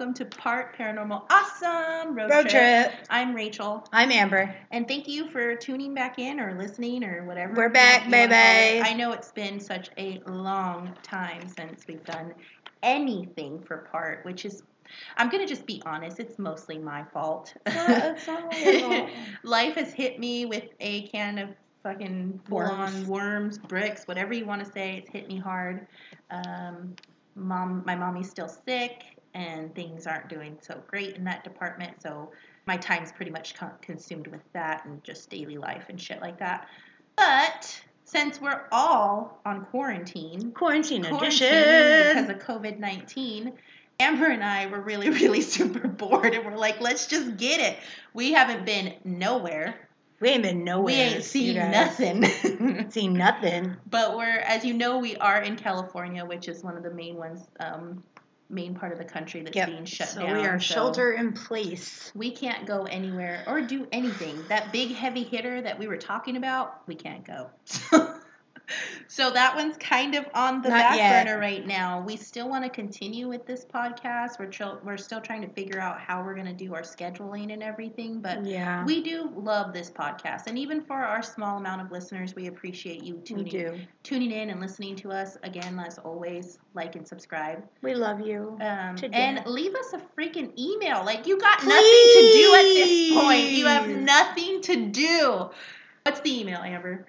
Welcome 0.00 0.14
to 0.14 0.24
Part 0.24 0.78
Paranormal 0.78 1.24
Awesome 1.28 2.14
Road, 2.14 2.30
Road 2.30 2.48
trip. 2.48 2.90
I'm 3.10 3.34
Rachel, 3.34 3.86
I'm 3.92 4.10
Amber. 4.10 4.56
and 4.70 4.88
thank 4.88 5.06
you 5.06 5.28
for 5.28 5.54
tuning 5.54 5.92
back 5.92 6.18
in 6.18 6.40
or 6.40 6.54
listening 6.54 7.04
or 7.04 7.22
whatever. 7.24 7.52
We're 7.52 7.68
back, 7.68 8.04
wanna 8.04 8.16
call 8.16 8.24
it. 8.24 8.30
baby. 8.30 8.80
I 8.80 8.94
know 8.94 9.12
it's 9.12 9.30
been 9.30 9.60
such 9.60 9.90
a 9.98 10.22
long 10.26 10.96
time 11.02 11.46
since 11.46 11.86
we've 11.86 12.02
done 12.06 12.32
anything 12.82 13.60
for 13.60 13.86
Part, 13.92 14.24
which 14.24 14.46
is, 14.46 14.62
I'm 15.18 15.28
gonna 15.28 15.46
just 15.46 15.66
be 15.66 15.82
honest, 15.84 16.18
it's 16.18 16.38
mostly 16.38 16.78
my 16.78 17.04
fault. 17.12 17.52
Life 19.42 19.74
has 19.74 19.92
hit 19.92 20.18
me 20.18 20.46
with 20.46 20.64
a 20.80 21.08
can 21.08 21.36
of 21.36 21.50
fucking 21.82 22.40
Worms. 22.48 23.06
worms, 23.06 23.58
bricks, 23.58 24.08
whatever 24.08 24.32
you 24.32 24.46
want 24.46 24.64
to 24.64 24.72
say. 24.72 24.96
It's 24.96 25.10
hit 25.10 25.28
me 25.28 25.36
hard. 25.36 25.86
Um, 26.30 26.96
mom, 27.34 27.82
my 27.84 27.96
mommy's 27.96 28.30
still 28.30 28.48
sick, 28.48 29.02
and 29.34 29.74
things 29.74 30.06
aren't 30.06 30.28
doing 30.28 30.58
so 30.60 30.82
great 30.86 31.16
in 31.16 31.24
that 31.24 31.44
department. 31.44 32.02
So 32.02 32.30
my 32.66 32.76
time's 32.76 33.12
pretty 33.12 33.30
much 33.30 33.54
con- 33.54 33.72
consumed 33.80 34.26
with 34.26 34.42
that 34.52 34.84
and 34.84 35.02
just 35.04 35.30
daily 35.30 35.56
life 35.58 35.84
and 35.88 36.00
shit 36.00 36.20
like 36.20 36.38
that. 36.38 36.68
But 37.16 37.80
since 38.04 38.40
we're 38.40 38.64
all 38.72 39.40
on 39.44 39.64
quarantine, 39.66 40.52
Quarantine, 40.52 41.04
quarantine 41.04 41.48
edition. 41.48 42.24
because 42.24 42.30
of 42.30 42.38
COVID 42.38 42.78
19, 42.78 43.52
Amber 44.00 44.26
and 44.26 44.42
I 44.42 44.66
were 44.66 44.80
really, 44.80 45.10
really 45.20 45.42
super 45.42 45.86
bored, 45.86 46.34
and 46.34 46.44
we're 46.44 46.56
like, 46.56 46.80
let's 46.80 47.06
just 47.06 47.36
get 47.36 47.60
it. 47.60 47.78
We 48.14 48.32
haven't 48.32 48.64
been 48.64 48.94
nowhere. 49.04 49.74
we 50.20 50.30
ain't 50.30 50.42
been 50.42 50.64
nowhere. 50.64 50.84
we 50.86 50.92
ain't 50.94 51.22
seen 51.24 51.54
nothing. 51.56 52.24
Seen 52.90 53.12
nothing. 53.12 53.76
but 53.88 54.16
we're, 54.16 54.38
as 54.40 54.64
you 54.64 54.74
know, 54.74 54.98
we 54.98 55.16
are 55.16 55.42
in 55.42 55.54
California, 55.56 56.24
which 56.24 56.48
is 56.48 56.64
one 56.64 56.76
of 56.76 56.82
the 56.82 56.90
main 56.92 57.16
ones, 57.16 57.46
um, 57.60 58.02
main 58.50 58.74
part 58.74 58.92
of 58.92 58.98
the 58.98 59.04
country 59.04 59.42
that's 59.42 59.56
Yep. 59.56 59.68
being 59.68 59.84
shut 59.84 60.08
so 60.08 60.20
down. 60.22 60.36
we 60.36 60.46
are 60.46 60.58
so 60.60 60.74
shelter 60.74 61.12
in 61.12 61.32
place. 61.32 62.10
We 62.14 62.30
can't 62.32 62.66
go 62.66 62.84
anywhere 62.84 63.44
or 63.46 63.60
do 63.62 63.86
anything. 63.92 64.44
That 64.48 64.72
big 64.72 64.94
heavy 64.94 65.22
hitter 65.22 65.62
that 65.62 65.78
we 65.78 65.86
were 65.86 65.96
talking 65.96 66.36
about, 66.36 66.86
we 66.86 66.94
can't 66.94 67.24
go. 67.24 67.50
so 69.08 69.30
that 69.30 69.54
one's 69.56 69.76
kind 69.76 70.14
of 70.14 70.26
on 70.34 70.62
the 70.62 70.68
Not 70.68 70.78
back 70.78 70.96
yet. 70.96 71.26
burner 71.26 71.38
right 71.40 71.66
now. 71.66 72.02
We 72.02 72.16
still 72.16 72.48
want 72.48 72.64
to 72.64 72.70
continue 72.70 73.28
with 73.28 73.46
this 73.46 73.64
podcast. 73.64 74.38
We're 74.38 74.46
chil- 74.46 74.80
we're 74.84 74.96
still 74.96 75.20
trying 75.20 75.42
to 75.42 75.48
figure 75.48 75.80
out 75.80 76.00
how 76.00 76.22
we're 76.22 76.34
going 76.34 76.46
to 76.46 76.52
do 76.52 76.74
our 76.74 76.82
scheduling 76.82 77.52
and 77.52 77.62
everything, 77.62 78.20
but 78.20 78.44
Yeah, 78.44 78.84
we 78.84 79.02
do 79.02 79.30
love 79.34 79.72
this 79.72 79.90
podcast. 79.90 80.46
And 80.46 80.58
even 80.58 80.80
for 80.82 80.96
our 80.96 81.22
small 81.22 81.58
amount 81.58 81.82
of 81.82 81.90
listeners, 81.90 82.34
we 82.34 82.46
appreciate 82.46 83.02
you 83.02 83.16
tuning 83.24 83.86
tuning 84.02 84.30
in 84.32 84.50
and 84.50 84.60
listening 84.60 84.96
to 84.96 85.10
us. 85.10 85.36
Again, 85.42 85.78
as 85.78 85.98
always, 85.98 86.58
like 86.74 86.96
and 86.96 87.06
subscribe. 87.06 87.62
We 87.82 87.94
love 87.94 88.20
you. 88.20 88.56
Um, 88.60 88.96
and 89.12 89.44
leave 89.46 89.74
us 89.74 89.92
a 89.92 89.98
freaking 90.18 90.56
email. 90.58 91.04
Like 91.04 91.26
you 91.26 91.38
got 91.38 91.64
nothing 91.64 91.82
to 91.82 92.30
do 92.32 92.54
at 92.54 92.62
this 92.62 93.12
point. 93.14 93.50
You 93.50 93.66
have 93.66 93.88
nothing 93.88 94.60
to 94.62 94.86
do. 94.86 95.50
What's 96.04 96.20
the 96.20 96.40
email, 96.40 96.58
Amber? 96.60 97.06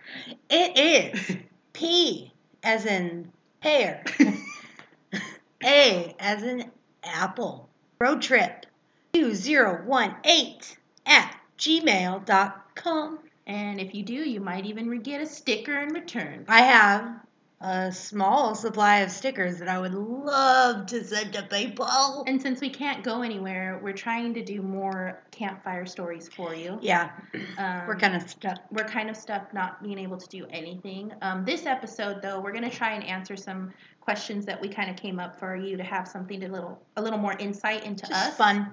It 0.49 0.77
is 0.77 1.37
P 1.73 2.31
as 2.63 2.85
in 2.85 3.31
pear. 3.61 4.03
A 5.63 6.15
as 6.19 6.43
in 6.43 6.71
apple. 7.03 7.69
Road 7.99 8.21
trip 8.21 8.65
2018 9.13 10.77
at 11.05 11.37
gmail.com. 11.57 13.19
And 13.47 13.79
if 13.79 13.93
you 13.93 14.03
do, 14.03 14.13
you 14.13 14.39
might 14.39 14.65
even 14.65 14.99
get 15.01 15.21
a 15.21 15.25
sticker 15.25 15.79
in 15.79 15.89
return. 15.93 16.45
I 16.47 16.61
have 16.61 17.19
a 17.63 17.91
small 17.91 18.55
supply 18.55 18.97
of 18.99 19.11
stickers 19.11 19.59
that 19.59 19.67
I 19.67 19.79
would 19.79 19.93
love 19.93 20.87
to 20.87 21.03
send 21.03 21.33
to 21.33 21.43
people. 21.43 22.23
And 22.25 22.41
since 22.41 22.59
we 22.59 22.69
can't 22.69 23.03
go 23.03 23.21
anywhere, 23.21 23.79
we're 23.83 23.93
trying 23.93 24.33
to 24.33 24.43
do 24.43 24.61
more 24.61 25.21
campfire 25.31 25.85
stories 25.85 26.27
for 26.27 26.55
you. 26.55 26.79
Yeah, 26.81 27.11
Um, 27.57 27.83
we're 27.87 27.97
kind 27.97 28.15
of 28.15 28.27
stuck. 28.29 28.57
we're 28.71 28.85
kind 28.85 29.09
of 29.09 29.15
stuck 29.15 29.53
not 29.53 29.83
being 29.83 29.99
able 29.99 30.17
to 30.17 30.27
do 30.27 30.45
anything. 30.49 31.11
Um, 31.21 31.45
this 31.45 31.65
episode, 31.65 32.21
though, 32.21 32.39
we're 32.39 32.51
going 32.53 32.69
to 32.69 32.75
try 32.75 32.93
and 32.93 33.03
answer 33.03 33.35
some 33.37 33.71
questions 33.99 34.45
that 34.47 34.59
we 34.59 34.67
kind 34.67 34.89
of 34.89 34.95
came 34.95 35.19
up 35.19 35.37
for 35.37 35.55
you 35.55 35.77
to 35.77 35.83
have 35.83 36.07
something 36.07 36.39
to 36.39 36.49
little 36.49 36.81
a 36.97 37.01
little 37.01 37.19
more 37.19 37.33
insight 37.37 37.83
into 37.85 38.07
Just 38.07 38.29
us. 38.29 38.37
fun. 38.37 38.71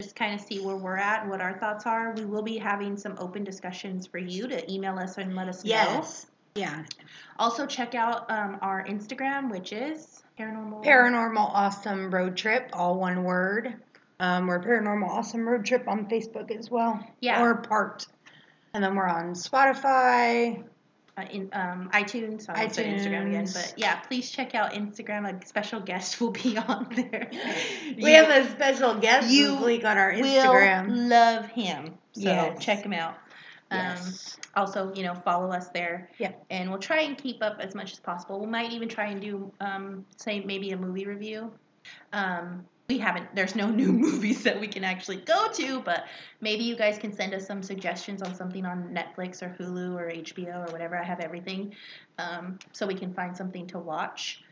Just 0.00 0.16
kind 0.16 0.34
of 0.34 0.40
see 0.40 0.60
where 0.64 0.76
we're 0.76 0.96
at, 0.96 1.20
and 1.22 1.30
what 1.30 1.42
our 1.42 1.58
thoughts 1.58 1.84
are. 1.84 2.12
We 2.14 2.24
will 2.24 2.40
be 2.42 2.56
having 2.56 2.96
some 2.96 3.16
open 3.18 3.44
discussions 3.44 4.06
for 4.06 4.16
you 4.16 4.48
to 4.48 4.72
email 4.72 4.98
us 4.98 5.18
and 5.18 5.36
let 5.36 5.48
us 5.48 5.62
know. 5.62 5.68
Yes. 5.72 6.26
Yeah. 6.54 6.84
Also, 7.38 7.66
check 7.66 7.94
out 7.94 8.30
um, 8.30 8.58
our 8.60 8.84
Instagram, 8.84 9.50
which 9.50 9.72
is 9.72 10.22
paranormal. 10.38 10.84
Paranormal 10.84 11.36
Awesome 11.38 12.10
Road 12.10 12.36
Trip, 12.36 12.68
all 12.72 12.98
one 12.98 13.24
word. 13.24 13.74
Um, 14.18 14.46
we're 14.46 14.60
Paranormal 14.60 15.08
Awesome 15.08 15.48
Road 15.48 15.64
Trip 15.64 15.88
on 15.88 16.06
Facebook 16.06 16.50
as 16.50 16.70
well. 16.70 17.02
Yeah. 17.20 17.42
Or 17.42 17.54
part. 17.56 18.06
And 18.74 18.84
then 18.84 18.94
we're 18.94 19.06
on 19.08 19.32
Spotify. 19.32 20.62
uh, 21.16 21.22
in 21.30 21.48
um, 21.52 21.90
iTunes. 21.92 22.48
I 22.48 22.60
won't 22.64 22.72
Instagram 22.74 23.28
again, 23.28 23.44
but 23.52 23.74
yeah, 23.76 23.96
please 24.00 24.30
check 24.30 24.54
out 24.54 24.72
Instagram. 24.72 25.42
A 25.42 25.46
special 25.46 25.80
guest 25.80 26.20
will 26.20 26.30
be 26.32 26.56
on 26.58 26.86
there. 26.94 27.30
We 27.96 28.12
have 28.12 28.28
a 28.28 28.50
special 28.50 28.94
guest 28.96 29.30
you 29.30 29.52
this 29.56 29.64
week 29.64 29.84
on 29.84 29.96
our 29.98 30.12
will 30.12 30.22
Instagram. 30.24 31.08
love 31.08 31.46
him. 31.46 31.94
So 32.12 32.20
Yes. 32.22 32.62
check 32.64 32.82
him 32.84 32.92
out. 32.92 33.16
Um, 33.70 33.78
Yes. 33.78 34.36
Also, 34.56 34.92
you 34.94 35.02
know, 35.04 35.14
follow 35.14 35.50
us 35.52 35.68
there. 35.68 36.10
Yeah. 36.18 36.32
And 36.50 36.70
we'll 36.70 36.80
try 36.80 37.02
and 37.02 37.16
keep 37.16 37.42
up 37.42 37.58
as 37.60 37.74
much 37.74 37.92
as 37.92 38.00
possible. 38.00 38.40
We 38.40 38.46
might 38.46 38.72
even 38.72 38.88
try 38.88 39.06
and 39.06 39.20
do, 39.20 39.52
um, 39.60 40.04
say, 40.16 40.40
maybe 40.40 40.70
a 40.72 40.76
movie 40.76 41.06
review. 41.06 41.52
Um, 42.12 42.64
we 42.88 42.98
haven't, 42.98 43.32
there's 43.34 43.54
no 43.54 43.70
new 43.70 43.92
movies 43.92 44.42
that 44.42 44.58
we 44.58 44.66
can 44.66 44.82
actually 44.82 45.18
go 45.18 45.48
to, 45.52 45.80
but 45.80 46.06
maybe 46.40 46.64
you 46.64 46.74
guys 46.76 46.98
can 46.98 47.12
send 47.12 47.32
us 47.32 47.46
some 47.46 47.62
suggestions 47.62 48.22
on 48.22 48.34
something 48.34 48.66
on 48.66 48.92
Netflix 48.92 49.40
or 49.42 49.54
Hulu 49.58 49.94
or 49.94 50.10
HBO 50.10 50.68
or 50.68 50.72
whatever. 50.72 50.98
I 50.98 51.04
have 51.04 51.20
everything. 51.20 51.72
Um, 52.18 52.58
so 52.72 52.86
we 52.86 52.94
can 52.94 53.14
find 53.14 53.36
something 53.36 53.68
to 53.68 53.78
watch. 53.78 54.42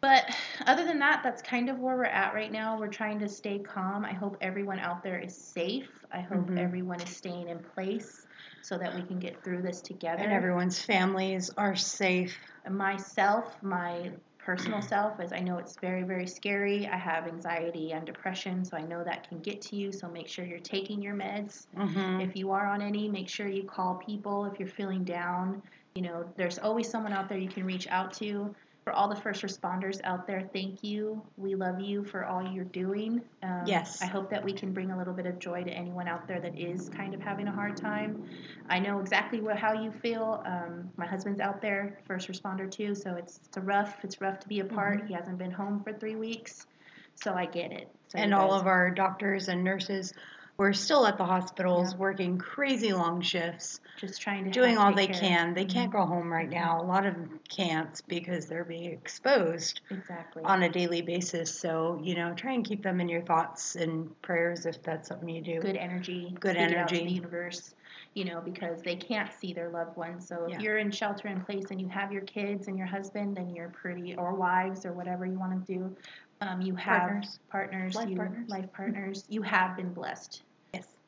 But 0.00 0.24
other 0.66 0.84
than 0.84 0.98
that, 1.00 1.22
that's 1.22 1.42
kind 1.42 1.68
of 1.68 1.78
where 1.78 1.96
we're 1.96 2.04
at 2.04 2.34
right 2.34 2.52
now. 2.52 2.78
We're 2.78 2.88
trying 2.88 3.18
to 3.20 3.28
stay 3.28 3.58
calm. 3.58 4.04
I 4.04 4.12
hope 4.12 4.36
everyone 4.40 4.78
out 4.78 5.02
there 5.02 5.18
is 5.18 5.36
safe. 5.36 5.88
I 6.12 6.20
hope 6.20 6.48
Mhm. 6.48 6.58
everyone 6.58 7.00
is 7.00 7.14
staying 7.14 7.48
in 7.48 7.58
place 7.58 8.25
so 8.66 8.76
that 8.76 8.92
we 8.96 9.02
can 9.02 9.20
get 9.20 9.44
through 9.44 9.62
this 9.62 9.80
together. 9.80 10.24
And 10.24 10.32
everyone's 10.32 10.80
families 10.80 11.50
are 11.56 11.76
safe. 11.76 12.36
Myself, 12.68 13.56
my 13.62 14.10
personal 14.38 14.82
self, 14.82 15.20
as 15.20 15.32
I 15.32 15.38
know 15.38 15.58
it's 15.58 15.76
very, 15.80 16.02
very 16.02 16.26
scary. 16.26 16.88
I 16.88 16.96
have 16.96 17.28
anxiety 17.28 17.92
and 17.92 18.04
depression, 18.04 18.64
so 18.64 18.76
I 18.76 18.82
know 18.82 19.04
that 19.04 19.28
can 19.28 19.38
get 19.38 19.62
to 19.62 19.76
you. 19.76 19.92
So 19.92 20.08
make 20.08 20.26
sure 20.26 20.44
you're 20.44 20.58
taking 20.58 21.00
your 21.00 21.14
meds. 21.14 21.66
Mm-hmm. 21.78 22.22
If 22.22 22.34
you 22.34 22.50
are 22.50 22.66
on 22.66 22.82
any, 22.82 23.08
make 23.08 23.28
sure 23.28 23.46
you 23.46 23.62
call 23.62 24.02
people 24.04 24.46
if 24.46 24.58
you're 24.58 24.68
feeling 24.68 25.04
down. 25.04 25.62
You 25.94 26.02
know, 26.02 26.24
there's 26.36 26.58
always 26.58 26.90
someone 26.90 27.12
out 27.12 27.28
there 27.28 27.38
you 27.38 27.48
can 27.48 27.64
reach 27.64 27.86
out 27.86 28.12
to. 28.14 28.52
For 28.86 28.92
all 28.92 29.08
the 29.08 29.16
first 29.16 29.42
responders 29.42 30.00
out 30.04 30.28
there, 30.28 30.48
thank 30.52 30.84
you. 30.84 31.20
We 31.36 31.56
love 31.56 31.80
you 31.80 32.04
for 32.04 32.24
all 32.24 32.40
you're 32.40 32.62
doing. 32.66 33.20
Um, 33.42 33.64
Yes. 33.66 34.00
I 34.00 34.06
hope 34.06 34.30
that 34.30 34.44
we 34.44 34.52
can 34.52 34.72
bring 34.72 34.92
a 34.92 34.96
little 34.96 35.12
bit 35.12 35.26
of 35.26 35.40
joy 35.40 35.64
to 35.64 35.70
anyone 35.72 36.06
out 36.06 36.28
there 36.28 36.38
that 36.38 36.56
is 36.56 36.88
kind 36.90 37.12
of 37.12 37.20
having 37.20 37.48
a 37.48 37.50
hard 37.50 37.76
time. 37.76 38.22
I 38.68 38.78
know 38.78 39.00
exactly 39.00 39.40
what 39.40 39.58
how 39.58 39.72
you 39.72 39.90
feel. 39.90 40.40
Um, 40.46 40.88
my 40.96 41.04
husband's 41.04 41.40
out 41.40 41.60
there, 41.60 41.98
first 42.06 42.28
responder 42.28 42.70
too, 42.70 42.94
so 42.94 43.16
it's 43.16 43.40
it's 43.48 43.56
a 43.56 43.60
rough. 43.60 44.04
It's 44.04 44.20
rough 44.20 44.38
to 44.38 44.46
be 44.46 44.60
apart. 44.60 45.08
He 45.08 45.14
hasn't 45.14 45.38
been 45.38 45.50
home 45.50 45.82
for 45.82 45.92
three 45.92 46.14
weeks, 46.14 46.68
so 47.16 47.34
I 47.34 47.46
get 47.46 47.72
it. 47.72 47.90
So 48.06 48.20
and 48.20 48.32
all 48.32 48.54
of 48.54 48.68
our 48.68 48.88
doctors 48.92 49.48
and 49.48 49.64
nurses 49.64 50.14
were 50.58 50.72
still 50.72 51.06
at 51.06 51.18
the 51.18 51.24
hospitals 51.24 51.92
Yeah. 51.92 51.98
working 51.98 52.38
crazy 52.38 52.92
long 52.92 53.20
shifts, 53.20 53.80
just 53.98 54.22
trying 54.22 54.44
to 54.44 54.50
doing 54.50 54.78
all 54.78 54.92
they 54.94 55.06
care. 55.06 55.20
can. 55.20 55.54
They 55.54 55.66
can't 55.66 55.90
Mhm. 55.90 55.98
go 55.98 56.06
home 56.06 56.32
right 56.32 56.48
now. 56.48 56.80
A 56.80 56.84
lot 56.84 57.04
of 57.04 57.14
them 57.14 57.40
can't 57.48 58.00
because 58.08 58.46
they're 58.46 58.64
being 58.64 58.90
exposed 58.92 59.82
Exactly. 59.90 60.42
on 60.44 60.62
a 60.62 60.68
daily 60.70 61.02
basis. 61.02 61.52
So, 61.58 62.00
you 62.02 62.14
know, 62.14 62.32
try 62.34 62.52
and 62.52 62.64
keep 62.64 62.82
them 62.82 63.00
in 63.00 63.08
your 63.08 63.20
thoughts 63.22 63.76
and 63.76 64.20
prayers 64.22 64.64
if 64.64 64.82
that's 64.82 65.08
something 65.08 65.28
you 65.28 65.42
do. 65.42 65.60
good 65.60 65.76
energy, 65.76 66.34
Good 66.40 66.56
speak 66.56 66.70
it 66.70 66.76
out 66.78 66.88
to 66.88 66.94
energy. 66.94 67.04
the 67.04 67.12
universe, 67.14 67.74
you 68.14 68.24
know, 68.24 68.40
because 68.40 68.80
they 68.82 68.96
can't 68.96 69.30
see 69.32 69.52
their 69.52 69.68
loved 69.68 69.96
ones. 69.98 70.26
So 70.26 70.46
Yeah. 70.48 70.56
if 70.56 70.62
you're 70.62 70.78
in 70.78 70.90
shelter 70.90 71.28
in 71.28 71.42
place 71.42 71.70
and 71.70 71.78
you 71.80 71.88
have 71.88 72.12
your 72.12 72.22
kids 72.22 72.68
and 72.68 72.78
your 72.78 72.86
husband 72.86 73.36
and 73.36 73.54
you're 73.54 73.68
pretty 73.68 74.16
or 74.16 74.32
wives 74.34 74.86
or 74.86 74.92
whatever 74.94 75.26
you 75.26 75.38
want 75.38 75.66
to 75.66 75.72
do, 75.72 75.96
um, 76.40 76.60
you 76.62 76.74
have 76.76 77.02
Partners. 77.02 77.38
partners, 77.50 77.94
Life 77.94 78.08
you 78.08 78.16
partners. 78.16 78.48
life 78.48 78.72
partners. 78.72 79.24
you 79.28 79.42
have 79.42 79.76
been 79.76 79.92
blessed. 79.92 80.42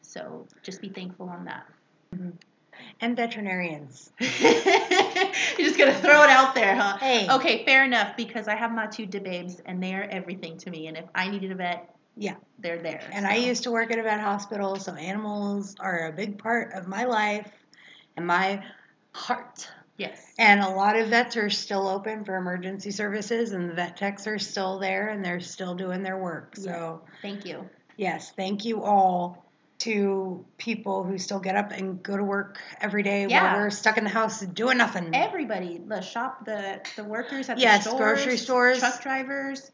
So 0.08 0.46
just 0.62 0.80
be 0.80 0.88
thankful 0.88 1.28
on 1.28 1.44
that. 1.44 1.66
Mm-hmm. 2.14 2.30
And 3.00 3.16
veterinarians. 3.16 4.10
You're 4.20 4.30
just 5.58 5.78
gonna 5.78 5.94
throw 5.94 6.22
it 6.22 6.30
out 6.30 6.54
there, 6.54 6.74
huh? 6.74 6.96
Hey. 6.96 7.28
Okay, 7.28 7.64
fair 7.66 7.84
enough. 7.84 8.16
Because 8.16 8.48
I 8.48 8.54
have 8.54 8.72
my 8.72 8.86
two 8.86 9.04
de 9.04 9.20
babes 9.20 9.60
and 9.66 9.82
they 9.82 9.94
are 9.94 10.04
everything 10.10 10.56
to 10.58 10.70
me. 10.70 10.86
And 10.86 10.96
if 10.96 11.04
I 11.14 11.28
needed 11.28 11.52
a 11.52 11.56
vet, 11.56 11.94
Yeah. 12.16 12.36
they're 12.58 12.78
there. 12.80 13.02
And 13.12 13.26
I 13.26 13.34
used 13.36 13.64
to 13.64 13.70
work 13.70 13.90
at 13.90 13.98
a 13.98 14.02
vet 14.02 14.20
hospital, 14.20 14.76
so 14.76 14.94
animals 14.94 15.74
are 15.78 16.06
a 16.08 16.12
big 16.12 16.38
part 16.38 16.72
of 16.72 16.88
my 16.88 17.04
life 17.04 17.50
and 18.16 18.26
my 18.26 18.64
heart. 19.12 19.68
Yes. 19.98 20.22
And 20.38 20.60
a 20.60 20.70
lot 20.70 20.96
of 20.96 21.08
vets 21.08 21.36
are 21.36 21.50
still 21.50 21.86
open 21.88 22.24
for 22.24 22.36
emergency 22.36 22.92
services, 22.92 23.52
and 23.52 23.68
the 23.68 23.74
vet 23.74 23.96
techs 23.96 24.26
are 24.28 24.38
still 24.38 24.78
there 24.78 25.08
and 25.08 25.24
they're 25.24 25.40
still 25.40 25.74
doing 25.74 26.02
their 26.04 26.16
work. 26.16 26.54
So, 26.56 27.02
Thank 27.20 27.44
you. 27.44 27.68
yes, 27.96 28.30
thank 28.36 28.64
you 28.64 28.84
all 28.84 29.47
to 29.78 30.44
people 30.58 31.04
who 31.04 31.18
still 31.18 31.38
get 31.38 31.54
up 31.56 31.70
and 31.70 32.02
go 32.02 32.16
to 32.16 32.24
work 32.24 32.58
every 32.80 33.02
day 33.02 33.26
Yeah. 33.28 33.52
while 33.54 33.62
we're 33.62 33.70
stuck 33.70 33.96
in 33.96 34.04
the 34.04 34.10
house 34.10 34.40
doing 34.40 34.76
nothing. 34.78 35.14
Everybody, 35.14 35.78
the 35.86 36.00
shop, 36.00 36.44
the 36.44 36.80
the 36.96 37.04
workers 37.04 37.48
at 37.48 37.58
Yes, 37.58 37.84
the 37.84 37.90
stores, 37.90 37.98
grocery 38.22 38.36
stores. 38.36 38.78
truck 38.80 39.00
drivers, 39.02 39.70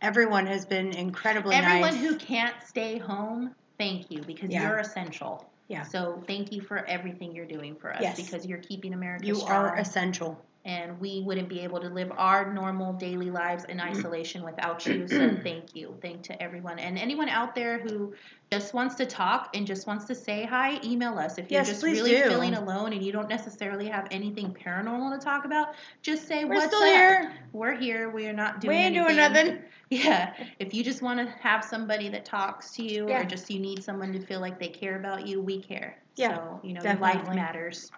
Everyone 0.00 0.46
has 0.46 0.64
been 0.64 0.92
incredibly 0.92 1.56
everyone 1.56 1.90
nice. 1.90 2.00
who 2.00 2.16
can't 2.16 2.54
stay 2.64 2.98
home. 2.98 3.52
Thank 3.78 4.12
you 4.12 4.22
because 4.22 4.48
Yeah. 4.50 4.68
you're 4.68 4.78
essential. 4.78 5.44
Yeah. 5.66 5.82
So 5.82 6.22
thank 6.28 6.52
you 6.52 6.60
for 6.62 6.86
everything 6.86 7.34
you're 7.34 7.46
doing 7.46 7.74
for 7.74 7.92
us 7.92 8.00
Yes. 8.00 8.16
because 8.16 8.46
you're 8.46 8.58
keeping 8.60 8.94
America 8.94 9.26
you 9.26 9.34
strong. 9.34 9.50
are 9.66 9.76
essential. 9.76 10.40
And 10.68 11.00
we 11.00 11.22
wouldn't 11.22 11.48
be 11.48 11.60
able 11.60 11.80
to 11.80 11.88
live 11.88 12.12
our 12.18 12.52
normal 12.52 12.92
daily 12.92 13.30
lives 13.30 13.64
in 13.64 13.78
mm-hmm. 13.78 13.88
isolation 13.88 14.44
without 14.44 14.84
you. 14.84 15.08
So 15.08 15.18
mm-hmm. 15.18 15.42
thank 15.42 15.74
you. 15.74 15.96
Thank 16.02 16.22
to 16.24 16.42
everyone 16.42 16.78
and 16.78 16.98
anyone 16.98 17.30
out 17.30 17.54
there 17.54 17.78
who 17.78 18.12
just 18.52 18.74
wants 18.74 18.94
to 18.96 19.06
talk 19.06 19.48
and 19.54 19.66
just 19.66 19.86
wants 19.86 20.04
to 20.04 20.14
say 20.14 20.44
hi. 20.44 20.78
Email 20.84 21.18
us 21.18 21.38
if 21.38 21.50
you're 21.50 21.60
Yes, 21.60 21.68
just 21.68 21.82
really 21.82 22.10
do. 22.10 22.24
feeling 22.24 22.52
alone 22.52 22.92
and 22.92 23.02
you 23.02 23.12
don't 23.12 23.30
necessarily 23.30 23.88
have 23.88 24.08
anything 24.10 24.52
paranormal 24.52 25.18
to 25.18 25.24
talk 25.24 25.46
about. 25.46 25.68
Just 26.02 26.28
say 26.28 26.44
We're 26.44 26.56
what's 26.56 26.66
still 26.66 26.82
up. 26.82 26.88
here. 26.88 27.32
We're 27.54 27.74
here. 27.74 28.10
We 28.10 28.26
are 28.26 28.34
not 28.34 28.60
doing. 28.60 28.76
We 28.76 28.82
ain't 28.82 28.94
doing 28.94 29.16
nothing. 29.16 29.58
Yeah. 29.90 30.34
If 30.58 30.74
you 30.74 30.84
just 30.84 31.00
want 31.00 31.18
to 31.18 31.34
have 31.40 31.64
somebody 31.64 32.10
that 32.10 32.26
talks 32.26 32.72
to 32.72 32.82
you 32.82 33.08
Yeah. 33.08 33.22
or 33.22 33.24
just 33.24 33.50
you 33.50 33.58
need 33.58 33.82
someone 33.82 34.12
to 34.12 34.20
feel 34.20 34.38
like 34.38 34.58
they 34.58 34.68
care 34.68 34.96
about 34.96 35.26
you, 35.26 35.40
we 35.40 35.62
care. 35.62 35.96
Yeah, 36.14 36.36
So, 36.36 36.60
you 36.62 36.74
know, 36.74 36.82
your 36.82 36.96
life 36.96 37.26
matters. 37.28 37.90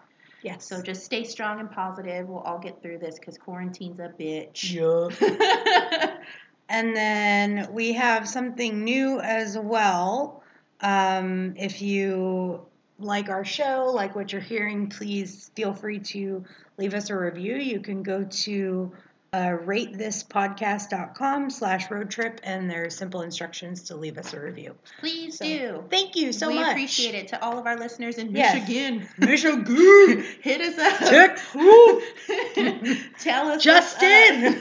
Yes. 0.43 0.65
So 0.65 0.83
just 0.83 1.05
stay 1.05 1.25
strong 1.25 1.61
and 1.61 1.71
positive. 1.71 2.29
We'll 2.29 2.41
all 2.41 2.59
get 2.59 2.81
through 2.83 2.99
this 2.99 3.19
because 3.19 3.37
quarantine's 3.37 4.01
a 4.01 4.09
bitch. 4.09 4.73
Yeah. 4.73 6.17
And 6.71 6.95
then 6.95 7.69
we 7.73 7.95
have 7.95 8.29
something 8.29 8.85
new 8.85 9.19
as 9.19 9.59
well. 9.59 10.45
Um, 10.81 11.55
if 11.57 11.83
you 11.83 12.65
like 13.01 13.29
our 13.29 13.45
show, 13.45 13.91
like 13.93 14.15
what 14.15 14.33
you're 14.33 14.41
hearing, 14.41 14.89
please 14.89 15.51
feel 15.57 15.75
free 15.75 15.99
to 15.99 16.45
leave 16.79 16.95
us 16.95 17.11
a 17.11 17.17
review. 17.17 17.57
You 17.57 17.81
can 17.81 18.05
go 18.05 18.23
to 18.23 18.93
uh, 19.33 19.57
ratethispodcast.com 19.65 21.51
slash 21.51 21.89
road 21.91 22.11
trip, 22.11 22.41
and 22.43 22.69
there's 22.69 22.97
simple 22.97 23.23
instructions 23.23 23.83
to 23.85 23.95
leave 23.97 24.19
us 24.19 24.33
a 24.35 24.41
review. 24.41 24.75
Please 24.99 25.39
So, 25.39 25.45
do. 25.45 25.85
Thank 25.89 26.17
you 26.17 26.33
so 26.33 26.47
much. 26.51 26.57
we 26.57 26.71
appreciate 26.71 27.15
it 27.15 27.29
to 27.29 27.41
all 27.43 27.57
of 27.59 27.67
our 27.67 27.77
listeners 27.79 28.19
in 28.19 28.35
Yes. 28.35 28.55
Michigan. 28.69 29.07
Michigan. 29.19 30.25
Hit 30.43 30.61
us 30.61 30.79
up. 30.79 31.37
Tell 33.21 33.49
us 33.49 33.63
Justin. 33.63 34.55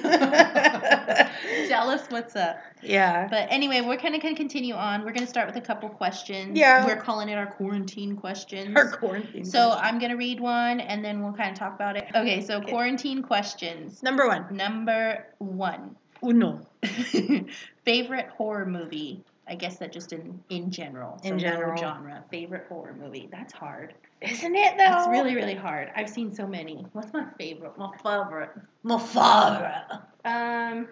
What's 1.58 1.72
up. 1.72 1.80
Tell 1.80 1.90
us 1.90 2.06
what's 2.10 2.36
up. 2.36 2.58
yeah. 2.82 3.28
But 3.30 3.48
anyway, 3.52 3.82
we're 3.82 3.98
kind 3.98 4.16
of 4.16 4.22
going 4.22 4.36
to 4.36 4.40
continue 4.40 4.74
on. 4.74 5.02
We're 5.02 5.12
going 5.14 5.24
to 5.26 5.28
start 5.28 5.48
with 5.48 5.56
a 5.56 5.62
couple 5.62 5.88
questions. 5.90 6.58
Yeah. 6.58 6.86
We're 6.86 6.96
calling 6.98 7.30
it 7.30 7.36
our 7.36 7.48
quarantine 7.48 8.16
questions. 8.16 8.76
Our 8.76 8.92
quarantine. 8.92 9.46
so 9.46 9.68
question. 9.70 9.86
I'm 9.86 10.00
going 10.00 10.12
to 10.12 10.18
read 10.18 10.40
one 10.40 10.80
and 10.80 11.04
then 11.04 11.22
we'll 11.24 11.34
kind 11.34 11.52
of 11.52 11.58
talk 11.58 11.76
about 11.76 11.96
it. 11.98 12.08
Okay, 12.16 12.42
so 12.42 12.58
Okay. 12.58 12.72
quarantine 12.72 13.22
questions. 13.24 14.04
number 14.04 14.28
one. 14.28 14.46
Number 14.52 15.26
one. 15.38 15.96
Uno. 16.24 16.66
favorite 17.86 18.28
horror 18.30 18.66
movie. 18.66 19.24
I 19.48 19.56
guess 19.56 19.78
that 19.78 19.92
just 19.92 20.14
in 20.14 20.40
in 20.50 20.70
general. 20.70 21.20
In 21.24 21.40
so 21.40 21.46
general. 21.46 21.76
genre. 21.78 22.24
Favorite 22.30 22.66
horror 22.70 22.96
movie. 23.00 23.28
That's 23.32 23.52
hard. 23.52 23.96
Isn't 24.22 24.56
it 24.56 24.78
though? 24.78 25.00
It's 25.00 25.08
really 25.08 25.34
really 25.34 25.56
hard. 25.56 25.90
I've 25.96 26.10
seen 26.10 26.32
so 26.36 26.46
many. 26.46 26.86
What's 26.94 27.12
my 27.14 27.26
favorite? 27.40 27.76
My 27.78 27.90
favorite. 28.04 28.52
my 28.84 29.00
father. 29.00 29.82
Um. 30.24 30.88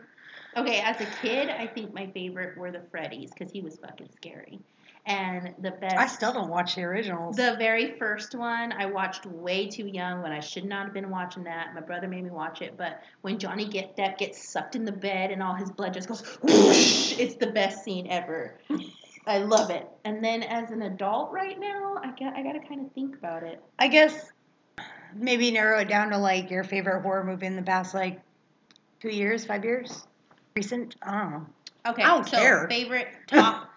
Okay, 0.57 0.79
as 0.79 0.99
a 0.99 1.05
kid, 1.21 1.49
I 1.49 1.67
think 1.67 1.93
my 1.93 2.07
favorite 2.07 2.57
were 2.57 2.71
the 2.71 2.81
Freddy's 2.89 3.31
because 3.31 3.51
he 3.51 3.61
was 3.61 3.77
fucking 3.77 4.09
scary, 4.15 4.59
and 5.05 5.53
the 5.61 5.69
best. 5.69 5.97
I 5.97 6.07
still 6.07 6.33
don't 6.33 6.49
watch 6.49 6.73
the 6.73 6.81
originals. 6.81 7.35
The 7.35 7.55
very 7.59 7.97
first 7.99 8.33
one 8.33 8.73
I 8.73 8.87
watched 8.87 9.27
way 9.27 9.67
too 9.67 9.85
young 9.85 10.23
when 10.23 10.31
I 10.31 10.39
should 10.39 10.65
not 10.65 10.85
have 10.85 10.93
been 10.95 11.11
watching 11.11 11.43
that. 11.43 11.75
My 11.75 11.81
brother 11.81 12.07
made 12.07 12.23
me 12.23 12.31
watch 12.31 12.63
it, 12.63 12.75
but 12.75 13.01
when 13.21 13.37
Johnny 13.37 13.65
Get 13.65 13.95
Depp 13.95 14.17
gets 14.17 14.49
sucked 14.49 14.75
in 14.75 14.83
the 14.83 14.91
bed 14.91 15.29
and 15.29 15.43
all 15.43 15.53
his 15.53 15.69
blood 15.69 15.93
just 15.93 16.07
goes 16.07 16.21
whoosh, 16.41 17.19
it's 17.19 17.35
the 17.35 17.51
best 17.51 17.83
scene 17.83 18.07
ever. 18.09 18.57
I 19.27 19.39
love 19.39 19.69
it. 19.69 19.87
And 20.05 20.23
then 20.23 20.41
as 20.41 20.71
an 20.71 20.81
adult 20.81 21.31
right 21.31 21.59
now, 21.59 21.97
I 22.01 22.07
got 22.19 22.33
I 22.35 22.41
got 22.41 22.53
to 22.53 22.67
kind 22.67 22.83
of 22.83 22.91
think 22.93 23.15
about 23.15 23.43
it. 23.43 23.61
I 23.77 23.89
guess 23.89 24.31
maybe 25.13 25.51
narrow 25.51 25.79
it 25.79 25.87
down 25.87 26.09
to 26.09 26.17
like 26.17 26.49
your 26.49 26.63
favorite 26.63 27.01
horror 27.01 27.23
movie 27.23 27.45
in 27.45 27.55
the 27.55 27.61
past 27.61 27.93
like 27.93 28.21
two 28.99 29.09
years, 29.09 29.45
five 29.45 29.63
years, 29.63 30.07
recent. 30.57 30.95
I. 31.01 31.39
Okay, 31.87 32.03
I 32.03 32.07
don't 32.07 32.27
so 32.27 32.37
care. 32.37 32.67
favorite 32.67 33.07
top. 33.27 33.69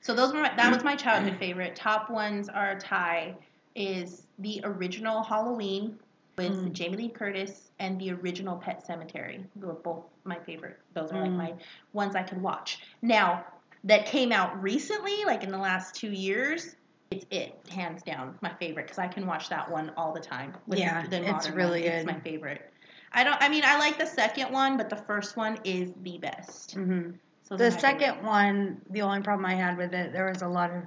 so 0.00 0.14
those 0.14 0.32
were 0.32 0.40
my, 0.42 0.54
that 0.56 0.72
was 0.72 0.82
my 0.84 0.96
childhood 0.96 1.36
favorite. 1.38 1.76
Top 1.76 2.08
ones 2.10 2.48
are 2.48 2.70
a 2.72 2.80
tie. 2.80 3.34
Is 3.74 4.22
the 4.38 4.60
original 4.64 5.22
Halloween 5.22 5.98
with 6.36 6.52
Mm. 6.52 6.72
Jamie 6.72 6.96
Lee 6.96 7.08
Curtis 7.08 7.70
and 7.80 8.00
the 8.00 8.12
original 8.12 8.56
Pet 8.56 8.84
Sematary. 8.86 9.44
They 9.56 9.66
were 9.66 9.72
both 9.74 10.04
my 10.24 10.38
favorite. 10.38 10.78
Those 10.94 11.10
are 11.12 11.20
like 11.20 11.30
Mm. 11.30 11.36
my 11.36 11.52
ones 11.92 12.14
I 12.16 12.22
can 12.22 12.40
watch. 12.42 12.78
Now 13.02 13.44
that 13.84 14.06
came 14.06 14.32
out 14.32 14.60
recently, 14.62 15.24
like 15.26 15.42
in 15.44 15.50
the 15.50 15.58
last 15.58 15.94
two 15.94 16.10
years. 16.10 16.74
It's 17.10 17.24
it, 17.30 17.58
hands 17.70 18.02
down, 18.02 18.36
my 18.42 18.52
favorite 18.60 18.84
because 18.84 18.98
I 18.98 19.08
can 19.08 19.26
watch 19.26 19.48
that 19.48 19.70
one 19.70 19.92
all 19.96 20.12
the 20.12 20.20
time. 20.20 20.52
with 20.66 20.78
Yeah, 20.78 21.06
the 21.06 21.22
it's 21.28 21.48
really 21.50 21.82
one. 21.82 21.90
It's 21.92 22.04
good. 22.04 22.14
my 22.14 22.20
favorite. 22.20 22.67
I 23.12 23.24
don't. 23.24 23.40
I 23.40 23.48
mean, 23.48 23.62
I 23.64 23.78
like 23.78 23.98
the 23.98 24.06
second 24.06 24.52
one, 24.52 24.76
but 24.76 24.90
the 24.90 24.96
first 24.96 25.36
one 25.36 25.58
is 25.64 25.92
the 26.02 26.18
best. 26.18 26.72
hmm 26.74 27.10
So 27.42 27.56
The 27.56 27.64
those 27.64 27.72
are 27.72 27.76
my 27.76 27.80
second 27.80 28.22
one, 28.24 28.80
the 28.90 29.02
only 29.02 29.22
problem 29.22 29.46
I 29.46 29.54
had 29.54 29.76
with 29.76 29.94
it, 29.94 30.12
there 30.12 30.28
was 30.28 30.42
a 30.42 30.48
lot 30.48 30.70
of, 30.70 30.82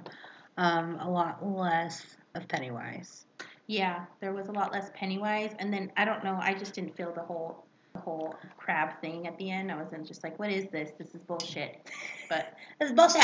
um, 0.56 0.98
a 1.00 1.10
lot 1.10 1.44
less 1.46 2.16
of 2.34 2.46
Pennywise. 2.48 3.26
Yeah, 3.66 4.04
there 4.20 4.32
was 4.32 4.48
a 4.48 4.52
lot 4.52 4.72
less 4.72 4.90
Pennywise, 4.94 5.52
and 5.58 5.72
then 5.72 5.90
I 5.96 6.04
don't 6.04 6.22
know. 6.24 6.38
I 6.40 6.54
just 6.54 6.74
didn't 6.74 6.96
feel 6.96 7.12
the 7.12 7.22
whole 7.22 7.64
the 7.94 8.00
whole 8.00 8.34
crab 8.56 9.00
thing 9.00 9.26
at 9.26 9.36
the 9.38 9.50
end. 9.50 9.70
I 9.70 9.76
wasn't 9.76 10.06
just 10.06 10.24
like, 10.24 10.38
what 10.38 10.50
is 10.50 10.66
this? 10.70 10.90
This 10.98 11.14
is 11.14 11.22
bullshit. 11.22 11.90
But 12.28 12.54
It's 12.80 12.92
bullshit. 12.92 13.22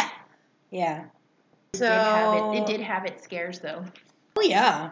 Yeah. 0.70 1.04
it 1.72 1.76
So 1.78 1.88
did 1.88 2.02
have 2.02 2.34
it. 2.34 2.58
It 2.58 2.66
did 2.66 2.80
have 2.80 3.04
its 3.06 3.24
scares 3.24 3.60
though. 3.60 3.84
Oh 4.36 4.42
yeah. 4.42 4.90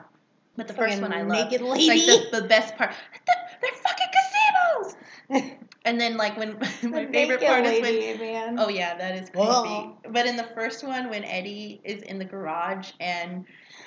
But 0.57 0.69
the 0.69 0.75
first 0.75 1.01
one 1.03 1.13
I 1.13 1.23
loved. 1.23 1.51
naked 1.53 1.61
Like 1.61 1.81
lady. 1.89 2.07
the, 2.07 2.41
the 2.41 2.49
best 2.49 2.77
part. 2.77 2.91
Gazebos. 2.91 3.35
And 5.87 6.01
then 6.01 6.17
like 6.17 6.37
when 6.37 6.59
my 6.83 7.05
The 7.05 7.09
favorite 7.13 7.41
part 7.41 7.65
is 7.65 7.81
when 7.81 8.19
man. 8.19 8.59
Oh 8.59 8.69
yeah, 8.69 8.97
that 8.97 9.15
is 9.15 9.31
creepy. 9.31 9.47
Whoa. 9.49 9.97
But 10.11 10.27
in 10.27 10.37
the 10.37 10.49
first 10.55 10.85
one, 10.85 11.09
when 11.09 11.25
Eddie 11.25 11.81
is 11.85 12.03
in 12.03 12.19
the 12.19 12.25
garage 12.25 12.91
and 13.01 13.45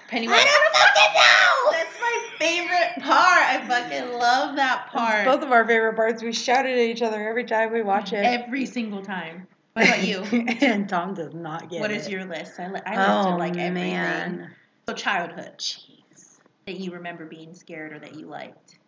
Penny. 0.08 0.27
I 0.27 0.31
Pennywise, 0.31 0.46
don't 0.46 0.75
fucking 0.75 1.13
know. 1.13 1.72
that's 1.72 2.00
my 2.01 2.25
favorite 2.39 3.03
part. 3.03 3.43
I 3.43 3.65
fucking 3.67 4.17
love 4.17 4.55
that 4.55 4.88
part. 4.91 5.25
Both 5.25 5.43
of 5.43 5.51
our 5.51 5.67
favorite 5.67 5.96
parts. 5.96 6.24
We 6.24 6.31
shout 6.31 6.65
it 6.65 6.72
at 6.74 6.79
each 6.79 7.01
other 7.01 7.27
every 7.27 7.43
time 7.43 7.72
we 7.74 7.81
watch 7.81 8.13
it. 8.13 8.25
Every 8.25 8.65
single 8.65 9.01
time. 9.01 9.48
What 9.74 9.86
about 9.86 10.03
you? 10.03 10.22
and 10.62 10.89
Tom 10.89 11.13
does 11.13 11.34
not 11.34 11.69
get 11.69 11.81
what 11.81 11.91
it. 11.91 11.98
is 11.98 12.10
your 12.10 12.25
list? 12.25 12.60
I, 12.60 12.69
li- 12.72 12.81
I 12.86 13.24
oh 13.25 13.36
like 13.38 13.58
everything. 13.58 13.93
man, 13.93 14.51
So 14.88 14.96
childhood. 14.96 15.58
Jeez. 15.58 16.39
That 16.65 16.79
you 16.79 16.91
remember 16.91 17.25
being 17.25 17.53
scared 17.53 17.93
or 17.93 18.00
that 18.00 18.15
you 18.15 18.25
liked. 18.25 18.79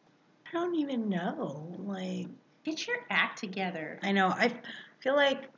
I 0.48 0.54
don't 0.54 0.76
even 0.76 1.08
know. 1.08 1.76
Like 1.78 2.28
Get 2.64 2.86
your 2.88 2.98
act 3.10 3.40
together. 3.40 4.00
I 4.04 4.12
know 4.12 4.28
I 4.30 4.52
feel 5.00 5.16
like 5.16 5.50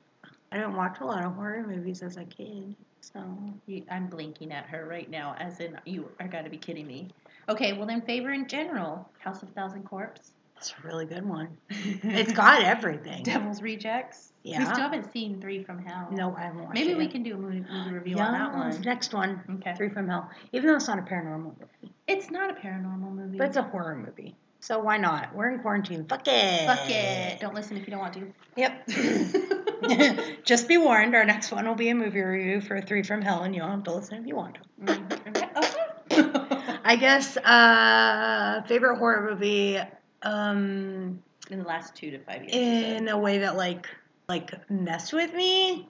I 0.52 0.58
didn't 0.58 0.76
watch 0.76 0.98
a 1.02 1.06
lot 1.06 1.24
of 1.26 1.34
horror 1.36 1.66
movies 1.68 2.02
as 2.04 2.18
a 2.18 2.24
kid. 2.26 2.76
So 3.02 3.20
You, 3.68 3.84
I'm 3.92 4.08
blinking 4.08 4.52
at 4.54 4.66
her 4.68 4.86
right 4.86 5.10
now, 5.10 5.36
as 5.38 5.60
in 5.60 5.78
you 5.86 6.10
are 6.20 6.28
got 6.28 6.44
to 6.44 6.50
be 6.50 6.58
kidding 6.58 6.88
me. 6.88 7.10
Okay, 7.50 7.74
well 7.74 7.86
then 7.86 8.02
favor 8.02 8.32
in 8.32 8.48
general. 8.48 9.10
House 9.20 9.44
of 9.44 9.50
Thousand 9.50 9.84
Corpse. 9.84 10.32
that's 10.56 10.72
a 10.72 10.88
really 10.88 11.06
good 11.06 11.26
one. 11.26 11.50
It's 11.70 12.32
got 12.32 12.62
everything. 12.64 13.24
Devil's 13.24 13.62
Rejects. 13.62 14.32
Yeah. 14.44 14.60
We 14.60 14.66
still 14.66 14.78
haven't 14.78 15.12
seen 15.12 15.42
Three 15.42 15.62
from 15.64 15.80
Hell. 15.84 16.08
No, 16.12 16.34
I 16.38 16.44
haven't 16.44 16.64
watched 16.64 16.74
Maybe 16.76 16.92
it. 16.92 16.98
we 16.98 17.08
can 17.10 17.24
do 17.24 17.34
a 17.34 17.38
movie, 17.38 17.66
movie 17.70 17.92
review 17.94 18.16
yeah, 18.18 18.28
on 18.28 18.32
that 18.34 18.54
one. 18.54 18.82
Next 18.82 19.14
one. 19.14 19.42
Okay. 19.56 19.74
Three 19.76 19.90
from 19.90 20.08
Hell. 20.08 20.30
Even 20.54 20.68
though 20.70 20.76
it's 20.78 20.88
not 20.88 21.00
a 21.00 21.02
paranormal 21.02 21.44
movie, 21.60 21.94
It's 22.08 22.32
not 22.32 22.50
a 22.50 22.54
paranormal 22.54 23.12
movie. 23.14 23.38
but 23.38 23.48
it's 23.48 23.58
a 23.58 23.64
horror 23.64 23.96
movie. 23.96 24.36
So 24.64 24.80
why 24.80 24.96
not? 24.96 25.36
We're 25.36 25.50
in 25.52 25.60
quarantine. 25.60 26.06
Fuck 26.06 26.26
it. 26.26 26.66
Fuck 26.66 26.90
it. 26.90 27.38
Don't 27.42 27.54
listen 27.54 27.76
if 27.76 27.86
you 27.86 27.92
don't 27.92 28.00
want 28.00 28.14
to. 28.14 28.34
Yep. 28.56 28.88
Just 30.46 30.70
be 30.70 30.78
warned, 30.78 31.16
our 31.16 31.26
next 31.26 31.52
one 31.52 31.68
will 31.68 31.76
be 31.76 31.90
a 31.90 31.96
movie 31.96 32.22
review 32.22 32.62
for 32.62 32.80
Three 32.80 33.04
from 33.04 33.22
Hell, 33.22 33.44
and 33.44 33.54
you'll 33.54 33.68
have 33.68 33.84
to 33.84 33.94
listen 33.94 34.22
if 34.22 34.26
you 34.26 34.38
want 34.38 34.56
to. 34.56 34.62
Mm, 34.86 36.80
I 36.86 36.96
guess 36.96 37.36
uh, 37.36 38.62
favorite 38.66 39.00
horror 39.00 39.30
movie 39.32 39.80
um, 40.22 41.22
In 41.50 41.60
the 41.60 41.66
last 41.66 41.94
two 41.96 42.12
to 42.12 42.20
five 42.20 42.44
years. 42.44 42.56
you 42.56 42.96
in 42.96 43.10
a 43.10 43.18
way 43.18 43.40
that 43.40 43.58
like 43.58 43.88
like 44.30 44.54
messed 44.70 45.12
with 45.12 45.34
me 45.34 45.90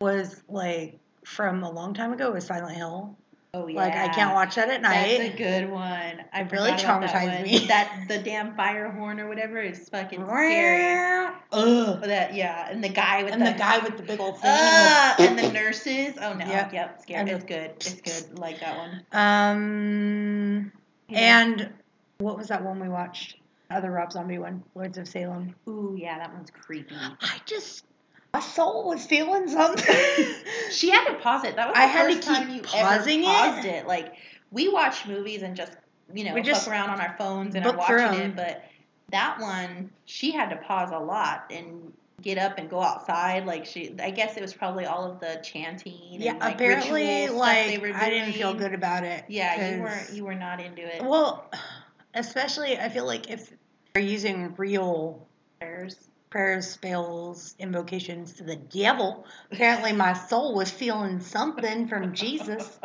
was 0.00 0.40
like 0.48 1.00
from 1.24 1.64
a 1.64 1.70
long 1.70 1.92
time 1.92 2.12
ago 2.12 2.30
was 2.30 2.46
Silent 2.46 2.76
Hill. 2.76 3.16
Oh 3.54 3.66
yeah. 3.66 3.76
Like 3.80 3.92
I 3.94 4.08
can't 4.08 4.32
watch 4.34 4.54
that 4.54 4.70
at 4.70 4.80
night. 4.80 5.18
That's 5.18 5.34
a 5.34 5.36
good 5.36 5.70
one. 5.70 6.24
I 6.32 6.40
really 6.50 6.70
about 6.70 6.80
that 7.02 7.10
traumatized 7.12 7.42
me. 7.42 7.66
That 7.68 8.04
the 8.08 8.16
damn 8.16 8.56
fire 8.56 8.90
horn 8.90 9.20
or 9.20 9.28
whatever 9.28 9.60
is 9.60 9.90
fucking 9.90 10.24
scary. 10.24 11.34
Ugh. 11.52 12.00
That 12.02 12.34
yeah, 12.34 12.70
and 12.70 12.82
the 12.82 12.88
guy 12.88 13.22
with 13.22 13.34
And 13.34 13.42
the, 13.42 13.52
the 13.52 13.58
guy 13.58 13.76
with 13.80 13.98
the 13.98 14.04
big 14.04 14.20
old 14.20 14.40
thing. 14.40 14.50
uh, 14.50 15.14
and 15.18 15.38
the 15.38 15.52
nurses. 15.52 16.14
Oh 16.18 16.32
no. 16.32 16.46
Yep. 16.46 16.72
Yep. 16.72 17.02
Scary. 17.02 17.20
And 17.20 17.28
It's 17.28 17.44
good. 17.44 17.70
It's 17.76 18.00
good. 18.22 18.38
Like 18.38 18.58
that 18.60 18.74
one. 18.78 19.02
um, 19.12 20.72
and 21.10 21.70
what 22.18 22.38
was 22.38 22.48
that 22.48 22.64
one 22.64 22.80
we 22.80 22.88
watched? 22.88 23.36
Other 23.70 23.90
Rob 23.90 24.12
Zombie 24.12 24.38
one, 24.38 24.62
Lords 24.74 24.96
of 24.96 25.06
Salem. 25.06 25.54
ooh 25.68 25.94
yeah, 25.98 26.16
that 26.18 26.32
one's 26.32 26.50
creepy. 26.50 26.94
I 27.20 27.38
just 27.44 27.84
my 28.32 28.40
soul 28.40 28.88
was 28.88 29.04
feeling 29.06 29.48
something. 29.48 29.94
She 30.70 30.88
had 30.88 31.04
to 31.08 31.14
pause 31.16 31.44
it. 31.44 31.56
That 31.56 31.68
was 31.68 31.76
the 31.76 31.82
I 31.82 31.84
had 31.84 32.08
to 32.08 32.14
keep 32.14 32.22
time 32.22 32.48
you 32.48 32.62
pausing 32.62 33.24
it. 33.24 33.66
it. 33.66 33.86
Like 33.86 34.14
we 34.50 34.70
watch 34.70 35.06
movies 35.06 35.42
and 35.42 35.54
just 35.54 35.72
you 36.14 36.24
know 36.24 36.32
We 36.32 36.40
just 36.40 36.64
fuck 36.64 36.72
around 36.72 36.90
on 36.90 37.00
our 37.00 37.14
phones 37.18 37.54
and 37.54 37.66
are 37.66 37.76
watching 37.76 38.20
it, 38.20 38.34
but 38.34 38.64
that 39.10 39.38
one 39.38 39.90
she 40.06 40.30
had 40.30 40.48
to 40.48 40.56
pause 40.56 40.90
a 40.92 40.98
lot 40.98 41.44
and 41.50 41.92
get 42.22 42.38
up 42.38 42.56
and 42.56 42.70
go 42.70 42.80
outside. 42.80 43.44
Like 43.44 43.66
she, 43.66 43.94
I 44.00 44.10
guess 44.10 44.38
it 44.38 44.40
was 44.40 44.54
probably 44.54 44.86
all 44.86 45.04
of 45.04 45.20
the 45.20 45.40
chanting. 45.44 45.98
yeah, 46.12 46.30
and, 46.30 46.40
like, 46.40 46.54
apparently, 46.54 47.02
ritual 47.02 47.38
stuff 47.38 47.66
they 47.66 47.76
like 47.78 47.82
were 47.82 47.94
I 47.94 48.08
didn't 48.08 48.32
feel 48.32 48.54
good 48.54 48.72
about 48.72 49.04
it. 49.04 49.24
Yeah, 49.28 49.74
you 49.76 49.82
weren't. 49.82 50.10
You 50.10 50.24
were 50.24 50.34
not 50.34 50.58
into 50.58 50.82
it. 50.82 51.02
Well, 51.02 51.50
especially 52.14 52.78
I 52.78 52.88
feel 52.88 53.04
like 53.04 53.28
if 53.28 53.52
they're 53.92 54.02
using 54.02 54.54
real 54.56 55.28
Prayers. 55.60 56.08
Prayers, 56.32 56.66
spells, 56.66 57.54
invocations 57.58 58.32
to 58.32 58.42
the 58.42 58.56
devil, 58.56 59.26
apparently 59.50 59.92
my 59.92 60.14
soul 60.14 60.54
was 60.54 60.70
feeling 60.70 61.20
something 61.20 61.86
from 61.88 62.14
Jesus 62.14 62.80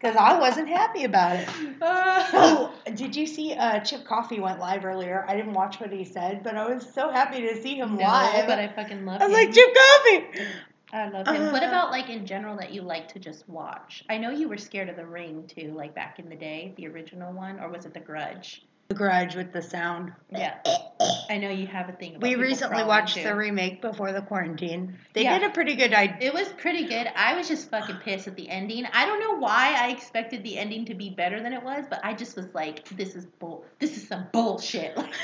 because 0.00 0.14
I 0.14 0.38
wasn't 0.38 0.68
happy 0.68 1.02
about 1.02 1.34
it. 1.40 1.48
Oh, 1.82 2.72
did 2.94 3.16
you 3.16 3.26
see 3.26 3.54
uh, 3.54 3.80
Chip 3.80 4.04
Coffey 4.04 4.38
went 4.38 4.60
live 4.60 4.84
earlier? 4.84 5.24
I 5.28 5.34
didn't 5.34 5.52
watch 5.54 5.80
what 5.80 5.90
he 5.92 6.04
said, 6.04 6.44
but 6.44 6.56
I 6.56 6.72
was 6.72 6.88
so 6.94 7.10
happy 7.10 7.40
to 7.42 7.60
see 7.60 7.74
him 7.74 7.96
no, 7.96 8.04
live. 8.04 8.46
but 8.46 8.60
I 8.60 8.68
fucking 8.68 9.04
love 9.04 9.20
I 9.20 9.26
was 9.26 9.36
him. 9.36 9.46
like, 9.46 9.52
Chip 9.52 9.74
Coffey! 9.74 10.48
I 10.92 11.08
love 11.08 11.26
him. 11.26 11.50
what 11.52 11.64
Uh, 11.64 11.66
about 11.66 11.90
like 11.90 12.08
in 12.08 12.24
general 12.24 12.56
that 12.58 12.72
you 12.72 12.82
like 12.82 13.08
to 13.14 13.18
just 13.18 13.48
watch? 13.48 14.04
I 14.08 14.18
know 14.18 14.30
you 14.30 14.48
were 14.48 14.56
scared 14.58 14.88
of 14.88 14.94
The 14.94 15.06
Ring 15.06 15.44
too, 15.48 15.72
like 15.76 15.92
back 15.92 16.20
in 16.20 16.28
the 16.28 16.36
day, 16.36 16.72
the 16.76 16.86
original 16.86 17.32
one, 17.32 17.58
or 17.58 17.68
was 17.68 17.84
it 17.84 17.94
The 17.94 18.00
Grudge? 18.00 18.62
The 18.92 18.98
Grudge 18.98 19.36
with 19.36 19.54
the 19.54 19.62
sound. 19.62 20.12
Yeah, 20.30 20.54
I 21.30 21.38
know 21.38 21.48
you 21.48 21.66
have 21.66 21.88
a 21.88 21.92
thing. 21.92 22.10
About 22.16 22.22
We 22.24 22.28
people 22.30 22.42
recently 22.42 22.68
crawling, 22.74 22.88
watched 22.88 23.14
too. 23.16 23.22
the 23.22 23.34
remake 23.34 23.80
before 23.80 24.12
the 24.12 24.20
quarantine. 24.20 24.98
They 25.14 25.22
Yeah. 25.22 25.38
did 25.38 25.48
a 25.48 25.52
pretty 25.54 25.76
good 25.76 25.94
idea. 25.94 26.18
It 26.28 26.34
was 26.34 26.46
pretty 26.58 26.84
good. 26.84 27.10
I 27.16 27.34
was 27.34 27.48
just 27.48 27.70
fucking 27.70 27.96
pissed 28.04 28.28
at 28.28 28.36
the 28.36 28.50
ending. 28.50 28.84
I 28.92 29.06
don't 29.06 29.18
know 29.18 29.38
why 29.38 29.74
I 29.78 29.88
expected 29.92 30.42
the 30.42 30.58
ending 30.58 30.84
to 30.86 30.94
be 30.94 31.08
better 31.08 31.42
than 31.42 31.54
it 31.54 31.62
was, 31.62 31.86
but 31.88 32.00
I 32.04 32.12
just 32.12 32.36
was 32.36 32.52
like, 32.54 32.86
"This 32.90 33.14
is 33.14 33.24
bull. 33.24 33.64
This 33.78 33.96
is 33.96 34.06
some 34.06 34.26
bullshit." 34.30 34.94
Like, 34.94 35.14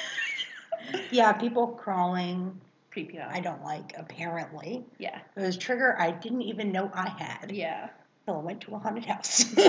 Yeah, 1.11 1.33
people 1.33 1.67
crawling. 1.67 2.59
creep 2.91 3.13
you 3.13 3.21
out. 3.21 3.33
I 3.33 3.41
don't 3.41 3.63
like, 3.63 3.93
apparently. 3.99 4.87
yeah, 4.97 5.19
It 5.37 5.41
was 5.43 5.57
a 5.57 5.59
trigger 5.59 5.95
I 6.01 6.11
didn't 6.13 6.41
even 6.43 6.73
know 6.73 6.91
I 6.95 7.11
had. 7.11 7.53
yeah. 7.53 7.91
I 8.35 8.43
went 8.43 8.61
to 8.63 8.75
a 8.75 8.79
haunted 8.79 9.05
house. 9.05 9.55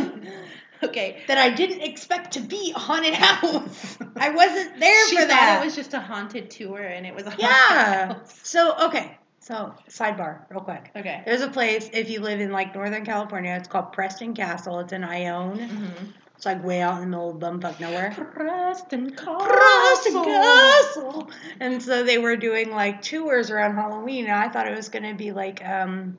Okay. 0.83 1.23
that 1.27 1.37
I 1.37 1.49
didn't 1.49 1.81
expect 1.81 2.33
to 2.33 2.41
be 2.41 2.73
a 2.75 2.79
haunted 2.79 3.13
house. 3.13 3.97
I 4.15 4.29
wasn't 4.29 4.79
there 4.79 5.07
She 5.07 5.15
for 5.15 5.21
thought 5.21 5.29
that. 5.29 5.61
it 5.61 5.65
was 5.65 5.75
just 5.75 5.93
a 5.93 5.99
haunted 5.99 6.49
tour, 6.49 6.81
and 6.81 7.05
it 7.05 7.13
was 7.13 7.25
a 7.25 7.31
haunted 7.31 7.45
yeah. 7.45 8.13
house. 8.13 8.39
So 8.43 8.87
okay. 8.87 9.17
So 9.41 9.73
sidebar, 9.87 10.41
real 10.49 10.61
quick. 10.61 10.91
Okay. 10.95 11.23
There's 11.25 11.41
a 11.41 11.47
place 11.49 11.89
if 11.93 12.09
you 12.09 12.19
live 12.19 12.39
in 12.39 12.51
like 12.51 12.75
Northern 12.75 13.05
California. 13.05 13.55
It's 13.57 13.67
called 13.67 13.93
Preston 13.93 14.33
Castle. 14.33 14.79
It's 14.79 14.93
in 14.93 15.03
Ione. 15.03 15.59
Mm-hmm. 15.59 16.05
It's 16.35 16.45
like 16.45 16.63
way 16.63 16.81
out 16.81 16.95
in 16.95 17.01
the 17.01 17.07
middle 17.07 17.31
of 17.31 17.37
bumfuck 17.37 17.79
nowhere. 17.79 18.13
Preston 18.15 19.11
Castle. 19.11 19.39
Preston 19.39 20.23
Castle. 20.23 21.31
And 21.59 21.81
so 21.81 22.03
they 22.03 22.17
were 22.17 22.37
doing 22.37 22.69
like 22.69 23.01
tours 23.01 23.49
around 23.49 23.75
Halloween, 23.75 24.25
and 24.25 24.33
I 24.33 24.49
thought 24.49 24.67
it 24.67 24.75
was 24.75 24.89
gonna 24.89 25.15
be 25.15 25.31
like 25.31 25.65
um 25.67 26.17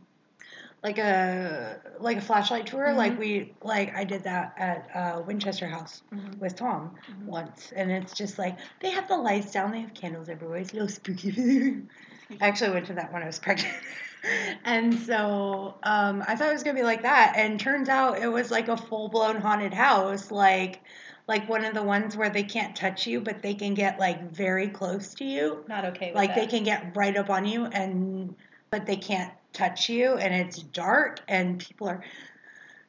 like 0.83 0.99
a 0.99 1.79
like 1.99 2.17
a 2.17 2.21
flashlight 2.21 2.67
tour. 2.67 2.87
Mhm. 2.89 2.97
Like 2.97 3.19
we 3.19 3.55
like 3.63 3.95
I 3.95 4.05
did 4.05 4.25
that 4.25 4.55
at 4.57 4.89
uh, 4.95 5.23
Winchester 5.27 5.67
House 5.69 6.03
Mhm. 6.13 6.39
with 6.39 6.57
Tom 6.57 6.97
Mhm. 7.11 7.27
once, 7.27 7.73
and 7.77 7.91
it's 7.91 8.15
just 8.15 8.39
like 8.39 8.59
they 8.81 8.91
have 8.91 9.09
the 9.09 9.17
lights 9.17 9.53
down, 9.53 9.73
they 9.73 9.81
have 9.81 9.95
candles 9.95 10.29
everywhere. 10.29 10.59
It's 10.59 10.73
a 10.73 10.75
little 10.75 10.89
spooky. 10.89 11.83
I 12.41 12.47
actually 12.49 12.71
went 12.71 12.87
to 12.87 12.95
that 12.95 13.13
when 13.13 13.23
I 13.23 13.27
was 13.27 13.39
pregnant. 13.39 13.75
And 14.67 14.93
so 15.01 15.77
um, 15.83 16.23
I 16.29 16.37
thought 16.37 16.51
it 16.51 16.53
was 16.53 16.63
gonna 16.63 16.77
be 16.77 16.83
like 16.83 17.03
that, 17.03 17.35
and 17.37 17.59
turns 17.59 17.89
out 17.89 18.19
it 18.19 18.29
was 18.29 18.51
like 18.51 18.69
a 18.69 18.77
full 18.77 19.09
blown 19.09 19.41
haunted 19.41 19.73
house, 19.73 20.31
like 20.31 20.81
like 21.27 21.49
one 21.49 21.65
of 21.65 21.73
the 21.73 21.83
ones 21.83 22.17
where 22.19 22.29
they 22.29 22.43
can't 22.43 22.77
touch 22.77 23.07
you, 23.07 23.23
but 23.23 23.41
they 23.41 23.55
can 23.55 23.73
get 23.73 23.99
like 23.99 24.31
very 24.31 24.69
close 24.69 25.15
to 25.15 25.25
you, 25.25 25.65
Not 25.69 25.87
okay 25.87 26.13
like 26.13 26.35
that. 26.35 26.37
they 26.37 26.47
can 26.47 26.65
get 26.65 26.95
right 26.95 27.17
up 27.17 27.31
on 27.31 27.47
you, 27.47 27.65
and 27.65 28.35
but 28.71 28.85
they 28.85 28.97
can't 28.97 29.33
touch 29.53 29.89
you, 29.89 30.15
and 30.15 30.35
it's 30.35 30.59
dark, 30.59 31.21
and 31.29 31.59
people 31.59 31.89
are 31.89 32.03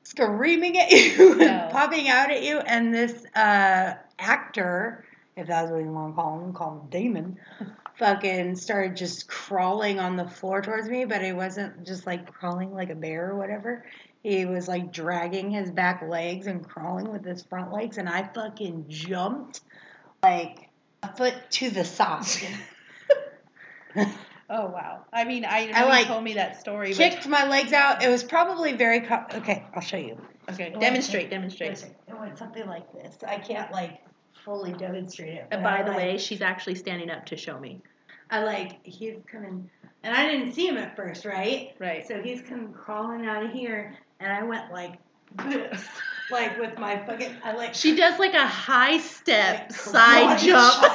screaming 0.04 0.78
at 0.78 0.92
you 0.92 1.36
No. 1.36 1.46
and 1.46 1.72
popping 1.72 2.10
out 2.10 2.32
at 2.32 2.44
you, 2.44 2.60
and 2.60 2.94
this 2.94 3.26
uh, 3.36 3.94
actor, 4.20 5.06
if 5.36 5.48
that's 5.48 5.72
what 5.72 5.80
you 5.82 5.92
want 5.92 6.14
to 6.16 6.22
call 6.22 6.40
him, 6.44 6.54
call 6.54 6.82
him 6.82 6.90
Damon. 6.90 7.38
Fucking 7.98 8.56
started 8.56 8.96
just 8.96 9.28
crawling 9.28 10.00
on 10.00 10.16
the 10.16 10.28
floor 10.28 10.62
towards 10.62 10.90
me, 10.90 11.06
but 11.06 11.22
it 11.22 11.36
wasn't 11.36 11.86
just 11.86 12.08
like 12.08 12.32
crawling 12.34 12.74
like 12.74 12.90
a 12.90 12.96
bear 12.96 13.30
or 13.30 13.38
whatever. 13.38 13.86
He 14.24 14.46
was 14.46 14.68
like 14.68 14.92
dragging 14.92 15.52
his 15.52 15.70
back 15.72 16.04
legs 16.08 16.48
and 16.48 16.68
crawling 16.68 17.12
with 17.12 17.24
his 17.26 17.44
front 17.44 17.72
legs, 17.72 17.98
and 17.98 18.10
I 18.10 18.24
fucking 18.34 18.86
jumped 18.88 19.62
like 20.24 20.70
a 21.04 21.16
foot 21.16 21.36
to 21.52 21.70
the 21.70 21.84
side. 21.86 22.26
Oh 24.54 24.66
wow. 24.66 25.06
I 25.14 25.24
mean, 25.24 25.46
I 25.46 25.68
know 25.68 25.72
I, 25.74 25.84
like, 25.86 26.08
told 26.08 26.26
me 26.26 26.34
that 26.34 26.60
story. 26.60 26.94
Kicked 26.94 27.26
my 27.26 27.48
legs 27.48 27.72
out. 27.72 28.04
It 28.04 28.10
was 28.10 28.22
probably 28.22 28.74
very. 28.74 29.00
Co- 29.00 29.24
okay, 29.36 29.66
I'll 29.74 29.82
show 29.82 29.96
you. 29.96 30.18
But, 30.46 30.56
okay. 30.56 30.68
It 30.74 30.80
Demonstrate. 30.80 31.24
went- 31.32 31.58
Demonstrate. 31.58 31.72
It 32.08 32.20
went 32.20 32.38
something 32.38 32.68
like 32.68 32.92
this. 32.92 33.16
I 33.26 33.38
can't 33.38 33.72
like 33.72 34.02
fully 34.44 34.74
demonstrate 34.74 35.36
it. 35.36 35.44
Uh, 35.44 35.56
and 35.56 35.64
by 35.64 35.80
I, 35.80 35.84
the 35.84 35.92
like- 35.92 35.98
way, 35.98 36.18
she's 36.18 36.42
actually 36.42 36.76
standing 36.76 37.10
up 37.10 37.26
to 37.28 37.38
show 37.38 37.58
me. 37.60 37.82
I 38.30 38.44
like 38.44 38.86
he's 38.86 39.16
coming, 39.32 39.70
and 40.04 40.14
I 40.16 40.30
didn't 40.30 40.52
see 40.54 40.68
him 40.68 40.78
at 40.78 40.98
first, 40.98 41.24
right? 41.24 41.74
Right. 41.80 42.06
So 42.06 42.22
he's 42.22 42.42
coming 42.42 42.74
crawling 42.74 43.26
out 43.26 43.46
of 43.46 43.52
here, 43.52 43.98
and 44.20 44.34
I 44.34 44.44
went 44.44 44.70
like 44.74 44.96
this, 45.46 45.86
like 46.32 46.60
with 46.60 46.78
my 46.78 46.98
fucking. 47.06 47.38
I 47.44 47.54
like 47.54 47.74
She 47.74 47.96
does 47.96 48.20
like 48.20 48.34
a 48.34 48.46
high 48.48 48.98
step 49.00 49.70
like, 49.70 49.74
side 49.74 50.40
jump, 50.40 50.92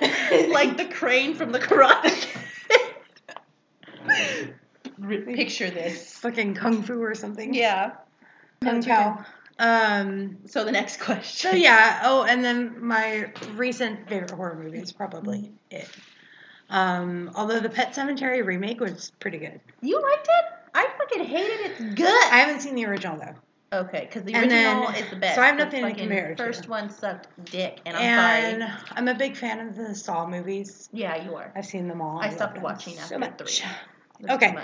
like 0.52 0.76
the 0.76 0.86
crane 0.90 1.36
from 1.36 1.52
the 1.52 1.60
Karate 1.60 2.10
Kid. 2.10 2.37
Picture 5.00 5.70
this. 5.70 6.16
fucking 6.18 6.54
kung 6.54 6.82
fu 6.82 7.00
or 7.02 7.14
something. 7.14 7.54
Yeah. 7.54 7.92
kung 8.62 8.82
pao. 8.82 9.24
Um. 9.58 10.38
So 10.46 10.64
the 10.64 10.72
next 10.72 11.00
question. 11.00 11.50
So 11.50 11.56
yeah. 11.56 12.00
Oh, 12.04 12.24
and 12.24 12.44
then 12.44 12.84
my 12.84 13.32
recent 13.54 14.08
favorite 14.08 14.30
horror 14.30 14.54
movie 14.60 14.78
is 14.78 14.92
probably 14.92 15.52
it. 15.70 15.88
Um, 16.70 17.30
although 17.34 17.60
the 17.60 17.70
Pet 17.70 17.94
Sematary 17.94 18.44
remake 18.44 18.78
was 18.80 19.10
pretty 19.20 19.38
good. 19.38 19.60
You 19.80 20.02
liked 20.02 20.28
it? 20.28 20.44
I 20.74 20.86
fucking 20.98 21.24
hated 21.24 21.60
it. 21.60 21.70
It's 21.80 21.94
good. 21.94 22.24
I 22.32 22.38
haven't 22.40 22.60
seen 22.60 22.74
the 22.74 22.84
original 22.84 23.16
though. 23.18 23.34
Okay, 23.80 24.00
because 24.06 24.22
the 24.24 24.34
And 24.34 24.44
original 24.50 24.86
then- 24.92 24.94
is 25.04 25.10
the 25.10 25.16
best. 25.16 25.34
so 25.36 25.42
I 25.42 25.46
have 25.46 25.56
nothing 25.58 25.84
to 25.84 25.94
compare 25.94 26.30
it 26.30 26.36
to. 26.38 26.42
First 26.44 26.68
one 26.68 26.88
sucked 26.90 27.28
dick, 27.46 27.80
and 27.84 27.96
I'm 27.96 28.02
and 28.02 28.62
sorry. 28.62 28.72
I'm 28.96 29.08
a 29.08 29.14
big 29.14 29.36
fan 29.36 29.60
of 29.66 29.76
the 29.76 29.94
Saw 29.94 30.26
movies. 30.26 30.88
Yeah, 30.92 31.16
you 31.22 31.34
are. 31.36 31.52
I've 31.56 31.66
seen 31.66 31.86
them 31.88 32.00
all. 32.00 32.18
I 32.18 32.26
love 32.26 32.34
stopped 32.34 32.58
watching 32.62 32.96
after 32.98 33.18
much. 33.18 33.38
three. 33.38 33.68
Okay. 34.28 34.56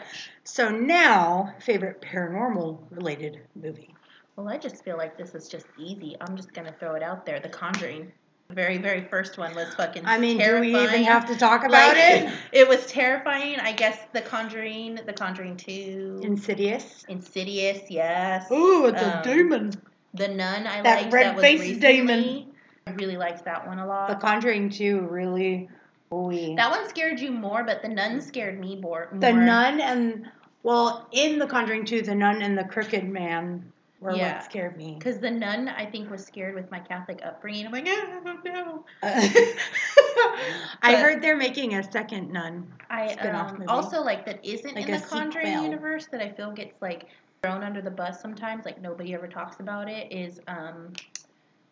So 0.44 0.68
now, 0.70 1.54
favorite 1.60 2.00
paranormal 2.00 2.78
related 2.90 3.40
movie. 3.54 3.94
Well, 4.36 4.48
I 4.48 4.58
just 4.58 4.84
feel 4.84 4.96
like 4.96 5.16
this 5.16 5.34
is 5.34 5.48
just 5.48 5.66
easy. 5.78 6.16
I'm 6.20 6.36
just 6.36 6.52
gonna 6.52 6.74
throw 6.80 6.94
it 6.94 7.02
out 7.02 7.24
there. 7.24 7.38
The 7.40 7.48
Conjuring. 7.48 8.10
The 8.48 8.54
very, 8.54 8.76
very 8.78 9.02
first 9.02 9.38
one 9.38 9.54
was 9.54 9.72
fucking. 9.74 10.04
I 10.04 10.18
mean, 10.18 10.38
terrifying. 10.38 10.72
do 10.72 10.78
we 10.78 10.84
even 10.84 11.04
have 11.04 11.26
to 11.26 11.36
talk 11.36 11.60
about 11.64 11.94
Like, 11.96 11.96
it? 11.96 12.32
It 12.52 12.68
was 12.68 12.84
terrifying. 12.86 13.58
I 13.60 13.72
guess 13.72 13.98
The 14.12 14.20
Conjuring, 14.20 14.96
The 15.06 15.12
Conjuring 15.12 15.56
Two, 15.56 16.20
Insidious. 16.22 17.04
Insidious. 17.08 17.90
Yes. 17.90 18.50
Ooh, 18.50 18.86
it's 18.86 19.00
a 19.00 19.18
Um, 19.18 19.22
demon. 19.22 19.72
The 20.14 20.28
Nun. 20.28 20.66
I 20.66 20.82
That 20.82 20.96
liked. 21.02 21.10
that 21.12 21.36
red-faced 21.36 21.80
demon. 21.80 22.52
I 22.86 22.90
really 22.90 23.16
liked 23.16 23.44
that 23.46 23.66
one 23.66 23.78
a 23.78 23.86
lot. 23.86 24.08
The 24.08 24.16
Conjuring 24.16 24.68
2 24.68 25.00
really. 25.08 25.68
Ooh. 26.12 26.54
That 26.56 26.70
one 26.70 26.88
scared 26.88 27.20
you 27.20 27.30
more, 27.30 27.64
but 27.64 27.82
the 27.82 27.88
nun 27.88 28.20
scared 28.20 28.60
me 28.60 28.76
more. 28.76 29.08
The. 29.12 29.32
Nun 29.32 29.80
and. 29.80 30.30
Well, 30.62 31.06
in 31.12 31.38
The 31.38 31.46
Conjuring 31.46 31.84
2, 31.84 32.00
the 32.02 32.14
Nun 32.14 32.40
and 32.40 32.56
the 32.56 32.64
Crooked 32.64 33.04
Man 33.04 33.70
were 34.00 34.14
Yeah. 34.14 34.36
what 34.36 34.44
scared 34.44 34.76
me. 34.76 34.94
Because 34.98 35.18
the 35.18 35.30
nun, 35.30 35.68
I 35.68 35.86
think, 35.86 36.10
was 36.10 36.24
scared 36.24 36.54
with 36.54 36.70
my 36.70 36.78
Catholic 36.78 37.20
upbringing. 37.24 37.66
I'm 37.66 37.72
like, 37.72 37.84
oh, 37.86 38.38
no. 38.44 38.84
I 39.02 40.96
heard 40.96 41.22
they're 41.22 41.36
making 41.36 41.74
a 41.74 41.92
second 41.92 42.30
Nun. 42.32 42.66
I 42.90 43.08
um, 43.14 43.64
also 43.68 44.02
like 44.02 44.26
that 44.26 44.44
isn't 44.44 44.74
Like 44.74 44.88
in 44.88 44.92
the 44.92 45.06
Conjuring 45.06 45.46
sequel. 45.46 45.64
universe 45.64 46.06
that 46.06 46.20
I 46.20 46.30
feel 46.30 46.52
gets 46.52 46.80
like 46.80 47.08
thrown 47.42 47.62
under 47.62 47.82
the 47.82 47.90
bus 47.90 48.20
sometimes, 48.20 48.64
like 48.64 48.80
nobody 48.80 49.14
ever 49.14 49.26
talks 49.26 49.60
about 49.60 49.88
it, 49.88 50.10
is 50.12 50.40
um, 50.48 50.92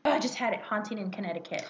oh, 0.04 0.12
I 0.12 0.18
just 0.18 0.34
had 0.34 0.52
it 0.52 0.60
Haunting 0.60 0.98
in 0.98 1.10
Connecticut. 1.10 1.64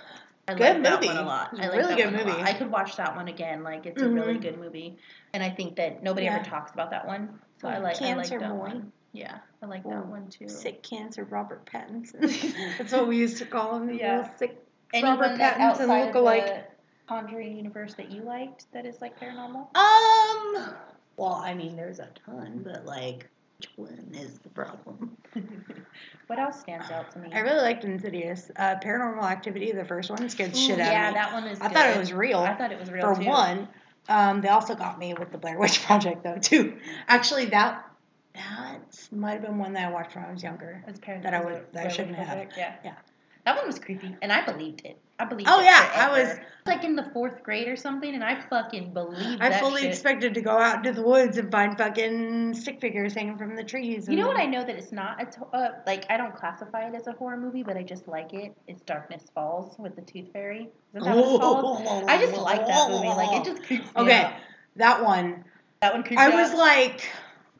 I 0.52 0.58
Good 0.58 0.74
like 0.74 0.82
that 0.84 1.00
movie. 1.00 1.06
one 1.08 1.16
a 1.16 1.22
lot. 1.26 1.48
It's 1.52 1.60
I 1.60 1.64
a 1.64 1.68
like 1.68 1.76
really 1.78 1.88
that 1.88 1.96
good 1.96 2.04
one 2.06 2.14
a 2.14 2.24
lot. 2.28 2.38
movie. 2.38 2.50
I 2.50 2.54
could 2.54 2.70
watch 2.70 2.96
that 2.96 3.16
one 3.16 3.28
again. 3.28 3.62
Like 3.62 3.86
it's 3.86 4.02
a 4.02 4.08
really 4.08 4.34
Mhm. 4.34 4.42
good 4.42 4.58
movie, 4.58 4.98
and 5.32 5.42
I 5.42 5.50
think 5.50 5.76
that 5.76 6.02
nobody 6.02 6.26
Yeah. 6.26 6.36
ever 6.36 6.44
talks 6.44 6.72
about 6.72 6.90
that 6.90 7.06
one. 7.06 7.40
So 7.60 7.68
I 7.68 7.74
Like 7.78 7.82
like 7.82 8.02
I 8.02 8.14
like 8.14 8.16
Cancer 8.16 8.38
that 8.40 8.50
Boy. 8.50 8.56
one. 8.56 8.92
Yeah, 9.12 9.38
I 9.62 9.66
like 9.66 9.82
Oh, 9.84 9.90
that 9.90 10.06
one 10.06 10.28
too. 10.28 10.48
Sick 10.48 10.82
cancer 10.82 11.24
Robert 11.24 11.64
Pattinson. 11.66 12.20
That's 12.78 12.92
what 12.92 13.06
we 13.08 13.16
used 13.18 13.36
to 13.38 13.44
call 13.46 13.76
him. 13.76 13.90
Yeah. 13.94 14.34
sick 14.36 14.58
Anyone 14.94 15.18
Robert 15.18 15.38
Pattinson 15.38 15.60
outside 15.60 16.08
of 16.08 16.14
lookalike. 16.14 16.62
Conjuring 17.08 17.56
universe 17.56 17.94
that 17.94 18.10
you 18.10 18.22
liked 18.22 18.70
that 18.72 18.86
is 18.86 19.00
like 19.02 19.18
paranormal? 19.20 19.74
Um. 19.76 20.74
Well, 21.16 21.34
I 21.34 21.52
mean, 21.52 21.76
there's 21.76 21.98
a 21.98 22.08
ton, 22.24 22.62
but 22.64 22.86
like, 22.86 23.28
which 23.62 23.70
one 23.90 24.08
is 24.14 24.38
the 24.38 24.48
problem? 24.48 25.16
what 26.26 26.38
else 26.38 26.60
stands 26.60 26.90
out 26.90 27.10
to 27.12 27.18
me? 27.18 27.30
I 27.32 27.40
really 27.40 27.60
liked 27.60 27.84
Insidious. 27.84 28.50
Uh, 28.56 28.76
Paranormal 28.82 29.22
Activity, 29.22 29.72
the 29.72 29.84
first 29.84 30.10
one, 30.10 30.28
scared 30.28 30.52
the 30.52 30.58
Ooh, 30.58 30.60
shit 30.60 30.80
out 30.80 30.90
yeah, 30.92 31.08
of 31.08 31.14
me. 31.14 31.18
Yeah, 31.20 31.24
that 31.24 31.32
one 31.32 31.44
is. 31.44 31.60
I 31.60 31.68
thought 31.68 31.90
it 31.90 31.98
was 31.98 32.12
real. 32.12 32.40
I 32.40 32.54
thought 32.54 32.72
it 32.72 32.80
was 32.80 32.90
real 32.90 33.14
for 33.14 33.20
too. 33.20 33.28
one. 33.28 33.68
Um, 34.08 34.40
they 34.40 34.48
also 34.48 34.74
got 34.74 34.98
me 34.98 35.14
with 35.14 35.30
the 35.30 35.38
Blair 35.38 35.58
Witch 35.58 35.82
Project 35.86 36.24
though 36.24 36.38
too. 36.38 36.76
Actually, 37.06 37.46
that 37.46 37.88
that 38.34 38.80
might 39.12 39.32
have 39.34 39.42
been 39.42 39.58
one 39.58 39.74
that 39.74 39.88
I 39.88 39.92
watched 39.92 40.16
when 40.16 40.24
I 40.24 40.32
was 40.32 40.42
younger. 40.42 40.82
As 40.86 40.98
parents, 40.98 41.24
That 41.24 41.34
I 41.34 41.38
as 41.38 41.44
would- 41.44 41.66
that 41.72 41.86
I 41.86 41.88
shouldn't 41.88 42.16
have. 42.16 42.48
Yeah. 42.56 42.74
Yeah. 42.84 42.94
That 43.44 43.56
one 43.56 43.66
was 43.66 43.78
creepy, 43.78 44.14
and 44.22 44.32
I 44.32 44.44
believed 44.44 44.82
it. 44.84 44.96
I 45.18 45.24
believed 45.24 45.48
Oh, 45.50 45.60
yeah, 45.60 45.90
I 45.96 46.10
was- 46.10 46.36
like 46.64 46.84
in 46.84 46.94
the 46.94 47.02
fourth 47.12 47.42
grade 47.42 47.66
or 47.66 47.74
something, 47.74 48.14
and 48.14 48.22
I 48.22 48.40
fucking 48.48 48.92
believed 48.92 49.42
I 49.42 49.58
fully 49.58 49.82
shit. 49.82 49.90
expected 49.90 50.34
to 50.34 50.40
go 50.40 50.56
out 50.58 50.76
into 50.76 50.92
the 50.92 51.02
woods 51.06 51.36
and 51.38 51.50
find 51.50 51.76
fucking 51.76 52.54
stick 52.54 52.80
figures 52.80 53.14
hanging 53.14 53.36
from 53.36 53.56
the 53.56 53.64
trees. 53.64 54.08
You 54.08 54.16
know 54.16 54.28
what 54.28 54.36
I 54.36 54.46
know 54.46 54.64
that 54.64 54.76
it's 54.76 54.92
not 54.92 55.20
a 55.20 55.26
to- 55.26 55.46
uh, 55.52 55.68
like 55.86 56.06
I 56.08 56.16
don't 56.16 56.34
classify 56.34 56.86
it 56.86 56.94
as 56.94 57.08
a 57.08 57.12
horror 57.12 57.36
movie, 57.36 57.64
but 57.64 57.76
I 57.76 57.82
just 57.82 58.06
like 58.06 58.32
it. 58.32 58.54
It's 58.68 58.80
Darkness 58.82 59.24
Falls 59.34 59.76
with 59.78 59.96
the 59.96 60.02
Tooth 60.02 60.32
Fairy. 60.32 60.68
Isn't 60.94 61.04
that 61.08 61.16
what 61.16 61.28
it's 61.34 61.38
called? 61.40 62.04
I 62.08 62.18
just 62.18 62.40
like 62.40 62.64
that 62.66 62.90
movie. 62.90 63.08
Like 63.08 63.40
it 63.40 63.44
just 63.44 63.64
creeps 63.64 63.86
me 63.86 64.02
Okay, 64.02 64.20
out. 64.22 64.32
that 64.76 65.02
one. 65.04 65.44
That 65.80 65.94
one 65.94 66.04
creeps 66.04 66.22
I 66.22 66.28
was 66.28 66.50
out. 66.52 66.58
like, 66.58 67.10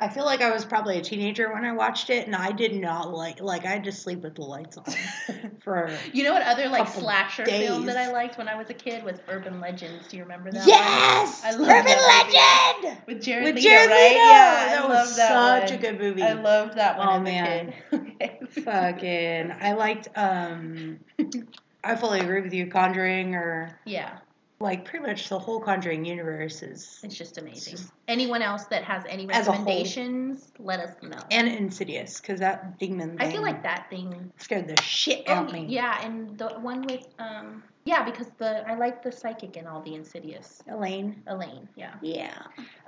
I 0.02 0.08
feel 0.08 0.24
like 0.24 0.40
I 0.42 0.50
was 0.50 0.64
probably 0.64 0.98
a 0.98 1.00
teenager 1.00 1.52
when 1.52 1.64
I 1.64 1.70
watched 1.72 2.10
it, 2.10 2.26
and 2.26 2.34
I 2.34 2.50
did 2.50 2.74
not 2.74 3.12
like 3.14 3.40
like 3.40 3.64
I 3.64 3.68
had 3.68 3.84
to 3.84 3.92
sleep 3.92 4.22
with 4.22 4.34
the 4.34 4.42
lights 4.42 4.76
on 4.76 4.84
for. 5.64 5.90
You 6.12 6.24
know 6.24 6.32
what 6.32 6.42
other 6.42 6.68
like 6.68 6.88
slasher 6.88 7.44
film 7.46 7.86
that. 7.86 7.96
I 7.96 8.10
liked 8.10 8.36
when 8.36 8.48
I 8.48 8.56
was 8.56 8.68
a 8.68 8.74
kid 8.74 9.04
was 9.04 9.20
Urban 9.28 9.60
Legends. 9.60 10.08
Do 10.08 10.16
you 10.16 10.24
remember 10.24 10.50
that? 10.50 10.66
Yes, 10.66 11.42
one? 11.44 11.54
I 11.54 11.56
love 11.56 11.68
Urban 11.68 11.84
that 11.84 12.72
movie. 12.74 12.84
Legend 12.88 13.02
With 13.06 13.22
Jared 13.22 13.44
with 13.44 13.54
Leto, 13.54 13.68
Jared 13.68 13.90
right? 13.90 14.10
Leto. 14.10 14.18
Yeah, 14.18 14.66
that 14.72 14.84
I 14.84 14.88
was 14.88 15.16
that 15.16 15.28
such 15.28 15.70
one. 15.70 15.78
a 15.78 15.82
good 15.82 16.00
movie. 16.00 16.22
I 16.22 16.32
loved 16.32 16.76
that 16.78 16.98
one 16.98 17.08
Oh, 17.08 17.20
man. 17.20 17.72
a 17.92 17.98
kid. 17.98 18.48
Fucking, 18.64 19.52
I 19.60 19.72
liked. 19.74 20.08
um 20.16 20.98
I 21.84 21.96
fully 21.96 22.20
agree 22.20 22.40
with 22.40 22.52
you. 22.54 22.66
Conjuring 22.66 23.34
or 23.36 23.78
Yeah, 23.86 24.18
like 24.62 24.84
pretty 24.84 25.04
much 25.04 25.28
the 25.28 25.38
whole 25.38 25.60
Conjuring 25.60 26.04
universe 26.04 26.62
is 26.62 27.00
it's 27.02 27.14
just 27.16 27.36
amazing. 27.38 27.72
just- 27.76 27.92
Anyone 28.08 28.40
else 28.42 28.64
that 28.66 28.84
has 28.84 29.02
any 29.08 29.28
As 29.30 29.46
a 29.48 29.52
whole. 29.52 29.60
recommendations, 29.64 30.52
let 30.58 30.80
us 30.80 30.94
know. 31.02 31.18
and 31.30 31.48
Insidious 31.48 32.20
because 32.20 32.38
that 32.40 32.78
demon. 32.78 33.16
I 33.18 33.24
thing 33.24 33.32
feel 33.32 33.42
like 33.42 33.62
that 33.62 33.88
thing. 33.90 34.32
scared 34.38 34.68
the 34.68 34.80
shit 34.82 35.24
Oh, 35.26 35.32
out 35.34 35.46
of 35.48 35.52
me. 35.52 35.66
yeah, 35.68 36.00
and 36.04 36.38
the 36.38 36.48
one 36.60 36.82
with 36.82 37.06
um, 37.18 37.62
yeah, 37.84 38.04
because 38.04 38.28
the 38.38 38.66
I 38.70 38.74
like 38.76 39.02
the 39.02 39.10
psychic 39.12 39.56
and 39.56 39.66
all 39.66 39.82
the 39.82 39.94
Insidious. 39.94 40.62
Elaine. 40.68 41.22
Elaine, 41.26 41.68
yeah. 41.76 41.94
Yeah. 42.00 42.34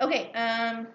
Okay, 0.00 0.32
um, 0.32 0.86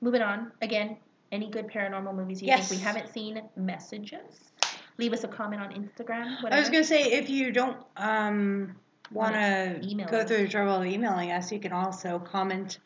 moving 0.00 0.22
on. 0.22 0.50
Again, 0.62 0.96
any 1.30 1.48
good 1.48 1.68
paranormal 1.68 2.14
movies 2.14 2.42
you 2.42 2.48
Yes. 2.48 2.68
think 2.68 2.80
we 2.80 2.84
haven't 2.84 3.08
seen, 3.08 3.40
Messages. 3.56 4.50
Leave 4.98 5.12
us 5.12 5.24
a 5.24 5.28
comment 5.28 5.62
on 5.62 5.70
Instagram. 5.72 6.42
Whatever. 6.42 6.54
I 6.56 6.60
was 6.60 6.68
gonna 6.68 6.84
say 6.84 7.04
if 7.04 7.30
you 7.30 7.50
don't 7.52 7.78
um 7.96 8.76
want 9.12 9.34
to 9.34 10.06
go 10.10 10.24
through 10.24 10.38
the 10.38 10.48
trouble 10.48 10.76
of 10.76 10.86
emailing 10.86 11.32
us, 11.32 11.52
you 11.52 11.58
can 11.58 11.72
also 11.72 12.18
comment 12.18 12.78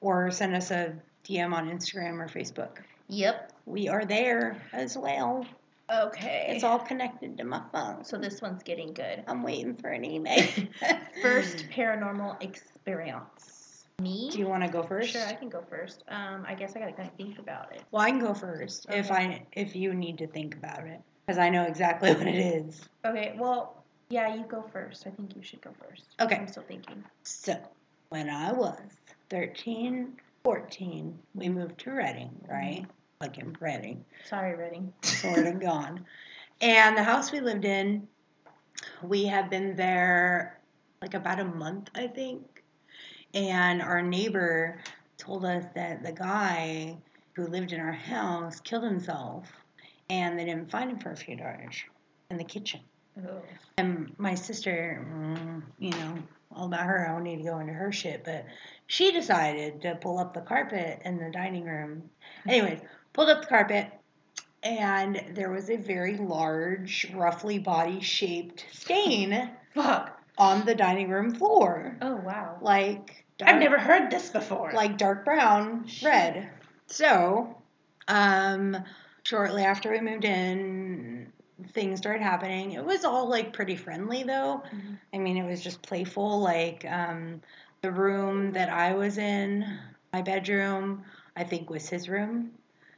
or 0.00 0.30
send 0.30 0.54
us 0.54 0.70
a 0.70 0.94
DM 1.24 1.52
on 1.52 1.68
Instagram 1.68 2.18
or 2.18 2.28
Facebook. 2.28 2.78
Yep. 3.08 3.52
We 3.66 3.88
are 3.88 4.04
there 4.04 4.56
as 4.72 4.96
well. 4.96 5.46
Okay. 5.92 6.46
It's 6.48 6.64
all 6.64 6.78
connected 6.78 7.36
to 7.38 7.44
my 7.44 7.62
phone. 7.72 8.04
so 8.04 8.16
this 8.16 8.40
one's 8.40 8.62
getting 8.62 8.92
good. 8.92 9.24
I'm 9.26 9.42
waiting 9.42 9.74
for 9.74 9.88
an 9.88 10.04
email. 10.04 10.46
First 11.22 11.66
paranormal 11.74 12.42
experience. 12.42 13.86
Me? 14.00 14.30
Do 14.30 14.38
you 14.38 14.46
want 14.46 14.62
to 14.62 14.70
go 14.70 14.82
first? 14.82 15.10
Sure, 15.10 15.26
I 15.26 15.34
can 15.34 15.50
go 15.50 15.62
first. 15.68 16.04
Um, 16.08 16.46
I 16.48 16.54
guess 16.54 16.74
I 16.74 16.78
gotta 16.78 16.92
kind 16.92 17.06
of 17.06 17.14
think 17.16 17.38
about 17.38 17.74
it. 17.74 17.82
Well, 17.90 18.00
I 18.00 18.10
can 18.10 18.18
go 18.18 18.32
first 18.32 18.86
if 18.88 19.10
I 19.10 19.44
if 19.52 19.76
you 19.76 19.92
need 19.92 20.16
to 20.18 20.26
think 20.26 20.54
about 20.54 20.86
it 20.86 21.02
because 21.26 21.38
I 21.38 21.50
know 21.50 21.64
exactly 21.64 22.14
what 22.14 22.26
it 22.26 22.34
is. 22.34 22.88
Okay, 23.04 23.34
well, 23.38 23.79
yeah, 24.10 24.34
you 24.34 24.44
go 24.44 24.64
first. 24.72 25.06
I 25.06 25.10
think 25.10 25.36
you 25.36 25.42
should 25.42 25.62
go 25.62 25.70
first. 25.88 26.04
Okay. 26.20 26.36
I'm 26.36 26.48
still 26.48 26.64
thinking. 26.64 27.02
So, 27.22 27.56
when 28.10 28.28
I 28.28 28.52
was 28.52 28.80
13, 29.30 30.12
14, 30.44 31.18
we 31.34 31.48
moved 31.48 31.78
to 31.80 31.92
Redding, 31.92 32.30
mm-hmm. 32.42 32.52
right? 32.52 32.86
Like 33.20 33.38
in 33.38 33.56
Redding, 33.60 34.04
Sorry, 34.28 34.56
Redding. 34.56 34.92
sort 35.02 35.46
of 35.46 35.60
gone. 35.60 36.04
And 36.60 36.96
the 36.96 37.02
house 37.02 37.32
we 37.32 37.40
lived 37.40 37.64
in, 37.64 38.08
we 39.02 39.24
had 39.24 39.48
been 39.48 39.76
there 39.76 40.58
like 41.00 41.14
about 41.14 41.38
a 41.38 41.44
month, 41.44 41.90
I 41.94 42.06
think. 42.08 42.64
And 43.32 43.80
our 43.80 44.02
neighbor 44.02 44.80
told 45.18 45.44
us 45.44 45.64
that 45.74 46.02
the 46.02 46.12
guy 46.12 46.96
who 47.34 47.46
lived 47.46 47.72
in 47.72 47.80
our 47.80 47.92
house 47.92 48.58
killed 48.60 48.84
himself 48.84 49.46
and 50.08 50.38
they 50.38 50.44
didn't 50.44 50.70
find 50.70 50.90
him 50.90 50.98
for 50.98 51.12
a 51.12 51.16
few 51.16 51.36
days 51.36 51.84
in 52.30 52.38
the 52.38 52.44
kitchen. 52.44 52.80
Oh. 53.28 53.42
And 53.78 54.12
my 54.18 54.34
sister, 54.34 55.06
mm, 55.10 55.62
you 55.78 55.90
know, 55.90 56.18
all 56.54 56.66
about 56.66 56.86
her. 56.86 57.06
I 57.06 57.12
don't 57.12 57.22
need 57.22 57.38
to 57.38 57.44
go 57.44 57.58
into 57.58 57.72
her 57.72 57.92
shit, 57.92 58.24
but 58.24 58.44
she 58.86 59.12
decided 59.12 59.82
to 59.82 59.94
pull 59.96 60.18
up 60.18 60.34
the 60.34 60.40
carpet 60.40 61.00
in 61.04 61.18
the 61.18 61.30
dining 61.30 61.64
room. 61.64 62.10
Anyways, 62.48 62.80
pulled 63.12 63.28
up 63.28 63.42
the 63.42 63.46
carpet, 63.46 63.90
and 64.62 65.22
there 65.34 65.50
was 65.50 65.70
a 65.70 65.76
very 65.76 66.16
large, 66.16 67.10
roughly 67.14 67.58
body 67.58 68.00
shaped 68.00 68.66
stain 68.72 69.50
Fuck. 69.74 70.20
on 70.36 70.64
the 70.66 70.74
dining 70.74 71.08
room 71.08 71.34
floor. 71.34 71.96
Oh 72.02 72.16
wow. 72.16 72.58
Like, 72.60 73.24
dark, 73.38 73.50
I've 73.50 73.60
never 73.60 73.78
heard 73.78 74.10
this 74.10 74.30
before. 74.30 74.72
like 74.74 74.98
dark 74.98 75.24
brown, 75.24 75.86
red. 76.02 76.50
So, 76.88 77.56
um, 78.08 78.76
shortly 79.22 79.62
after 79.62 79.92
we 79.92 80.00
moved 80.00 80.24
in, 80.24 81.19
things 81.72 81.98
started 81.98 82.22
happening. 82.22 82.72
It 82.72 82.84
was 82.84 83.04
all 83.04 83.28
like 83.28 83.52
pretty 83.52 83.76
friendly 83.76 84.22
though. 84.22 84.62
Mhm. 84.74 84.98
I 85.14 85.18
mean, 85.18 85.36
it 85.36 85.48
was 85.48 85.62
just 85.62 85.82
playful. 85.82 86.40
Like 86.40 86.84
um, 86.88 87.40
the 87.82 87.90
room 87.90 88.52
that 88.52 88.68
I 88.70 88.94
was 88.94 89.18
in, 89.18 89.66
my 90.12 90.22
bedroom, 90.22 91.04
I 91.36 91.44
think 91.44 91.70
was 91.70 91.88
his 91.88 92.08
room. 92.08 92.52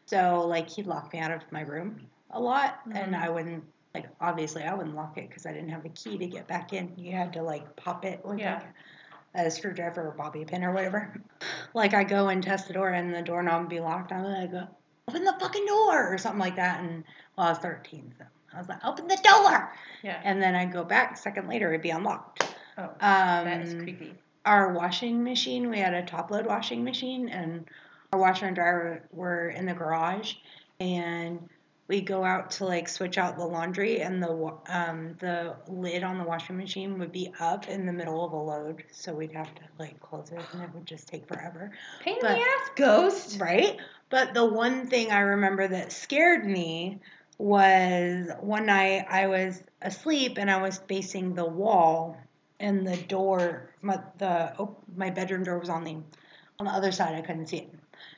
So 0.07 0.47
like 0.47 0.69
he'd 0.69 0.87
lock 0.87 1.13
me 1.13 1.21
out 1.21 1.31
of 1.31 1.43
my 1.53 1.63
room 1.63 2.01
a 2.31 2.41
lot, 2.41 2.81
and 2.93 3.15
Mhm. 3.15 3.23
I 3.23 3.29
wouldn't 3.31 3.65
like 3.95 4.07
obviously 4.21 4.63
I 4.63 4.75
wouldn't 4.75 4.97
lock 4.97 5.19
it 5.19 5.29
because 5.29 5.45
I 5.47 5.53
didn't 5.53 5.69
have 5.69 5.85
a 5.85 5.91
key 5.91 6.17
to 6.19 6.27
get 6.27 6.47
back 6.49 6.73
in. 6.73 6.93
You 6.97 7.13
had 7.13 7.33
to 7.35 7.43
like 7.43 7.77
pop 7.77 8.05
it 8.05 8.25
with 8.25 8.39
Yeah. 8.39 8.55
like 9.35 9.47
a 9.47 9.51
screwdriver 9.51 10.09
or 10.09 10.11
bobby 10.13 10.45
pin 10.45 10.65
or 10.65 10.73
whatever. 10.73 11.13
Like 11.75 11.95
I 11.95 12.05
go 12.05 12.29
and 12.29 12.43
test 12.43 12.69
the 12.69 12.75
door 12.75 12.91
and 12.91 13.15
the 13.15 13.23
doorknob 13.23 13.63
would 13.63 13.71
be 13.71 13.81
locked. 13.81 14.13
I'm 14.13 14.25
like, 14.25 14.53
open 15.09 15.25
the 15.25 15.35
fucking 15.41 15.65
door 15.65 16.13
or 16.13 16.19
something 16.19 16.39
like 16.39 16.57
that. 16.57 16.81
And 16.81 17.03
well, 17.37 17.47
I 17.47 17.51
was 17.51 17.59
13, 17.59 18.15
so 18.19 18.25
I 18.55 18.59
was 18.59 18.69
like, 18.69 18.85
open 18.85 19.09
the 19.09 19.19
door. 19.23 19.73
yeah. 20.03 20.21
And 20.25 20.43
then 20.43 20.55
I'd 20.55 20.73
go 20.73 20.85
back 20.85 21.15
a 21.15 21.17
second 21.17 21.49
later, 21.49 21.69
it'd 21.71 21.83
be 21.83 21.91
unlocked. 21.91 22.55
Oh, 22.79 22.85
Um, 22.85 22.99
that 23.01 23.61
is 23.63 23.75
creepy. 23.75 24.15
Our 24.45 24.73
washing 24.73 25.23
machine, 25.23 25.71
we 25.71 25.79
had 25.79 25.95
a 25.95 26.03
top 26.03 26.31
load 26.31 26.47
washing 26.47 26.83
machine, 26.83 27.29
and 27.29 27.67
our 28.13 28.19
washer 28.19 28.47
and 28.47 28.57
dryer 28.57 29.09
were 29.13 29.51
in 29.51 29.67
the 29.67 29.75
garage. 29.75 30.35
And 30.81 31.49
we 31.89 32.01
go 32.01 32.25
out 32.25 32.51
to 32.53 32.65
like 32.65 32.89
switch 32.89 33.19
out 33.19 33.37
the 33.37 33.45
laundry, 33.45 34.01
and 34.01 34.23
the 34.23 34.53
um, 34.69 35.15
the 35.21 35.55
lid 35.69 36.03
on 36.03 36.19
the 36.19 36.25
washing 36.25 36.57
machine 36.57 36.99
would 36.99 37.13
be 37.13 37.33
up 37.39 37.69
in 37.69 37.87
the 37.87 37.93
middle 37.93 38.25
of 38.25 38.33
a 38.33 38.37
load, 38.37 38.83
so 38.91 39.13
we'd 39.13 39.33
have 39.33 39.55
to 39.55 39.63
like 39.79 40.01
close 40.01 40.31
it, 40.33 40.41
and 40.53 40.63
it 40.63 40.71
would 40.75 40.87
just 40.87 41.07
take 41.07 41.27
forever. 41.29 41.71
Pain 42.01 42.17
in 42.17 42.23
the 42.23 42.41
ass, 42.41 42.71
ghost. 42.77 43.39
Right? 43.41 43.77
But 44.11 44.35
the 44.35 44.45
one 44.45 44.87
thing 44.89 45.11
I 45.13 45.21
remember 45.21 45.69
that 45.69 45.93
scared 45.93 46.45
me 46.47 46.99
was 47.43 48.29
one 48.41 48.67
night 48.67 49.05
I 49.11 49.27
was 49.27 49.65
asleep 49.83 50.39
and 50.39 50.49
I 50.49 50.63
was 50.63 50.79
facing 50.79 51.35
the 51.35 51.45
wall 51.45 52.17
and 52.61 52.87
the 52.87 52.97
door 52.97 53.69
my 53.83 53.99
the 54.19 54.57
op- 54.59 54.81
my 54.95 55.11
bedroom 55.11 55.43
door 55.43 55.59
was 55.59 55.69
on 55.69 55.83
the 55.83 55.97
on 56.61 56.67
the 56.67 56.71
other 56.71 56.93
side. 56.93 57.17
I 57.17 57.21
couldn't 57.21 57.49
see 57.49 57.57
it 57.57 57.75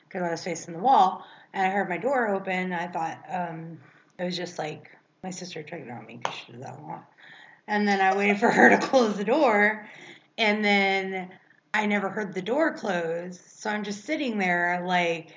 because 0.07 0.21
I 0.21 0.29
was 0.29 0.43
facing 0.43 0.75
the 0.75 0.79
wall. 0.79 1.25
And 1.53 1.65
I 1.65 1.71
heard 1.71 1.89
my 1.89 1.97
door 1.97 2.35
open 2.35 2.71
I 2.71 2.85
thought 2.85 3.17
um 3.27 3.79
it 4.19 4.25
was 4.25 4.37
just 4.37 4.59
like 4.59 4.91
my 5.23 5.31
sister 5.31 5.63
checking 5.63 5.89
on 5.89 6.05
me 6.05 6.17
because 6.17 6.35
she 6.35 6.51
does 6.51 6.61
that 6.61 6.77
a 6.77 6.81
lot. 6.83 7.05
And 7.67 7.87
then 7.87 8.01
I 8.01 8.15
waited 8.15 8.39
for 8.39 8.51
her 8.51 8.69
to 8.69 8.77
close 8.77 9.17
the 9.17 9.23
door 9.23 9.89
and 10.37 10.63
then 10.63 11.31
I 11.73 11.87
never 11.87 12.09
heard 12.09 12.35
the 12.35 12.43
door 12.43 12.75
close. 12.75 13.39
So 13.39 13.71
I'm 13.71 13.83
just 13.83 14.05
sitting 14.05 14.37
there 14.37 14.83
like 14.85 15.29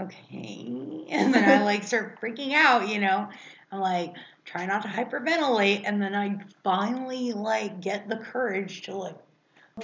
okay. 0.00 0.72
And 1.08 1.32
then 1.32 1.48
I 1.48 1.62
like 1.62 1.84
start 1.84 2.20
freaking 2.20 2.52
out, 2.52 2.88
you 2.88 2.98
know. 2.98 3.28
I'm 3.70 3.80
like, 3.80 4.14
try 4.44 4.66
not 4.66 4.82
to 4.82 4.88
hyperventilate. 4.88 5.82
And 5.84 6.02
then 6.02 6.14
I 6.14 6.38
finally 6.64 7.32
like 7.32 7.80
get 7.80 8.08
the 8.08 8.16
courage 8.16 8.82
to 8.82 8.96
like 8.96 9.16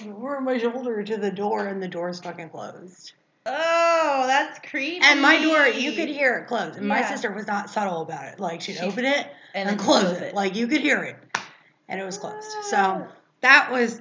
lower 0.04 0.40
my 0.40 0.58
shoulder 0.58 1.02
to 1.02 1.16
the 1.16 1.30
door 1.30 1.66
and 1.66 1.82
the 1.82 1.88
door's 1.88 2.20
fucking 2.20 2.50
closed. 2.50 3.12
Oh, 3.44 4.24
that's 4.26 4.58
creepy. 4.68 5.00
And 5.02 5.20
my 5.20 5.42
door, 5.42 5.66
you 5.66 5.92
could 5.92 6.08
hear 6.08 6.38
it 6.38 6.46
close. 6.46 6.76
And 6.76 6.86
my 6.86 7.04
sister 7.04 7.30
was 7.30 7.46
not 7.46 7.70
subtle 7.70 8.02
about 8.02 8.24
it. 8.26 8.40
Like 8.40 8.60
she'd 8.60 8.76
She- 8.76 8.82
open 8.82 9.04
it 9.04 9.28
and, 9.54 9.68
then 9.68 9.78
close 9.78 10.20
it. 10.20 10.34
Like 10.34 10.54
you 10.54 10.66
could 10.68 10.80
hear 10.80 11.02
it. 11.02 11.16
And 11.88 12.00
it 12.00 12.04
was 12.04 12.18
closed. 12.18 12.50
So 12.64 12.76
ah. 12.76 13.06
that 13.40 13.70
was 13.70 14.00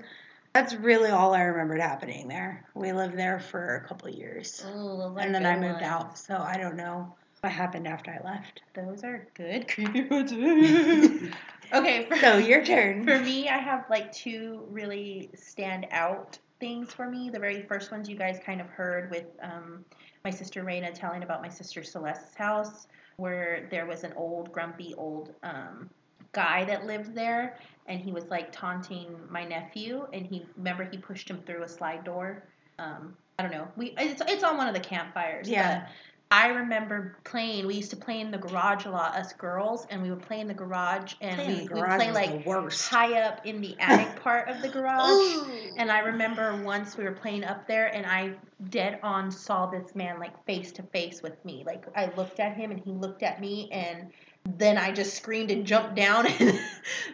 that's 0.54 0.74
really 0.74 1.10
all 1.10 1.34
I 1.34 1.42
remembered 1.44 1.80
happening 1.80 2.28
there. 2.28 2.66
We 2.74 2.92
lived 2.92 3.18
there 3.18 3.40
for 3.40 3.76
a 3.78 3.88
couple 3.88 4.08
of 4.10 4.16
years. 4.16 4.66
Ooh, 4.76 5.16
and 5.18 5.34
then 5.34 5.46
I 5.46 5.56
moved 5.56 5.82
ones. 5.82 5.84
out. 5.84 6.18
So 6.18 6.38
I 6.38 6.58
don't 6.58 6.76
know 6.76 7.14
what 7.42 7.52
happened 7.52 7.88
after 7.88 8.12
I 8.12 8.20
left. 8.26 8.62
Those 8.74 9.04
are 9.04 9.28
good 9.34 9.66
okay, 11.74 12.06
for, 12.06 12.18
So 12.18 12.38
your 12.38 12.64
turn. 12.64 13.04
for 13.04 13.20
me, 13.20 13.50
I 13.50 13.58
have 13.58 13.86
like 13.90 14.12
two 14.12 14.64
really 14.70 15.30
stand 15.36 15.88
out 15.92 16.38
things 16.60 16.94
for 16.94 17.10
me. 17.10 17.30
The 17.30 17.40
very 17.40 17.64
first 17.64 17.92
ones 17.92 18.08
you 18.08 18.16
guys 18.16 18.40
kind 18.46 18.62
of 18.62 18.68
heard 18.68 19.10
with 19.10 19.26
um, 19.42 19.84
my 20.24 20.30
sister 20.30 20.64
Raina 20.64 20.94
telling 20.94 21.24
about 21.24 21.42
my 21.42 21.50
sister 21.50 21.84
Celeste's 21.84 22.36
house, 22.36 22.88
where 23.18 23.68
there 23.72 23.86
was 23.88 24.04
an 24.04 24.14
old, 24.16 24.52
grumpy 24.52 24.94
old 24.96 25.34
um, 25.44 25.90
guy 26.34 26.64
that 26.66 26.86
lived 26.86 27.16
there, 27.16 27.58
and 27.88 28.00
he 28.00 28.12
was 28.12 28.26
like 28.26 28.52
taunting 28.52 29.16
my 29.30 29.46
nephew, 29.46 30.08
and 30.14 30.26
he 30.26 30.46
remember 30.58 30.84
he 30.84 30.98
pushed 30.98 31.30
him 31.30 31.42
through 31.46 31.64
a 31.64 31.70
slide 31.70 32.04
door. 32.04 32.44
Um, 32.80 33.16
I 33.38 33.44
don't 33.44 33.52
know. 33.52 33.68
We 33.76 33.94
it's 33.98 34.22
it's 34.28 34.44
on 34.44 34.58
one 34.58 34.68
of 34.68 34.74
the 34.74 34.80
campfires. 34.80 35.50
Yeah. 35.50 35.88
I 36.32 36.48
remember 36.48 37.18
playing. 37.26 37.68
We 37.68 37.76
used 37.76 37.90
to 37.90 37.98
play 37.98 38.22
in 38.22 38.32
the 38.32 38.38
garage 38.38 38.86
a 38.86 38.90
lot, 38.90 39.16
us 39.16 39.34
girls, 39.34 39.86
and 39.90 40.02
we 40.02 40.10
would 40.10 40.22
play 40.22 40.40
in 40.40 40.48
the 40.48 40.54
garage, 40.54 41.16
and 41.20 41.36
Playing 41.36 41.52
in 41.52 41.58
we 41.58 41.68
the 41.68 41.74
would 41.74 41.82
garage 41.82 41.98
play 41.98 42.08
was 42.08 42.16
like 42.16 42.46
worst. 42.46 42.88
high 42.88 43.22
up 43.22 43.46
in 43.46 43.60
the 43.60 43.76
attic 43.80 44.16
part 44.24 44.48
of 44.48 44.62
the 44.62 44.70
garage. 44.70 45.10
Ooh. 45.10 45.46
And 45.78 45.92
I 45.92 46.00
remember 46.00 46.56
once 46.64 46.96
we 46.96 47.04
were 47.04 47.12
playing 47.12 47.44
up 47.44 47.68
there, 47.68 47.94
and 47.94 48.06
I 48.06 48.36
dead 48.70 49.00
on 49.04 49.30
saw 49.30 49.66
this 49.66 49.94
man 49.94 50.20
like 50.20 50.46
face 50.46 50.72
to 50.74 50.84
face 50.84 51.22
with 51.22 51.44
me. 51.44 51.64
Like 51.66 51.86
I 51.98 52.10
looked 52.16 52.40
at 52.40 52.56
him, 52.56 52.72
and 52.72 52.80
he 52.80 52.92
looked 52.92 53.24
at 53.24 53.42
me, 53.42 53.70
and 53.74 54.10
then 54.58 54.78
I 54.78 54.92
just 54.94 55.16
screamed 55.16 55.52
and 55.52 55.66
jumped 55.66 55.96
down. 55.96 56.28
And 56.40 56.60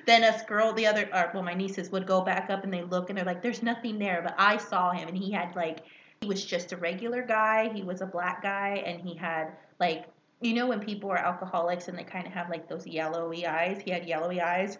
then 0.06 0.24
us 0.24 0.44
girl, 0.44 0.72
the 0.74 0.88
other, 0.88 1.10
or, 1.14 1.32
well, 1.34 1.44
my 1.44 1.54
nieces 1.54 1.90
would 1.92 2.08
go 2.08 2.22
back 2.22 2.50
up 2.50 2.64
and 2.64 2.72
they 2.74 2.84
look, 2.84 3.10
and 3.10 3.18
they're 3.18 3.26
like, 3.26 3.42
"There's 3.42 3.64
nothing 3.64 3.98
there," 4.00 4.22
but 4.24 4.36
I 4.38 4.58
saw 4.58 4.92
him, 4.92 5.08
and 5.10 5.18
he 5.18 5.32
had 5.32 5.56
like, 5.56 5.80
he 6.22 6.28
was 6.28 6.44
just 6.44 6.72
a 6.72 6.78
regular 6.78 7.22
guy. 7.22 7.70
He 7.74 7.84
was 7.84 8.02
a 8.02 8.06
black 8.06 8.42
guy, 8.42 8.84
and 8.86 9.02
he 9.02 9.16
had 9.16 9.52
like. 9.80 10.06
You 10.40 10.54
know 10.54 10.68
when 10.68 10.82
people 10.82 11.10
are 11.10 11.18
alcoholics 11.18 11.88
and 11.88 11.98
they 11.98 12.04
kind 12.04 12.28
of 12.28 12.34
have 12.34 12.48
like 12.48 12.70
those 12.70 12.86
yellowy 12.86 13.48
eyes? 13.48 13.82
He 13.84 13.90
had 13.90 14.06
yellowy 14.06 14.40
eyes, 14.40 14.78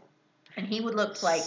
and 0.56 0.68
he 0.68 0.82
would 0.82 0.94
look 0.94 1.24
like 1.24 1.42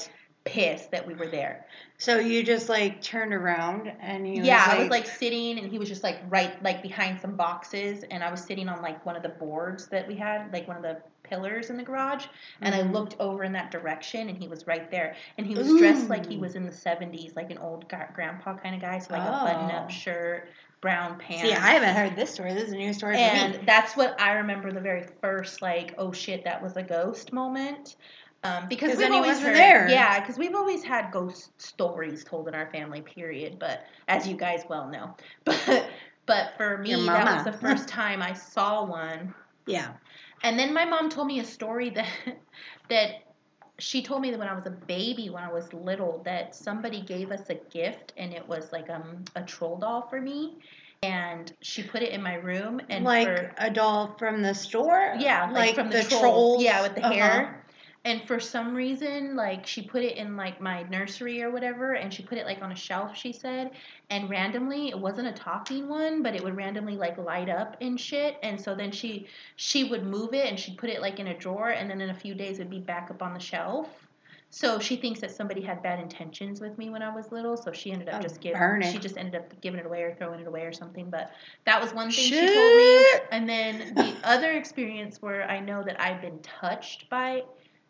pissed 0.45 0.91
that 0.91 1.07
we 1.07 1.15
were 1.15 1.29
there. 1.29 1.67
So 1.99 2.19
you 2.19 2.43
just 2.43 2.69
like 2.69 3.03
turned 3.03 3.33
around 3.33 3.93
and 4.01 4.27
you 4.27 4.43
yeah, 4.43 4.67
was 4.67 4.75
I 4.75 4.79
was 4.81 4.89
like 4.89 5.07
sitting, 5.07 5.61
and 5.61 5.71
he 5.71 5.79
was 5.79 5.89
just 5.89 6.03
like 6.03 6.19
right 6.29 6.61
like 6.61 6.83
behind 6.83 7.21
some 7.21 7.37
boxes, 7.37 8.05
and 8.11 8.25
I 8.25 8.33
was 8.33 8.43
sitting 8.43 8.69
on 8.69 8.83
like 8.83 9.07
one 9.07 9.15
of 9.15 9.23
the 9.23 9.29
boards 9.29 9.87
that 9.89 10.09
we 10.09 10.17
had, 10.17 10.53
like 10.53 10.67
one 10.67 10.77
of 10.77 10.83
the 10.83 11.01
pillars 11.31 11.71
in 11.71 11.77
the 11.77 11.83
garage, 11.83 12.27
and 12.61 12.75
I 12.75 12.81
Mhm. 12.83 12.93
looked 12.93 13.17
over 13.21 13.45
in 13.45 13.53
that 13.53 13.71
direction, 13.71 14.29
and 14.29 14.37
he 14.37 14.49
was 14.49 14.67
right 14.67 14.91
there, 14.91 15.15
and 15.39 15.47
he 15.47 15.55
was 15.55 15.69
dressed 15.79 16.11
like 16.11 16.27
he 16.27 16.37
was 16.37 16.57
in 16.57 16.67
the 16.67 16.73
'70s, 16.73 17.35
like 17.37 17.51
an 17.51 17.59
old 17.59 17.89
gra- 17.89 18.11
grandpa 18.13 18.55
kind 18.57 18.75
of 18.75 18.81
guy, 18.83 18.99
so 18.99 19.15
like 19.15 19.23
Oh. 19.23 19.33
a 19.33 19.45
button-up 19.45 19.91
shirt, 19.91 20.49
brown 20.81 21.19
pants. 21.19 21.43
See, 21.43 21.53
I 21.55 21.71
haven't 21.75 21.95
heard 21.95 22.17
this 22.17 22.31
story. 22.35 22.53
This 22.53 22.65
is 22.65 22.73
a 22.73 22.77
new 22.77 22.93
story 22.93 23.17
And 23.17 23.61
that's 23.67 23.97
what 23.97 24.21
I 24.21 24.33
remember 24.33 24.73
the 24.73 24.81
very 24.81 25.07
first 25.21 25.63
like, 25.63 25.95
oh 25.99 26.11
shit, 26.13 26.43
that 26.45 26.61
was 26.63 26.77
a 26.77 26.83
ghost 26.83 27.33
moment. 27.33 27.97
Um, 28.43 28.67
because 28.69 28.93
'Cause 28.93 28.99
we've 28.99 29.13
always 29.13 29.39
heard, 29.39 29.55
there. 29.55 29.87
yeah, 29.89 30.19
because 30.19 30.39
we've 30.39 30.55
always 30.55 30.83
had 30.83 31.13
ghost 31.13 31.51
stories 31.61 32.25
told 32.25 32.49
in 32.49 32.55
our 32.55 32.67
family. 32.71 33.03
Period. 33.03 33.59
But 33.59 33.85
as 34.09 34.27
you 34.27 34.35
guys 34.35 34.65
well 34.69 34.89
know, 34.89 35.15
but 35.45 35.87
but 36.27 36.53
for 36.57 36.79
me, 36.79 36.95
that 37.07 37.35
was 37.37 37.45
the 37.45 37.53
first 37.53 37.87
time 37.89 38.23
I 38.23 38.33
saw 38.33 38.83
one. 38.85 39.35
Yeah. 39.67 39.89
And 40.43 40.59
then 40.59 40.73
my 40.73 40.85
mom 40.85 41.09
told 41.11 41.27
me 41.27 41.41
a 41.41 41.45
story 41.45 41.91
that 41.91 42.09
that 42.89 43.11
she 43.79 44.03
told 44.03 44.21
me 44.23 44.31
that 44.31 44.39
when 44.39 44.49
I 44.49 44.55
was 44.55 44.67
a 44.67 44.71
baby, 44.71 45.31
when 45.31 45.43
I 45.43 45.53
was 45.53 45.73
little, 45.73 46.23
that 46.25 46.55
somebody 46.55 47.01
gave 47.01 47.31
us 47.31 47.49
a 47.51 47.55
gift 47.55 48.13
and 48.17 48.33
it 48.33 48.47
was 48.47 48.73
like 48.73 48.89
um 48.91 49.25
a 49.37 49.43
troll 49.43 49.79
doll 49.79 50.03
for 50.09 50.21
me. 50.21 50.59
And 51.03 51.51
she 51.63 51.83
put 51.83 52.03
it 52.03 52.11
in 52.11 52.23
my 52.23 52.35
room 52.35 52.81
and 52.91 53.05
like 53.05 53.27
for 53.27 53.55
a 53.59 53.71
doll 53.71 54.15
from 54.19 54.43
the 54.43 54.55
store? 54.55 55.15
yeah, 55.19 55.51
like, 55.53 55.75
from 55.75 55.89
the, 55.89 55.99
the 55.99 56.05
trolls. 56.05 56.21
trolls. 56.21 56.63
Yeah, 56.63 56.83
with 56.83 56.95
the 56.95 57.05
Uh-huh. 57.07 57.13
hair. 57.15 57.60
And 58.05 58.23
for 58.27 58.41
some 58.41 58.75
reason, 58.75 59.37
like 59.37 59.67
she 59.67 59.83
put 59.83 60.03
it 60.03 60.17
in 60.17 60.35
like 60.35 60.59
my 60.59 60.85
nursery 60.85 61.43
or 61.43 61.51
whatever, 61.51 61.93
and 61.93 62.13
she 62.13 62.23
put 62.23 62.39
it 62.39 62.47
like 62.47 62.63
on 62.63 62.73
a 62.73 62.77
shelf. 62.77 63.15
She 63.15 63.31
said, 63.31 63.73
and 64.09 64.31
randomly, 64.31 64.89
it 64.89 64.99
wasn't 64.99 65.29
a 65.29 65.33
talking 65.33 65.87
one, 65.87 66.23
but 66.23 66.35
it 66.35 66.43
would 66.43 66.57
randomly 66.57 66.97
like 66.97 67.19
light 67.19 67.51
up 67.51 67.77
and 67.83 68.01
shit. 68.01 68.39
And 68.43 68.59
so 68.59 68.75
then 68.75 68.91
she 68.91 69.27
she 69.57 69.85
would 69.85 70.07
move 70.07 70.33
it 70.33 70.49
and 70.49 70.59
she'd 70.59 70.79
put 70.79 70.89
it 70.89 71.03
like 71.03 71.21
in 71.21 71.27
a 71.27 71.37
drawer, 71.37 71.71
and 71.71 71.91
then 71.91 72.01
in 72.01 72.09
a 72.09 72.15
few 72.15 72.35
days 72.35 72.59
it'd 72.59 72.71
be 72.71 72.79
back 72.79 73.11
up 73.11 73.23
on 73.23 73.35
the 73.35 73.41
shelf. 73.41 73.89
So 74.53 74.81
she 74.81 74.97
thinks 74.97 75.21
that 75.21 75.31
somebody 75.31 75.61
had 75.61 75.81
bad 75.81 76.01
intentions 76.01 76.61
with 76.61 76.77
me 76.77 76.91
when 76.91 77.03
I 77.03 77.15
was 77.15 77.31
little, 77.31 77.57
so 77.57 77.71
she 77.71 77.93
ended 77.93 78.09
up 78.09 78.19
Oh, 78.19 78.23
just 78.23 78.41
giving 78.41 78.59
she 78.83 78.99
just 78.99 79.17
ended 79.17 79.37
up 79.37 79.61
giving 79.61 79.79
it 79.79 79.87
away 79.87 80.03
or 80.03 80.15
throwing 80.15 80.41
it 80.41 80.47
away 80.47 80.63
or 80.63 80.73
something. 80.73 81.09
But 81.09 81.33
that 81.67 81.81
was 81.81 81.95
one 81.95 82.11
thing 82.11 82.25
she 82.25 82.47
told 82.47 82.77
me. 82.77 83.05
And 83.31 83.49
then 83.49 83.95
the 83.95 84.17
other 84.25 84.53
experience 84.53 85.23
where 85.23 85.49
I 85.49 85.61
know 85.61 85.85
that 85.85 86.01
I've 86.01 86.21
been 86.21 86.41
touched 86.41 87.09
by 87.09 87.43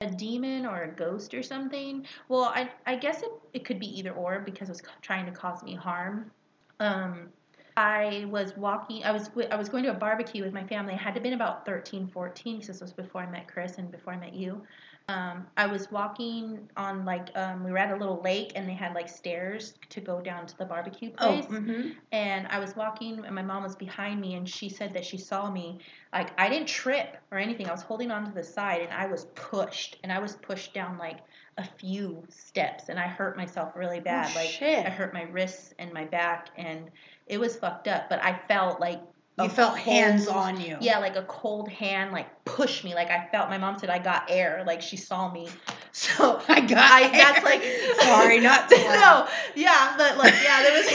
a 0.02 0.10
demon 0.10 0.64
or 0.64 0.84
a 0.84 0.88
ghost 0.88 1.34
or 1.34 1.42
something. 1.42 2.06
Well, 2.28 2.44
I 2.44 2.70
I 2.86 2.96
guess 2.96 3.22
it, 3.22 3.30
it 3.52 3.64
could 3.64 3.78
be 3.78 3.98
either 3.98 4.12
or 4.12 4.40
because 4.40 4.68
it 4.68 4.72
was 4.72 4.82
trying 5.02 5.26
to 5.26 5.32
cause 5.32 5.62
me 5.62 5.74
harm. 5.74 6.30
Um, 6.78 7.28
I 7.76 8.26
was 8.30 8.56
walking. 8.56 9.04
I 9.04 9.12
was 9.12 9.30
I 9.50 9.56
was 9.56 9.68
going 9.68 9.84
to 9.84 9.90
a 9.90 9.94
barbecue 9.94 10.42
with 10.42 10.54
my 10.54 10.66
family. 10.66 10.94
I 10.94 10.96
had 10.96 11.14
to 11.14 11.20
been 11.20 11.34
about 11.34 11.66
13, 11.66 12.08
14 12.08 12.56
because 12.56 12.68
this 12.68 12.80
was 12.80 12.92
before 12.92 13.20
I 13.20 13.30
met 13.30 13.46
Chris 13.46 13.76
and 13.76 13.90
before 13.90 14.14
I 14.14 14.16
met 14.16 14.34
you. 14.34 14.62
Um, 15.10 15.46
I 15.56 15.66
was 15.66 15.90
walking 15.90 16.68
on 16.76 17.04
like 17.04 17.28
um, 17.36 17.64
we 17.64 17.70
were 17.72 17.78
at 17.78 17.90
a 17.90 17.96
little 17.96 18.20
lake 18.22 18.52
and 18.54 18.68
they 18.68 18.74
had 18.74 18.94
like 18.94 19.08
stairs 19.08 19.74
to 19.88 20.00
go 20.00 20.20
down 20.20 20.46
to 20.46 20.56
the 20.58 20.64
barbecue 20.64 21.10
Oh, 21.18 21.26
place 21.32 21.46
mm-hmm. 21.46 21.88
and 22.12 22.46
I 22.48 22.58
was 22.60 22.76
walking 22.76 23.24
and 23.24 23.34
my 23.34 23.42
mom 23.42 23.62
was 23.62 23.74
behind 23.76 24.20
me 24.20 24.34
and 24.34 24.48
she 24.48 24.68
said 24.68 24.92
that 24.94 25.04
she 25.04 25.18
saw 25.18 25.50
me 25.50 25.78
like 26.12 26.30
I 26.38 26.48
didn't 26.48 26.68
trip 26.68 27.16
or 27.32 27.38
anything 27.38 27.66
I 27.68 27.72
was 27.72 27.82
holding 27.82 28.10
on 28.10 28.24
to 28.26 28.32
the 28.32 28.44
side 28.44 28.82
and 28.82 28.92
I 28.92 29.06
was 29.06 29.24
pushed 29.34 29.96
and 30.02 30.12
I 30.12 30.18
was 30.20 30.36
pushed 30.36 30.74
down 30.74 30.96
like 30.98 31.18
a 31.58 31.64
few 31.64 32.22
steps 32.28 32.88
and 32.88 32.98
I 32.98 33.08
hurt 33.08 33.36
myself 33.36 33.72
really 33.74 34.00
bad 34.00 34.30
Oh, 34.32 34.38
like 34.38 34.48
shit. 34.48 34.86
I 34.86 34.90
hurt 34.90 35.12
my 35.12 35.24
wrists 35.24 35.74
and 35.78 35.92
my 35.92 36.04
back 36.04 36.48
and 36.56 36.90
it 37.26 37.38
was 37.40 37.56
fucked 37.56 37.88
up 37.88 38.08
but 38.08 38.22
I 38.24 38.38
felt 38.48 38.80
like 38.80 39.00
You 39.44 39.50
felt 39.50 39.78
hands 39.78 40.28
on 40.28 40.60
you. 40.60 40.76
yeah 40.80 40.98
like 40.98 41.16
a 41.16 41.22
cold 41.22 41.68
hand 41.68 42.12
like 42.12 42.44
pushed 42.44 42.84
me 42.84 42.94
like 42.94 43.10
I 43.10 43.28
felt 43.30 43.48
my 43.48 43.58
mom 43.58 43.78
said 43.78 43.90
I 43.90 43.98
got 43.98 44.24
air 44.28 44.64
like 44.66 44.82
she 44.82 44.96
saw 44.96 45.30
me 45.30 45.48
so 45.92 46.40
I 46.48 46.60
got 46.60 46.90
I, 46.90 47.08
that's 47.08 47.44
like 47.44 47.62
Sorry, 48.00 48.40
not 48.40 48.68
to 48.68 48.76
no, 48.78 49.28
yeah, 49.54 49.94
but 49.96 50.16
like 50.18 50.34
yeah, 50.42 50.62
there 50.62 50.72
was. 50.72 50.88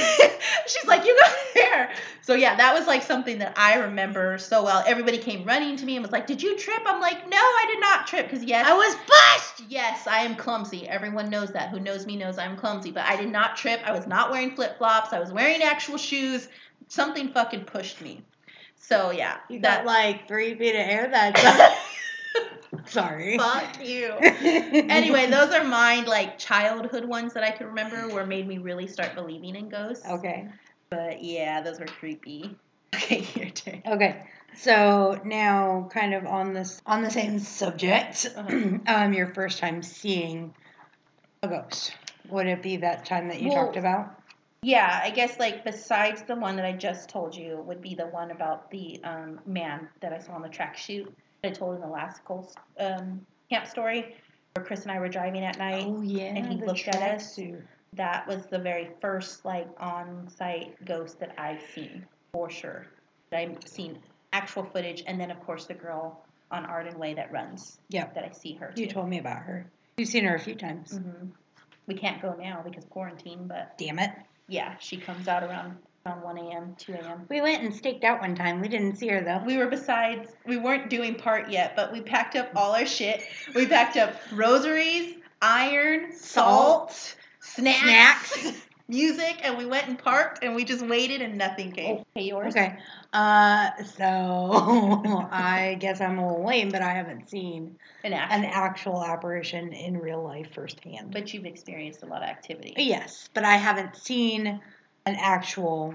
she's 0.67 0.85
like, 0.85 1.05
you 1.05 1.17
got 1.19 1.63
air. 1.63 1.91
So 2.21 2.33
yeah, 2.33 2.55
that 2.55 2.73
was 2.73 2.87
like 2.87 3.03
something 3.03 3.39
that 3.39 3.57
I 3.57 3.75
remember 3.75 4.37
so 4.37 4.63
well. 4.63 4.83
Everybody 4.87 5.17
came 5.17 5.43
running 5.45 5.75
to 5.77 5.85
me 5.85 5.95
and 5.95 6.03
was 6.03 6.11
like, 6.11 6.27
"Did 6.27 6.41
you 6.41 6.57
trip?" 6.57 6.81
I'm 6.85 6.99
like, 7.01 7.29
"No, 7.29 7.37
I 7.37 7.65
did 7.71 7.79
not 7.79 8.07
trip." 8.07 8.29
Because 8.29 8.43
yes, 8.43 8.65
I 8.67 8.73
was 8.73 8.95
pushed. 8.95 9.69
yes, 9.69 10.07
I 10.07 10.19
am 10.19 10.35
clumsy. 10.35 10.87
Everyone 10.87 11.29
knows 11.29 11.51
that. 11.51 11.69
Who 11.69 11.79
knows 11.79 12.05
me 12.05 12.15
knows 12.15 12.37
I'm 12.37 12.57
clumsy. 12.57 12.91
But 12.91 13.05
I 13.05 13.15
did 13.15 13.29
not 13.29 13.55
trip. 13.57 13.81
I 13.85 13.91
was 13.91 14.07
not 14.07 14.31
wearing 14.31 14.55
flip 14.55 14.77
flops. 14.77 15.13
I 15.13 15.19
was 15.19 15.31
wearing 15.31 15.61
actual 15.61 15.97
shoes. 15.97 16.47
Something 16.87 17.29
fucking 17.29 17.65
pushed 17.65 18.01
me. 18.01 18.23
So 18.87 19.11
yeah, 19.11 19.37
You 19.49 19.59
that. 19.61 19.79
got 19.79 19.85
like 19.85 20.27
three 20.27 20.55
feet 20.55 20.75
of 20.75 20.87
air. 20.87 21.09
That's 21.09 21.75
sorry. 22.91 23.37
Fuck 23.37 23.83
you. 23.85 24.11
anyway, 24.21 25.27
those 25.29 25.51
are 25.53 25.63
my 25.63 26.01
like 26.03 26.37
childhood 26.37 27.05
ones 27.05 27.33
that 27.33 27.43
I 27.43 27.51
can 27.51 27.67
remember 27.67 28.07
where 28.13 28.25
made 28.25 28.47
me 28.47 28.57
really 28.59 28.87
start 28.87 29.15
believing 29.15 29.55
in 29.55 29.69
ghosts. 29.69 30.05
Okay. 30.07 30.47
But 30.89 31.23
yeah, 31.23 31.61
those 31.61 31.79
were 31.79 31.85
creepy. 31.87 32.55
Okay, 32.93 33.25
your 33.35 33.49
turn. 33.49 33.81
Okay. 33.87 34.23
So 34.55 35.19
now, 35.25 35.89
kind 35.91 36.13
of 36.13 36.25
on 36.25 36.53
this 36.53 36.81
on 36.85 37.01
the 37.01 37.09
same 37.11 37.39
subject, 37.39 38.27
Uh-huh. 38.35 38.77
um, 38.87 39.13
your 39.13 39.33
first 39.33 39.59
time 39.59 39.81
seeing 39.83 40.53
a 41.43 41.47
ghost. 41.47 41.93
Would 42.29 42.47
it 42.47 42.61
be 42.61 42.77
that 42.77 43.05
time 43.05 43.27
that 43.29 43.41
you 43.41 43.49
Well- 43.49 43.65
talked 43.65 43.77
about? 43.77 44.19
Yeah, 44.65 44.99
I 45.03 45.11
guess 45.11 45.37
like 45.37 45.63
besides 45.63 46.23
the 46.23 46.35
one 46.35 46.55
that 46.55 46.65
I 46.65 46.71
just 46.71 47.07
told 47.07 47.35
you 47.35 47.61
would 47.67 47.81
be 47.81 47.93
the 47.93 48.07
one 48.07 48.31
about 48.31 48.71
the 48.71 48.99
um, 49.03 49.39
man 49.45 49.87
that 50.01 50.11
I 50.11 50.17
saw 50.17 50.33
on 50.33 50.41
the 50.41 50.49
track 50.49 50.75
shoot 50.75 51.15
that 51.43 51.49
I 51.49 51.53
told 51.53 51.75
in 51.75 51.81
the 51.81 51.87
last 51.87 52.25
Coles, 52.25 52.55
um, 52.79 53.23
camp 53.47 53.67
story 53.67 54.15
where 54.55 54.65
Chris 54.65 54.81
and 54.81 54.91
I 54.91 54.99
were 54.99 55.07
driving 55.07 55.43
at 55.43 55.59
night. 55.59 55.83
Oh 55.85 56.01
yeah. 56.01 56.33
and 56.33 56.47
he 56.47 56.65
looked 56.65 56.87
at 56.87 56.95
us. 56.95 57.37
tracksuit. 57.37 57.61
That 57.93 58.27
was 58.27 58.47
the 58.47 58.57
very 58.57 58.89
first 59.01 59.45
like 59.45 59.67
on-site 59.79 60.83
ghost 60.83 61.19
that 61.19 61.35
I've 61.37 61.61
seen 61.75 62.03
for 62.33 62.49
sure. 62.49 62.87
I've 63.31 63.59
seen 63.67 63.99
actual 64.33 64.63
footage, 64.63 65.03
and 65.05 65.21
then 65.21 65.29
of 65.29 65.39
course 65.41 65.65
the 65.65 65.75
girl 65.75 66.25
on 66.49 66.65
Arden 66.65 66.97
Way 66.97 67.13
that 67.13 67.31
runs. 67.31 67.77
Yep. 67.89 68.15
That 68.15 68.23
I 68.23 68.31
see 68.31 68.55
her. 68.55 68.73
You 68.75 68.87
told 68.87 69.09
me 69.09 69.19
about 69.19 69.43
her. 69.43 69.69
You've 69.97 70.09
seen 70.09 70.25
her 70.25 70.33
a 70.33 70.39
few 70.39 70.55
times. 70.55 70.97
hmm 70.97 71.27
We 71.85 71.93
can't 71.93 72.19
go 72.19 72.33
now 72.33 72.63
because 72.65 72.85
quarantine, 72.85 73.47
but 73.47 73.77
Damn 73.77 73.99
it. 73.99 74.09
Yeah, 74.47 74.75
she 74.79 74.97
comes 74.97 75.27
out 75.27 75.43
around 75.43 75.77
around 76.05 76.21
1 76.21 76.37
a.m., 76.37 76.75
2 76.77 76.93
a.m. 76.93 77.25
We 77.29 77.41
went 77.41 77.63
and 77.63 77.73
staked 77.73 78.03
out 78.03 78.21
one 78.21 78.35
time. 78.35 78.61
We 78.61 78.67
didn't 78.67 78.95
see 78.97 79.07
her 79.07 79.21
though. 79.23 79.41
We 79.43 79.57
were 79.57 79.67
besides, 79.67 80.29
we 80.45 80.57
weren't 80.57 80.89
doing 80.89 81.15
part 81.15 81.49
yet, 81.49 81.75
but 81.75 81.91
we 81.91 82.01
packed 82.01 82.35
up 82.35 82.49
all 82.55 82.75
our 82.75 82.85
shit. 82.85 83.23
We 83.55 83.65
packed 83.65 83.97
up 83.97 84.13
rosaries, 84.31 85.15
iron, 85.41 86.15
salt, 86.15 87.15
snacks, 87.39 88.31
Snacks. 88.33 88.61
music, 88.87 89.39
and 89.43 89.57
we 89.57 89.65
went 89.65 89.87
and 89.87 89.97
parked 89.97 90.43
and 90.43 90.55
we 90.55 90.63
just 90.63 90.85
waited 90.85 91.21
and 91.21 91.37
nothing 91.37 91.71
came. 91.71 92.03
Okay, 92.15 92.25
yours? 92.27 92.55
Okay. 92.55 92.77
Uh, 93.13 93.71
so 93.97 95.27
I 95.31 95.77
guess 95.79 96.01
I'm 96.01 96.19
a 96.19 96.27
little 96.27 96.45
lame, 96.45 96.69
but 96.69 96.81
I 96.81 96.93
haven't 96.93 97.29
seen 97.29 97.77
An 98.03 98.13
actual. 98.13 98.37
an 98.37 98.45
actual 98.45 99.03
apparition 99.03 99.73
in 99.73 99.97
real 99.97 100.23
life 100.23 100.53
firsthand. 100.53 101.11
but 101.11 101.33
you've 101.33 101.45
experienced 101.45 102.03
a 102.03 102.05
lot 102.05 102.21
of 102.23 102.29
activity. 102.29 102.73
yes, 102.77 103.29
but 103.33 103.43
I 103.43 103.55
haven't 103.55 103.95
seen 103.95 104.47
an 105.07 105.15
actual 105.19 105.93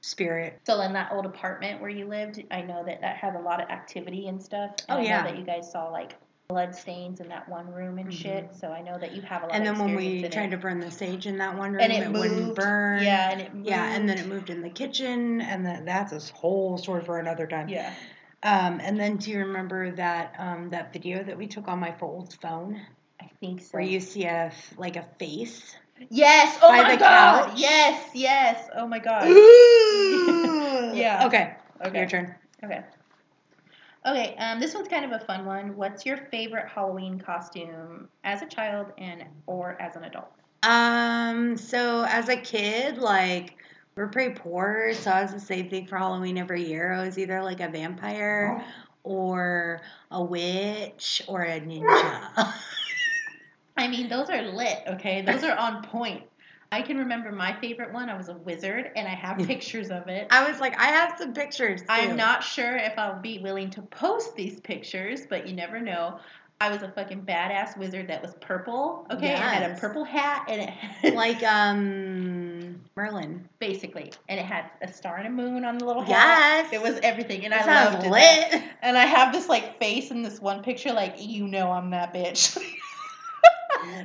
spirit. 0.00 0.58
So 0.66 0.80
in 0.80 0.92
that 0.94 1.12
old 1.12 1.26
apartment 1.26 1.80
where 1.80 1.90
you 1.90 2.06
lived, 2.06 2.42
I 2.50 2.62
know 2.62 2.82
that 2.84 3.00
that 3.02 3.16
had 3.16 3.36
a 3.36 3.40
lot 3.40 3.62
of 3.62 3.68
activity 3.70 4.26
and 4.28 4.42
stuff. 4.42 4.70
And 4.88 4.98
Oh, 4.98 5.00
I 5.00 5.04
yeah. 5.04 5.22
know 5.22 5.30
that 5.30 5.38
you 5.38 5.44
guys 5.44 5.70
saw 5.70 5.88
like 5.88 6.16
blood 6.52 6.76
stains 6.76 7.20
in 7.20 7.28
that 7.28 7.48
one 7.48 7.72
room 7.72 7.98
and 7.98 8.12
shit. 8.12 8.50
So 8.54 8.68
I 8.68 8.82
know 8.82 8.98
that 8.98 9.14
you 9.14 9.22
have 9.22 9.42
a 9.42 9.46
lot 9.46 9.54
Mm-hmm. 9.54 9.66
And 9.66 9.78
then 9.78 9.86
when 9.86 9.96
we 9.96 10.28
tried 10.28 10.48
it. 10.48 10.50
to 10.50 10.56
burn 10.58 10.80
the 10.80 10.90
sage 10.90 11.26
in 11.26 11.38
that 11.38 11.56
one 11.56 11.72
room, 11.72 11.80
and 11.80 11.92
it, 11.92 12.12
wouldn't 12.12 12.54
burn. 12.54 13.02
Yeah, 13.02 13.30
and 13.30 13.40
it 13.40 13.54
moved. 13.54 13.66
Yeah, 13.66 13.94
and 13.94 14.06
then 14.06 14.18
it 14.18 14.26
moved 14.26 14.50
in 14.50 14.60
the 14.60 14.68
kitchen, 14.68 15.40
and 15.40 15.64
then 15.64 15.86
that's 15.86 16.12
a 16.12 16.34
whole 16.34 16.76
story 16.76 17.02
for 17.02 17.18
another 17.18 17.46
time. 17.46 17.70
Yeah. 17.70 17.90
Um, 18.42 18.80
and 18.82 19.00
then 19.00 19.16
do 19.16 19.30
you 19.30 19.38
remember 19.38 19.92
that 19.92 20.34
um, 20.38 20.68
that 20.70 20.92
video 20.92 21.22
that 21.24 21.38
we 21.38 21.46
took 21.46 21.68
on 21.68 21.78
my 21.78 21.94
old 22.02 22.36
phone, 22.42 22.80
I 23.20 23.30
think 23.40 23.62
so. 23.62 23.68
where 23.72 23.82
you 23.82 24.00
see 24.00 24.24
a 24.24 24.52
like 24.76 24.96
a 24.96 25.06
face? 25.18 25.74
Yes. 26.10 26.58
Oh 26.60 26.70
my 26.70 26.96
god. 26.96 27.48
couch? 27.48 27.58
Yes. 27.58 28.10
Yes. 28.12 28.68
Oh 28.76 28.86
my 28.86 28.98
god. 28.98 29.28
Yeah. 30.94 31.26
Okay. 31.26 31.54
Okay. 31.86 31.98
Your 31.98 32.08
turn. 32.08 32.34
Okay. 32.62 32.82
Okay. 34.04 34.34
Um, 34.36 34.60
this 34.60 34.74
one's 34.74 34.88
kind 34.88 35.04
of 35.04 35.12
a 35.12 35.24
fun 35.24 35.44
one. 35.44 35.76
What's 35.76 36.04
your 36.04 36.16
favorite 36.16 36.68
Halloween 36.68 37.20
costume 37.20 38.08
as 38.24 38.42
a 38.42 38.46
child 38.46 38.88
and 38.98 39.24
or 39.46 39.80
as 39.80 39.96
an 39.96 40.04
adult? 40.04 40.32
Um. 40.62 41.56
So 41.56 42.04
as 42.08 42.28
a 42.28 42.36
kid, 42.36 42.98
like 42.98 43.56
we're 43.94 44.08
pretty 44.08 44.34
poor, 44.34 44.94
so 44.94 45.10
I 45.10 45.22
was 45.22 45.32
the 45.32 45.40
same 45.40 45.68
thing 45.68 45.86
for 45.86 45.98
Halloween 45.98 46.38
every 46.38 46.64
year. 46.64 46.92
I 46.92 47.04
was 47.04 47.18
either 47.18 47.42
like 47.42 47.60
a 47.60 47.68
vampire 47.68 48.64
or 49.02 49.82
a 50.10 50.22
witch 50.22 51.22
or 51.26 51.42
a 51.42 51.60
ninja. 51.60 52.52
I 53.76 53.88
mean, 53.88 54.08
those 54.08 54.30
are 54.30 54.42
lit. 54.42 54.82
Okay, 54.86 55.22
those 55.22 55.42
are 55.42 55.56
on 55.56 55.82
point. 55.82 56.22
I 56.72 56.80
can 56.80 56.96
remember 56.96 57.30
my 57.30 57.52
favorite 57.60 57.92
one. 57.92 58.08
I 58.08 58.16
was 58.16 58.30
a 58.30 58.34
wizard, 58.34 58.90
and 58.96 59.06
I 59.06 59.10
have 59.10 59.36
pictures 59.46 59.90
of 59.90 60.08
it. 60.08 60.26
I 60.30 60.50
was 60.50 60.58
like, 60.58 60.76
I 60.80 60.86
have 60.86 61.18
some 61.18 61.34
pictures. 61.34 61.82
Too. 61.82 61.86
I'm 61.90 62.16
not 62.16 62.42
sure 62.42 62.76
if 62.76 62.98
I'll 62.98 63.20
be 63.20 63.38
willing 63.40 63.68
to 63.70 63.82
post 63.82 64.34
these 64.36 64.58
pictures, 64.60 65.26
but 65.28 65.46
you 65.46 65.54
never 65.54 65.80
know. 65.80 66.18
I 66.62 66.70
was 66.70 66.82
a 66.82 66.88
fucking 66.92 67.22
badass 67.22 67.76
wizard 67.76 68.06
that 68.08 68.22
was 68.22 68.34
purple. 68.40 69.04
Okay, 69.10 69.32
it 69.32 69.38
had 69.38 69.70
a 69.70 69.74
purple 69.80 70.04
hat, 70.04 70.46
and 70.48 70.62
it 70.62 70.70
had 70.70 71.14
like 71.14 71.42
um 71.42 72.80
Merlin. 72.94 73.48
basically, 73.58 74.12
and 74.28 74.38
it 74.38 74.46
had 74.46 74.70
a 74.80 74.90
star 74.90 75.16
and 75.16 75.26
a 75.26 75.30
moon 75.30 75.64
on 75.64 75.76
the 75.76 75.84
little 75.84 76.02
hat. 76.02 76.68
Yes. 76.70 76.72
It 76.72 76.80
was 76.80 77.00
everything, 77.02 77.44
and 77.44 77.52
That 77.52 77.68
I 77.68 77.92
loved 77.92 78.06
it. 78.06 78.62
And 78.80 78.96
I 78.96 79.06
have 79.06 79.32
this 79.32 79.48
like 79.48 79.78
face 79.78 80.10
in 80.12 80.22
this 80.22 80.40
one 80.40 80.62
picture, 80.62 80.92
like 80.92 81.16
you 81.18 81.48
know 81.48 81.70
I'm 81.72 81.90
that 81.90 82.14
bitch. 82.14 82.56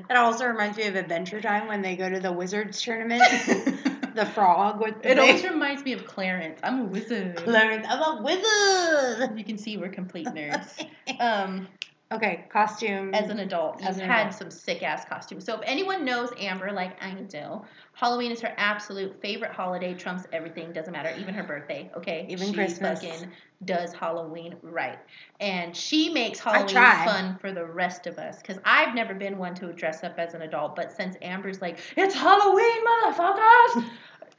It 0.10 0.16
also 0.16 0.46
reminds 0.46 0.78
me 0.78 0.88
of 0.88 0.96
Adventure 0.96 1.42
Time 1.42 1.68
when 1.68 1.82
they 1.82 1.96
go 1.96 2.10
to 2.10 2.20
the 2.20 2.32
Wizards 2.32 2.82
tournament. 2.82 3.24
the 4.18 4.26
frog 4.26 4.82
with 4.82 5.02
the 5.02 5.12
it 5.12 5.20
always 5.20 5.44
reminds 5.44 5.84
me 5.84 5.94
of 5.94 6.06
Clarence. 6.06 6.60
I'm 6.64 6.82
a 6.82 6.86
wizard. 6.86 7.38
Clarence. 7.38 7.86
I'm 7.88 8.02
a 8.02 8.22
wizard. 8.22 9.38
You 9.38 9.46
can 9.46 9.58
see 9.58 9.78
we're 9.78 9.90
complete 9.90 10.28
nerds. 10.28 10.86
Um, 11.22 11.70
Okay, 12.10 12.46
costume. 12.50 13.14
as 13.14 13.30
an 13.30 13.40
adult, 13.40 13.82
As 13.84 13.98
you've 13.98 14.06
an 14.06 14.10
had 14.10 14.28
adult. 14.28 14.36
some 14.40 14.50
sick 14.52 14.82
ass 14.82 15.04
costumes. 15.04 15.44
So 15.44 15.56
if 15.56 15.62
anyone 15.66 16.06
knows 16.06 16.30
Amber 16.40 16.72
like 16.72 16.96
I 17.04 17.12
do, 17.12 17.62
Halloween 17.94 18.32
is 18.32 18.40
her 18.42 18.54
absolute 18.56 19.20
favorite 19.22 19.52
holiday. 19.52 19.94
Trumps 19.94 20.24
everything. 20.32 20.72
Doesn't 20.72 20.94
matter, 20.94 21.14
even 21.20 21.34
her 21.34 21.44
birthday. 21.44 21.92
Okay, 21.98 22.26
Even 22.30 22.48
she 22.48 22.54
Christmas. 22.54 23.02
fucking 23.04 23.30
does 23.66 23.92
Halloween 23.92 24.56
right, 24.62 25.00
and 25.42 25.76
she 25.76 26.10
makes 26.14 26.40
Halloween 26.40 26.76
fun 26.76 27.38
for 27.42 27.52
the 27.52 27.66
rest 27.66 28.08
of 28.08 28.18
us. 28.20 28.38
Because 28.38 28.58
I've 28.64 28.96
never 28.96 29.14
been 29.14 29.38
one 29.38 29.54
to 29.56 29.74
dress 29.74 30.04
up 30.04 30.18
as 30.18 30.34
an 30.34 30.44
adult, 30.44 30.76
but 30.78 30.92
since 30.94 31.18
Amber's 31.22 31.62
like 31.62 31.80
it's 31.98 32.16
Halloween, 32.16 32.86
motherfuckers, 33.04 33.84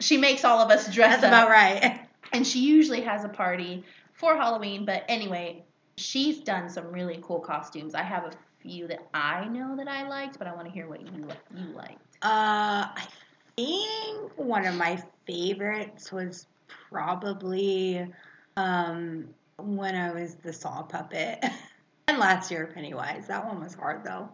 she 0.00 0.16
makes 0.16 0.44
all 0.44 0.60
of 0.60 0.70
us 0.70 0.92
dress 0.94 1.20
That's 1.20 1.24
up 1.24 1.44
about 1.44 1.50
right. 1.50 2.00
and 2.32 2.46
she 2.46 2.60
usually 2.60 3.02
has 3.02 3.24
a 3.24 3.28
party 3.28 3.84
for 4.14 4.36
Halloween. 4.36 4.84
But 4.86 5.04
anyway, 5.08 5.64
she's 5.98 6.40
done 6.40 6.68
some 6.68 6.86
really 6.92 7.18
cool 7.22 7.40
costumes. 7.40 7.94
I 7.94 8.02
have 8.02 8.24
a 8.24 8.32
few 8.60 8.86
that 8.88 9.06
I 9.14 9.46
know 9.48 9.76
that 9.76 9.88
I 9.88 10.08
liked, 10.08 10.38
but 10.38 10.46
I 10.46 10.54
want 10.54 10.66
to 10.66 10.72
hear 10.72 10.88
what 10.88 11.00
you 11.02 11.28
you 11.56 11.66
liked. 11.74 12.16
Uh, 12.22 12.88
I 12.94 13.06
think 13.56 14.32
one 14.36 14.66
of 14.66 14.74
my 14.74 15.02
favorites 15.26 16.12
was 16.12 16.46
probably 16.90 18.06
um, 18.56 19.28
when 19.58 19.94
I 19.94 20.12
was 20.12 20.34
the 20.36 20.52
Saw 20.52 20.82
puppet. 20.82 21.44
and 22.08 22.18
last 22.18 22.50
year, 22.50 22.70
Pennywise. 22.74 23.26
That 23.26 23.44
one 23.44 23.60
was 23.60 23.74
hard 23.74 24.04
though. 24.04 24.28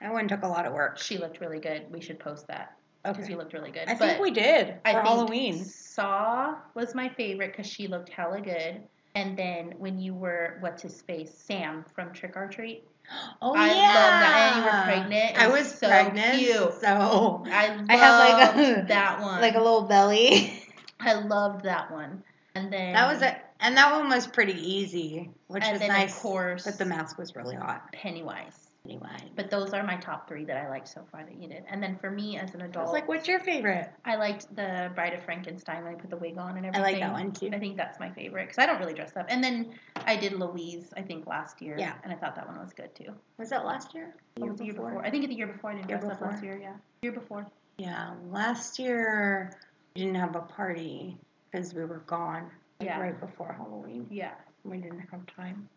That 0.00 0.12
one 0.12 0.28
took 0.28 0.42
a 0.42 0.48
lot 0.48 0.66
of 0.66 0.72
work. 0.72 0.98
She 0.98 1.18
looked 1.18 1.40
really 1.40 1.60
good. 1.60 1.86
We 1.90 2.00
should 2.00 2.18
post 2.18 2.46
that 2.48 2.76
because 3.02 3.24
Okay. 3.24 3.32
you 3.32 3.38
looked 3.38 3.52
really 3.52 3.70
good. 3.70 3.88
I 3.88 3.94
but 3.94 3.98
think 4.00 4.20
we 4.20 4.30
did 4.30 4.68
for 4.68 4.80
I 4.84 4.92
think 4.94 5.04
Halloween. 5.06 5.64
Saw 5.64 6.56
was 6.74 6.94
my 6.94 7.08
favorite 7.08 7.52
because 7.52 7.66
she 7.66 7.86
looked 7.86 8.08
hella 8.08 8.40
good. 8.40 8.82
And 9.14 9.36
then 9.36 9.74
when 9.78 9.98
you 9.98 10.14
were 10.14 10.56
what's 10.60 10.82
his 10.82 11.02
face 11.02 11.32
Sam 11.34 11.84
from 11.94 12.12
Trick 12.12 12.36
or 12.36 12.46
Treat, 12.48 12.84
Oh 13.42 13.54
I 13.54 13.66
yeah, 13.66 13.72
love 13.72 14.20
that. 14.20 14.52
And 14.52 14.56
you 14.56 14.64
were 14.64 14.84
pregnant. 14.84 15.36
It 15.36 15.42
I 15.42 15.46
was 15.48 15.60
was 15.68 15.74
so 15.78 15.88
pregnant, 15.88 16.38
cute. 16.38 16.74
so 16.80 17.42
I 17.50 17.74
loved 17.76 17.90
I 17.90 17.96
had 17.96 18.18
like 18.18 18.56
a 18.56 18.82
that 18.88 19.20
one. 19.20 19.40
like 19.40 19.54
a 19.54 19.58
little 19.60 19.82
belly. 19.82 20.62
I 21.00 21.14
loved 21.14 21.64
that 21.64 21.90
one. 21.90 22.22
And 22.54 22.72
then 22.72 22.92
that 22.94 23.12
was 23.12 23.22
it, 23.22 23.36
and 23.60 23.76
that 23.76 23.92
one 23.92 24.08
was 24.10 24.26
pretty 24.26 24.54
easy, 24.54 25.30
which 25.48 25.62
and 25.62 25.72
was 25.72 25.80
then 25.80 25.88
nice. 25.88 26.14
of 26.16 26.22
course 26.22 26.64
but 26.64 26.78
the 26.78 26.84
mask 26.84 27.18
was 27.18 27.34
really 27.36 27.56
hot. 27.56 27.92
Pennywise. 27.92 28.69
Anyway, 28.86 29.10
But 29.36 29.50
those 29.50 29.74
are 29.74 29.82
my 29.82 29.96
top 29.96 30.26
three 30.26 30.44
that 30.46 30.56
I 30.56 30.68
liked 30.68 30.88
so 30.88 31.04
far 31.12 31.22
that 31.22 31.34
you 31.40 31.48
did. 31.48 31.64
And 31.68 31.82
then 31.82 31.96
for 31.98 32.10
me 32.10 32.38
as 32.38 32.54
an 32.54 32.62
I 32.62 32.64
adult, 32.64 32.86
was 32.86 32.92
like, 32.94 33.06
"What's 33.08 33.28
your 33.28 33.38
favorite?" 33.38 33.90
I 34.06 34.16
liked 34.16 34.54
the 34.56 34.90
Bride 34.94 35.12
of 35.12 35.22
Frankenstein 35.22 35.84
when 35.84 35.92
I 35.94 35.96
put 35.96 36.08
the 36.08 36.16
wig 36.16 36.38
on 36.38 36.56
and 36.56 36.64
everything. 36.64 36.74
I 36.74 36.78
everything. 36.88 37.00
like 37.00 37.10
that 37.10 37.12
one 37.12 37.32
too. 37.32 37.50
I 37.54 37.58
think 37.58 37.76
that's 37.76 38.00
my 38.00 38.10
favorite 38.10 38.44
because 38.44 38.58
I 38.58 38.64
don't 38.64 38.78
really 38.80 38.94
dress 38.94 39.14
up. 39.16 39.26
And 39.28 39.44
then 39.44 39.74
I 40.06 40.16
did 40.16 40.32
Louise, 40.32 40.92
I 40.96 41.02
think 41.02 41.26
last 41.26 41.60
year. 41.60 41.76
Yeah. 41.78 41.94
And 42.04 42.12
I 42.12 42.16
thought 42.16 42.34
that 42.36 42.46
one 42.48 42.58
was 42.58 42.72
good 42.72 42.94
too. 42.94 43.12
Was 43.36 43.50
that 43.50 43.66
last 43.66 43.94
year? 43.94 44.14
Or 44.40 44.48
was 44.48 44.54
it 44.54 44.58
the 44.58 44.64
year 44.64 44.72
before? 44.74 45.04
I 45.04 45.10
think 45.10 45.28
the 45.28 45.34
year 45.34 45.46
before 45.46 45.70
I 45.70 45.74
didn't 45.74 45.90
Year 45.90 45.98
dress 45.98 46.12
up 46.14 46.20
last 46.22 46.40
before? 46.40 46.46
year. 46.56 46.58
Yeah. 46.58 46.74
Year 47.02 47.12
before. 47.12 47.46
Yeah, 47.76 48.14
last 48.30 48.78
year 48.78 49.52
we 49.94 50.00
didn't 50.02 50.16
have 50.16 50.36
a 50.36 50.40
party 50.40 51.18
because 51.52 51.74
we 51.74 51.84
were 51.84 52.02
gone 52.06 52.50
like, 52.80 52.88
Yeah. 52.88 52.98
right 53.00 53.20
before 53.20 53.52
Halloween. 53.52 54.06
Yeah. 54.10 54.32
We 54.64 54.78
didn't 54.78 55.00
have 55.00 55.26
time. 55.36 55.68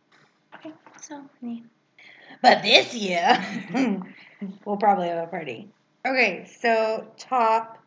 Okay. 0.55 0.71
So, 1.01 1.21
yeah. 1.41 1.59
But 2.43 2.62
this 2.62 2.93
year, 2.93 3.41
we'll 4.65 4.75
probably 4.75 5.08
have 5.08 5.23
a 5.23 5.27
party. 5.27 5.69
Okay, 6.06 6.45
so 6.60 7.08
top 7.17 7.77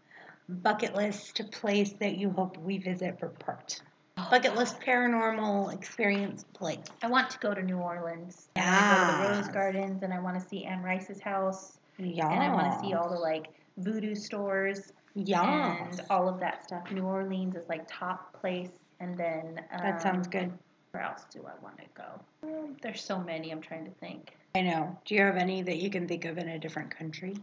bucket 0.48 0.94
list 0.94 1.42
place 1.52 1.92
that 2.00 2.16
you 2.16 2.30
hope 2.30 2.56
we 2.56 2.78
visit 2.78 3.20
for 3.20 3.28
part. 3.28 3.82
Bucket 4.30 4.56
list 4.56 4.80
paranormal 4.80 5.74
experience 5.74 6.46
place. 6.54 6.86
I 7.02 7.08
want 7.08 7.28
to 7.30 7.38
go 7.38 7.52
to 7.52 7.60
New 7.62 7.76
Orleans. 7.76 8.48
I 8.56 8.60
want 8.62 8.80
to 8.80 8.96
go 8.96 9.28
to 9.28 9.34
the 9.34 9.38
Rose 9.42 9.48
Gardens 9.52 10.02
and 10.02 10.14
I 10.14 10.18
want 10.20 10.40
to 10.40 10.48
see 10.48 10.64
Anne 10.64 10.82
Rice's 10.82 11.20
house. 11.20 11.78
Yeah. 11.98 12.30
And 12.30 12.42
I 12.42 12.50
want 12.50 12.72
to 12.72 12.80
see 12.80 12.94
all 12.94 13.10
the 13.10 13.20
like 13.20 13.48
voodoo 13.76 14.14
stores 14.14 14.90
Yeah. 15.14 15.84
and 15.84 16.00
all 16.08 16.30
of 16.30 16.40
that 16.40 16.64
stuff. 16.64 16.90
New 16.90 17.04
Orleans 17.04 17.56
is 17.56 17.68
like 17.68 17.86
top 17.90 18.32
place, 18.40 18.70
and 19.00 19.18
then 19.18 19.60
um, 19.70 19.80
That 19.82 20.00
sounds 20.00 20.26
good. 20.28 20.50
Where 20.96 21.04
else 21.04 21.26
do 21.30 21.44
I 21.46 21.62
want 21.62 21.76
to 21.76 21.84
go? 21.94 22.48
Um, 22.48 22.76
there's 22.80 23.02
so 23.04 23.18
many. 23.18 23.50
I'm 23.50 23.60
trying 23.60 23.84
to 23.84 23.90
think. 24.00 24.34
I 24.54 24.62
know. 24.62 24.98
Do 25.04 25.14
you 25.14 25.20
have 25.20 25.36
any 25.36 25.60
that 25.60 25.76
you 25.76 25.90
can 25.90 26.08
think 26.08 26.24
of 26.24 26.38
in 26.38 26.48
a 26.48 26.58
different 26.58 26.90
country? 26.90 27.36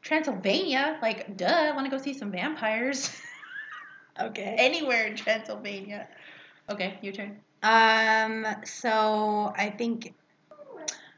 Transylvania, 0.00 0.98
like 1.02 1.36
duh. 1.36 1.44
I 1.44 1.72
want 1.72 1.84
to 1.84 1.94
go 1.94 2.02
see 2.02 2.14
some 2.14 2.30
vampires. 2.32 3.14
Okay. 4.20 4.54
Anywhere 4.56 5.08
in 5.08 5.16
Transylvania. 5.16 6.06
Okay, 6.70 7.00
your 7.02 7.12
turn. 7.12 7.36
Um, 7.64 8.46
so 8.64 9.52
I 9.56 9.74
think 9.76 10.14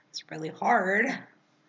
it's 0.09 0.25
really 0.31 0.49
hard. 0.49 1.07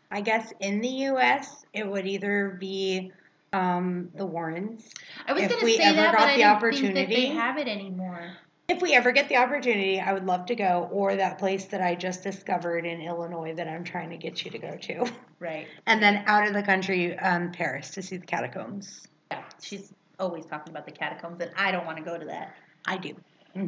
I 0.10 0.22
guess 0.22 0.54
in 0.62 0.80
the 0.80 0.88
US, 0.88 1.66
it 1.74 1.86
would 1.86 2.08
either 2.08 2.56
be 2.58 3.12
um, 3.52 4.10
the 4.16 4.26
Warrens. 4.26 4.90
I 5.28 5.34
was 5.34 5.44
If 5.44 5.50
gonna 5.50 5.66
we 5.66 5.76
say 5.76 5.84
ever 5.84 5.98
that, 5.98 6.14
got 6.14 6.20
but 6.22 6.30
I 6.30 6.70
didn't 6.70 6.82
think 6.82 6.96
that 6.96 7.10
they 7.10 7.26
have 7.26 7.58
it 7.58 7.68
anymore. 7.68 8.38
If 8.68 8.82
we 8.82 8.94
ever 8.94 9.12
get 9.14 9.30
the 9.30 9.38
opportunity, 9.38 10.00
I 10.00 10.12
would 10.12 10.26
love 10.26 10.46
to 10.48 10.56
go, 10.56 10.90
or 10.92 11.16
that 11.16 11.40
place 11.40 11.66
that 11.66 11.82
I 11.82 11.96
just 11.96 12.22
discovered 12.22 12.86
in 12.86 13.02
Illinois 13.02 13.54
that 13.56 13.68
I'm 13.68 13.84
trying 13.84 14.10
to 14.10 14.18
get 14.18 14.44
you 14.44 14.52
to 14.52 14.60
go 14.60 14.76
to. 14.76 15.12
Right. 15.40 15.68
And 15.86 16.02
then 16.02 16.24
out 16.26 16.48
of 16.48 16.54
the 16.54 16.64
country, 16.64 17.18
um, 17.20 17.52
Paris 17.52 17.92
to 17.92 18.02
see 18.02 18.18
the 18.18 18.26
catacombs. 18.26 19.08
Yeah. 19.32 19.44
She's 19.62 19.94
always 20.20 20.46
talking 20.46 20.74
about 20.74 20.86
the 20.86 20.92
catacombs, 20.92 21.40
and 21.42 21.52
I 21.56 21.72
don't 21.72 21.86
want 21.86 21.98
to 21.98 22.04
go 22.04 22.18
to 22.18 22.26
that. 22.26 22.56
I 22.86 22.98
do. 22.98 23.16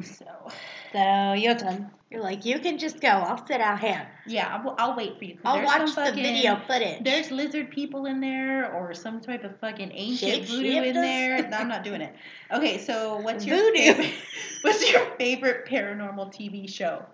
So, 0.03 0.25
So 0.93 1.33
your 1.33 1.55
turn. 1.55 1.89
You're 2.11 2.21
like, 2.23 2.43
you 2.43 2.59
can 2.59 2.77
just 2.79 2.99
go. 3.01 3.07
I'll 3.09 3.45
sit 3.45 3.61
out 3.61 3.79
here. 3.79 4.07
yeah, 4.25 4.59
I'll, 4.63 4.75
I'll 4.79 4.97
wait 4.97 5.17
for 5.19 5.25
you. 5.25 5.37
I'll 5.45 5.63
watch 5.63 5.77
some 5.77 6.05
the 6.05 6.11
fucking- 6.11 6.23
video 6.23 6.59
footage. 6.67 7.03
There's 7.03 7.29
lizard 7.31 7.69
people 7.69 8.05
in 8.07 8.19
there, 8.19 8.73
or 8.73 8.93
some 8.95 9.21
type 9.21 9.43
of 9.43 9.59
fucking 9.59 9.91
ancient 9.93 10.45
voodoo 10.45 10.81
in 10.83 10.95
there. 10.95 11.47
No, 11.49 11.57
I'm 11.57 11.67
not 11.67 11.83
doing 11.83 12.01
it. 12.01 12.15
Okay, 12.51 12.77
so 12.79 13.17
what's 13.17 13.45
your 13.45 13.57
Voodoo. 13.57 13.77
favorite? 13.79 14.13
What's 14.61 14.91
your 14.91 15.05
favorite 15.17 15.65
paranormal 15.67 16.33
TV 16.33 16.67
show? 16.69 17.05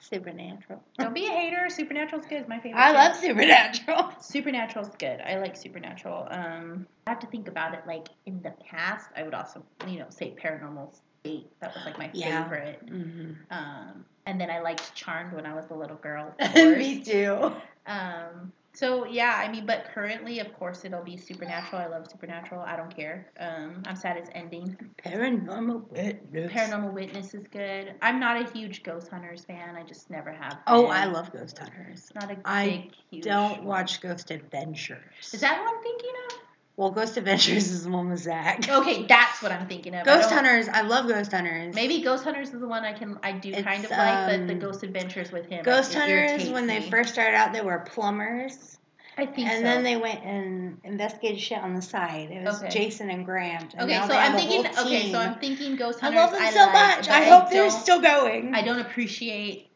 Supernatural. 0.00 0.82
Don't 0.98 1.12
be 1.12 1.26
a 1.26 1.30
hater. 1.30 1.68
Supernatural's 1.68 2.24
good. 2.26 2.38
It's 2.40 2.48
my 2.48 2.58
favorite. 2.60 2.80
I 2.80 2.90
too. 2.92 2.96
love 2.96 3.16
Supernatural. 3.16 4.12
Supernatural's 4.20 4.90
good. 4.98 5.20
I 5.20 5.38
like 5.38 5.56
Supernatural. 5.56 6.28
Um, 6.30 6.86
I 7.06 7.10
have 7.10 7.18
to 7.20 7.26
think 7.26 7.48
about 7.48 7.74
it. 7.74 7.80
Like 7.86 8.08
in 8.24 8.40
the 8.42 8.52
past, 8.70 9.10
I 9.16 9.24
would 9.24 9.34
also, 9.34 9.62
you 9.86 9.98
know, 9.98 10.06
say 10.08 10.34
Paranormal 10.42 10.94
State. 11.28 11.60
That 11.60 11.74
was 11.74 11.84
like 11.84 11.98
my 11.98 12.10
Yeah. 12.12 12.44
favorite. 12.44 12.86
Mm-hmm. 12.86 13.32
Um, 13.50 14.04
and 14.26 14.40
then 14.40 14.50
I 14.50 14.60
liked 14.60 14.94
Charmed 14.94 15.32
when 15.34 15.46
I 15.46 15.54
was 15.54 15.66
a 15.70 15.74
little 15.74 15.96
girl. 15.96 16.34
Me 16.54 17.00
too. 17.02 17.52
Um, 17.86 18.52
so 18.74 19.04
yeah, 19.06 19.34
I 19.44 19.50
mean, 19.50 19.66
but 19.66 19.86
currently, 19.92 20.38
of 20.38 20.52
course, 20.54 20.84
it'll 20.84 21.02
be 21.02 21.16
Supernatural. 21.16 21.82
I 21.82 21.86
love 21.86 22.08
Supernatural. 22.10 22.60
I 22.62 22.76
don't 22.76 22.94
care. 22.94 23.26
Um, 23.40 23.82
I'm 23.86 23.96
sad 23.96 24.16
it's 24.16 24.30
ending. 24.34 24.76
Paranormal 25.04 25.90
Witness. 25.90 26.52
Paranormal 26.52 26.92
Witness 26.92 27.34
is 27.34 27.46
good. 27.48 27.94
I'm 28.02 28.20
not 28.20 28.40
a 28.40 28.50
huge 28.52 28.82
Ghost 28.84 29.08
Hunters 29.08 29.44
fan. 29.44 29.74
I 29.74 29.82
just 29.82 30.10
never 30.10 30.30
have. 30.30 30.58
Oh, 30.66 30.82
been. 30.82 30.92
I 30.92 31.04
love 31.06 31.32
Ghost 31.32 31.58
Hunters. 31.58 32.10
Not 32.14 32.30
a 32.30 32.36
I 32.44 32.64
big, 32.66 32.92
huge. 33.10 33.26
I 33.26 33.30
Don't 33.30 33.64
watch 33.64 34.00
Ghost 34.00 34.30
Adventures. 34.30 35.32
Is 35.32 35.40
that 35.40 35.60
what 35.60 35.74
I'm 35.74 35.82
thinking 35.82 36.12
of? 36.30 36.36
Well, 36.78 36.92
Ghost 36.92 37.16
Adventures 37.16 37.70
is 37.72 37.82
the 37.82 37.90
one 37.90 38.08
with 38.08 38.20
Zak. 38.20 38.68
Okay, 38.68 39.04
that's 39.06 39.42
what 39.42 39.50
I'm 39.50 39.66
thinking 39.66 39.96
of. 39.96 40.06
Ghost 40.06 40.30
don't- 40.30 40.44
Hunters, 40.44 40.68
I 40.68 40.82
love 40.82 41.08
Ghost 41.08 41.32
Hunters. 41.32 41.74
Maybe 41.74 42.00
Ghost 42.02 42.22
Hunters 42.22 42.50
is 42.54 42.60
the 42.60 42.68
one 42.68 42.84
I 42.84 42.92
can 42.92 43.18
I 43.20 43.32
do 43.32 43.52
kind 43.52 43.82
It's, 43.82 43.90
of 43.92 43.98
like, 43.98 44.30
but 44.30 44.46
the 44.46 44.52
um, 44.54 44.58
Ghost 44.60 44.84
Adventures 44.84 45.32
with 45.32 45.46
him. 45.46 45.64
Ghost 45.64 45.90
it 45.92 45.98
Hunters, 45.98 46.30
irritates 46.30 46.50
when 46.50 46.68
they 46.68 46.78
me. 46.78 46.88
first 46.88 47.12
started 47.14 47.36
out, 47.36 47.52
they 47.52 47.62
were 47.62 47.80
plumbers. 47.80 48.78
I 49.16 49.26
think 49.26 49.48
And 49.48 49.58
so. 49.58 49.62
then 49.64 49.82
they 49.82 49.96
went 49.96 50.22
and 50.22 50.78
investigated 50.84 51.40
shit 51.40 51.58
on 51.58 51.74
the 51.74 51.82
side. 51.82 52.30
It 52.30 52.44
was 52.44 52.62
Okay. 52.62 52.70
Jason 52.70 53.10
and 53.10 53.24
Grant. 53.24 53.74
And 53.74 53.82
okay, 53.82 53.94
now 53.98 54.02
so 54.02 54.08
they 54.12 54.14
have 54.14 54.30
I'm 54.30 54.36
a 54.36 54.38
thinking. 54.38 54.64
whole 54.72 54.86
Okay, 54.86 55.00
so 55.00 55.06
team. 55.06 55.16
I'm 55.16 55.34
thinking 55.40 55.74
Ghost 55.74 55.98
Hunters. 55.98 56.20
I 56.20 56.26
Hunters. 56.26 56.40
love 56.40 56.52
them 56.52 56.52
so 56.52 56.60
like, 56.66 56.96
much. 56.98 57.06
but 57.08 57.14
I 57.16 57.24
hope 57.24 57.50
they're 57.50 57.68
don't- 57.68 57.80
still 57.80 58.00
going. 58.00 58.54
I 58.54 58.62
don't 58.62 58.78
appreciate 58.78 59.67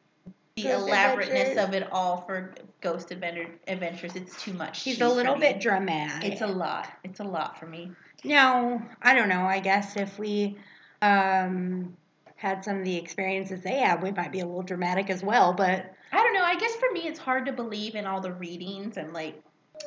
the 0.56 0.70
elaborateness 0.70 1.50
Adventures. 1.50 1.64
of 1.64 1.74
it 1.74 1.92
all 1.92 2.22
for 2.26 2.54
Ghost 2.80 3.10
Adventure 3.10 3.48
Adventures. 3.66 4.14
It's 4.16 4.40
too 4.42 4.52
much. 4.52 4.82
He's 4.82 5.00
a 5.00 5.08
little 5.08 5.36
bit 5.36 5.60
dramatic. 5.60 6.32
It's 6.32 6.42
a 6.42 6.46
lot. 6.46 6.88
It's 7.04 7.20
a 7.20 7.24
lot 7.24 7.58
for 7.58 7.66
me. 7.66 7.92
No, 8.24 8.82
I 9.00 9.14
don't 9.14 9.28
know. 9.28 9.42
I 9.42 9.60
guess 9.60 9.96
if 9.96 10.18
we 10.18 10.58
um, 11.00 11.96
had 12.36 12.64
some 12.64 12.78
of 12.78 12.84
the 12.84 12.96
experiences 12.96 13.62
they 13.62 13.78
had, 13.78 14.02
we 14.02 14.10
might 14.12 14.30
be 14.30 14.40
a 14.40 14.46
little 14.46 14.62
dramatic 14.62 15.10
as 15.10 15.22
well. 15.22 15.52
But 15.54 15.92
I 16.12 16.16
don't 16.22 16.34
know. 16.34 16.44
I 16.44 16.56
guess 16.56 16.74
for 16.76 16.92
me, 16.92 17.06
it's 17.08 17.18
hard 17.18 17.46
to 17.46 17.52
believe 17.52 17.94
in 17.94 18.06
all 18.06 18.20
the 18.20 18.32
readings 18.32 18.96
and 18.96 19.12
like 19.12 19.42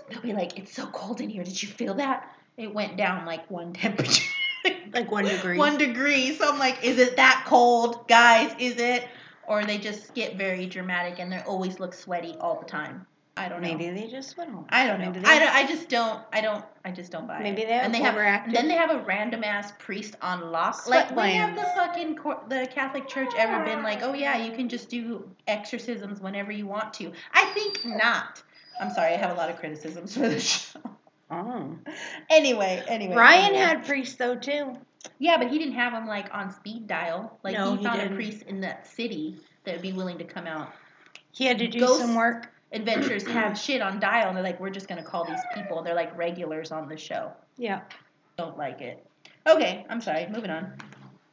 they'll 0.10 0.22
be 0.22 0.34
like, 0.34 0.58
"It's 0.58 0.74
so 0.74 0.88
cold 0.88 1.22
in 1.22 1.30
here. 1.30 1.44
Did 1.44 1.62
you 1.62 1.70
feel 1.70 1.94
that? 1.96 2.30
It 2.58 2.74
went 2.74 2.98
down 2.98 3.26
like 3.26 3.50
one 3.52 3.74
temperature." 3.74 4.32
like 4.94 5.12
one 5.12 5.26
degree. 5.26 5.58
one 5.58 5.78
degree. 5.78 6.34
So 6.34 6.52
I'm 6.52 6.60
like, 6.60 6.84
is 6.84 6.98
it 6.98 7.18
that 7.18 7.46
cold, 7.48 8.08
guys? 8.08 8.56
Is 8.60 8.78
it? 8.78 9.08
Or 9.48 9.64
they 9.66 9.78
just 9.78 10.14
get 10.14 10.36
very 10.38 10.66
dramatic 10.66 11.20
and 11.20 11.32
they 11.32 11.40
always 11.42 11.80
look 11.80 11.94
sweaty 11.94 12.36
all 12.40 12.60
the 12.60 12.66
time. 12.66 13.06
I 13.38 13.50
don't 13.50 13.62
know. 13.62 13.68
Maybe 13.68 13.90
they 13.90 14.08
just 14.08 14.30
swim. 14.30 14.66
I 14.70 14.88
don't 14.88 15.00
know. 15.00 15.08
Maybe 15.08 15.20
they, 15.20 15.28
I, 15.28 15.40
don't, 15.40 15.54
I 15.54 15.68
just 15.68 15.90
don't. 15.90 16.22
I 16.32 16.40
don't. 16.40 16.64
I 16.86 16.92
just 16.92 17.12
don't 17.12 17.28
buy 17.28 17.44
Maybe 17.44 17.64
it. 17.64 17.68
they 17.68 17.74
have 17.74 17.84
and 17.86 17.94
they 17.94 18.00
have. 18.00 18.16
And 18.16 18.56
then 18.56 18.70
they 18.70 18.76
have 18.76 18.92
a 18.92 19.00
random 19.00 19.44
ass 19.44 19.74
priest 19.78 20.16
on 20.22 20.52
lock. 20.52 20.82
Sweat 20.82 21.08
like 21.10 21.18
when 21.18 21.36
have 21.36 21.56
the 21.56 21.64
fucking 21.76 22.16
cor- 22.16 22.42
the 22.48 22.68
Catholic 22.74 23.10
Church 23.10 23.32
ever 23.38 23.66
been 23.66 23.84
like, 23.84 24.04
oh 24.04 24.14
yeah, 24.14 24.38
you 24.38 24.54
can 24.54 24.70
just 24.70 24.90
do 24.90 25.30
exorcisms 25.48 26.22
whenever 26.22 26.52
you 26.54 26.66
want 26.66 26.94
to? 26.96 27.12
I 27.34 27.44
think 27.48 27.84
not. 27.84 28.42
I'm 28.80 28.92
sorry. 28.92 29.14
I 29.14 29.18
have 29.18 29.32
a 29.32 29.36
lot 29.36 29.50
of 29.50 29.58
criticisms 29.58 30.14
for 30.14 30.30
the 30.30 30.40
show. 30.40 30.80
Oh. 31.30 31.76
anyway, 32.30 32.84
anyway. 32.88 33.16
Ryan 33.16 33.46
anyway. 33.46 33.60
had 33.60 33.86
priests 33.86 34.16
though 34.16 34.36
too. 34.36 34.78
Yeah, 35.20 35.38
but 35.38 35.50
he 35.50 35.58
didn't 35.58 35.74
have 35.76 35.94
them 35.94 36.08
like 36.08 36.34
on 36.34 36.52
speed 36.52 36.88
dial. 36.88 37.40
Like 37.44 37.56
No, 37.56 37.72
he 37.72 37.78
he 37.78 37.84
found 37.84 38.00
didn't. 38.00 38.14
a 38.14 38.16
priest 38.16 38.44
in 38.44 38.62
that 38.62 38.88
city 38.88 39.38
that 39.64 39.74
would 39.74 39.82
be 39.82 39.94
willing 39.94 40.18
to 40.18 40.24
come 40.24 40.48
out. 40.48 40.74
He 41.32 41.46
had 41.46 41.58
to 41.60 41.68
do 41.68 41.80
Ghost- 41.80 42.02
some 42.02 42.16
work. 42.16 42.52
Adventures 42.72 43.26
have 43.28 43.58
shit 43.58 43.82
on 43.82 44.00
dial, 44.00 44.28
and 44.28 44.36
they're 44.36 44.44
like, 44.44 44.60
we're 44.60 44.70
just 44.70 44.88
gonna 44.88 45.04
call 45.04 45.26
these 45.26 45.40
people. 45.54 45.82
They're 45.84 45.96
like 45.96 46.16
regulars 46.18 46.72
on 46.72 46.88
the 46.90 46.98
show. 46.98 47.32
Yeah. 47.58 47.82
Don't 48.38 48.58
like 48.58 48.82
it. 48.82 49.06
Okay, 49.48 49.86
I'm 49.90 50.02
sorry. 50.02 50.28
Moving 50.28 50.50
on. 50.50 50.74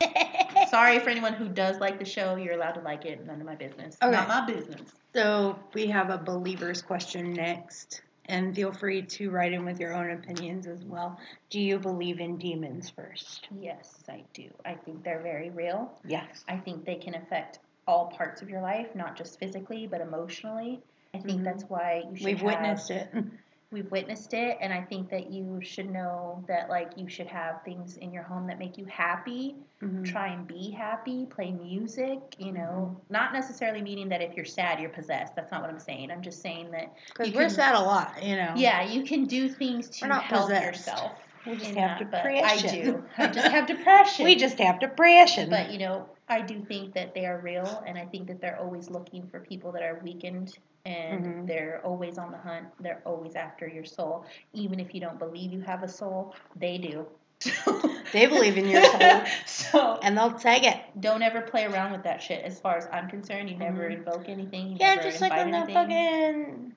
Sorry 0.69 0.99
for 0.99 1.11
anyone 1.11 1.33
who 1.33 1.49
does 1.49 1.79
like 1.79 1.99
the 1.99 2.05
show. 2.05 2.37
You're 2.37 2.55
allowed 2.55 2.73
to 2.73 2.81
like 2.81 3.05
it. 3.05 3.25
None 3.27 3.41
of 3.41 3.47
my 3.47 3.55
business. 3.55 3.97
Okay. 4.03 4.11
Not 4.11 4.29
my 4.29 4.45
business. 4.47 4.81
So 5.15 5.59
we 5.75 5.87
have 5.87 6.11
a 6.11 6.19
believers 6.19 6.83
question 6.83 7.33
next. 7.33 8.03
And 8.33 8.57
feel 8.57 8.73
free 8.73 9.03
to 9.03 9.31
write 9.31 9.53
in 9.53 9.67
with 9.67 9.79
your 9.79 9.93
own 9.93 10.11
opinions 10.11 10.67
as 10.67 10.83
well. 10.87 11.19
Do 11.51 11.61
you 11.61 11.79
believe 11.79 12.19
in 12.19 12.39
demons 12.39 12.89
first? 12.89 13.47
Yes, 13.61 14.03
I 14.09 14.25
do. 14.33 14.49
I 14.65 14.73
think 14.73 15.05
they're 15.05 15.21
very 15.21 15.51
real. 15.51 15.93
Yes. 16.09 16.43
I 16.49 16.57
think 16.57 16.87
they 16.87 16.95
can 16.95 17.15
affect 17.15 17.59
all 17.87 18.07
parts 18.07 18.41
of 18.41 18.49
your 18.49 18.63
life, 18.63 18.87
not 18.95 19.19
just 19.19 19.39
physically, 19.39 19.87
but 19.87 20.01
emotionally. 20.01 20.81
I 21.13 21.19
think 21.19 21.43
Mhm. 21.43 21.45
that's 21.45 21.65
why 21.65 22.05
you 22.09 22.17
should 22.17 22.25
We've 22.25 22.37
have- 22.39 22.47
witnessed 22.47 22.91
it. 22.91 23.13
we've 23.73 23.91
witnessed 23.91 24.35
it 24.35 24.59
and 24.61 24.73
i 24.73 24.81
think 24.83 25.09
that 25.11 25.31
you 25.31 25.59
should 25.63 25.91
know 25.91 26.45
that 26.47 26.69
like 26.69 26.93
you 26.97 27.09
should 27.09 27.27
have 27.27 27.63
things 27.65 27.97
in 27.97 28.13
your 28.13 28.23
home 28.23 28.47
that 28.47 28.59
make 28.59 28.77
you 28.79 28.85
happy. 28.87 29.57
Mhm. 29.83 30.05
try 30.05 30.29
and 30.29 30.47
be 30.47 30.71
happy 30.71 31.27
play 31.27 31.51
music 31.51 32.21
you 32.39 32.53
know. 32.53 32.97
Not 33.11 33.33
necessarily 33.33 33.83
meaning 33.83 34.09
that 34.11 34.23
if 34.23 34.37
you're 34.37 34.45
sad 34.45 34.79
you're 34.79 34.91
possessed. 34.91 35.35
That's 35.35 35.51
not 35.51 35.61
what 35.61 35.71
i'm 35.71 35.81
saying. 35.81 36.11
I'm 36.13 36.23
just 36.23 36.41
saying 36.41 36.71
that 36.71 36.93
Because 37.09 37.33
we're 37.33 37.41
can- 37.43 37.51
sad 37.51 37.75
a 37.75 37.81
lot, 37.81 38.23
you 38.23 38.37
know. 38.37 38.53
yeah 38.57 38.83
you 38.85 39.03
can 39.03 39.25
do 39.25 39.49
things 39.49 39.89
to 39.99 40.07
help 40.07 40.47
possessed. 40.47 40.65
yourself. 40.67 41.13
We 41.45 41.57
just 41.57 41.75
have 41.75 41.99
that, 41.99 42.11
but 42.13 42.25
i 42.27 42.57
do. 42.59 43.03
I 43.19 43.27
just 43.27 43.49
have 43.49 43.67
depression. 43.67 44.25
We 44.27 44.37
just 44.37 44.59
have 44.61 44.79
depression. 44.79 45.51
but 45.51 45.73
you 45.73 45.79
know 45.81 46.09
i 46.29 46.41
do 46.41 46.61
think 46.65 46.95
that 46.95 47.13
they 47.15 47.27
are 47.27 47.39
real 47.41 47.83
and 47.87 47.99
i 47.99 48.05
think 48.07 48.29
that 48.29 48.41
they're 48.41 48.59
always 48.61 48.89
looking 48.89 49.27
for 49.27 49.41
people 49.41 49.73
that 49.73 49.83
are 49.83 49.99
weakened 50.05 50.57
and 50.85 51.25
Mhm. 51.25 51.47
they're 51.47 51.81
always 51.85 52.19
on 52.19 52.33
the 52.33 52.39
hunt 52.39 52.67
they're 52.81 53.03
always 53.05 53.35
after 53.37 53.69
your 53.69 53.85
soul 53.85 54.25
even 54.53 54.81
if 54.81 54.95
you 54.95 55.01
don't 55.01 55.19
believe 55.19 55.53
you 55.53 55.61
have 55.61 55.83
a 55.83 55.89
soul 55.89 56.35
they 56.57 56.79
do 56.79 57.07
They 58.13 58.27
believe 58.27 58.59
in 58.59 58.69
your 58.69 58.85
soul. 58.85 59.23
so 59.47 59.99
and 60.03 60.17
they'll 60.19 60.33
take 60.39 60.65
it. 60.65 60.77
don't 61.01 61.23
ever 61.23 61.41
play 61.41 61.65
around 61.65 61.93
with 61.93 62.03
that 62.03 62.21
shit 62.23 62.45
as 62.45 62.59
far 62.61 62.77
as 62.77 62.87
i'm 62.93 63.09
concerned 63.09 63.49
you 63.49 63.57
never 63.57 63.89
Mhm. 63.89 63.97
invoke 63.99 64.29
anything 64.29 64.77
Yeah, 64.79 64.97
just 65.03 65.21
like 65.21 65.33
on 65.33 65.51
the 65.51 65.73
fucking. 65.73 66.73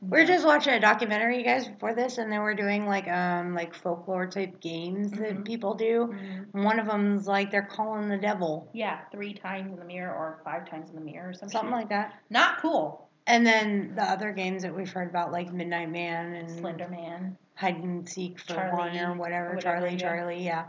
We 0.00 0.08
were 0.18 0.24
No. 0.24 0.26
just 0.26 0.44
watching 0.44 0.74
a 0.74 0.80
documentary, 0.80 1.38
you 1.38 1.44
guys, 1.44 1.68
before 1.68 1.94
this, 1.94 2.18
and 2.18 2.32
they 2.32 2.40
were 2.40 2.54
doing 2.54 2.86
like 2.86 3.06
um 3.06 3.54
like 3.54 3.72
folklore 3.72 4.26
type 4.26 4.60
games 4.60 5.12
Mhm. 5.12 5.18
that 5.18 5.44
people 5.44 5.74
do. 5.74 6.12
Mhm. 6.52 6.64
One 6.64 6.80
of 6.80 6.86
them's 6.86 7.28
like 7.28 7.52
they're 7.52 7.62
calling 7.62 8.08
the 8.08 8.18
devil, 8.18 8.68
yeah 8.72 8.98
three 9.12 9.32
times 9.34 9.72
in 9.72 9.78
the 9.78 9.84
mirror 9.84 10.12
or 10.12 10.40
five 10.42 10.68
times 10.68 10.88
in 10.90 10.96
the 10.96 11.00
mirror 11.02 11.28
or 11.28 11.32
something 11.34 11.50
something 11.56 11.70
like 11.72 11.90
that. 11.90 12.14
not 12.30 12.58
cool 12.58 13.08
And 13.26 13.46
then 13.46 13.92
the 13.94 14.02
other 14.02 14.32
games 14.32 14.62
that 14.62 14.74
we've 14.74 14.90
heard 14.90 15.08
about, 15.08 15.30
like 15.32 15.52
Midnight 15.52 15.90
Man 15.90 16.34
and 16.34 16.50
slender 16.50 16.88
man 16.88 17.36
Hide 17.54 17.76
and 17.76 18.08
Seek 18.08 18.40
for 18.40 18.54
Charlie, 18.54 18.76
one 18.76 18.96
or 18.98 19.14
whatever, 19.14 19.54
whatever, 19.54 19.60
Charlie, 19.60 19.92
yeah. 19.92 19.98
Charlie, 19.98 20.44
yeah. 20.44 20.64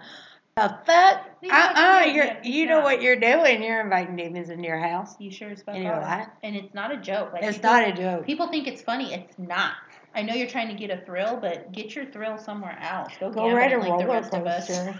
The 0.56 0.78
fuck? 0.86 1.26
Yeah, 1.42 1.74
Uh 1.76 2.02
uh 2.02 2.06
you're 2.06 2.26
yeah, 2.26 2.44
you 2.44 2.68
know 2.68 2.76
not. 2.76 2.84
what 2.84 3.02
you're 3.02 3.16
doing. 3.16 3.64
You're 3.64 3.82
inviting 3.82 4.16
demons 4.16 4.50
into 4.52 4.66
your 4.68 4.78
house. 4.78 5.16
you 5.20 5.32
sure 5.32 5.50
as 5.50 5.64
fuck 5.64 5.76
you're 5.76 5.86
that? 6.00 6.38
and 6.44 6.56
it's 6.56 6.76
not 6.76 6.92
a 6.92 6.98
joke 6.98 7.34
like 7.34 7.42
It's 7.44 7.58
people- 7.58 7.72
not 7.72 7.88
a 7.88 7.92
joke. 7.94 8.26
People 8.28 8.48
think 8.50 8.68
it's 8.68 8.82
funny. 8.84 9.14
It's 9.16 9.40
not. 9.40 9.74
I 10.14 10.22
know 10.22 10.36
you're 10.36 10.48
trying 10.48 10.68
to 10.68 10.76
get 10.76 10.92
a 10.92 11.04
thrill, 11.04 11.38
but 11.42 11.72
get 11.72 11.96
your 11.96 12.06
thrill 12.06 12.38
somewhere 12.38 12.78
else. 12.80 13.12
Go, 13.20 13.32
Go 13.32 13.52
ride 13.52 13.74
a 13.74 13.78
like 13.80 13.86
the 13.88 13.92
roller 14.06 14.08
rest 14.08 14.34
of 14.36 14.46
us. 14.46 14.68
coaster. 14.68 14.94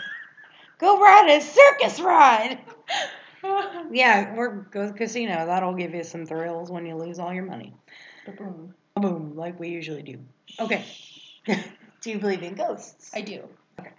Go 0.80 1.00
ride 1.00 1.30
a 1.30 1.40
circus 1.40 2.00
ride. 2.00 2.58
Yeah, 3.92 4.34
or 4.38 4.68
go 4.72 4.88
to 4.88 4.92
the 4.94 4.98
casino. 4.98 5.46
That'll 5.46 5.74
give 5.74 5.94
you 5.94 6.04
some 6.04 6.26
thrills 6.26 6.72
when 6.72 6.86
you 6.86 6.96
lose 6.96 7.20
all 7.20 7.34
your 7.34 7.44
money. 7.46 7.74
Ba-boom. 8.26 8.74
Boom, 8.96 9.36
like 9.36 9.60
we 9.60 9.70
usually 9.70 10.02
do. 10.04 10.18
Okay. 10.60 10.86
do 11.46 12.10
you 12.12 12.18
believe 12.20 12.42
in 12.44 12.56
ghosts? 12.56 13.12
I 13.14 13.22
do. 13.22 13.44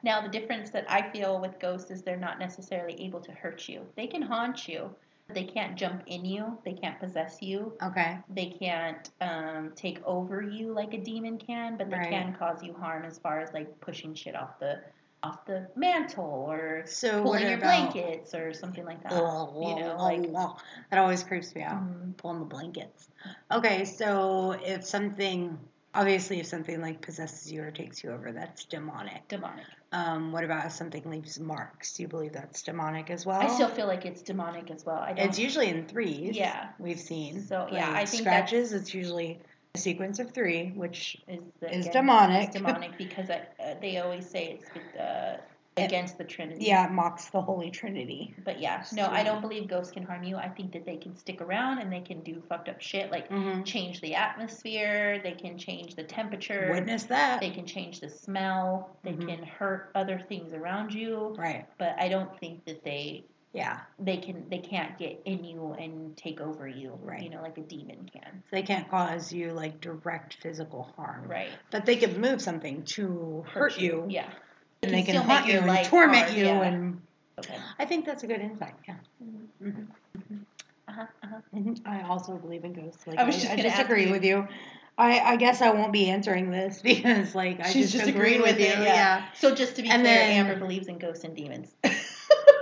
Now 0.03 0.21
the 0.21 0.29
difference 0.29 0.71
that 0.71 0.91
I 0.91 1.11
feel 1.11 1.41
with 1.41 1.59
ghosts 1.61 1.91
is 1.91 2.03
they're 2.03 2.17
not 2.17 2.39
necessarily 2.39 2.95
able 3.05 3.21
to 3.21 3.33
hurt 3.33 3.69
you. 3.69 3.83
They 3.97 4.07
can 4.07 4.23
haunt 4.23 4.67
you. 4.69 4.89
but 5.27 5.35
They 5.35 5.45
can't 5.45 5.77
jump 5.77 6.03
in 6.07 6.25
you. 6.25 6.57
They 6.65 6.73
can't 6.73 6.99
possess 6.99 7.39
you. 7.43 7.73
Okay. 7.83 8.19
They 8.31 8.47
can't 8.47 9.11
um, 9.21 9.73
take 9.77 10.01
over 10.05 10.43
you 10.43 10.73
like 10.73 10.95
a 10.95 10.99
demon 10.99 11.39
can, 11.39 11.77
but 11.77 11.91
they 11.91 11.97
Right. 11.99 12.09
can 12.11 12.35
cause 12.39 12.63
you 12.63 12.73
harm 12.75 13.05
as 13.05 13.19
far 13.19 13.41
as 13.41 13.53
like 13.53 13.79
pushing 13.81 14.15
shit 14.15 14.35
off 14.37 14.59
the 14.59 14.81
off 15.25 15.45
the 15.47 15.69
mantle 15.77 16.47
or 16.49 16.83
So 16.87 17.23
pulling 17.23 17.43
your 17.47 17.55
about 17.59 17.93
blankets 17.93 18.35
or 18.35 18.53
something 18.53 18.85
like 18.85 19.03
that. 19.03 19.13
Ugh, 19.13 19.49
you 19.57 19.77
know, 19.77 19.97
ugh, 19.99 20.01
like 20.01 20.31
ugh. 20.35 20.61
that 20.91 20.99
always 20.99 21.23
creeps 21.23 21.55
me 21.55 21.63
out. 21.63 21.83
mm, 21.83 22.17
Pulling 22.17 22.41
the 22.41 22.45
blankets. 22.47 23.09
Okay, 23.51 23.85
so 23.85 24.53
if 24.53 24.85
something, 24.85 25.59
obviously, 25.95 26.41
if 26.41 26.47
something 26.47 26.81
like 26.81 27.01
possesses 27.01 27.51
you 27.51 27.63
or 27.63 27.71
takes 27.71 28.03
you 28.05 28.11
over, 28.11 28.33
that's 28.33 28.65
demonic. 28.65 29.27
demonic. 29.29 29.65
Um, 29.93 30.33
what 30.33 30.43
about 30.43 30.67
if 30.67 30.73
something 30.73 31.09
leaves 31.09 31.39
marks? 31.39 31.95
Do 31.95 32.03
you 32.03 32.09
believe 32.09 32.33
that's 32.33 32.63
demonic 32.63 33.11
as 33.11 33.25
well? 33.25 33.41
I 33.41 33.47
still 33.47 33.69
feel 33.69 33.87
like 33.87 34.05
it's 34.05 34.23
demonic 34.23 34.71
as 34.73 34.85
well. 34.85 34.97
I 34.97 35.13
don't. 35.13 35.29
It's 35.29 35.39
usually 35.39 35.69
in 35.69 35.87
threes. 35.87 36.37
Yeah. 36.37 36.71
we've 36.81 36.99
seen. 36.99 37.41
So, 37.47 37.69
yeah, 37.71 37.89
Like 37.91 37.97
I 37.97 38.05
think 38.05 38.23
scratches. 38.23 38.73
It's 38.73 38.93
usually 38.93 39.39
a 39.75 39.79
sequence 39.79 40.19
of 40.21 40.31
three, 40.31 40.69
which 40.77 41.19
is 41.27 41.41
the, 41.61 41.75
is 41.75 41.87
again, 41.87 42.03
demonic. 42.05 42.45
It's 42.45 42.57
demonic 42.57 42.97
because 42.97 43.29
I, 43.29 43.43
uh, 43.63 43.75
they 43.81 43.99
always 43.99 44.29
say 44.29 44.59
it's 44.61 44.73
with, 44.73 45.01
uh, 45.01 45.37
against 45.77 46.17
the 46.17 46.23
Trinity. 46.23 46.67
yeah, 46.67 46.87
it 46.87 46.93
mocks 46.93 47.31
the 47.31 47.41
Holy 47.43 47.69
Trinity. 47.73 48.33
But 48.45 48.61
yeah, 48.61 48.85
no, 48.93 49.09
I 49.09 49.25
don't 49.25 49.41
believe 49.41 49.67
ghosts 49.67 49.93
can 49.93 50.05
harm 50.05 50.23
you. 50.23 50.37
I 50.37 50.49
think 50.49 50.71
that 50.75 50.87
they 50.87 50.97
can 50.97 51.17
stick 51.17 51.41
around 51.41 51.81
and 51.81 51.93
they 51.93 51.99
can 52.01 52.21
do 52.21 52.41
fucked 52.49 52.69
up 52.69 52.81
shit 52.81 53.11
like 53.11 53.29
Mm-hmm. 53.29 53.65
change 53.65 54.01
the 54.01 54.15
atmosphere. 54.15 55.21
They 55.25 55.33
can 55.33 55.59
change 55.59 55.97
the 55.97 56.05
temperature. 56.05 56.69
Witness 56.71 57.05
that. 57.05 57.41
They 57.41 57.51
can 57.51 57.67
change 57.67 57.99
the 57.99 58.09
smell. 58.09 58.97
They 59.03 59.15
Mhm. 59.15 59.27
can 59.27 59.43
hurt 59.43 59.91
other 59.97 60.21
things 60.21 60.53
around 60.53 60.95
you. 60.95 61.35
right. 61.37 61.67
But 61.79 61.97
I 61.99 62.09
don't 62.09 62.39
think 62.39 62.65
that 62.67 62.85
they 62.85 63.25
Yeah. 63.55 63.81
they 64.01 64.17
can 64.17 64.47
they 64.51 64.59
can't 64.59 64.99
get 64.99 65.23
in 65.25 65.45
you 65.45 65.73
and 65.79 66.17
take 66.17 66.41
over 66.41 66.67
you. 66.67 66.99
Right. 67.01 67.23
You 67.23 67.31
know, 67.31 67.41
like 67.41 67.57
a 67.57 67.61
demon 67.63 68.11
can. 68.13 68.43
They 68.51 68.63
can't 68.63 68.91
cause 68.91 69.33
you 69.33 69.53
like 69.53 69.81
direct 69.81 70.39
physical 70.43 70.93
harm. 70.97 71.29
Right. 71.29 71.51
But 71.71 71.87
they 71.87 71.97
can 71.97 72.21
move 72.21 72.43
something 72.43 72.83
to 72.97 73.45
hurt, 73.49 73.79
you. 73.79 74.07
Yeah. 74.09 74.29
And 74.83 74.93
they 74.93 75.03
can 75.03 75.15
can 75.15 75.23
haunt 75.25 75.47
you 75.47 75.61
and 75.61 75.87
torment 75.87 76.25
hard, 76.25 76.37
you 76.37 76.45
yeah. 76.47 76.63
and 76.63 77.01
Okay. 77.39 77.57
I 77.79 77.85
think 77.85 78.05
that's 78.07 78.23
a 78.25 78.27
good 78.27 78.41
insight. 78.41 78.75
Yeah. 78.87 78.97
Mhm. 79.63 79.87
Uh-huh, 80.87 81.07
uh-huh. 81.23 81.37
Mhm. 81.55 81.81
I 81.87 82.03
also 82.03 82.37
believe 82.37 82.65
in 82.65 82.73
ghosts. 82.73 83.07
Like 83.07 83.19
I 83.19 83.23
I, 83.23 83.25
was 83.25 83.37
just 83.37 83.49
I 83.49 83.55
ask 83.55 83.63
disagree 83.63 84.11
with 84.11 84.25
you. 84.25 84.47
I, 84.97 85.19
I 85.21 85.37
guess 85.37 85.61
I 85.61 85.71
won't 85.71 85.93
be 85.93 86.11
answering 86.11 86.51
this 86.51 86.81
because 86.83 87.35
like 87.35 87.61
I 87.61 87.71
She's 87.71 87.93
just, 87.93 88.05
just 88.05 88.09
agree 88.09 88.35
agreeing 88.37 88.43
with 88.43 88.57
with 88.59 88.61
you. 88.61 88.83
Yeah. 88.83 88.95
yeah. 88.95 89.25
So 89.35 89.55
just 89.55 89.77
to 89.77 89.83
be 89.83 89.89
And 89.91 90.03
clear, 90.03 90.15
then- 90.15 90.47
Amber 90.47 90.59
believes 90.59 90.87
in 90.89 90.99
ghosts 90.99 91.25
and 91.25 91.35
demons. 91.37 91.75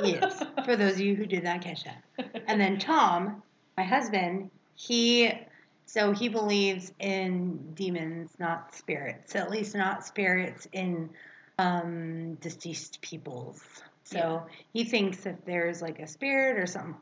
yes. 0.03 0.43
For 0.65 0.77
those 0.77 0.95
of 0.95 1.01
you 1.01 1.15
who 1.15 1.27
did 1.27 1.45
not 1.45 1.61
catch 1.61 1.85
that. 1.85 2.03
And 2.47 2.61
then 2.61 2.79
Tom, 2.79 3.43
my 3.77 3.85
husband, 3.85 4.51
he 4.75 5.33
so 5.87 6.13
he 6.13 6.29
believes 6.29 6.93
in 6.99 7.75
demons, 7.75 8.31
not 8.39 8.75
spirits. 8.75 9.35
At 9.35 9.51
least 9.51 9.75
not 9.75 10.07
spirits 10.07 10.67
in 10.73 11.11
um, 11.59 12.35
deceased 12.37 13.01
peoples. 13.03 13.63
So 14.05 14.47
he 14.73 14.85
thinks 14.85 15.27
if 15.27 15.37
there's 15.45 15.83
like 15.83 15.99
a 15.99 16.07
spirit 16.07 16.59
or 16.59 16.67
something 16.67 16.97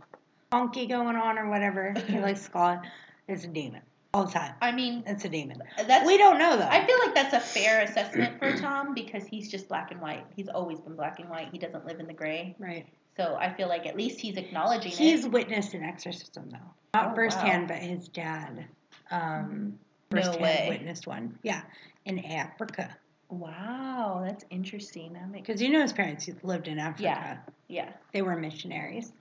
funky 0.50 0.86
going 0.86 1.16
on 1.16 1.38
or 1.38 1.48
whatever, 1.48 1.94
he 2.06 2.18
likes 2.20 2.44
to 2.44 2.50
call 2.50 2.72
it, 2.72 2.80
it's 3.28 3.44
a 3.44 3.48
demon 3.48 3.82
all 4.12 4.24
the 4.24 4.32
time. 4.32 4.54
I 4.60 4.72
mean, 4.72 5.02
It's 5.06 5.24
a 5.24 5.28
demon. 5.28 5.62
that's 5.86 6.06
We 6.06 6.18
don't 6.18 6.38
know 6.38 6.56
though. 6.56 6.66
I 6.68 6.84
feel 6.86 6.98
like 6.98 7.14
that's 7.14 7.32
a 7.34 7.40
fair 7.40 7.82
assessment 7.82 8.38
for 8.38 8.56
Tom 8.56 8.94
because 8.94 9.24
he's 9.26 9.50
just 9.50 9.68
black 9.68 9.90
and 9.92 10.00
white. 10.00 10.24
He's 10.34 10.48
always 10.48 10.80
been 10.80 10.96
black 10.96 11.20
and 11.20 11.28
white. 11.28 11.48
He 11.52 11.58
doesn't 11.58 11.86
live 11.86 12.00
in 12.00 12.06
the 12.06 12.12
gray. 12.14 12.54
right. 12.58 12.86
So 13.16 13.36
I 13.38 13.52
feel 13.52 13.68
like 13.68 13.86
at 13.86 13.96
least 13.96 14.18
he's 14.20 14.36
acknowledging 14.38 14.92
He's 14.92 15.26
it. 15.26 15.30
witnessed 15.32 15.74
an 15.74 15.82
exorcism 15.82 16.48
though, 16.50 16.58
not 16.94 17.12
Oh, 17.12 17.14
firsthand, 17.14 17.68
but 17.68 17.76
his 17.78 18.08
dad, 18.08 18.64
um, 19.10 19.78
No 20.10 20.16
firsthand 20.22 20.40
way. 20.40 20.66
witnessed 20.70 21.06
one. 21.06 21.38
Yeah, 21.42 21.60
in 22.06 22.18
Africa, 22.24 22.96
Wow, 23.28 24.22
that's 24.26 24.44
interesting. 24.50 25.12
That 25.12 25.30
makes 25.30 25.46
because 25.46 25.60
you 25.62 25.68
know 25.70 25.82
his 25.82 25.92
parents 25.92 26.28
lived 26.42 26.66
in 26.66 26.78
Africa. 26.78 27.02
Yeah. 27.02 27.36
yeah. 27.68 27.92
They 28.12 28.22
were 28.22 28.36
missionaries. 28.36 29.12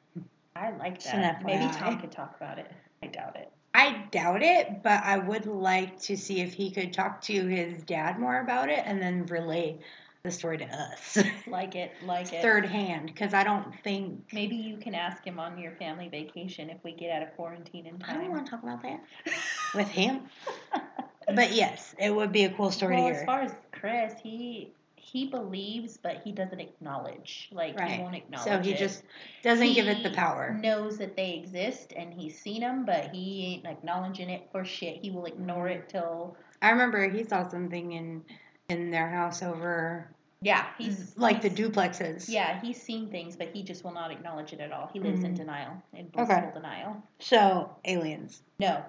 I 0.55 0.71
like 0.71 1.01
that. 1.03 1.43
Maybe 1.45 1.71
Tom 1.73 1.99
could 1.99 2.11
talk 2.11 2.35
about 2.37 2.57
it. 2.57 2.71
I 3.03 3.07
doubt 3.07 3.35
it. 3.35 3.51
I 3.73 4.05
doubt 4.11 4.41
it, 4.41 4.83
but 4.83 5.03
I 5.03 5.17
would 5.17 5.45
like 5.45 5.99
to 6.01 6.17
see 6.17 6.41
if 6.41 6.53
he 6.53 6.71
could 6.71 6.91
talk 6.91 7.21
to 7.23 7.47
his 7.47 7.83
dad 7.83 8.19
more 8.19 8.39
about 8.39 8.69
it 8.69 8.81
and 8.85 9.01
then 9.01 9.25
relay 9.27 9.77
the 10.23 10.31
story 10.31 10.57
to 10.57 10.65
us 10.65 11.17
Like 11.47 11.75
it, 11.75 11.91
like 12.03 12.33
it. 12.33 12.41
third 12.41 12.65
hand, 12.65 13.07
because 13.07 13.33
I 13.33 13.43
don't 13.43 13.73
think 13.83 14.21
Maybe 14.33 14.55
you 14.55 14.77
can 14.77 14.93
ask 14.95 15.23
him 15.23 15.39
on 15.39 15.57
your 15.57 15.71
family 15.73 16.09
vacation 16.09 16.69
if 16.69 16.83
we 16.83 16.91
get 16.91 17.11
out 17.11 17.23
of 17.23 17.35
quarantine 17.35 17.85
in 17.85 17.99
time. 17.99 18.17
I 18.17 18.21
don't 18.23 18.31
want 18.31 18.45
to 18.45 18.51
talk 18.51 18.63
about 18.63 18.81
that 18.83 19.01
with 19.75 19.87
him. 19.87 20.21
But 21.35 21.51
yes, 21.53 21.93
it 21.99 22.09
would 22.09 22.31
be 22.31 22.45
a 22.45 22.49
cool 22.49 22.71
story 22.71 22.95
well, 22.95 23.03
to 23.05 23.11
hear. 23.11 23.19
as 23.19 23.25
far 23.27 23.41
as 23.41 23.53
Chris, 23.71 24.13
he 24.23 24.73
he 25.11 25.25
believes, 25.27 25.97
but 25.97 26.21
he 26.23 26.31
doesn't 26.31 26.59
acknowledge. 26.59 27.49
Like 27.51 27.79
he 27.79 27.99
won't 27.99 28.15
acknowledge. 28.15 28.47
It. 28.47 28.57
So 28.57 28.59
he 28.63 28.71
it. 28.71 28.77
just 28.77 29.03
doesn't 29.43 29.73
give 29.73 29.87
it 29.87 30.03
the 30.03 30.09
He 30.09 30.15
power. 30.15 30.57
Knows 30.61 30.97
that 30.97 31.15
they 31.15 31.33
exist 31.33 31.93
and 31.95 32.13
he's 32.13 32.39
seen 32.39 32.61
them, 32.61 32.85
but 32.85 33.09
he 33.13 33.45
ain't 33.55 33.65
acknowledging 33.65 34.29
it 34.29 34.47
for 34.51 34.63
shit. 34.63 34.97
He 35.01 35.11
will 35.11 35.25
ignore 35.25 35.65
Mm-hmm. 35.67 35.79
it 35.81 35.89
till 35.89 36.37
I 36.61 36.69
remember 36.71 37.09
he 37.09 37.23
saw 37.23 37.47
something 37.47 37.93
in 37.93 38.23
in 38.69 38.91
their 38.91 39.09
house 39.09 39.41
over 39.41 40.13
yeah. 40.41 40.67
He's 40.77 41.17
like 41.17 41.41
the 41.41 41.49
duplexes. 41.49 42.29
Yeah, 42.29 42.61
he's 42.61 42.81
seen 42.81 43.09
things, 43.09 43.35
but 43.35 43.49
he 43.53 43.61
just 43.61 43.83
will 43.83 43.91
not 43.93 44.09
acknowledge 44.09 44.53
it 44.53 44.61
at 44.61 44.71
all. 44.71 44.89
He 44.93 44.99
lives 45.01 45.23
in 45.25 45.33
Mhm. 45.33 45.37
denial, 45.37 45.83
in 45.93 46.09
Okay. 46.17 46.49
denial. 46.53 47.03
So 47.19 47.75
aliens. 47.83 48.41
No, 48.57 48.81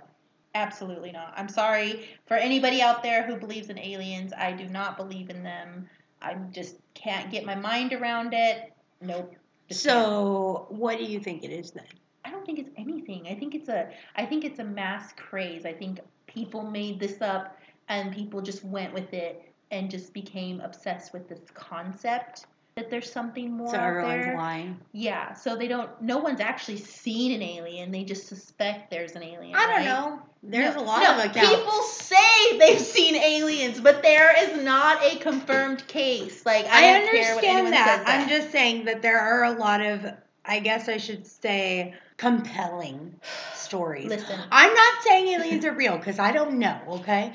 absolutely 0.54 1.10
not. 1.10 1.32
I'm 1.36 1.48
sorry 1.48 2.08
for 2.26 2.34
anybody 2.36 2.82
out 2.82 3.02
there 3.02 3.24
who 3.24 3.36
believes 3.36 3.68
in 3.68 3.78
aliens. 3.80 4.32
I 4.32 4.52
do 4.52 4.68
not 4.68 4.96
believe 4.96 5.28
in 5.30 5.42
them. 5.42 5.88
I 6.22 6.34
just 6.52 6.76
can't 6.94 7.30
get 7.30 7.44
my 7.44 7.54
mind 7.54 7.92
around 7.92 8.34
it. 8.34 8.72
Nope. 9.00 9.34
Just 9.68 9.84
can't. 9.84 9.96
So 9.96 10.66
what 10.68 10.98
do 10.98 11.04
you 11.04 11.20
think 11.20 11.44
it 11.44 11.50
is 11.50 11.70
then? 11.70 11.84
I 12.24 12.30
don't 12.30 12.44
think 12.44 12.58
it's 12.58 12.70
anything. 12.76 13.26
I 13.28 13.34
think 13.34 13.54
it's 13.54 13.68
a 13.68 13.90
I 14.16 14.26
think 14.26 14.44
it's 14.44 14.58
a 14.58 14.64
mass 14.64 15.12
craze. 15.12 15.64
I 15.64 15.72
think 15.72 16.00
people 16.26 16.62
made 16.62 17.00
this 17.00 17.20
up 17.20 17.56
and 17.88 18.14
people 18.14 18.40
just 18.40 18.64
went 18.64 18.92
with 18.92 19.12
it 19.12 19.50
and 19.70 19.90
just 19.90 20.12
became 20.12 20.60
obsessed 20.60 21.12
with 21.12 21.28
this 21.28 21.40
concept 21.54 22.46
that 22.80 22.90
there's 22.90 23.10
something 23.12 23.52
more 23.52 23.70
So 23.70 23.76
out 23.76 23.86
everyone's 23.88 24.24
there. 24.24 24.36
lying. 24.36 24.78
Yeah, 24.92 25.34
so 25.34 25.56
they 25.56 25.68
don't 25.68 25.90
no 26.02 26.18
one's 26.18 26.40
actually 26.40 26.78
seen 26.78 27.32
an 27.32 27.42
alien. 27.42 27.92
They 27.92 28.04
just 28.04 28.26
suspect 28.26 28.90
there's 28.90 29.12
an 29.12 29.22
alien. 29.22 29.54
I 29.54 29.66
don't 29.66 29.70
right? 29.76 29.84
know. 29.84 30.22
There's 30.42 30.74
No, 30.74 30.82
a 30.82 30.84
lot 30.84 31.02
no, 31.02 31.18
of 31.18 31.30
accounts. 31.30 31.50
People 31.54 31.82
say 31.82 32.58
they've 32.58 32.80
seen 32.80 33.14
aliens, 33.16 33.80
but 33.80 34.02
there 34.02 34.32
is 34.42 34.62
not 34.64 35.02
a 35.04 35.16
confirmed 35.16 35.86
case. 35.86 36.44
Like 36.46 36.66
I, 36.66 36.78
I 36.96 37.00
don't 37.00 37.10
care 37.10 37.34
what 37.36 37.44
understand 37.44 37.72
that. 37.74 38.04
that. 38.06 38.20
I'm 38.22 38.28
just 38.28 38.50
saying 38.50 38.86
that 38.86 39.02
there 39.02 39.20
are 39.20 39.44
a 39.44 39.52
lot 39.52 39.82
of, 39.82 40.06
I 40.44 40.60
guess 40.60 40.88
I 40.88 40.96
should 40.96 41.26
say, 41.26 41.94
compelling 42.16 43.14
stories. 43.54 44.06
listen. 44.08 44.40
I'm 44.50 44.72
not 44.74 45.02
saying 45.02 45.28
aliens 45.28 45.64
are 45.66 45.74
real 45.74 45.98
because 45.98 46.18
I 46.18 46.32
don't 46.32 46.58
know, 46.58 46.78
okay? 46.88 47.34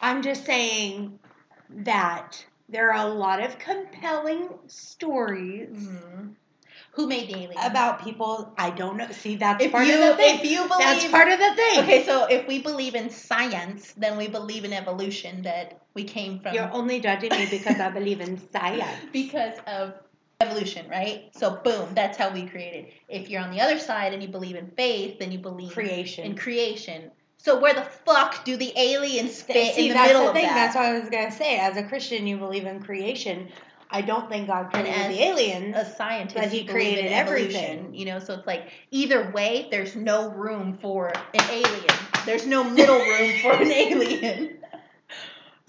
I'm 0.00 0.22
just 0.22 0.44
saying 0.44 1.18
that 1.70 2.44
there 2.72 2.92
are 2.92 3.06
a 3.06 3.10
lot 3.10 3.42
of 3.42 3.58
compelling 3.58 4.48
stories 4.66 5.68
Mhm. 5.76 6.34
Who 6.92 7.06
made 7.06 7.28
the 7.28 7.34
alien? 7.44 7.58
about 7.58 8.02
people 8.04 8.52
I 8.58 8.70
don't 8.70 8.96
know. 8.96 9.10
See, 9.12 9.36
that's 9.36 9.64
if 9.64 9.72
part 9.72 9.86
you 9.86 9.94
of 9.94 10.00
the 10.00 10.16
thing. 10.16 10.38
if 10.40 10.44
you 10.44 10.60
believe 10.68 10.78
That's 10.78 11.08
part 11.08 11.28
of 11.28 11.38
the 11.38 11.54
thing. 11.54 11.78
Okay, 11.80 12.04
so 12.04 12.24
if 12.26 12.46
we 12.46 12.58
believe 12.60 12.94
in 12.94 13.08
science, 13.10 13.92
then 13.96 14.16
we 14.18 14.28
believe 14.28 14.64
in 14.64 14.72
evolution 14.72 15.42
that 15.42 15.80
we 15.94 16.04
came 16.04 16.40
from 16.40 16.54
You're 16.54 16.70
only 16.72 17.00
judging 17.00 17.30
me 17.30 17.46
because 17.50 17.78
I 17.80 17.90
believe 17.90 18.20
in 18.20 18.36
science. 18.52 18.84
because 19.12 19.58
of 19.66 19.94
evolution, 20.40 20.88
right? 20.90 21.30
So 21.36 21.60
boom, 21.64 21.94
that's 21.94 22.18
how 22.18 22.30
we 22.32 22.46
created. 22.46 22.86
If 23.08 23.28
you're 23.30 23.42
on 23.42 23.50
the 23.52 23.60
other 23.60 23.78
side 23.78 24.12
and 24.12 24.22
you 24.22 24.28
believe 24.28 24.56
in 24.56 24.70
faith, 24.76 25.18
then 25.18 25.30
you 25.32 25.38
believe 25.38 25.72
Creation. 25.72 26.24
in 26.24 26.36
creation. 26.36 27.10
So 27.42 27.58
where 27.58 27.74
the 27.74 27.82
fuck 27.82 28.44
do 28.44 28.56
the 28.56 28.72
aliens 28.76 29.42
fit 29.42 29.74
See, 29.74 29.82
in 29.82 29.88
the 29.88 29.94
that's 29.94 30.06
middle 30.08 30.22
the 30.22 30.28
of 30.28 30.34
thing. 30.34 30.44
that? 30.44 30.54
That's 30.54 30.76
what 30.76 30.84
I 30.84 30.98
was 30.98 31.10
gonna 31.10 31.32
say. 31.32 31.58
As 31.58 31.76
a 31.76 31.82
Christian, 31.82 32.24
you 32.26 32.36
believe 32.38 32.66
in 32.66 32.80
creation. 32.82 33.48
I 33.90 34.00
don't 34.00 34.28
think 34.28 34.46
God 34.46 34.70
And 34.72 34.86
created 34.86 34.94
as 34.94 35.08
the 35.16 35.22
aliens. 35.24 35.76
a 35.76 35.84
scientist, 35.84 36.36
But 36.36 36.48
he 36.52 36.64
created 36.64 37.06
everything. 37.12 37.94
You 37.94 38.04
know, 38.06 38.20
so 38.20 38.34
it's 38.34 38.46
like 38.46 38.70
either 38.92 39.30
way, 39.32 39.66
there's 39.72 39.96
no 39.96 40.30
room 40.30 40.78
for 40.80 41.08
an 41.08 41.44
alien. 41.50 41.94
There's 42.24 42.46
no 42.46 42.62
middle 42.62 42.98
room 42.98 43.32
for 43.42 43.52
an 43.52 43.70
alien. 43.72 44.58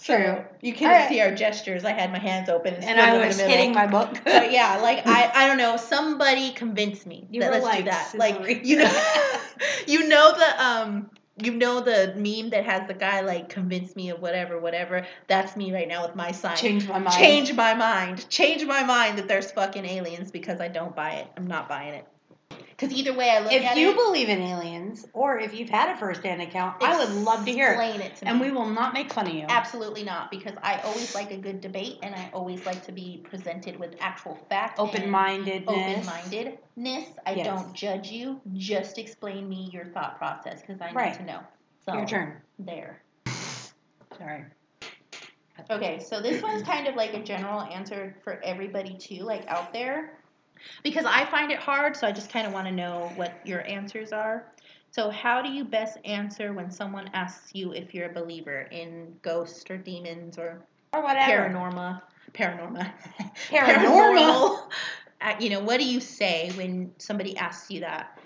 True. 0.03 0.43
You 0.61 0.73
can't 0.73 0.91
Alright. 0.91 1.09
see 1.09 1.21
our 1.21 1.33
gestures. 1.33 1.85
I 1.85 1.93
had 1.93 2.11
my 2.11 2.19
hands 2.19 2.49
open 2.49 2.73
and, 2.75 2.83
And 2.83 2.99
I 2.99 3.25
was 3.25 3.39
hitting 3.39 3.73
my 3.73 3.87
book. 3.87 4.19
But 4.23 4.51
yeah, 4.51 4.77
like 4.81 5.07
I, 5.07 5.31
I 5.33 5.47
don't 5.47 5.57
know. 5.57 5.77
Somebody 5.77 6.51
convinced 6.51 7.07
me 7.07 7.27
You 7.31 7.39
that 7.41 7.51
let's 7.51 7.77
do 7.77 7.83
that. 7.85 8.13
Like 8.17 8.65
you 8.65 8.77
know, 8.77 9.03
you 9.87 10.07
know 10.07 10.33
the 10.37 10.63
um, 10.63 11.09
you 11.41 11.51
know 11.51 11.81
the 11.81 12.13
meme 12.15 12.51
that 12.51 12.65
has 12.65 12.87
the 12.87 12.93
guy 12.93 13.21
like 13.21 13.49
convince 13.49 13.95
me 13.95 14.09
of 14.09 14.21
whatever, 14.21 14.59
whatever. 14.59 15.05
That's 15.27 15.55
me 15.55 15.73
right 15.73 15.87
now 15.87 16.05
with 16.05 16.15
my 16.15 16.31
sign. 16.31 16.57
Change 16.57 16.87
my 16.87 16.99
mind. 16.99 17.15
Change 17.15 17.53
my 17.53 17.73
mind. 17.73 18.29
Change 18.29 18.65
my 18.65 18.83
mind 18.83 19.17
that 19.17 19.27
there's 19.27 19.51
fucking 19.51 19.85
aliens 19.85 20.31
because 20.31 20.59
I 20.59 20.67
don't 20.67 20.95
buy 20.95 21.13
it. 21.13 21.27
I'm 21.35 21.47
not 21.47 21.67
buying 21.67 21.95
it. 21.95 22.07
Because 22.69 22.91
either 22.91 23.13
way, 23.13 23.29
I 23.29 23.39
look 23.39 23.51
If 23.53 23.75
you 23.75 23.91
it. 23.91 23.95
believe 23.95 24.29
in 24.29 24.41
aliens, 24.41 25.05
or 25.13 25.37
if 25.39 25.53
you've 25.53 25.69
had 25.69 25.89
a 25.95 25.97
first-hand 25.97 26.41
account, 26.41 26.81
I 26.81 26.97
would 26.97 27.13
love 27.23 27.45
to 27.45 27.51
hear 27.51 27.67
it. 27.69 27.71
Explain 27.71 28.01
it 28.01 28.15
to 28.17 28.25
me. 28.25 28.31
And 28.31 28.41
we 28.41 28.51
will 28.51 28.65
not 28.69 28.93
make 28.93 29.11
fun 29.13 29.27
of 29.27 29.33
you. 29.33 29.45
Absolutely 29.47 30.03
not, 30.03 30.31
because 30.31 30.53
I 30.61 30.79
always 30.81 31.13
like 31.15 31.31
a 31.31 31.37
good 31.37 31.61
debate, 31.61 31.99
and 32.03 32.13
I 32.15 32.29
always 32.33 32.65
like 32.65 32.83
to 32.85 32.91
be 32.91 33.23
presented 33.29 33.79
with 33.79 33.95
actual 33.99 34.35
facts. 34.49 34.79
Open-mindedness. 34.79 35.67
Open-mindedness. 35.67 37.05
I 37.25 37.33
Yes. 37.33 37.45
don't 37.45 37.73
judge 37.73 38.09
you. 38.11 38.41
Just 38.53 38.97
explain 38.97 39.47
me 39.47 39.69
your 39.71 39.85
thought 39.85 40.17
process, 40.17 40.61
because 40.61 40.81
I 40.81 40.87
need 40.87 40.95
Right. 40.95 41.13
to 41.15 41.23
know. 41.23 41.39
So 41.85 41.95
Your 41.95 42.05
turn. 42.05 42.41
there. 42.59 43.01
Sorry. 44.17 44.45
Okay, 45.69 45.99
so 45.99 46.19
this 46.21 46.41
one's 46.41 46.63
kind 46.63 46.87
of 46.87 46.95
like 46.95 47.13
a 47.13 47.21
general 47.23 47.61
answer 47.61 48.15
for 48.23 48.41
everybody 48.43 48.95
too, 48.97 49.23
like 49.23 49.45
out 49.47 49.71
there. 49.71 50.17
Because 50.83 51.05
I 51.05 51.25
find 51.25 51.51
it 51.51 51.59
hard, 51.59 51.95
so 51.95 52.07
I 52.07 52.11
just 52.11 52.31
kind 52.31 52.47
of 52.47 52.53
want 52.53 52.67
to 52.67 52.73
know 52.73 53.11
what 53.15 53.39
your 53.45 53.65
answers 53.67 54.11
are. 54.11 54.45
So, 54.91 55.09
how 55.09 55.41
do 55.41 55.49
you 55.49 55.65
best 55.65 55.97
answer 56.05 56.53
when 56.53 56.69
someone 56.69 57.09
asks 57.13 57.51
you 57.53 57.73
if 57.73 57.93
you're 57.93 58.09
a 58.09 58.13
believer 58.13 58.67
in 58.71 59.15
ghosts 59.21 59.69
or 59.69 59.77
demons 59.77 60.37
or 60.37 60.63
Or 60.93 61.01
whatever. 61.01 61.49
paranormal? 61.49 62.01
Paranormal. 62.33 62.91
Paranormal. 63.49 64.59
Uh, 65.21 65.33
you 65.39 65.49
know, 65.49 65.61
what 65.61 65.79
do 65.79 65.85
you 65.85 66.01
say 66.01 66.51
when 66.55 66.91
somebody 66.97 67.37
asks 67.37 67.71
you 67.71 67.79
that? 67.79 68.19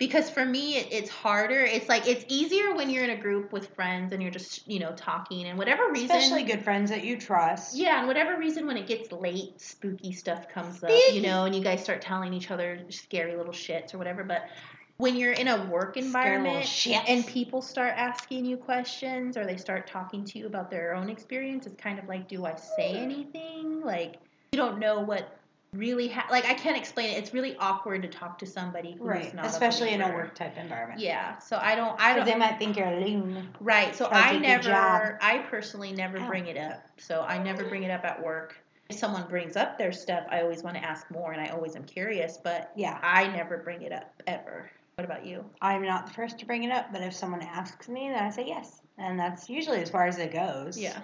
Because 0.00 0.30
for 0.30 0.46
me, 0.46 0.78
it, 0.78 0.88
it's 0.90 1.10
harder. 1.10 1.60
It's 1.60 1.86
like 1.86 2.08
it's 2.08 2.24
easier 2.26 2.74
when 2.74 2.88
you're 2.88 3.04
in 3.04 3.10
a 3.10 3.20
group 3.20 3.52
with 3.52 3.68
friends 3.74 4.14
and 4.14 4.22
you're 4.22 4.32
just 4.32 4.66
you 4.66 4.80
know 4.80 4.92
talking 4.96 5.46
and 5.46 5.58
whatever 5.58 5.90
reason. 5.90 6.16
Especially 6.16 6.42
good 6.42 6.64
friends 6.64 6.88
that 6.88 7.04
you 7.04 7.20
trust. 7.20 7.76
Yeah, 7.76 7.98
and 7.98 8.08
whatever 8.08 8.38
reason, 8.38 8.66
when 8.66 8.78
it 8.78 8.86
gets 8.86 9.12
late, 9.12 9.60
spooky 9.60 10.12
stuff 10.12 10.48
comes 10.48 10.82
up, 10.82 10.90
you 11.12 11.20
know, 11.20 11.44
and 11.44 11.54
you 11.54 11.62
guys 11.62 11.84
start 11.84 12.00
telling 12.00 12.32
each 12.32 12.50
other 12.50 12.80
scary 12.88 13.36
little 13.36 13.52
shits 13.52 13.92
or 13.92 13.98
whatever. 13.98 14.24
But 14.24 14.48
when 14.96 15.16
you're 15.16 15.32
in 15.32 15.48
a 15.48 15.66
work 15.66 15.98
environment 15.98 16.86
and 16.86 17.26
people 17.26 17.60
start 17.60 17.92
asking 17.94 18.46
you 18.46 18.56
questions 18.56 19.36
or 19.36 19.44
they 19.44 19.58
start 19.58 19.86
talking 19.86 20.24
to 20.24 20.38
you 20.38 20.46
about 20.46 20.70
their 20.70 20.94
own 20.94 21.10
experience, 21.10 21.66
it's 21.66 21.80
kind 21.80 21.98
of 21.98 22.08
like, 22.08 22.26
do 22.26 22.46
I 22.46 22.54
say 22.54 22.96
anything? 22.96 23.82
Like, 23.82 24.16
you 24.52 24.56
don't 24.56 24.78
know 24.78 25.00
what 25.00 25.39
really 25.72 26.08
ha- 26.08 26.26
like 26.30 26.44
I 26.46 26.54
can't 26.54 26.76
explain 26.76 27.10
it. 27.10 27.18
It's 27.18 27.32
really 27.32 27.56
awkward 27.58 28.02
to 28.02 28.08
talk 28.08 28.38
to 28.40 28.46
somebody 28.46 28.92
who's 28.92 29.00
Right. 29.00 29.34
not 29.34 29.46
Especially 29.46 29.90
in 29.90 30.00
a 30.00 30.08
work 30.08 30.34
type 30.34 30.56
environment. 30.56 31.00
Yeah, 31.00 31.38
so 31.38 31.58
I 31.60 31.74
don't. 31.74 32.00
I 32.00 32.14
don't. 32.16 32.24
they 32.26 32.34
might 32.34 32.58
think 32.58 32.76
you're 32.76 32.88
a 32.88 33.00
loon. 33.00 33.48
Right. 33.60 33.94
So 33.94 34.08
I 34.10 34.32
take 34.32 34.46
your 34.48 34.58
job. 34.58 35.02
never, 35.02 35.18
I 35.22 35.38
personally 35.50 35.92
never 35.92 36.18
Ow. 36.18 36.26
bring 36.28 36.46
it 36.46 36.56
up. 36.56 36.84
So 36.98 37.22
I 37.22 37.38
never 37.42 37.64
bring 37.64 37.84
it 37.84 37.90
up 37.90 38.04
at 38.04 38.22
work. 38.22 38.56
If 38.88 38.98
someone 38.98 39.28
brings 39.28 39.56
up 39.56 39.78
their 39.78 39.92
stuff, 39.92 40.24
I 40.30 40.40
always 40.42 40.64
want 40.64 40.76
to 40.76 40.82
ask 40.84 41.08
more 41.12 41.30
and 41.32 41.40
I 41.40 41.46
always 41.52 41.76
am 41.76 41.84
curious, 41.84 42.36
but 42.42 42.72
Yeah. 42.74 42.98
I 43.02 43.28
never 43.28 43.58
bring 43.58 43.82
it 43.82 43.92
up 43.92 44.20
ever. 44.26 44.68
What 44.96 45.04
about 45.04 45.24
you? 45.24 45.44
I'm 45.62 45.82
not 45.82 46.06
the 46.08 46.12
first 46.12 46.38
to 46.40 46.44
bring 46.46 46.64
it 46.64 46.72
up, 46.72 46.92
but 46.92 47.00
if 47.00 47.14
someone 47.14 47.40
asks 47.40 47.88
me, 47.88 48.08
then 48.08 48.22
I 48.22 48.30
say 48.30 48.44
yes. 48.46 48.82
And 48.98 49.18
that's 49.18 49.48
usually 49.48 49.80
as 49.80 49.88
far 49.88 50.06
as 50.06 50.18
it 50.18 50.32
goes. 50.32 50.76
Yeah. 50.76 50.98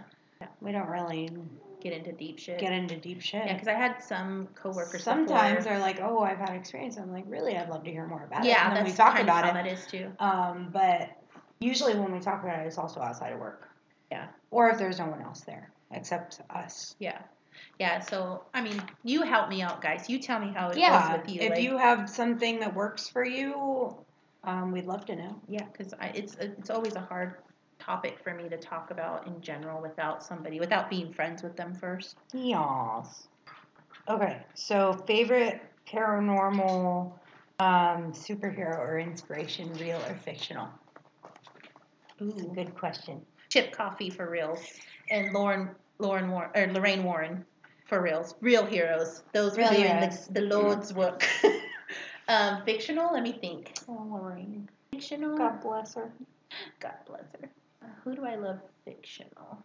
We 0.61 0.73
don't 0.73 0.89
really 0.89 1.31
Get 1.81 1.93
into 1.93 2.13
deep 2.13 2.39
shit. 2.39 2.59
get 2.59 2.73
into 2.73 2.97
deep 2.97 3.21
shit. 3.21 3.47
yeah, 3.47 3.53
because 3.53 3.69
I 3.69 3.75
had 3.75 4.03
some 4.03 4.49
coworkers. 4.55 5.03
Sometimes 5.03 5.59
before. 5.59 5.73
they're 5.73 5.79
like, 5.79 6.01
"Oh, 6.01 6.21
I've 6.21 6.39
had 6.39 6.51
experience." 6.51 6.97
I'm 6.97 7.13
like, 7.13 7.25
"Really? 7.29 7.57
I'd 7.57 7.69
love 7.69 7.85
to 7.85 7.91
hear 7.91 8.07
more 8.07 8.25
about 8.25 8.45
it." 8.45 8.49
yeah, 8.49 8.69
and 8.69 8.77
then 8.77 8.85
that's 8.85 8.97
we 8.97 9.05
talk 9.05 9.21
about 9.21 9.45
how 9.45 9.51
it. 9.51 9.55
that 9.55 9.67
is 9.67 9.87
too. 9.87 10.11
Um, 10.19 10.71
but 10.73 11.11
usually 11.61 11.95
when 11.95 12.13
we 12.13 12.21
talk 12.21 12.43
about 12.43 12.61
it, 12.61 12.67
it's 12.67 12.79
also 12.79 13.01
outside 13.01 13.33
of 13.33 13.41
work. 13.41 13.69
Yeah. 14.11 14.27
Or 14.51 14.71
if 14.71 14.79
there's 14.79 14.99
no 14.99 15.07
one 15.07 15.23
else 15.23 15.41
there 15.41 15.71
except 15.93 16.41
us. 16.51 16.95
Yeah. 16.99 17.19
Yeah, 17.79 18.01
so 18.01 18.45
I 18.53 18.61
mean, 18.61 18.83
you 19.03 19.23
help 19.23 19.49
me 19.49 19.63
out, 19.63 19.81
guys. 19.81 20.09
You 20.09 20.19
tell 20.19 20.39
me 20.39 20.53
how 20.55 20.69
it 20.69 20.79
yeah. 20.79 21.09
goes 21.09 21.21
with 21.21 21.35
you. 21.35 21.41
if 21.43 21.51
like, 21.51 21.63
you 21.63 21.79
have 21.79 22.09
something 22.09 22.61
that 22.61 22.75
works 22.75 23.09
for 23.09 23.25
you, 23.25 23.97
um, 24.45 24.73
we'd 24.73 24.87
love 24.87 25.07
to 25.07 25.17
know. 25.17 25.41
Yeah, 25.49 25.65
because 25.73 25.95
it's 26.15 26.37
it's 26.37 26.71
always 26.71 26.95
a 26.97 27.01
hard 27.01 27.37
topic 27.87 28.19
for 28.23 28.35
me 28.35 28.49
to 28.49 28.57
talk 28.57 28.91
about 28.91 29.27
in 29.29 29.41
general 29.41 29.81
without 29.81 30.23
somebody 30.23 30.59
without 30.59 30.91
being 30.91 31.13
friends 31.13 31.43
with 31.43 31.57
them 31.57 31.73
first. 31.73 32.17
Yes. 32.35 33.29
Okay, 34.09 34.43
so 34.55 34.93
favorite 35.07 35.61
paranormal 35.89 37.13
um, 37.61 38.13
superhero 38.13 38.79
or 38.79 38.99
inspiration, 38.99 39.73
real 39.75 40.01
or 40.09 40.15
fictional? 40.15 40.69
Ooh. 42.21 42.53
good 42.55 42.75
question. 42.75 43.21
Chip 43.49 43.73
Coffey 43.73 44.11
for 44.11 44.29
reals, 44.29 44.61
and 45.11 45.33
Lauren 45.33 45.71
Lauren 45.99 46.31
War- 46.31 46.51
or 46.55 46.67
Lorraine 46.73 47.05
Warren 47.05 47.45
for 47.87 48.03
reals. 48.03 48.35
Real 48.41 48.67
heroes. 48.67 49.23
Those 49.33 49.57
Real 49.57 49.69
were 49.69 49.75
doing 49.75 49.87
heroes. 49.87 50.27
the, 50.27 50.41
the 50.41 50.47
Lord's 50.47 50.93
work. 50.93 51.25
um, 52.29 52.63
fictional. 52.65 53.13
Let 53.13 53.23
me 53.23 53.33
think. 53.33 53.79
Oh, 53.89 54.09
Lorraine. 54.11 54.69
Fictional. 54.93 55.37
God 55.39 55.61
bless 55.61 55.95
her. 55.95 56.11
God 56.81 56.95
bless 57.07 57.25
her. 57.41 57.49
Who 58.05 58.15
do 58.15 58.25
I 58.25 58.37
love 58.37 58.61
fictional? 58.85 59.63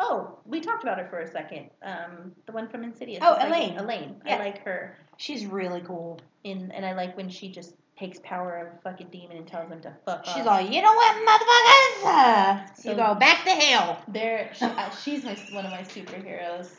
Oh, 0.00 0.38
we 0.44 0.60
talked 0.60 0.84
about 0.84 0.98
her 0.98 1.06
for 1.08 1.18
a 1.20 1.26
second. 1.30 1.70
Um, 1.82 2.32
the 2.46 2.52
one 2.52 2.68
from 2.68 2.84
Insidious. 2.84 3.18
Oh, 3.22 3.32
It's 3.34 3.42
like- 3.42 3.48
Elaine. 3.50 3.78
Elaine. 3.78 4.22
Yeah. 4.24 4.36
I 4.36 4.38
like 4.38 4.62
her. 4.64 4.96
She's 5.16 5.44
really 5.46 5.80
cool. 5.80 6.20
In 6.44 6.70
and 6.70 6.86
I 6.86 6.92
like 6.94 7.16
when 7.16 7.28
she 7.28 7.50
just 7.50 7.74
takes 7.98 8.20
power 8.22 8.58
of 8.58 8.78
a 8.78 8.80
fucking 8.82 9.08
demon 9.10 9.36
and 9.38 9.46
tells 9.46 9.68
them 9.68 9.80
to 9.80 9.92
fuck 10.04 10.24
She's 10.24 10.46
off. 10.46 10.46
all, 10.46 10.60
you 10.60 10.80
know 10.82 10.94
what, 10.94 11.16
motherfuckers? 11.26 12.04
Uh, 12.04 12.74
So- 12.74 12.90
you 12.90 12.96
go 12.96 13.14
back 13.16 13.44
to 13.44 13.50
hell. 13.50 14.00
There, 14.06 14.50
she, 14.54 14.64
uh, 14.66 14.90
she's 14.90 15.24
my 15.24 15.34
one 15.52 15.64
of 15.66 15.72
my 15.72 15.82
superheroes, 15.82 16.76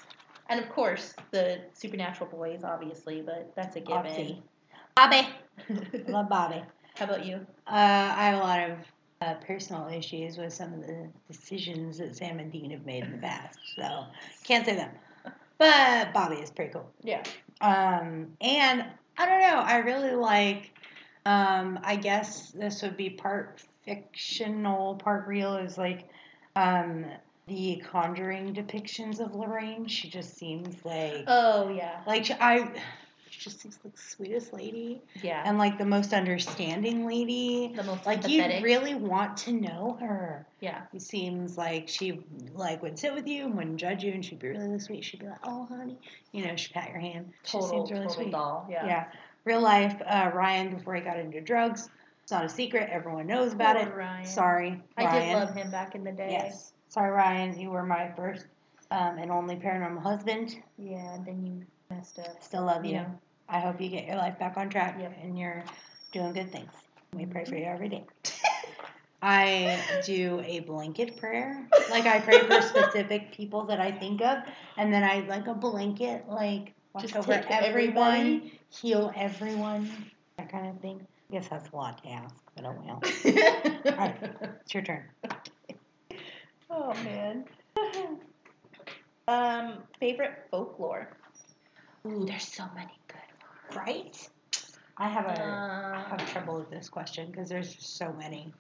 and 0.48 0.62
of 0.62 0.70
course 0.70 1.14
the 1.32 1.60
supernatural 1.74 2.30
boys, 2.30 2.64
obviously, 2.64 3.22
but 3.22 3.52
that's 3.54 3.76
a 3.76 3.82
given. 3.82 4.42
Bobby. 4.96 5.28
How 5.68 6.08
Love 6.08 6.30
Bobby. 6.30 6.64
How 6.96 7.06
about 7.06 7.26
you? 7.26 7.36
Uh, 7.68 7.72
I 8.16 8.26
have 8.30 8.36
a 8.36 8.44
lot 8.44 8.70
of 8.70 8.78
uh, 9.22 9.34
personal 9.36 9.88
issues 9.88 10.38
with 10.38 10.54
some 10.54 10.74
of 10.74 10.82
the 10.86 11.08
decisions 11.28 11.98
that 11.98 12.16
Sam 12.16 12.40
and 12.40 12.52
Dean 12.52 12.72
have 12.72 12.86
made 12.86 13.04
in 13.04 13.12
the 13.12 13.18
past, 13.18 13.60
so 13.76 14.06
can't 14.44 14.66
say 14.66 14.76
them. 14.76 14.92
But 15.58 16.14
Bobby 16.14 16.38
is 16.38 16.52
pretty 16.52 16.72
cool. 16.72 16.90
Yeah. 17.04 17.24
Um, 17.60 18.28
and 18.40 18.86
I 19.18 19.26
don't 19.26 19.42
know. 19.42 19.60
I 19.60 19.78
really 19.78 20.16
like. 20.16 20.72
Um, 21.26 21.80
I 21.84 21.98
guess 21.98 22.52
this 22.52 22.82
would 22.82 22.96
be 22.96 23.10
part 23.10 23.62
fictional, 23.84 24.96
part 24.96 25.28
real. 25.28 25.56
Is 25.58 25.78
like 25.78 26.08
um, 26.56 27.06
the 27.48 27.84
Conjuring 27.92 28.54
depictions 28.56 29.20
of 29.20 29.36
Lorraine. 29.36 29.86
She 29.88 30.10
just 30.10 30.38
seems 30.38 30.86
like 30.86 31.26
Oh 31.28 31.68
yeah. 31.70 32.00
like 32.08 32.24
she- 32.26 32.34
I. 32.40 32.72
She 33.40 33.46
just 33.50 33.62
seems 33.62 33.80
like 33.86 33.96
the 33.96 34.02
sweetest 34.02 34.52
lady 34.52 35.02
Yeah. 35.22 35.42
and 35.46 35.58
like 35.58 35.78
the 35.78 35.86
most 35.86 36.12
understanding 36.14 37.06
lady. 37.08 37.72
the 37.74 37.84
most 37.84 38.06
Like 38.06 38.28
you 38.28 38.44
really 38.62 38.96
want 38.96 39.38
to 39.38 39.54
know 39.54 39.98
her. 40.02 40.46
yeah. 40.60 40.82
It 40.94 41.02
seems 41.02 41.58
like 41.58 41.88
she 41.88 42.20
like 42.54 42.84
would 42.84 43.00
sit 43.00 43.14
with 43.14 43.28
you 43.28 43.46
and 43.46 43.56
wouldn't 43.56 43.78
judge 43.78 44.04
you, 44.04 44.12
and 44.12 44.26
she'd 44.26 44.40
be 44.40 44.50
really 44.50 44.78
sweet. 44.80 45.06
She'd 45.06 45.22
be 45.22 45.28
like, 45.28 45.40
"Oh, 45.46 45.66
honey," 45.68 45.98
you 46.34 46.46
know, 46.46 46.58
she'd 46.58 46.74
pat 46.74 46.90
your 46.90 47.00
hand. 47.00 47.32
She 47.46 47.54
Total, 47.54 47.70
seems 47.70 47.92
really 47.92 48.08
total 48.08 48.24
sweet. 48.24 48.32
doll. 48.32 48.68
Yeah. 48.70 48.86
Yeah. 48.86 49.06
Real 49.46 49.62
life, 49.62 50.02
uh, 50.06 50.32
Ryan 50.34 50.76
before 50.76 50.96
he 50.96 51.02
got 51.02 51.18
into 51.18 51.40
drugs. 51.40 51.90
It's 52.24 52.32
not 52.34 52.44
a 52.44 52.50
secret. 52.50 52.90
Everyone 52.92 53.26
knows 53.26 53.54
about 53.54 53.78
Poor 53.78 53.88
it. 53.88 53.96
Ryan. 53.96 54.26
Sorry, 54.26 54.84
I 54.98 55.06
Ryan. 55.06 55.28
did 55.30 55.34
love 55.40 55.56
him 55.56 55.72
back 55.72 55.96
in 55.96 56.04
the 56.04 56.12
day. 56.12 56.32
Yes. 56.32 56.74
Sorry, 56.90 57.10
Ryan. 57.10 57.58
You 57.58 57.70
were 57.72 57.84
my 57.84 58.12
first 58.18 58.48
um, 58.92 59.18
and 59.18 59.32
only 59.32 59.56
paranormal 59.56 60.02
husband. 60.04 60.58
Yeah, 60.78 61.14
and 61.14 61.26
then 61.26 61.46
you 61.46 61.66
messed 61.90 62.20
up. 62.20 62.44
Still 62.44 62.66
love 62.66 62.84
you. 62.86 62.96
Yeah. 62.96 63.06
I 63.50 63.60
hope 63.60 63.82
you 63.82 63.90
get 63.90 64.06
your 64.06 64.16
life 64.18 64.38
back 64.38 64.58
on 64.58 64.70
track 64.70 64.98
Yep. 65.00 65.18
and 65.24 65.38
you're 65.38 65.64
doing 66.12 66.34
good 66.34 66.52
things. 66.52 66.72
We 67.14 67.26
pray 67.26 67.46
for 67.46 67.56
you 67.56 67.66
every 67.66 67.90
day. 67.90 68.06
I 69.22 69.80
do 70.06 70.42
a 70.46 70.60
blanket 70.62 71.18
prayer. 71.18 71.68
Like 71.90 72.06
I 72.06 72.20
pray 72.20 72.40
for 72.40 72.62
specific 72.62 73.34
people 73.34 73.66
that 73.66 73.80
I 73.80 73.92
think 73.92 74.22
of, 74.22 74.44
and 74.78 74.94
then 74.94 75.04
I 75.04 75.22
like 75.28 75.48
a 75.48 75.54
blanket, 75.54 76.26
like 76.30 76.74
watch 76.94 77.04
Just 77.04 77.16
over 77.18 77.34
take 77.34 77.48
care 77.48 77.60
of 77.60 77.66
everyone, 77.66 78.06
everybody. 78.06 78.60
heal 78.70 79.12
everyone, 79.16 79.92
that 80.38 80.50
kind 80.50 80.70
of 80.70 80.80
thing. 80.82 81.06
I 81.30 81.34
guess 81.34 81.50
that's 81.50 81.70
a 81.72 81.76
lot 81.76 82.02
to 82.04 82.10
ask, 82.10 82.36
but 82.56 82.66
oh 82.66 82.76
well. 82.82 83.02
Alright, 83.92 84.16
it's 84.62 84.74
your 84.74 84.84
turn. 84.84 85.04
Oh 86.70 86.94
man. 87.04 87.44
um, 89.28 89.80
favorite 90.00 90.46
folklore. 90.50 91.10
Ooh, 92.08 92.26
there's 92.26 92.48
so 92.48 92.64
many. 92.74 92.99
Right? 93.76 94.30
I 94.98 95.08
have 95.08 95.26
a 95.26 95.42
I 95.42 96.02
Uh, 96.02 96.18
have 96.18 96.32
trouble 96.32 96.56
with 96.60 96.70
this 96.70 96.90
question 96.90 97.32
because 97.32 97.48
there's 97.50 97.74
just 97.74 97.98
so 97.98 98.12
many. 98.14 98.54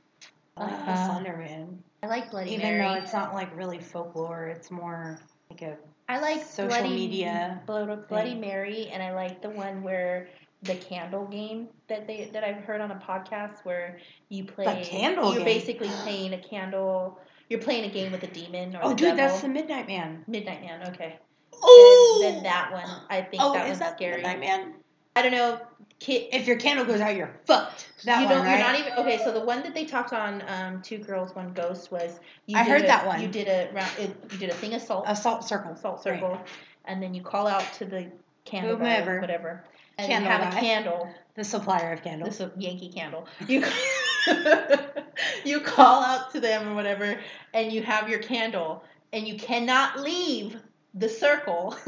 I 0.57 0.63
like 0.63 0.85
the 0.85 0.91
Uh, 0.91 1.05
Slender 1.07 1.37
Man. 1.37 1.83
I 2.03 2.07
like 2.07 2.31
Bloody 2.31 2.51
Even 2.53 2.65
Mary. 2.67 2.81
though 2.81 2.93
it's 3.03 3.13
not 3.13 3.33
like 3.33 3.55
really 3.55 3.79
folklore, 3.79 4.47
it's 4.47 4.71
more 4.71 5.19
like 5.49 5.61
a 5.61 5.77
I 6.07 6.19
like 6.19 6.43
social 6.43 6.69
Bloody, 6.69 6.89
media 6.89 7.61
Bloody, 7.65 8.01
Bloody. 8.07 8.35
Mary, 8.35 8.87
and 8.91 9.03
I 9.03 9.13
like 9.13 9.41
the 9.41 9.49
one 9.49 9.83
where 9.83 10.27
the 10.63 10.75
candle 10.75 11.25
game 11.25 11.67
that 11.87 12.07
they 12.07 12.29
that 12.33 12.43
I've 12.43 12.63
heard 12.63 12.81
on 12.81 12.91
a 12.91 12.95
podcast 12.95 13.59
where 13.63 13.99
you 14.29 14.43
play. 14.43 14.65
the 14.65 14.85
candle 14.85 15.33
You're 15.33 15.43
game? 15.43 15.45
basically 15.45 15.89
playing 16.03 16.33
a 16.33 16.39
candle. 16.41 17.19
You're 17.49 17.61
playing 17.61 17.85
a 17.89 17.93
game 17.93 18.11
with 18.11 18.23
a 18.23 18.27
demon 18.27 18.75
or 18.75 18.79
Oh, 18.83 18.89
dude, 18.89 18.99
devil. 18.99 19.15
that's 19.17 19.41
the 19.41 19.47
Midnight 19.49 19.87
Man. 19.87 20.23
Midnight 20.27 20.61
Man. 20.61 20.87
Okay. 20.89 21.17
Oh, 21.61 22.19
Then, 22.21 22.35
then 22.35 22.43
that 22.43 22.71
one, 22.71 22.85
I 23.09 23.21
think 23.21 23.41
oh, 23.43 23.53
that 23.53 23.63
is 23.65 23.69
one's 23.71 23.79
that 23.79 23.95
scary. 23.97 24.15
Midnight 24.21 24.39
Man? 24.39 24.73
I 25.15 25.21
don't 25.21 25.31
know. 25.31 25.59
If 26.07 26.47
your 26.47 26.55
candle 26.57 26.85
goes 26.85 27.01
out, 27.01 27.15
you're 27.15 27.33
fucked. 27.45 27.89
That 28.05 28.21
you 28.21 28.25
one, 28.27 28.35
don't. 28.37 28.45
right? 28.45 28.57
You're 28.57 28.67
not 28.67 28.79
even 28.79 28.93
okay. 28.99 29.21
So 29.23 29.33
the 29.33 29.41
one 29.43 29.63
that 29.63 29.73
they 29.73 29.83
talked 29.85 30.13
on, 30.13 30.41
um, 30.47 30.81
Two 30.81 30.97
Girls, 30.99 31.35
One 31.35 31.51
Ghost, 31.51 31.91
was 31.91 32.17
you 32.45 32.57
I 32.57 32.63
heard 32.63 32.83
a- 32.83 32.87
that 32.87 33.05
one. 33.05 33.21
You 33.21 33.27
did 33.27 33.47
a 33.49 33.69
round. 33.73 33.91
You 33.99 34.37
did 34.37 34.49
a 34.49 34.53
thing 34.53 34.73
of 34.75 34.81
salt, 34.81 35.03
a 35.07 35.15
salt 35.15 35.43
circle. 35.45 35.75
salt 35.75 36.05
Right. 36.05 36.21
circle, 36.21 36.39
and 36.85 37.03
then 37.03 37.13
you 37.13 37.21
call 37.21 37.47
out 37.47 37.65
to 37.79 37.85
the 37.85 38.09
candle 38.45 38.77
guy, 38.77 38.83
Whomever. 39.01 39.19
whatever, 39.19 39.63
and 39.97 40.07
Candle 40.07 40.31
you 40.31 40.37
have 40.37 40.53
guy. 40.53 40.57
a 40.57 40.61
candle. 40.61 41.09
The 41.35 41.43
supplier 41.43 41.91
of 41.91 42.01
candles. 42.01 42.41
Yankee 42.57 42.91
candle. 42.93 43.27
You 43.47 43.63
you 45.45 45.59
call 45.61 46.03
out 46.03 46.31
to 46.33 46.39
them 46.39 46.69
or 46.69 46.75
whatever, 46.75 47.19
and 47.53 47.71
you 47.71 47.81
have 47.83 48.09
your 48.09 48.19
candle, 48.19 48.83
and 49.11 49.27
you 49.27 49.37
cannot 49.37 49.99
leave 49.99 50.55
the 50.93 51.09
circle. 51.09 51.75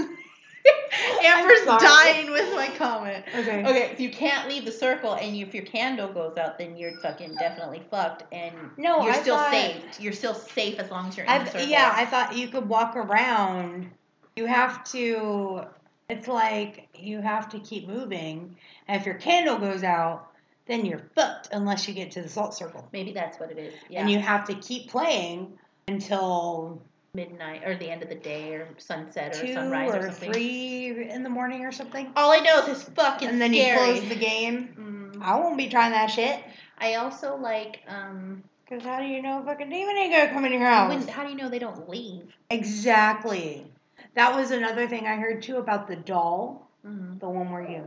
Amber's 1.23 1.65
dying 1.65 2.31
with 2.31 2.53
my 2.53 2.69
comment. 2.77 3.23
Okay. 3.35 3.63
Okay, 3.65 3.93
so 3.95 4.03
you 4.03 4.09
can't 4.11 4.47
leave 4.49 4.65
the 4.65 4.71
circle, 4.71 5.13
and 5.13 5.35
you, 5.35 5.45
if 5.45 5.53
your 5.53 5.63
candle 5.65 6.07
goes 6.11 6.37
out, 6.37 6.57
then 6.57 6.75
you're 6.77 6.99
fucking 7.01 7.35
definitely 7.35 7.83
fucked, 7.89 8.23
and 8.33 8.55
No, 8.77 9.03
you're 9.03 9.13
I 9.13 9.21
still 9.21 9.37
thought- 9.37 9.51
safe. 9.51 9.99
You're 9.99 10.13
still 10.13 10.33
safe 10.33 10.79
as 10.79 10.89
long 10.91 11.07
as 11.07 11.17
you're 11.17 11.25
in 11.25 11.31
I, 11.31 11.39
the 11.43 11.51
circle. 11.51 11.67
yeah, 11.67 11.93
I 11.95 12.05
thought 12.05 12.35
you 12.35 12.47
could 12.49 12.67
walk 12.67 12.95
around. 12.95 13.89
You 14.35 14.45
have 14.45 14.83
to. 14.91 15.61
It's 16.09 16.27
like 16.27 16.89
you 16.93 17.21
have 17.21 17.49
to 17.49 17.59
keep 17.59 17.87
moving, 17.87 18.55
and 18.87 18.99
if 18.99 19.05
your 19.05 19.15
candle 19.15 19.57
goes 19.57 19.83
out, 19.83 20.27
then 20.67 20.85
you're 20.85 21.01
fucked 21.15 21.49
unless 21.53 21.87
you 21.87 21.93
get 21.93 22.11
to 22.11 22.21
the 22.21 22.29
salt 22.29 22.53
circle, 22.53 22.87
maybe 22.91 23.11
that's 23.13 23.39
what 23.39 23.49
it 23.51 23.57
is. 23.57 23.73
Yeah, 23.89 24.01
and 24.01 24.11
you 24.11 24.19
have 24.19 24.45
to 24.47 24.55
keep 24.55 24.89
playing 24.89 25.53
until 25.87 26.81
midnight 27.21 27.63
or 27.65 27.75
the 27.77 27.89
end 27.89 28.01
of 28.03 28.09
the 28.09 28.15
day 28.15 28.53
or 28.53 28.67
sunset 28.77 29.35
or 29.35 29.41
two 29.45 29.53
sunrise 29.53 29.93
or, 29.93 29.97
or 29.99 30.01
something. 30.03 30.31
three 30.31 31.09
in 31.09 31.23
the 31.23 31.29
morning 31.29 31.65
or 31.65 31.71
something. 31.71 32.09
All 32.15 32.31
I 32.31 32.37
know 32.39 32.59
is 32.59 32.69
it's 32.69 32.83
fucking 32.83 33.27
and 33.27 33.41
then 33.41 33.51
scary. 33.53 33.87
you 33.89 33.95
close 33.99 34.09
the 34.09 34.15
game. 34.15 35.13
Mm. 35.17 35.21
I 35.21 35.37
won't 35.37 35.57
be 35.57 35.67
trying 35.67 35.91
that 35.91 36.07
shit. 36.07 36.41
I 36.77 36.95
also 36.95 37.35
like 37.35 37.81
um. 37.87 38.43
Cause 38.69 38.83
how 38.83 38.99
do 39.01 39.05
you 39.05 39.21
know 39.21 39.41
a 39.41 39.43
fucking 39.45 39.69
demon 39.69 39.97
ain't 39.97 40.13
gonna 40.13 40.29
come 40.31 40.45
in 40.45 40.53
your 40.53 40.61
house? 40.61 41.05
how 41.09 41.25
do 41.25 41.29
you 41.29 41.35
know 41.35 41.49
they 41.49 41.59
don't 41.59 41.89
leave? 41.89 42.33
Exactly. 42.49 43.65
That 44.15 44.33
was 44.33 44.51
another 44.51 44.87
thing 44.87 45.05
I 45.07 45.17
heard 45.17 45.41
too 45.41 45.57
about 45.57 45.89
the 45.89 45.97
doll, 45.97 46.69
Mm-hmm. 46.87 47.19
the 47.19 47.29
one 47.29 47.51
where 47.51 47.69
you 47.69 47.83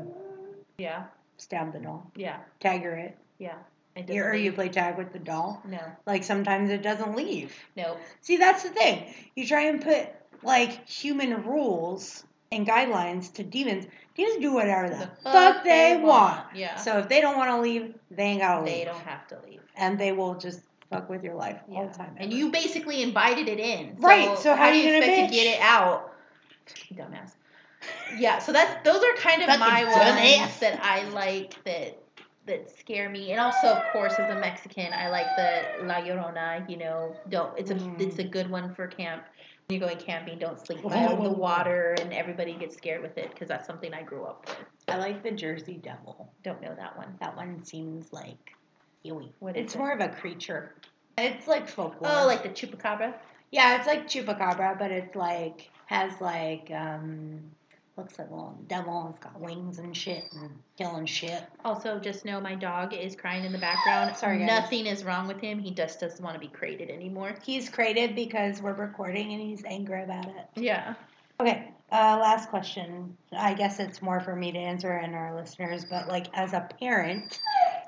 Yeah, 0.76 1.04
stab 1.38 1.72
the 1.72 1.78
doll, 1.80 2.10
yeah, 2.14 2.40
tagger 2.60 2.96
it, 3.02 3.16
yeah. 3.38 3.56
It 3.96 4.08
you, 4.08 4.22
or 4.22 4.32
doesn't 4.32 4.44
you 4.44 4.52
play 4.52 4.68
tag 4.68 4.98
with 4.98 5.12
the 5.12 5.18
doll. 5.18 5.62
No, 5.68 5.78
Like 6.06 6.24
sometimes 6.24 6.70
it 6.70 6.82
doesn't 6.82 7.16
leave. 7.16 7.54
no. 7.76 7.96
See, 8.20 8.36
that's 8.36 8.62
the 8.62 8.70
thing. 8.70 9.14
You 9.36 9.46
try 9.46 9.62
and 9.62 9.80
put 9.82 10.08
like 10.42 10.88
human 10.88 11.44
rules 11.44 12.24
and 12.50 12.66
guidelines 12.66 13.32
to 13.34 13.44
demons. 13.44 13.86
Demons 14.16 14.40
do 14.40 14.52
whatever 14.52 14.88
the, 14.90 15.10
fuck, 15.22 15.64
they, 15.64 15.96
want. 16.02 16.44
Yeah. 16.54 16.76
So 16.76 16.98
if 16.98 17.08
they 17.08 17.20
don't 17.20 17.36
want 17.36 17.50
to 17.50 17.60
leave, 17.60 17.94
they 18.10 18.22
ain't 18.24 18.40
gotta 18.40 18.64
they 18.64 18.78
leave, 18.78 18.86
don't 18.86 19.00
have 19.04 19.26
to 19.28 19.38
leave. 19.46 19.60
and 19.76 19.98
they 19.98 20.12
will 20.12 20.34
just 20.36 20.60
fuck 20.90 21.08
with 21.08 21.24
your 21.24 21.34
life 21.34 21.58
all 21.72 21.88
the 21.88 21.94
time. 21.94 22.14
And 22.18 22.32
you 22.32 22.50
basically 22.50 23.02
invited 23.02 23.48
it 23.48 23.58
in. 23.58 23.96
Right, 23.98 24.36
so 24.38 24.54
how 24.54 24.70
do 24.70 24.76
you 24.76 24.84
you 24.84 24.92
gonna 24.92 24.98
expect 25.06 25.22
bitch? 25.22 25.28
to 25.30 25.34
get 25.34 25.54
it 25.56 25.60
out? 25.60 26.12
Dumbass. 26.94 27.32
Yeah, 28.16 28.38
so 28.38 28.52
that's 28.52 28.84
those 28.84 29.02
are 29.02 29.14
kind 29.16 29.42
of 29.42 29.48
Fucking 29.48 29.60
my 29.60 29.82
dumbass. 29.84 30.40
ones 30.40 30.60
that 30.60 30.80
I 30.82 31.08
like 31.10 31.62
that 31.64 31.98
that 32.46 32.70
scare 32.78 33.08
me. 33.08 33.32
And 33.32 33.40
also, 33.40 33.68
of 33.68 33.82
course, 33.92 34.18
as 34.18 34.28
a 34.28 34.34
Mexican, 34.34 34.92
I 34.92 35.08
like 35.08 35.26
the 35.36 35.62
La 35.86 35.94
Llorona. 35.96 36.68
You 36.68 36.76
know, 36.78 37.16
don't 37.28 37.56
it's 37.58 37.70
a 37.70 37.74
Mm. 37.74 38.00
it's 38.00 38.18
a 38.18 38.24
good 38.24 38.50
one 38.50 38.74
for 38.74 38.86
camp. 38.86 39.24
When 39.66 39.78
you're 39.80 39.88
going 39.88 39.98
camping, 39.98 40.38
don't 40.38 40.60
sleep 40.60 40.82
by 40.82 41.14
the 41.14 41.30
water, 41.30 41.94
and 41.98 42.12
everybody 42.12 42.52
gets 42.54 42.76
scared 42.76 43.00
with 43.00 43.16
it 43.16 43.30
because 43.30 43.48
that's 43.48 43.66
something 43.66 43.94
I 43.94 44.02
grew 44.02 44.24
up 44.24 44.46
with. 44.46 44.58
I 44.88 44.98
like 44.98 45.22
the 45.22 45.30
Jersey 45.30 45.80
Devil. 45.82 46.30
Don't 46.42 46.60
know 46.60 46.74
that 46.74 46.96
one. 46.98 47.16
That 47.20 47.34
one 47.34 47.64
seems 47.64 48.12
like 48.12 48.52
ewy. 49.06 49.30
What 49.38 49.56
is 49.56 49.64
It's 49.64 49.74
it? 49.74 49.78
more 49.78 49.92
of 49.92 50.00
a 50.00 50.08
creature. 50.08 50.74
It's 51.16 51.46
like 51.48 51.66
folklore. 51.66 52.10
Oh, 52.12 52.26
like 52.26 52.42
the 52.42 52.50
chupacabra. 52.50 53.14
yeah, 53.52 53.78
it's 53.78 53.86
like 53.86 54.06
chupacabra, 54.06 54.78
but 54.78 54.90
it's 54.90 55.14
like 55.16 55.70
has 55.86 56.20
like 56.20 56.70
um 56.74 57.40
looks 57.96 58.18
like 58.18 58.28
a 58.28 58.34
little 58.34 58.58
devil. 58.66 59.08
It's 59.10 59.22
got 59.22 59.40
wings 59.40 59.78
and 59.78 59.96
shit 59.96 60.24
and 60.32 60.50
killing 60.76 61.06
shit. 61.06 61.44
Also, 61.64 61.98
just 61.98 62.24
know 62.24 62.40
my 62.40 62.54
dog 62.54 62.92
is 62.92 63.14
crying 63.14 63.44
in 63.44 63.52
the 63.52 63.58
background. 63.58 64.16
Sorry, 64.16 64.38
guys. 64.38 64.48
Nothing 64.48 64.86
is 64.86 65.04
wrong 65.04 65.28
with 65.28 65.40
him. 65.40 65.58
He 65.58 65.70
just 65.70 66.00
doesn't 66.00 66.22
want 66.22 66.34
to 66.34 66.40
be 66.40 66.48
crated 66.48 66.90
anymore. 66.90 67.36
He's 67.44 67.68
created 67.68 68.14
because 68.14 68.60
we're 68.60 68.74
recording 68.74 69.32
and 69.32 69.40
he's 69.40 69.64
angry 69.64 70.02
about 70.02 70.26
it. 70.26 70.46
Yeah. 70.56 70.94
Okay, 71.40 71.68
uh, 71.90 72.18
last 72.20 72.48
question. 72.48 73.16
I 73.32 73.54
guess 73.54 73.80
it's 73.80 74.00
more 74.00 74.20
for 74.20 74.36
me 74.36 74.52
to 74.52 74.58
answer 74.58 74.92
and 74.92 75.14
our 75.14 75.34
listeners, 75.34 75.84
but 75.84 76.08
like 76.08 76.26
as 76.34 76.52
a 76.52 76.68
parent, 76.80 77.40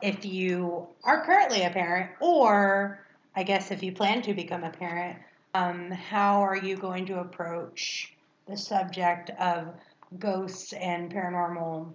if 0.02 0.24
you 0.24 0.86
are 1.04 1.24
currently 1.24 1.62
a 1.62 1.70
parent, 1.70 2.10
or 2.20 3.04
I 3.34 3.44
guess 3.44 3.70
if 3.70 3.82
you 3.82 3.92
plan 3.92 4.22
to 4.22 4.34
become 4.34 4.64
a 4.64 4.70
parent, 4.70 5.18
um, 5.54 5.90
how 5.90 6.42
are 6.42 6.56
you 6.56 6.76
going 6.76 7.06
to 7.06 7.20
approach 7.20 8.12
the 8.48 8.56
subject 8.56 9.30
of 9.30 9.74
ghosts 10.18 10.72
and 10.72 11.12
paranormal 11.12 11.92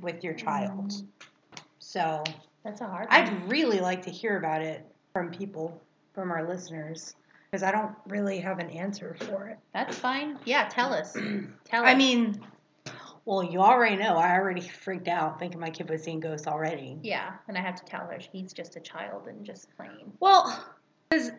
with 0.00 0.22
your 0.24 0.34
child? 0.34 0.90
Mm-hmm. 0.90 1.06
So 1.78 2.22
That's 2.64 2.80
a 2.80 2.86
hard 2.86 3.08
one. 3.08 3.20
I'd 3.20 3.50
really 3.50 3.80
like 3.80 4.02
to 4.02 4.10
hear 4.10 4.36
about 4.38 4.62
it 4.62 4.86
from 5.12 5.30
people, 5.30 5.80
from 6.14 6.30
our 6.30 6.48
listeners, 6.48 7.14
because 7.50 7.62
I 7.62 7.72
don't 7.72 7.94
really 8.06 8.38
have 8.40 8.58
an 8.60 8.70
answer 8.70 9.16
for 9.20 9.48
it. 9.48 9.58
That's 9.74 9.98
fine. 9.98 10.38
Yeah, 10.44 10.68
tell 10.68 10.92
us. 10.92 11.12
Tell 11.64 11.84
us. 11.84 11.88
I 11.88 11.94
mean, 11.94 12.40
well, 13.24 13.42
you 13.42 13.60
already 13.60 13.96
know. 13.96 14.16
I 14.16 14.34
already 14.34 14.60
freaked 14.60 15.08
out 15.08 15.38
thinking 15.38 15.60
my 15.60 15.70
kid 15.70 15.88
was 15.90 16.02
seeing 16.02 16.20
ghosts 16.20 16.46
already. 16.46 16.98
yeah, 17.02 17.32
and 17.48 17.56
I 17.56 17.60
have 17.60 17.76
to 17.76 17.84
tell 17.84 18.06
her 18.06 18.18
he's 18.32 18.52
just 18.52 18.76
a 18.76 18.80
child 18.80 19.26
and 19.28 19.44
just 19.44 19.68
playing. 19.76 20.12
Well, 20.20 20.64
because 21.08 21.32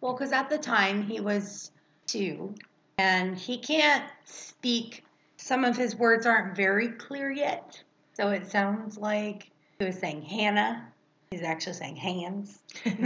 well, 0.00 0.12
because 0.14 0.32
at 0.32 0.48
the 0.50 0.58
time 0.58 1.02
he 1.02 1.20
was 1.20 1.70
two, 2.06 2.54
and 2.98 3.36
he 3.36 3.58
can't 3.58 4.04
speak. 4.24 5.04
Some 5.46 5.62
of 5.62 5.76
his 5.76 5.94
words 5.94 6.26
aren't 6.26 6.56
very 6.56 6.88
clear 6.88 7.30
yet, 7.30 7.80
so 8.14 8.30
it 8.30 8.50
sounds 8.50 8.98
like 8.98 9.48
he 9.78 9.84
was 9.84 9.96
saying 9.96 10.22
Hannah. 10.22 10.88
He's 11.30 11.42
actually 11.42 11.74
saying 11.74 11.94
hands. 11.94 12.58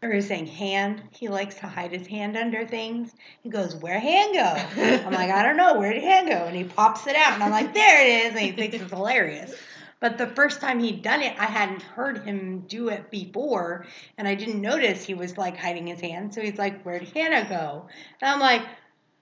Or 0.00 0.12
he's 0.12 0.28
saying 0.28 0.46
hand. 0.46 1.02
He 1.10 1.26
likes 1.26 1.56
to 1.56 1.66
hide 1.66 1.90
his 1.90 2.06
hand 2.06 2.36
under 2.36 2.64
things. 2.64 3.12
He 3.42 3.50
goes, 3.50 3.74
Where 3.74 3.98
hand 3.98 4.32
go? 4.32 5.02
I'm 5.04 5.12
like, 5.12 5.30
I 5.30 5.42
don't 5.42 5.56
know. 5.56 5.76
Where 5.76 5.92
did 5.92 6.04
hand 6.04 6.28
go? 6.28 6.36
And 6.36 6.56
he 6.56 6.62
pops 6.62 7.08
it 7.08 7.16
out. 7.16 7.32
And 7.32 7.42
I'm 7.42 7.50
like, 7.50 7.74
There 7.74 8.06
it 8.06 8.26
is. 8.26 8.30
And 8.30 8.38
he 8.38 8.52
thinks 8.52 8.76
it's 8.76 8.92
hilarious. 8.92 9.56
But 9.98 10.16
the 10.16 10.28
first 10.28 10.60
time 10.60 10.78
he'd 10.78 11.02
done 11.02 11.20
it, 11.20 11.34
I 11.36 11.46
hadn't 11.46 11.82
heard 11.82 12.24
him 12.24 12.60
do 12.68 12.90
it 12.90 13.10
before. 13.10 13.86
And 14.16 14.28
I 14.28 14.36
didn't 14.36 14.60
notice 14.60 15.04
he 15.04 15.14
was 15.14 15.36
like 15.36 15.56
hiding 15.56 15.88
his 15.88 16.00
hand. 16.00 16.32
So 16.32 16.42
he's 16.42 16.58
like, 16.58 16.84
Where'd 16.84 17.02
Hannah 17.08 17.48
go? 17.48 17.88
And 18.22 18.30
I'm 18.30 18.38
like, 18.38 18.62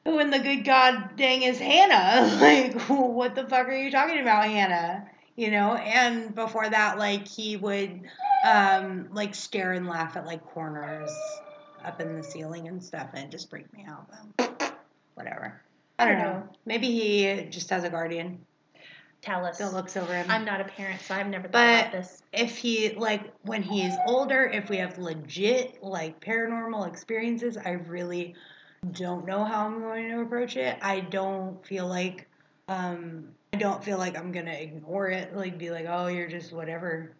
Who 0.07 0.21
in 0.21 0.31
the 0.31 0.39
good 0.39 0.65
God 0.65 1.17
dang 1.17 1.43
is 1.43 1.59
Hannah? 1.59 2.31
Like, 2.41 2.81
what 2.89 3.35
the 3.35 3.45
fuck 3.47 3.67
are 3.67 3.77
you 3.77 3.91
talking 3.91 4.21
about, 4.21 4.45
Hannah? 4.45 5.09
You 5.35 5.51
know? 5.51 5.75
And 5.75 6.33
before 6.35 6.69
that, 6.71 6.97
like, 6.97 7.27
he 7.27 7.57
would 7.57 8.03
um, 8.47 9.09
like 9.13 9.35
stare 9.35 9.73
and 9.73 9.89
laugh 9.89 10.17
at 10.17 10.25
like 10.25 10.45
corners 10.47 11.11
up 11.85 12.01
in 12.01 12.15
the 12.17 12.23
ceiling 12.23 12.69
and 12.69 12.83
stuff, 12.83 13.11
and 13.15 13.25
it 13.25 13.31
just 13.33 13.51
freaked 13.51 13.75
me 13.75 13.85
out. 13.89 14.07
But 14.37 14.73
whatever. 15.15 15.61
I 15.99 16.05
don't 16.07 16.19
know. 16.19 16.49
Maybe 16.67 16.87
he 16.89 17.47
just 17.51 17.71
has 17.71 17.83
a 17.85 17.91
guardian 17.91 18.39
Tell 19.23 19.45
us. 19.45 19.59
that 19.59 19.73
looks 19.73 19.97
over 19.97 20.15
him. 20.15 20.27
I'm 20.29 20.45
not 20.45 20.61
a 20.61 20.65
parent, 20.65 21.01
so 21.01 21.15
I've 21.15 21.27
never 21.27 21.45
thought 21.49 21.53
But- 21.53 21.81
about 21.89 21.93
this. 21.93 22.23
if 22.33 22.57
he 22.57 22.91
like 22.91 23.23
when 23.43 23.63
he's 23.63 23.95
older, 24.07 24.45
if 24.45 24.69
we 24.71 24.77
have 24.77 24.99
legit 24.99 25.83
like 25.83 26.21
paranormal 26.21 26.87
experiences, 26.87 27.57
I 27.57 27.71
really 27.71 28.37
don't 28.93 29.26
know 29.26 29.45
how 29.45 29.66
I'm 29.66 29.80
going 29.80 30.09
to 30.11 30.20
approach 30.20 30.57
it. 30.57 30.78
I 30.82 31.01
don't 31.01 31.64
feel 31.66 31.87
like 31.87 32.28
um 32.68 33.28
I 33.53 33.59
don't 33.59 33.82
feel 33.82 33.97
like 33.97 34.18
I'm 34.18 34.32
gonna 34.32 34.53
ignore 34.53 35.09
it, 35.09 35.34
like 35.34 35.57
be 35.57 35.70
like, 35.70 35.87
oh, 35.89 36.09
you're 36.09 36.28
just 36.28 36.53
whatever. 36.53 37.14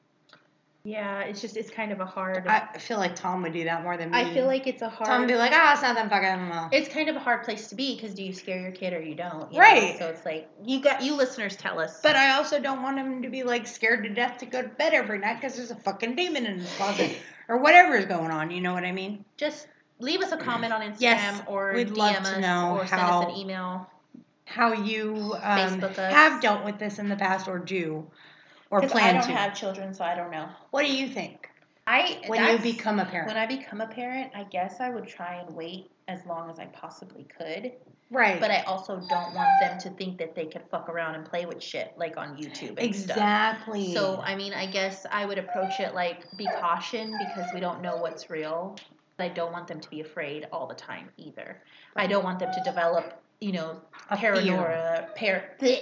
Yeah, 0.84 1.22
it's 1.22 1.40
just 1.40 1.56
it's 1.56 1.70
kind 1.70 1.90
of 1.90 2.00
a 2.00 2.04
hard. 2.04 2.46
I 2.46 2.78
feel 2.78 2.98
like 2.98 3.16
Tom 3.16 3.42
would 3.42 3.52
do 3.52 3.64
that 3.64 3.82
more 3.82 3.96
than 3.96 4.10
me. 4.10 4.18
I 4.18 4.32
feel 4.32 4.46
like 4.46 4.66
it's 4.66 4.82
a 4.82 4.88
hard. 4.88 5.08
Tom 5.08 5.20
would 5.22 5.28
be 5.28 5.34
like, 5.34 5.50
ah, 5.52 5.72
it's 5.72 5.82
not 5.82 5.96
that 5.96 6.10
fucking. 6.10 6.78
It's 6.78 6.92
kind 6.92 7.08
of 7.08 7.16
a 7.16 7.18
hard 7.18 7.42
place 7.42 7.68
to 7.68 7.74
be 7.74 7.96
because 7.96 8.14
do 8.14 8.22
you 8.22 8.32
scare 8.32 8.60
your 8.60 8.70
kid 8.70 8.92
or 8.92 9.02
you 9.02 9.16
don't? 9.16 9.50
you 9.52 9.58
know? 9.58 9.64
Right. 9.64 9.98
So 9.98 10.06
it's 10.08 10.24
like 10.24 10.48
you 10.64 10.80
got 10.80 11.02
you 11.02 11.16
listeners 11.16 11.56
tell 11.56 11.80
us. 11.80 12.00
But 12.02 12.14
I 12.14 12.34
also 12.34 12.60
don't 12.60 12.82
want 12.82 12.98
him 12.98 13.22
to 13.22 13.30
be 13.30 13.42
like 13.42 13.66
scared 13.66 14.04
to 14.04 14.10
death 14.10 14.38
to 14.38 14.46
go 14.46 14.62
to 14.62 14.68
bed 14.68 14.94
every 14.94 15.18
night 15.18 15.40
because 15.40 15.56
there's 15.56 15.72
a 15.72 15.76
fucking 15.76 16.14
demon 16.14 16.46
in 16.46 16.60
his 16.60 16.72
closet 16.76 17.16
or 17.48 17.58
whatever 17.58 17.96
is 17.96 18.04
going 18.04 18.30
on. 18.30 18.52
You 18.52 18.60
know 18.60 18.74
what 18.74 18.84
I 18.84 18.92
mean? 18.92 19.24
just 19.36 19.66
leave 19.99 20.20
us 20.20 20.32
a 20.32 20.36
comment 20.36 20.72
on 20.72 20.80
Instagram 20.82 21.01
Yes, 21.01 21.42
or 21.47 21.72
we'd 21.74 21.88
DM 21.88 21.97
love 21.97 22.16
us 22.16 22.30
to 22.32 22.40
know 22.40 22.76
or 22.78 22.86
send 22.86 23.01
how- 23.01 23.22
us 23.22 23.28
an 23.32 23.36
email. 23.36 23.90
How 24.49 24.72
you 24.72 25.34
um, 25.42 25.80
have 25.80 26.40
dealt 26.40 26.64
with 26.64 26.78
this 26.78 27.01
in 27.01 27.09
the 27.09 27.16
past 27.16 27.49
or 27.49 27.59
do 27.59 28.07
or 28.70 28.80
Because 28.80 28.97
I 28.97 29.01
plan 29.01 29.14
don't 29.16 29.26
to? 29.26 29.32
have 29.34 29.55
children, 29.57 29.92
so 29.92 30.05
I 30.05 30.14
don't 30.14 30.30
know. 30.30 30.49
what 30.70 30.84
do 30.86 30.92
you 30.97 31.09
think 31.09 31.51
I 31.88 32.22
when 32.28 32.44
you 32.53 32.59
become 32.59 33.01
a 33.01 33.05
parent? 33.05 33.26
when 33.28 33.36
I 33.36 33.47
become 33.47 33.80
a 33.80 33.88
parent, 33.88 34.30
I 34.36 34.44
guess 34.44 34.78
I 34.80 34.90
would 34.90 35.09
try 35.09 35.34
and 35.44 35.55
wait 35.57 35.90
as 36.07 36.24
long 36.26 36.49
as 36.49 36.61
I 36.61 36.66
possibly 36.66 37.26
could. 37.36 37.72
Right. 38.09 38.38
But 38.38 38.53
I 38.53 38.61
also 38.68 39.01
don't 39.09 39.34
want 39.34 39.49
them 39.61 39.80
to 39.80 39.90
think 39.90 40.18
that 40.18 40.36
they 40.36 40.47
can 40.47 40.62
fuck 40.70 40.88
around 40.88 41.16
and 41.16 41.24
play 41.24 41.44
with 41.44 41.61
shit 41.61 41.92
like 41.97 42.16
on 42.16 42.36
YouTube 42.36 42.78
and 42.78 42.94
stuff. 42.94 43.16
exactly. 43.16 43.92
So 43.94 44.20
I 44.22 44.36
mean, 44.36 44.53
I 44.55 44.66
guess 44.66 45.07
I 45.11 45.26
would 45.26 45.38
approach 45.38 45.80
it 45.80 45.92
like 45.92 46.24
be 46.38 46.47
caution 46.61 47.18
because 47.18 47.51
we 47.53 47.59
don't 47.59 47.82
know 47.82 47.97
what's 47.97 48.30
real. 48.30 48.76
I 49.18 49.28
don't 49.28 49.52
want 49.52 49.66
them 49.68 49.80
to 49.80 49.90
be 49.90 50.00
afraid 50.00 50.46
all 50.52 50.66
the 50.66 50.74
time 50.74 51.08
either. 51.16 51.62
I 51.94 52.06
don't 52.06 52.24
want 52.24 52.38
them 52.38 52.50
to 52.52 52.62
develop, 52.64 53.22
you 53.40 53.52
know, 53.52 53.80
A 54.10 54.16
paranoia, 54.16 55.08
par- 55.16 55.44
bleh, 55.60 55.80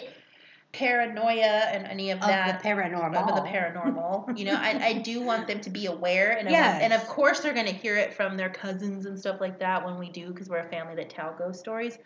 paranoia, 0.72 1.42
and 1.72 1.86
any 1.86 2.10
of 2.10 2.20
of 2.20 2.28
that. 2.28 2.62
the 2.62 2.68
paranormal. 2.68 3.28
Of 3.28 3.34
the 3.44 3.48
paranormal, 3.48 4.38
you 4.38 4.44
know, 4.44 4.54
I, 4.56 4.78
I 4.86 4.92
do 4.94 5.20
want 5.22 5.46
them 5.48 5.60
to 5.62 5.70
be 5.70 5.86
aware, 5.86 6.32
and 6.38 6.48
Yes. 6.50 6.80
and 6.82 6.92
of 6.92 7.06
course 7.08 7.40
they're 7.40 7.54
gonna 7.54 7.70
hear 7.72 7.96
it 7.96 8.14
from 8.14 8.36
their 8.36 8.50
cousins 8.50 9.06
and 9.06 9.18
stuff 9.18 9.40
like 9.40 9.58
that 9.58 9.84
when 9.84 9.98
we 9.98 10.10
do, 10.10 10.28
because 10.28 10.48
we're 10.48 10.58
a 10.58 10.68
family 10.68 10.94
that 10.96 11.10
tell 11.10 11.34
ghost 11.36 11.60
stories. 11.60 11.98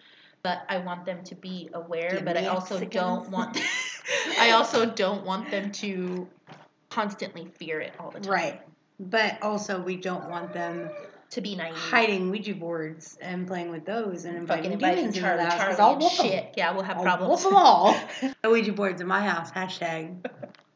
But 0.42 0.62
I 0.68 0.78
want 0.78 1.04
them 1.04 1.24
to 1.24 1.34
be 1.34 1.68
aware, 1.74 2.12
The 2.14 2.20
but 2.22 2.36
I 2.36 2.46
also 2.46 2.78
don't 2.84 3.28
want, 3.28 3.60
I 4.38 4.52
also 4.52 4.86
don't 4.86 5.24
want 5.26 5.50
them 5.50 5.72
to 5.72 6.28
constantly 6.90 7.46
fear 7.58 7.80
it 7.80 7.92
all 7.98 8.10
the 8.12 8.20
time. 8.20 8.32
Right. 8.32 8.62
But 9.00 9.42
also, 9.42 9.80
we 9.80 9.96
don't 9.96 10.28
want 10.28 10.52
them 10.52 10.90
To 11.32 11.40
be 11.42 11.56
naive. 11.56 11.74
hiding 11.76 12.30
Ouija 12.30 12.54
boards 12.54 13.18
and 13.20 13.46
playing 13.46 13.70
with 13.70 13.84
those 13.84 14.24
and 14.24 14.36
inviting 14.36 14.72
inviting 14.72 15.10
demons 15.10 15.16
into 15.18 15.28
the 15.28 15.44
house. 15.44 15.60
Charlie 15.60 15.78
I'll 15.78 15.92
and 15.94 16.02
shit. 16.10 16.54
Yeah, 16.56 16.72
we'll 16.72 16.82
have 16.84 16.96
I'll 16.98 17.02
problems. 17.02 17.44
whoop 17.44 17.52
them 17.52 17.56
all. 17.56 17.94
no 18.42 18.50
Ouija 18.50 18.72
boards 18.72 19.00
in 19.00 19.06
my 19.06 19.20
house. 19.20 19.50
Hashtag. 19.50 20.24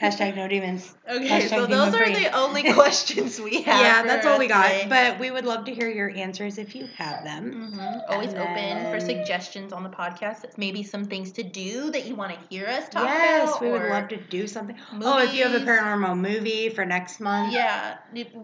Hashtag 0.00 0.36
no 0.36 0.48
demons. 0.48 0.94
Okay, 1.08 1.28
Hashtag 1.28 1.48
so 1.48 1.66
those 1.66 1.94
are 1.94 2.04
demon-free. 2.04 2.24
the 2.24 2.36
only 2.36 2.72
questions 2.74 3.40
we 3.40 3.62
have. 3.62 3.80
Yeah, 3.80 4.02
that's 4.02 4.26
all 4.26 4.38
we 4.38 4.46
got. 4.46 4.64
today. 4.68 4.86
But 4.88 5.18
we 5.20 5.30
would 5.30 5.44
love 5.44 5.64
to 5.66 5.74
hear 5.74 5.88
your 5.88 6.10
answers 6.10 6.58
if 6.58 6.74
you 6.74 6.86
have 6.96 7.24
them. 7.24 7.72
Mhm. 7.74 8.02
Always 8.10 8.32
And 8.32 8.38
open 8.42 8.90
for 8.92 9.00
suggestions 9.04 9.72
on 9.72 9.82
the 9.82 9.88
podcast. 9.88 10.44
Maybe 10.56 10.82
some 10.82 11.04
things 11.04 11.32
to 11.32 11.42
do 11.42 11.90
that 11.90 12.06
you 12.06 12.14
want 12.14 12.32
to 12.32 12.38
hear 12.48 12.66
us 12.66 12.88
talk 12.88 13.04
yes, 13.04 13.48
about. 13.50 13.60
we 13.62 13.70
would 13.70 13.82
love 13.90 14.08
to 14.08 14.16
do 14.16 14.46
something. 14.46 14.76
Oh, 15.02 15.18
if 15.22 15.34
you 15.34 15.44
have 15.44 15.54
a 15.54 15.64
paranormal 15.64 16.18
movie 16.18 16.68
for 16.70 16.84
next 16.84 17.20
month. 17.20 17.52
Yeah, 17.52 17.96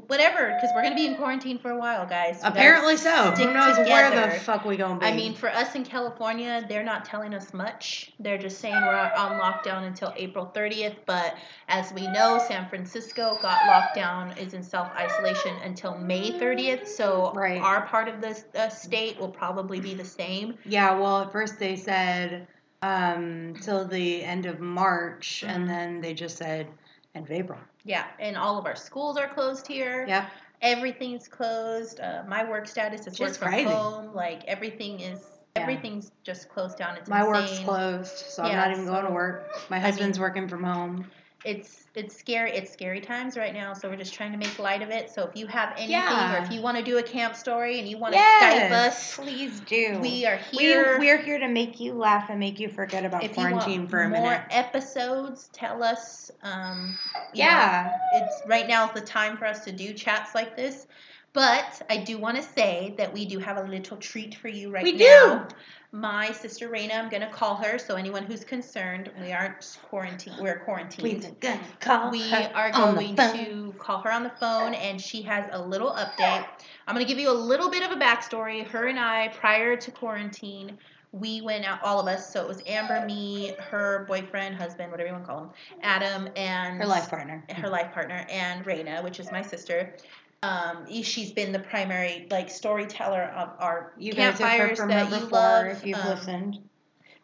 whatever, 0.08 0.46
because 0.56 0.70
we're 0.74 0.82
gonna 0.82 0.94
be 0.94 1.06
in 1.06 1.16
quarantine 1.16 1.58
for 1.58 1.70
a 1.70 1.78
while, 1.78 2.06
guys. 2.06 2.40
We 2.42 2.48
Apparently 2.48 2.96
so. 2.96 3.30
Who 3.32 3.52
knows 3.52 3.76
where 3.78 4.10
the 4.10 4.38
fuck 4.40 4.64
we 4.64 4.76
gonna 4.76 4.98
be? 5.00 5.06
I 5.06 5.14
mean, 5.14 5.34
for 5.34 5.48
us 5.50 5.74
in 5.74 5.84
California, 5.84 6.64
they're 6.68 6.82
not 6.84 7.04
telling 7.04 7.34
us 7.34 7.52
much. 7.54 8.12
They're 8.20 8.38
just 8.38 8.58
saying 8.60 8.74
we're 8.74 8.94
on 9.16 9.40
lockdown 9.40 9.86
until 9.86 10.12
April 10.16 10.50
30th. 10.54 10.81
But 11.06 11.36
as 11.68 11.92
we 11.92 12.06
know, 12.08 12.38
San 12.48 12.68
Francisco 12.68 13.38
got 13.40 13.66
locked 13.66 13.94
down, 13.94 14.36
is 14.38 14.54
in 14.54 14.62
self 14.62 14.88
isolation 14.96 15.54
until 15.64 15.96
May 15.98 16.32
30th. 16.32 16.86
So 16.88 17.32
Right. 17.34 17.60
our 17.60 17.86
part 17.86 18.08
of 18.08 18.20
the 18.20 18.42
uh, 18.54 18.68
state 18.68 19.18
will 19.18 19.28
probably 19.30 19.80
be 19.80 19.94
the 19.94 20.04
same. 20.04 20.54
yeah. 20.64 20.92
Well, 20.98 21.22
at 21.22 21.32
first 21.32 21.58
they 21.58 21.76
said 21.76 22.46
um, 22.82 23.54
till 23.60 23.86
the 23.86 24.24
end 24.24 24.46
of 24.46 24.60
March, 24.60 25.44
Mhm. 25.46 25.54
and 25.54 25.68
then 25.68 26.00
they 26.00 26.14
just 26.14 26.36
said 26.36 26.66
end 27.14 27.26
of 27.26 27.30
April. 27.30 27.58
Yeah, 27.84 28.04
and 28.18 28.36
all 28.36 28.58
of 28.58 28.66
our 28.66 28.76
schools 28.76 29.16
are 29.16 29.28
closed 29.28 29.66
here. 29.66 30.04
Yeah 30.08 30.26
Everything's 30.62 31.26
closed. 31.26 31.98
Uh, 31.98 32.22
my 32.28 32.48
work 32.48 32.68
status 32.68 33.00
is 33.08 33.18
work 33.18 33.30
Just 33.30 33.40
from 33.40 33.48
crazy. 33.48 33.68
home. 33.68 34.14
Like 34.14 34.44
everything 34.44 35.00
is, 35.00 35.20
Yeah. 35.56 35.62
everything's 35.62 36.10
just 36.24 36.48
closed 36.48 36.78
down. 36.78 36.96
It's 36.96 37.08
My 37.10 37.18
insane. 37.26 37.32
work's 37.32 37.58
closed, 37.60 38.16
so 38.16 38.42
I'm 38.42 38.56
not 38.56 38.70
even 38.70 38.86
going 38.86 39.04
to 39.04 39.12
work. 39.12 39.48
My 39.68 39.76
I 39.76 39.80
husband's 39.80 40.18
mean- 40.18 40.22
working 40.22 40.48
from 40.48 40.64
home. 40.64 41.06
it's 41.44 41.80
it's 41.96 42.16
scary 42.16 42.52
it's 42.52 42.72
scary 42.72 43.00
times 43.00 43.36
right 43.36 43.52
now 43.52 43.74
so 43.74 43.88
we're 43.90 43.96
just 43.96 44.14
trying 44.14 44.30
to 44.30 44.38
make 44.38 44.58
light 44.60 44.80
of 44.80 44.90
it 44.90 45.10
so 45.10 45.24
if 45.26 45.34
you 45.36 45.44
have 45.48 45.70
anything 45.72 45.90
Yeah. 45.90 46.40
or 46.40 46.44
if 46.44 46.52
you 46.52 46.62
want 46.62 46.78
to 46.78 46.84
do 46.84 46.98
a 46.98 47.02
camp 47.02 47.34
story 47.34 47.80
and 47.80 47.88
you 47.88 47.98
want 47.98 48.14
to 48.14 48.18
Yes, 48.18 48.70
skype 48.72 48.86
us 48.86 49.16
please 49.16 49.58
do. 49.66 49.98
we 50.00 50.24
are 50.24 50.36
here 50.36 50.96
we're 51.00 51.20
here 51.20 51.40
to 51.40 51.48
make 51.48 51.80
you 51.80 51.94
laugh 51.94 52.30
and 52.30 52.38
make 52.38 52.60
you 52.60 52.68
forget 52.68 53.04
about 53.04 53.24
if 53.24 53.36
you 53.36 53.42
want 53.42 53.54
quarantine 53.56 53.88
for 53.88 54.02
a 54.02 54.08
more 54.08 54.22
minute. 54.22 54.42
episodes 54.50 55.50
tell 55.52 55.82
us 55.82 56.30
um 56.44 56.96
you 57.34 57.42
know, 57.42 57.50
Yeah. 57.50 57.98
it's 58.14 58.40
right 58.46 58.68
now 58.68 58.86
is 58.86 58.92
the 58.94 59.00
time 59.00 59.36
for 59.36 59.46
us 59.46 59.64
to 59.64 59.72
do 59.72 59.92
chats 59.94 60.36
like 60.36 60.56
this 60.56 60.86
but 61.32 61.82
I 61.88 61.98
do 61.98 62.18
want 62.18 62.36
to 62.36 62.42
say 62.42 62.94
that 62.98 63.12
we 63.12 63.24
do 63.24 63.38
have 63.38 63.56
a 63.56 63.62
little 63.62 63.96
treat 63.96 64.34
for 64.34 64.48
you 64.48 64.70
right 64.70 64.84
We 64.84 64.92
now. 64.92 65.46
do. 65.48 65.54
My 65.94 66.32
sister 66.32 66.70
Raina, 66.70 66.94
I'm 66.94 67.10
gonna 67.10 67.30
call 67.30 67.56
her. 67.56 67.78
So 67.78 67.96
anyone 67.96 68.24
who's 68.24 68.44
concerned, 68.44 69.10
we 69.20 69.32
aren't 69.32 69.78
quarantined. 69.90 70.36
We're 70.40 70.60
quarantined. 70.60 71.22
We're 71.22 71.30
gonna 71.40 71.60
call 71.80 72.10
we 72.10 72.30
her 72.30 72.50
are 72.54 72.72
on 72.72 72.94
the 72.94 73.00
going 73.00 73.16
to 73.16 73.74
call 73.78 73.98
her 74.00 74.12
on 74.12 74.22
the 74.22 74.30
phone 74.30 74.74
and 74.74 75.00
she 75.00 75.22
has 75.22 75.44
a 75.52 75.60
little 75.60 75.90
update 75.92 76.46
i'm 76.86 76.94
going 76.94 77.04
to 77.04 77.08
give 77.08 77.18
you 77.18 77.30
a 77.30 77.32
little 77.32 77.70
bit 77.70 77.82
of 77.82 77.90
a 77.90 78.00
backstory 78.00 78.66
her 78.66 78.86
and 78.86 78.98
i 78.98 79.28
prior 79.28 79.76
to 79.76 79.90
quarantine 79.90 80.76
we 81.12 81.42
went 81.42 81.64
out 81.64 81.78
all 81.82 82.00
of 82.00 82.06
us 82.06 82.32
so 82.32 82.40
it 82.40 82.48
was 82.48 82.62
amber 82.66 83.04
me 83.04 83.52
her 83.58 84.04
boyfriend 84.08 84.54
husband 84.54 84.90
whatever 84.90 85.08
you 85.08 85.12
want 85.12 85.24
to 85.24 85.30
call 85.30 85.42
him 85.44 85.50
adam 85.82 86.28
and 86.36 86.78
her 86.78 86.86
life 86.86 87.08
partner. 87.08 87.44
her 87.56 87.68
life 87.68 87.92
partner 87.92 88.26
and 88.30 88.64
Raina, 88.64 89.02
which 89.02 89.20
is 89.20 89.30
my 89.30 89.42
sister 89.42 89.94
um, 90.42 90.86
she's 91.02 91.32
been 91.32 91.52
the 91.52 91.58
primary 91.60 92.26
like 92.30 92.50
storyteller 92.50 93.24
of 93.36 93.50
our 93.58 93.92
You 93.98 94.12
guys 94.12 94.38
campfires 94.38 94.78
from 94.78 94.88
that 94.88 95.10
you 95.10 95.20
before 95.20 95.30
love 95.38 95.66
if 95.66 95.86
you've 95.86 95.98
Um, 95.98 96.08
listened. 96.08 96.58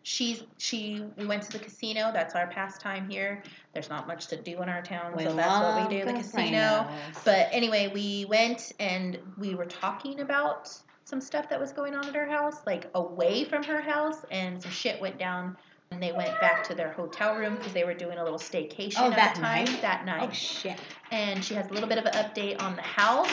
she's 0.03 0.45
she 0.59 1.05
we 1.17 1.27
went 1.27 1.43
to 1.43 1.53
the 1.53 1.59
casino 1.59 2.11
that's 2.13 2.35
our 2.35 2.47
pastime 2.47 3.09
here 3.11 3.43
there's 3.75 3.89
not 3.91 4.07
much 4.07 4.29
to 4.29 4.37
do 4.41 4.63
in 4.63 4.69
our 4.69 4.83
town 4.83 5.15
We 5.17 5.25
so 5.25 5.35
that's 5.35 5.61
what 5.61 5.91
we 5.91 5.99
do 5.99 6.05
the 6.07 6.13
casino 6.13 6.87
casinos. 6.89 7.23
but 7.25 7.49
anyway 7.53 7.91
we 7.93 8.25
went 8.29 8.73
and 8.79 9.19
we 9.37 9.55
were 9.55 9.67
talking 9.67 10.21
about 10.21 10.73
some 11.05 11.21
stuff 11.21 11.49
that 11.49 11.59
was 11.59 11.73
going 11.73 11.95
on 11.95 12.07
at 12.07 12.15
her 12.15 12.27
house 12.29 12.57
like 12.67 12.89
away 12.95 13.45
from 13.45 13.63
her 13.65 13.81
house 13.81 14.25
and 14.31 14.63
some 14.63 14.71
shit 14.71 15.01
went 15.01 15.19
down 15.19 15.57
and 15.91 16.03
they 16.03 16.13
went 16.13 16.39
back 16.41 16.65
to 16.65 16.75
their 16.75 16.93
hotel 16.93 17.37
room 17.37 17.57
because 17.57 17.73
they 17.73 17.85
were 17.85 17.95
doing 17.95 18.19
a 18.19 18.23
little 18.25 18.39
staycation 18.39 18.95
Oh, 18.99 19.11
at 19.11 19.17
that 19.17 19.35
the 19.35 19.41
time 19.41 19.65
night? 19.65 19.83
that 19.83 20.05
night 20.07 20.29
oh 20.31 20.33
shit. 20.33 20.79
and 21.11 21.45
she 21.45 21.55
has 21.55 21.69
a 21.71 21.73
little 21.73 21.89
bit 21.89 21.99
of 21.99 22.05
an 22.05 22.13
update 22.13 22.61
on 22.63 22.77
the 22.77 22.83
house 22.83 23.31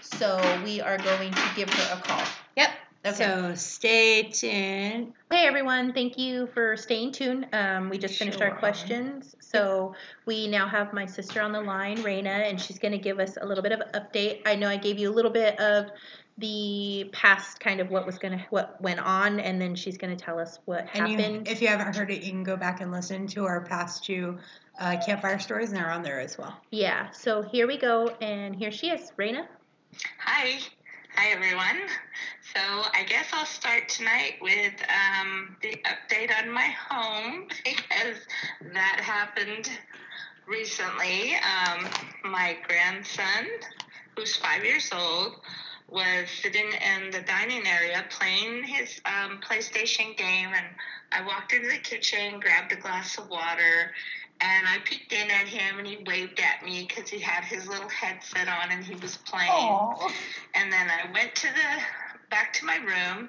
so 0.00 0.40
we 0.64 0.80
are 0.80 0.98
going 0.98 1.32
to 1.32 1.42
give 1.56 1.70
her 1.70 1.98
a 1.98 2.02
call 2.02 2.22
Yep. 2.56 2.70
Okay. 3.02 3.14
So 3.24 3.54
stay 3.54 4.24
tuned. 4.24 5.14
Hey 5.30 5.46
everyone, 5.46 5.94
thank 5.94 6.18
you 6.18 6.48
for 6.52 6.76
staying 6.76 7.12
tuned. 7.12 7.46
Um, 7.54 7.88
we 7.88 7.96
just 7.96 8.18
finished 8.18 8.42
our 8.42 8.54
questions. 8.54 9.34
So 9.40 9.94
we 10.26 10.48
now 10.48 10.68
have 10.68 10.92
my 10.92 11.06
sister 11.06 11.40
on 11.40 11.52
the 11.52 11.62
line, 11.62 11.96
Raina, 11.98 12.26
and 12.26 12.60
she's 12.60 12.78
going 12.78 12.92
to 12.92 12.98
give 12.98 13.18
us 13.18 13.38
a 13.40 13.46
little 13.46 13.62
bit 13.62 13.72
of 13.72 13.80
update. 13.92 14.42
I 14.44 14.54
know 14.54 14.68
I 14.68 14.76
gave 14.76 14.98
you 14.98 15.08
a 15.10 15.14
little 15.14 15.30
bit 15.30 15.58
of 15.58 15.86
the 16.40 17.08
past 17.12 17.60
kind 17.60 17.80
of 17.80 17.90
what 17.90 18.04
was 18.06 18.18
going 18.18 18.36
to 18.38 18.44
what 18.50 18.80
went 18.80 18.98
on 19.00 19.38
and 19.40 19.60
then 19.60 19.74
she's 19.74 19.96
going 19.98 20.16
to 20.16 20.22
tell 20.24 20.38
us 20.38 20.58
what 20.64 20.88
And 20.94 21.08
you, 21.08 21.16
happened. 21.18 21.48
if 21.48 21.60
you 21.62 21.68
haven't 21.68 21.94
heard 21.94 22.10
it, 22.10 22.22
you 22.22 22.30
can 22.30 22.42
go 22.44 22.56
back 22.56 22.80
and 22.80 22.90
listen 22.90 23.26
to 23.28 23.44
our 23.46 23.60
past 23.60 24.04
two 24.04 24.38
uh, 24.80 24.96
campfire 25.04 25.38
stories, 25.38 25.68
and 25.70 25.76
they're 25.78 25.90
on 25.90 26.02
there 26.02 26.18
as 26.20 26.38
well. 26.38 26.56
yeah. 26.70 27.10
So 27.10 27.42
here 27.42 27.66
we 27.66 27.76
go 27.76 28.08
and 28.22 28.56
here 28.56 28.72
she 28.72 28.88
is, 28.90 29.12
Raina. 29.18 29.46
Hi. 30.18 30.58
Hi, 31.16 31.30
everyone. 31.32 31.88
So 32.54 32.60
I 32.60 33.04
guess 33.06 33.26
I'll 33.32 33.44
start 33.44 33.88
tonight 33.88 34.34
with 34.40 34.72
um, 35.20 35.56
the 35.60 35.74
update 35.84 36.30
on 36.42 36.50
my 36.50 36.68
home 36.88 37.48
because 37.64 38.16
that 38.72 39.00
happened 39.02 39.68
recently. 40.46 41.34
Um, 41.34 41.88
my 42.30 42.56
grandson, 42.66 43.46
who's 44.16 44.36
five 44.36 44.64
years 44.64 44.88
old, 44.94 45.40
was 45.90 46.28
sitting 46.40 46.66
in 46.66 47.10
the 47.10 47.20
dining 47.22 47.66
area 47.66 48.04
playing 48.10 48.62
his 48.64 49.00
um, 49.04 49.40
PlayStation 49.40 50.16
game, 50.16 50.48
and 50.54 50.66
I 51.12 51.26
walked 51.26 51.52
into 51.52 51.68
the 51.68 51.78
kitchen, 51.78 52.38
grabbed 52.40 52.72
a 52.72 52.76
glass 52.76 53.18
of 53.18 53.28
water, 53.28 53.92
and 54.40 54.66
I 54.68 54.78
peeked 54.84 55.12
in 55.12 55.30
at 55.30 55.46
him, 55.46 55.78
and 55.78 55.86
he 55.86 55.98
waved 56.06 56.40
at 56.40 56.64
me 56.64 56.86
because 56.88 57.10
he 57.10 57.18
had 57.18 57.44
his 57.44 57.66
little 57.66 57.88
headset 57.88 58.48
on 58.48 58.70
and 58.70 58.84
he 58.84 58.94
was 58.94 59.16
playing. 59.18 59.50
And 60.54 60.72
then 60.72 60.88
I 60.88 61.12
went 61.12 61.34
to 61.36 61.48
the 61.48 61.82
back 62.30 62.52
to 62.54 62.64
my 62.64 62.76
room, 62.76 63.28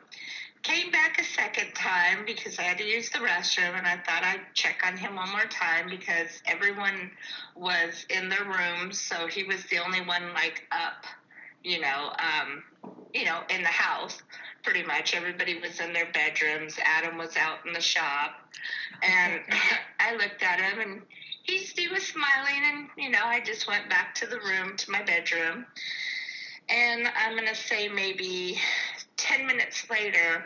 came 0.63 0.91
back 0.91 1.19
a 1.19 1.23
second 1.23 1.73
time 1.73 2.23
because 2.25 2.59
I 2.59 2.63
had 2.63 2.77
to 2.77 2.85
use 2.85 3.09
the 3.09 3.17
restroom, 3.17 3.77
and 3.77 3.87
I 3.87 3.97
thought 3.97 4.23
I'd 4.23 4.41
check 4.53 4.83
on 4.85 4.95
him 4.95 5.15
one 5.15 5.29
more 5.31 5.45
time 5.45 5.89
because 5.89 6.41
everyone 6.45 7.11
was 7.55 8.05
in 8.09 8.29
their 8.29 8.45
rooms, 8.45 8.99
so 8.99 9.27
he 9.27 9.43
was 9.43 9.65
the 9.65 9.79
only 9.79 10.01
one 10.01 10.33
like 10.33 10.67
up, 10.71 11.05
you 11.63 11.79
know, 11.79 12.11
um, 12.19 12.63
you 13.13 13.25
know, 13.25 13.41
in 13.49 13.61
the 13.61 13.69
house. 13.69 14.21
Pretty 14.63 14.83
much 14.83 15.15
everybody 15.15 15.59
was 15.59 15.79
in 15.79 15.91
their 15.91 16.11
bedrooms. 16.13 16.75
Adam 16.83 17.17
was 17.17 17.35
out 17.35 17.65
in 17.65 17.73
the 17.73 17.81
shop, 17.81 18.31
and 19.01 19.41
I 19.99 20.15
looked 20.15 20.43
at 20.43 20.59
him 20.59 20.79
and. 20.79 21.01
He's, 21.43 21.71
he 21.71 21.87
was 21.87 22.03
smiling, 22.03 22.61
and 22.65 22.87
you 22.95 23.09
know, 23.09 23.23
I 23.23 23.39
just 23.39 23.67
went 23.67 23.89
back 23.89 24.13
to 24.15 24.27
the 24.27 24.37
room, 24.37 24.77
to 24.77 24.91
my 24.91 25.01
bedroom, 25.01 25.65
and 26.69 27.09
I'm 27.17 27.35
going 27.35 27.47
to 27.47 27.55
say 27.55 27.89
maybe 27.89 28.59
10 29.17 29.45
minutes 29.45 29.89
later, 29.89 30.45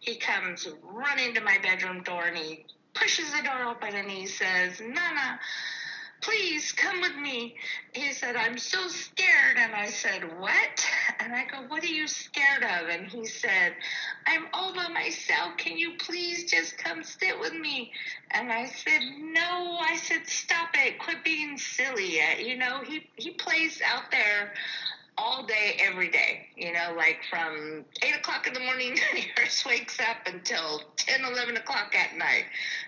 he 0.00 0.16
comes 0.16 0.66
running 0.82 1.34
to 1.34 1.40
my 1.40 1.58
bedroom 1.58 2.02
door 2.02 2.24
and 2.24 2.36
he 2.36 2.64
pushes 2.94 3.30
the 3.32 3.42
door 3.42 3.64
open 3.70 3.94
and 3.94 4.10
he 4.10 4.26
says, 4.26 4.80
Nana, 4.80 5.38
please 6.20 6.72
come 6.72 7.00
with 7.00 7.16
me. 7.16 7.56
He 7.92 8.12
said, 8.12 8.36
I'm 8.36 8.58
so 8.58 8.88
scared. 8.88 9.56
And 9.56 9.74
I 9.74 9.86
said, 9.86 10.22
what? 10.40 10.86
And 11.20 11.32
I 11.32 11.44
go, 11.50 11.62
what 11.68 11.82
are 11.82 11.86
you 11.86 12.06
scared 12.06 12.62
of? 12.62 12.88
And 12.88 13.06
he 13.06 13.26
said, 13.26 13.74
I'm 14.26 14.46
all 14.52 14.74
by 14.74 14.88
myself. 14.88 15.56
Can 15.56 15.78
you 15.78 15.92
please 15.98 16.50
just 16.50 16.78
come 16.78 17.02
sit 17.02 17.38
with 17.38 17.54
me? 17.54 17.92
And 18.32 18.52
I 18.52 18.66
said, 18.66 19.00
no. 19.18 19.78
I 19.80 19.96
said, 19.96 20.26
stop 20.26 20.70
it. 20.74 20.98
Quit 20.98 21.24
being 21.24 21.56
silly. 21.56 22.18
You 22.38 22.56
know, 22.56 22.82
he, 22.86 23.08
he 23.16 23.30
plays 23.30 23.80
out 23.84 24.10
there 24.10 24.52
all 25.18 25.44
day, 25.44 25.76
every 25.80 26.10
day, 26.10 26.46
you 26.56 26.72
know, 26.72 26.94
like 26.96 27.18
from 27.28 27.84
8 28.02 28.16
o'clock 28.16 28.46
in 28.46 28.54
the 28.54 28.60
morning, 28.60 28.96
Harris 29.36 29.64
wakes 29.66 29.98
up 30.00 30.16
until 30.26 30.82
10, 30.96 31.24
11 31.24 31.56
o'clock 31.56 31.94
at 31.94 32.16
night. 32.16 32.44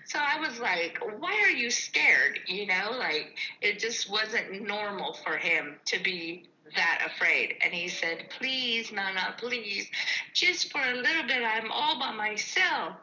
So 0.06 0.18
I 0.20 0.38
was 0.38 0.60
like, 0.60 0.98
why 1.18 1.40
are 1.44 1.50
you 1.50 1.70
scared? 1.70 2.40
You 2.46 2.66
know, 2.66 2.96
like 2.98 3.36
it 3.60 3.78
just 3.78 4.10
wasn't 4.10 4.66
normal 4.66 5.14
for 5.14 5.36
him 5.36 5.76
to 5.86 6.02
be 6.02 6.48
that 6.76 7.02
afraid. 7.06 7.56
And 7.62 7.72
he 7.72 7.88
said, 7.88 8.26
please, 8.38 8.92
Nana, 8.92 9.34
please, 9.38 9.88
just 10.32 10.70
for 10.70 10.80
a 10.80 10.94
little 10.94 11.24
bit, 11.26 11.42
I'm 11.42 11.70
all 11.70 11.98
by 11.98 12.12
myself. 12.12 12.94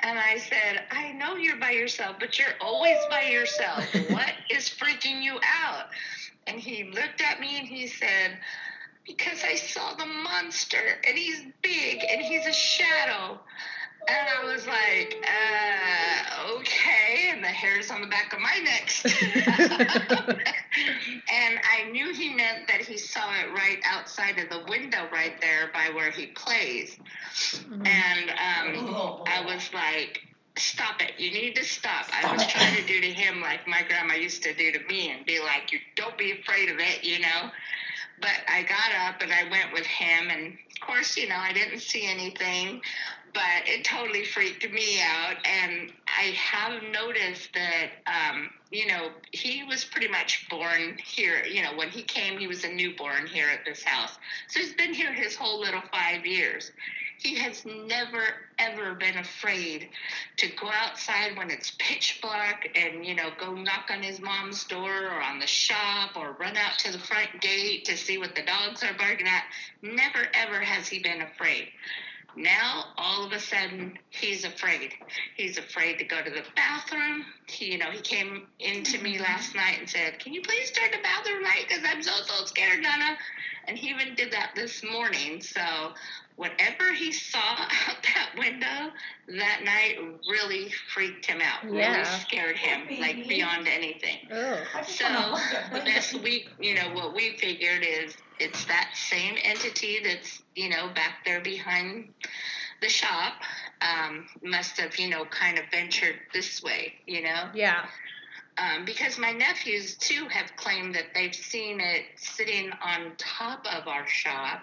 And 0.00 0.18
I 0.18 0.38
said, 0.38 0.84
I 0.90 1.12
know 1.12 1.34
you're 1.34 1.58
by 1.58 1.72
yourself, 1.72 2.16
but 2.20 2.38
you're 2.38 2.54
always 2.60 2.98
by 3.10 3.22
yourself. 3.22 3.84
what 4.10 4.32
is 4.50 4.68
freaking 4.68 5.22
you 5.22 5.38
out? 5.62 5.86
And 6.46 6.60
he 6.60 6.84
looked 6.84 7.20
at 7.20 7.40
me 7.40 7.58
and 7.58 7.66
he 7.66 7.86
said, 7.86 8.38
because 9.08 9.42
I 9.42 9.54
saw 9.56 9.94
the 9.94 10.06
monster 10.06 11.00
and 11.06 11.18
he's 11.18 11.42
big 11.62 12.04
and 12.08 12.20
he's 12.20 12.46
a 12.46 12.52
shadow. 12.52 13.40
And 14.06 14.28
I 14.28 14.44
was 14.52 14.66
like, 14.66 15.16
uh, 15.26 16.54
okay. 16.58 17.30
And 17.30 17.42
the 17.42 17.48
hair's 17.48 17.90
on 17.90 18.00
the 18.00 18.06
back 18.06 18.32
of 18.32 18.40
my 18.40 18.58
neck. 18.58 18.90
and 21.32 21.60
I 21.62 21.90
knew 21.90 22.14
he 22.14 22.34
meant 22.34 22.68
that 22.68 22.80
he 22.80 22.96
saw 22.96 23.28
it 23.40 23.52
right 23.52 23.78
outside 23.84 24.38
of 24.38 24.48
the 24.50 24.64
window 24.70 25.08
right 25.12 25.38
there 25.40 25.70
by 25.74 25.90
where 25.94 26.10
he 26.10 26.26
plays. 26.26 26.96
Mm-hmm. 27.34 27.86
And 27.86 28.30
um, 28.30 29.22
I 29.26 29.42
was 29.44 29.70
like, 29.74 30.20
stop 30.56 31.02
it. 31.02 31.12
You 31.18 31.30
need 31.30 31.54
to 31.56 31.64
stop. 31.64 32.06
stop 32.06 32.24
I 32.24 32.32
was 32.32 32.42
it. 32.42 32.48
trying 32.48 32.76
to 32.76 32.86
do 32.86 33.00
to 33.00 33.12
him 33.12 33.40
like 33.40 33.66
my 33.66 33.82
grandma 33.88 34.14
used 34.14 34.42
to 34.44 34.54
do 34.54 34.72
to 34.72 34.80
me 34.88 35.10
and 35.10 35.26
be 35.26 35.40
like, 35.40 35.72
you 35.72 35.80
don't 35.96 36.16
be 36.16 36.32
afraid 36.32 36.70
of 36.70 36.78
it, 36.78 37.04
you 37.04 37.20
know? 37.20 37.50
But 38.20 38.36
I 38.48 38.62
got 38.62 38.92
up 39.06 39.22
and 39.22 39.32
I 39.32 39.48
went 39.50 39.72
with 39.72 39.86
him, 39.86 40.30
and 40.30 40.46
of 40.46 40.86
course, 40.86 41.16
you 41.16 41.28
know, 41.28 41.36
I 41.36 41.52
didn't 41.52 41.80
see 41.80 42.06
anything, 42.06 42.80
but 43.32 43.66
it 43.66 43.84
totally 43.84 44.24
freaked 44.24 44.68
me 44.70 45.00
out. 45.00 45.36
And 45.44 45.92
I 46.06 46.32
have 46.36 46.82
noticed 46.92 47.50
that, 47.54 47.90
um, 48.06 48.50
you 48.70 48.86
know, 48.86 49.10
he 49.32 49.64
was 49.64 49.84
pretty 49.84 50.08
much 50.08 50.48
born 50.48 50.98
here. 51.04 51.44
You 51.44 51.62
know, 51.62 51.76
when 51.76 51.90
he 51.90 52.02
came, 52.02 52.38
he 52.38 52.46
was 52.46 52.64
a 52.64 52.68
newborn 52.68 53.26
here 53.26 53.48
at 53.48 53.64
this 53.64 53.82
house. 53.82 54.18
So 54.48 54.60
he's 54.60 54.74
been 54.74 54.94
here 54.94 55.12
his 55.12 55.36
whole 55.36 55.60
little 55.60 55.82
five 55.92 56.26
years. 56.26 56.72
He 57.18 57.34
has 57.36 57.64
never, 57.66 58.22
ever 58.58 58.94
been 58.94 59.16
afraid 59.16 59.88
to 60.36 60.48
go 60.56 60.70
outside 60.70 61.36
when 61.36 61.50
it's 61.50 61.72
pitch 61.78 62.20
black 62.22 62.68
and, 62.76 63.04
you 63.04 63.14
know, 63.14 63.30
go 63.40 63.54
knock 63.54 63.90
on 63.90 64.02
his 64.02 64.20
mom's 64.20 64.64
door 64.64 65.06
or 65.06 65.20
on 65.20 65.40
the 65.40 65.46
shop 65.46 66.16
or 66.16 66.36
run 66.38 66.56
out 66.56 66.78
to 66.78 66.92
the 66.92 66.98
front 66.98 67.40
gate 67.40 67.84
to 67.86 67.96
see 67.96 68.18
what 68.18 68.36
the 68.36 68.42
dogs 68.42 68.84
are 68.84 68.94
barking 68.96 69.26
at. 69.26 69.44
Never, 69.82 70.28
ever 70.32 70.60
has 70.60 70.86
he 70.86 71.00
been 71.00 71.22
afraid. 71.22 71.68
Now, 72.36 72.84
all 72.96 73.24
of 73.24 73.32
a 73.32 73.40
sudden, 73.40 73.98
he's 74.10 74.44
afraid. 74.44 74.92
He's 75.36 75.58
afraid 75.58 75.98
to 75.98 76.04
go 76.04 76.22
to 76.22 76.30
the 76.30 76.44
bathroom. 76.54 77.24
He, 77.48 77.72
you 77.72 77.78
know, 77.78 77.90
he 77.90 78.00
came 78.00 78.46
into 78.60 79.02
me 79.02 79.14
mm-hmm. 79.14 79.24
last 79.24 79.56
night 79.56 79.78
and 79.80 79.90
said, 79.90 80.20
"Can 80.20 80.32
you 80.32 80.42
please 80.42 80.70
turn 80.70 80.90
the 80.92 80.98
bathroom 81.02 81.42
light? 81.42 81.64
Because 81.66 81.82
I'm 81.84 82.00
so 82.00 82.12
so 82.22 82.44
scared, 82.44 82.80
Nana." 82.80 83.16
And 83.68 83.76
he 83.76 83.90
even 83.90 84.14
did 84.14 84.32
that 84.32 84.52
this 84.54 84.82
morning. 84.82 85.40
So 85.42 85.60
whatever 86.38 86.92
he 86.94 87.12
saw 87.12 87.38
out 87.38 87.96
that 88.14 88.30
window 88.38 88.92
that 89.28 89.60
night 89.64 89.98
really 90.30 90.70
freaked 90.94 91.26
him 91.26 91.40
out. 91.40 91.70
Yeah. 91.70 91.92
Really 91.92 92.04
scared 92.20 92.56
him, 92.56 93.00
like 93.00 93.28
beyond 93.28 93.68
anything. 93.68 94.18
Oh. 94.32 94.58
So 94.86 95.04
the 95.72 95.84
best 95.84 96.14
we, 96.14 96.46
you 96.58 96.74
know, 96.74 96.94
what 96.94 97.14
we 97.14 97.36
figured 97.36 97.82
is 97.82 98.16
it's 98.38 98.64
that 98.66 98.90
same 98.94 99.36
entity 99.42 99.98
that's, 100.02 100.42
you 100.54 100.68
know, 100.70 100.88
back 100.94 101.24
there 101.24 101.40
behind 101.40 102.14
the 102.80 102.88
shop. 102.88 103.34
Um, 103.80 104.26
must 104.42 104.80
have, 104.80 104.96
you 104.96 105.08
know, 105.08 105.24
kind 105.24 105.58
of 105.58 105.64
ventured 105.70 106.16
this 106.32 106.62
way, 106.62 106.94
you 107.06 107.22
know? 107.22 107.48
Yeah. 107.54 107.86
Um, 108.60 108.84
because 108.84 109.18
my 109.18 109.30
nephews 109.30 109.96
too 109.96 110.26
have 110.28 110.56
claimed 110.56 110.94
that 110.94 111.14
they've 111.14 111.34
seen 111.34 111.80
it 111.80 112.02
sitting 112.16 112.70
on 112.82 113.12
top 113.16 113.64
of 113.72 113.86
our 113.86 114.06
shop 114.08 114.62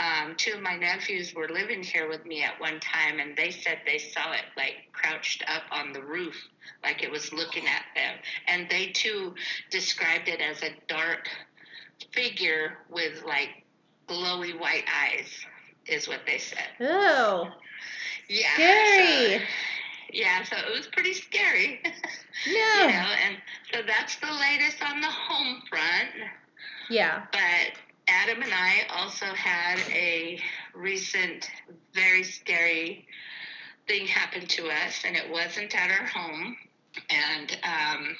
um, 0.00 0.34
two 0.36 0.54
of 0.54 0.62
my 0.62 0.76
nephews 0.76 1.34
were 1.34 1.48
living 1.48 1.82
here 1.82 2.08
with 2.08 2.24
me 2.24 2.42
at 2.42 2.58
one 2.58 2.80
time, 2.80 3.20
and 3.20 3.36
they 3.36 3.50
said 3.50 3.80
they 3.84 3.98
saw 3.98 4.32
it 4.32 4.44
like 4.56 4.88
crouched 4.92 5.44
up 5.46 5.62
on 5.70 5.92
the 5.92 6.02
roof, 6.02 6.36
like 6.82 7.02
it 7.02 7.10
was 7.10 7.32
looking 7.34 7.66
at 7.66 7.84
them. 7.94 8.16
And 8.48 8.66
they 8.70 8.86
too 8.86 9.34
described 9.70 10.28
it 10.28 10.40
as 10.40 10.62
a 10.62 10.70
dark 10.88 11.28
figure 12.12 12.78
with 12.88 13.22
like 13.26 13.50
glowy 14.08 14.58
white 14.58 14.84
eyes, 14.88 15.28
is 15.86 16.08
what 16.08 16.20
they 16.26 16.38
said. 16.38 16.68
Oh. 16.80 17.50
Yeah. 18.28 18.54
Scary. 18.54 19.38
So, 19.38 19.44
yeah, 20.12 20.42
so 20.44 20.56
it 20.56 20.76
was 20.76 20.86
pretty 20.86 21.14
scary. 21.14 21.80
No. 22.46 22.52
you 22.52 22.86
know, 22.88 23.12
and 23.26 23.36
so 23.72 23.80
that's 23.86 24.16
the 24.16 24.26
latest 24.26 24.82
on 24.82 25.00
the 25.00 25.08
home 25.08 25.62
front. 25.68 26.30
Yeah. 26.88 27.22
But 27.32 27.78
Adam 28.08 28.42
and 28.42 28.52
I 28.52 28.82
also 28.96 29.26
had 29.26 29.78
a 29.90 30.40
recent, 30.74 31.48
very 31.94 32.24
scary 32.24 33.06
thing 33.86 34.06
happen 34.06 34.46
to 34.46 34.68
us, 34.68 35.02
and 35.04 35.16
it 35.16 35.30
wasn't 35.30 35.74
at 35.74 35.90
our 35.90 36.06
home. 36.06 36.56
And 37.08 37.58
um, 37.62 38.16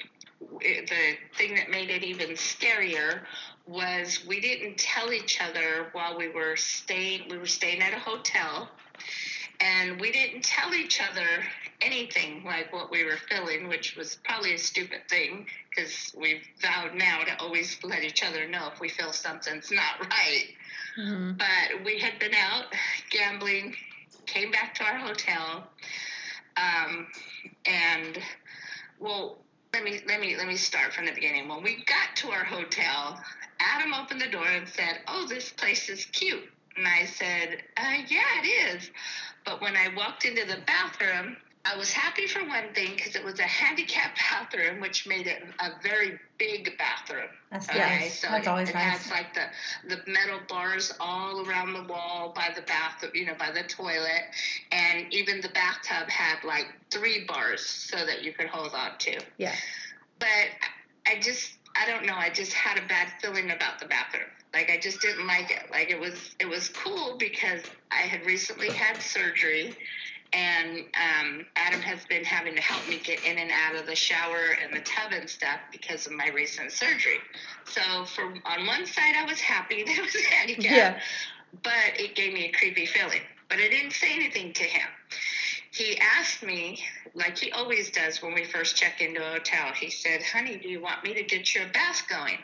it, 0.60 0.88
the 0.88 1.36
thing 1.36 1.56
that 1.56 1.70
made 1.70 1.90
it 1.90 2.04
even 2.04 2.30
scarier 2.30 3.22
was 3.66 4.24
we 4.26 4.40
didn't 4.40 4.78
tell 4.78 5.12
each 5.12 5.40
other 5.40 5.88
while 5.92 6.16
we 6.16 6.28
were 6.28 6.56
staying. 6.56 7.28
We 7.28 7.38
were 7.38 7.46
staying 7.46 7.82
at 7.82 7.92
a 7.92 7.98
hotel, 7.98 8.68
and 9.60 10.00
we 10.00 10.12
didn't 10.12 10.42
tell 10.42 10.74
each 10.74 11.00
other 11.00 11.44
anything 11.82 12.44
like 12.44 12.72
what 12.72 12.90
we 12.90 13.04
were 13.04 13.16
feeling, 13.28 13.68
which 13.68 13.96
was 13.96 14.18
probably 14.24 14.54
a 14.54 14.58
stupid 14.58 15.00
thing 15.08 15.46
because 15.68 16.12
we've 16.16 16.42
vowed 16.60 16.94
now 16.94 17.22
to 17.24 17.40
always 17.40 17.78
let 17.82 18.02
each 18.02 18.22
other 18.22 18.48
know 18.48 18.68
if 18.72 18.80
we 18.80 18.88
feel 18.88 19.12
something's 19.12 19.70
not 19.70 20.00
right. 20.00 20.48
Mm-hmm. 20.98 21.32
But 21.38 21.84
we 21.84 21.98
had 21.98 22.18
been 22.18 22.34
out 22.34 22.66
gambling, 23.10 23.74
came 24.26 24.50
back 24.50 24.74
to 24.76 24.84
our 24.84 24.98
hotel, 24.98 25.64
um, 26.56 27.06
and 27.66 28.18
well, 28.98 29.38
let 29.72 29.84
me 29.84 30.00
let 30.06 30.20
me 30.20 30.36
let 30.36 30.46
me 30.46 30.56
start 30.56 30.92
from 30.92 31.06
the 31.06 31.12
beginning. 31.12 31.48
When 31.48 31.62
we 31.62 31.84
got 31.84 32.16
to 32.16 32.30
our 32.30 32.44
hotel, 32.44 33.20
Adam 33.60 33.94
opened 33.94 34.20
the 34.20 34.28
door 34.30 34.46
and 34.46 34.68
said, 34.68 35.00
"Oh, 35.06 35.26
this 35.28 35.50
place 35.50 35.88
is 35.88 36.04
cute." 36.06 36.44
And 36.76 36.86
I 36.86 37.06
said, 37.06 37.62
uh, 37.76 38.02
"Yeah, 38.08 38.42
it 38.42 38.46
is." 38.46 38.90
But 39.44 39.60
when 39.60 39.76
I 39.76 39.88
walked 39.94 40.24
into 40.24 40.44
the 40.44 40.58
bathroom, 40.66 41.36
I 41.64 41.76
was 41.76 41.92
happy 41.92 42.26
for 42.26 42.40
one 42.46 42.72
thing 42.74 42.94
because 42.96 43.14
it 43.16 43.24
was 43.24 43.38
a 43.38 43.44
handicapped 43.44 44.18
bathroom, 44.30 44.80
which 44.80 45.06
made 45.06 45.26
it 45.26 45.42
a 45.58 45.70
very 45.82 46.18
big 46.38 46.76
bathroom. 46.78 47.28
That's 47.50 47.68
okay? 47.68 47.78
nice. 47.78 48.20
So 48.20 48.28
That's 48.28 48.46
it, 48.46 48.50
always 48.50 48.68
it 48.70 48.74
nice. 48.74 49.02
has 49.02 49.10
like 49.10 49.34
the 49.34 49.94
the 49.94 50.10
metal 50.10 50.40
bars 50.48 50.92
all 51.00 51.46
around 51.46 51.74
the 51.74 51.82
wall 51.82 52.32
by 52.34 52.48
the 52.54 52.62
bathroom, 52.62 53.12
you 53.14 53.26
know, 53.26 53.34
by 53.38 53.50
the 53.50 53.62
toilet, 53.68 54.24
and 54.72 55.12
even 55.12 55.40
the 55.42 55.50
bathtub 55.50 56.08
had 56.08 56.42
like 56.44 56.66
three 56.90 57.24
bars 57.26 57.64
so 57.66 57.96
that 58.06 58.22
you 58.22 58.32
could 58.32 58.46
hold 58.46 58.72
on 58.72 58.96
to. 58.98 59.20
Yeah. 59.36 59.54
But 60.18 60.28
I 61.06 61.20
just 61.20 61.52
I 61.76 61.86
don't 61.86 62.06
know. 62.06 62.14
I 62.16 62.30
just 62.30 62.52
had 62.54 62.78
a 62.82 62.86
bad 62.88 63.08
feeling 63.20 63.50
about 63.50 63.80
the 63.80 63.86
bathroom. 63.86 64.28
Like 64.54 64.70
I 64.70 64.78
just 64.78 65.00
didn't 65.00 65.26
like 65.26 65.50
it. 65.50 65.70
Like 65.70 65.90
it 65.90 66.00
was 66.00 66.34
it 66.40 66.48
was 66.48 66.68
cool 66.70 67.16
because 67.18 67.62
I 67.90 68.02
had 68.02 68.24
recently 68.24 68.70
had 68.70 68.96
surgery 69.00 69.74
and 70.32 70.78
um, 70.78 71.46
Adam 71.56 71.80
has 71.80 72.04
been 72.06 72.24
having 72.24 72.54
to 72.54 72.60
help 72.60 72.86
me 72.88 73.00
get 73.02 73.24
in 73.24 73.38
and 73.38 73.50
out 73.50 73.74
of 73.74 73.86
the 73.86 73.94
shower 73.94 74.56
and 74.62 74.74
the 74.74 74.80
tub 74.80 75.12
and 75.12 75.28
stuff 75.28 75.58
because 75.72 76.06
of 76.06 76.12
my 76.12 76.28
recent 76.28 76.72
surgery. 76.72 77.18
So, 77.64 78.04
for 78.04 78.24
on 78.24 78.66
one 78.66 78.86
side, 78.86 79.14
I 79.16 79.24
was 79.24 79.40
happy 79.40 79.82
that 79.86 79.98
it 79.98 80.02
was 80.02 80.24
handicapped, 80.24 80.64
yeah. 80.74 81.00
but 81.62 81.98
it 81.98 82.14
gave 82.14 82.32
me 82.32 82.46
a 82.46 82.52
creepy 82.52 82.86
feeling. 82.86 83.22
But 83.48 83.58
I 83.58 83.68
didn't 83.68 83.92
say 83.92 84.14
anything 84.14 84.52
to 84.52 84.62
him. 84.62 84.88
He 85.72 85.98
asked 85.98 86.42
me, 86.42 86.82
like 87.14 87.38
he 87.38 87.50
always 87.52 87.90
does 87.90 88.22
when 88.22 88.34
we 88.34 88.44
first 88.44 88.76
check 88.76 89.00
into 89.00 89.20
a 89.20 89.30
hotel. 89.32 89.72
He 89.74 89.90
said, 89.90 90.22
"Honey, 90.22 90.56
do 90.56 90.68
you 90.68 90.80
want 90.80 91.02
me 91.02 91.14
to 91.14 91.22
get 91.22 91.54
your 91.54 91.66
bath 91.72 92.02
going?" 92.08 92.38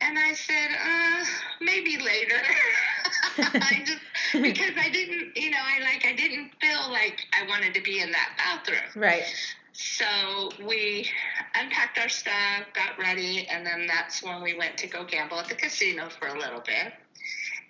And 0.00 0.18
I 0.18 0.34
said, 0.34 0.70
uh, 0.72 1.24
maybe 1.60 1.96
later. 1.98 2.36
I 3.38 3.82
just 3.84 4.00
because 4.32 4.72
I 4.78 4.90
didn't, 4.90 5.36
you 5.36 5.50
know, 5.50 5.58
I 5.62 5.82
like 5.82 6.04
I 6.06 6.14
didn't 6.14 6.50
feel 6.60 6.90
like 6.90 7.20
I 7.32 7.46
wanted 7.48 7.74
to 7.74 7.82
be 7.82 8.00
in 8.00 8.12
that 8.12 8.30
bathroom. 8.36 9.02
Right. 9.02 9.24
So 9.72 10.48
we 10.66 11.06
unpacked 11.54 11.98
our 11.98 12.08
stuff, 12.08 12.64
got 12.72 12.98
ready, 12.98 13.46
and 13.48 13.64
then 13.66 13.86
that's 13.86 14.22
when 14.22 14.42
we 14.42 14.56
went 14.56 14.78
to 14.78 14.86
go 14.86 15.04
gamble 15.04 15.38
at 15.38 15.48
the 15.48 15.54
casino 15.54 16.08
for 16.08 16.28
a 16.28 16.38
little 16.38 16.60
bit. 16.60 16.94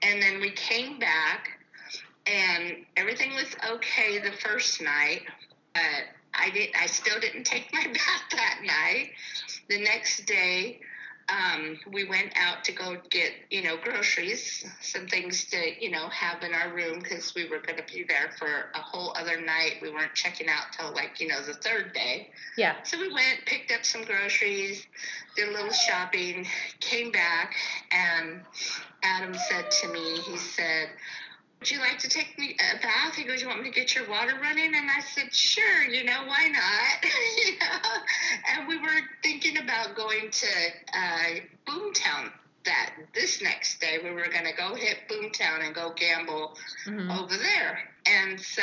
And 0.03 0.23
then 0.23 0.41
we 0.41 0.51
came 0.51 1.01
back, 1.01 1.49
and 2.27 2.85
everything 2.97 3.35
was 3.35 3.49
okay 3.69 4.19
the 4.19 4.33
first 4.39 4.81
night, 4.81 5.23
but 5.75 5.83
I 6.33 6.51
did. 6.51 6.71
I 6.79 6.87
still 6.87 7.19
didn't 7.19 7.45
take 7.45 7.73
my 7.73 7.87
bath 7.87 8.25
that 8.33 8.61
night. 8.65 9.11
The 9.69 9.83
next 9.83 10.27
day, 10.27 10.81
um, 11.29 11.79
we 11.93 12.05
went 12.05 12.33
out 12.37 12.63
to 12.65 12.73
go 12.73 12.97
get, 13.11 13.33
you 13.51 13.63
know, 13.63 13.77
groceries, 13.77 14.65
some 14.81 15.09
things 15.09 15.45
to, 15.47 15.85
you 15.85 15.91
know, 15.91 16.09
have 16.09 16.43
in 16.43 16.55
our 16.55 16.73
room 16.73 17.01
because 17.01 17.35
we 17.35 17.49
were 17.49 17.59
going 17.59 17.79
to 17.79 17.85
be 17.93 18.05
there 18.05 18.31
for 18.39 18.47
a 18.75 18.81
whole 18.81 19.13
other 19.17 19.41
night. 19.41 19.79
We 19.83 19.91
weren't 19.91 20.15
checking 20.15 20.49
out 20.49 20.73
till 20.79 20.93
like, 20.93 21.21
you 21.21 21.27
know, 21.27 21.43
the 21.43 21.55
third 21.55 21.93
day. 21.93 22.31
Yeah. 22.57 22.77
So 22.85 22.99
we 23.01 23.13
went, 23.13 23.41
picked 23.45 23.73
up 23.73 23.85
some 23.85 24.05
groceries, 24.05 24.87
did 25.37 25.49
a 25.49 25.53
little 25.53 25.73
shopping, 25.73 26.47
came 26.79 27.11
back, 27.11 27.55
and 27.91 28.41
Adam 29.03 29.35
said 29.35 29.71
to 29.71 29.89
me, 29.89 30.19
he 30.21 30.37
said, 30.37 30.89
would 31.67 31.73
you 31.73 31.81
like 31.81 31.99
to 31.99 32.09
take 32.09 32.39
me 32.39 32.57
a 32.61 32.81
bath? 32.81 33.17
He 33.17 33.25
goes, 33.25 33.43
you 33.43 33.49
want 33.49 33.61
me 33.61 33.71
to 33.71 33.75
get 33.75 33.93
your 33.93 34.09
water 34.09 34.35
running? 34.41 34.73
And 34.77 34.89
I 34.89 35.01
said, 35.01 35.35
sure, 35.35 35.83
you 35.83 36.05
know, 36.05 36.23
why 36.25 36.47
not? 36.47 37.11
you 37.45 37.59
know? 37.59 37.91
And 38.53 38.69
we 38.69 38.79
were 38.79 39.01
thinking 39.25 39.59
about 39.59 39.97
going 39.97 40.31
to 40.31 40.47
uh, 40.95 41.41
Boomtown 41.67 42.31
that 42.67 42.95
this 43.15 43.43
next 43.43 43.81
day. 43.81 43.99
We 44.01 44.13
were 44.13 44.29
going 44.29 44.45
to 44.45 44.55
go 44.57 44.77
hit 44.77 45.09
Boomtown 45.11 45.67
and 45.67 45.75
go 45.75 45.93
gamble 45.97 46.57
hmm 46.85 47.11
over 47.11 47.37
there. 47.37 47.81
And 48.07 48.41
so 48.41 48.63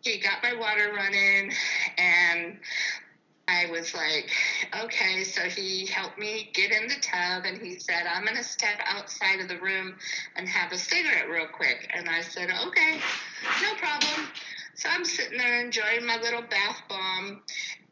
he 0.00 0.18
got 0.18 0.42
my 0.42 0.54
water 0.54 0.92
running 0.92 1.52
and 1.96 2.58
I 3.50 3.70
was 3.70 3.94
like, 3.94 4.30
okay. 4.84 5.24
So 5.24 5.42
he 5.42 5.86
helped 5.86 6.18
me 6.18 6.50
get 6.54 6.70
in 6.70 6.86
the 6.86 6.94
tub 7.02 7.44
and 7.44 7.60
he 7.60 7.78
said, 7.78 8.04
I'm 8.06 8.24
going 8.24 8.36
to 8.36 8.44
step 8.44 8.78
outside 8.86 9.40
of 9.40 9.48
the 9.48 9.58
room 9.58 9.96
and 10.36 10.48
have 10.48 10.72
a 10.72 10.78
cigarette 10.78 11.28
real 11.28 11.46
quick. 11.46 11.90
And 11.92 12.08
I 12.08 12.20
said, 12.20 12.48
okay, 12.66 13.00
no 13.62 13.74
problem. 13.74 14.28
So 14.74 14.88
I'm 14.88 15.04
sitting 15.04 15.36
there 15.36 15.60
enjoying 15.60 16.06
my 16.06 16.18
little 16.18 16.42
bath 16.42 16.80
bomb. 16.88 17.42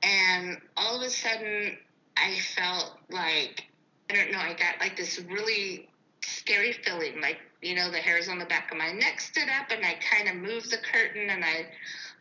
And 0.02 0.58
all 0.76 0.96
of 0.96 1.02
a 1.02 1.10
sudden, 1.10 1.76
I 2.16 2.38
felt 2.54 2.98
like, 3.10 3.64
I 4.10 4.14
don't 4.14 4.30
know, 4.30 4.38
I 4.38 4.54
got 4.54 4.80
like 4.80 4.96
this 4.96 5.20
really 5.28 5.88
scary 6.22 6.72
feeling. 6.72 7.20
Like, 7.20 7.38
you 7.62 7.74
know, 7.74 7.90
the 7.90 7.98
hairs 7.98 8.28
on 8.28 8.38
the 8.38 8.46
back 8.46 8.70
of 8.70 8.78
my 8.78 8.92
neck 8.92 9.20
stood 9.20 9.48
up 9.60 9.70
and 9.70 9.84
I 9.84 9.96
kind 10.14 10.28
of 10.28 10.36
moved 10.36 10.70
the 10.70 10.78
curtain 10.78 11.30
and 11.30 11.44
I 11.44 11.66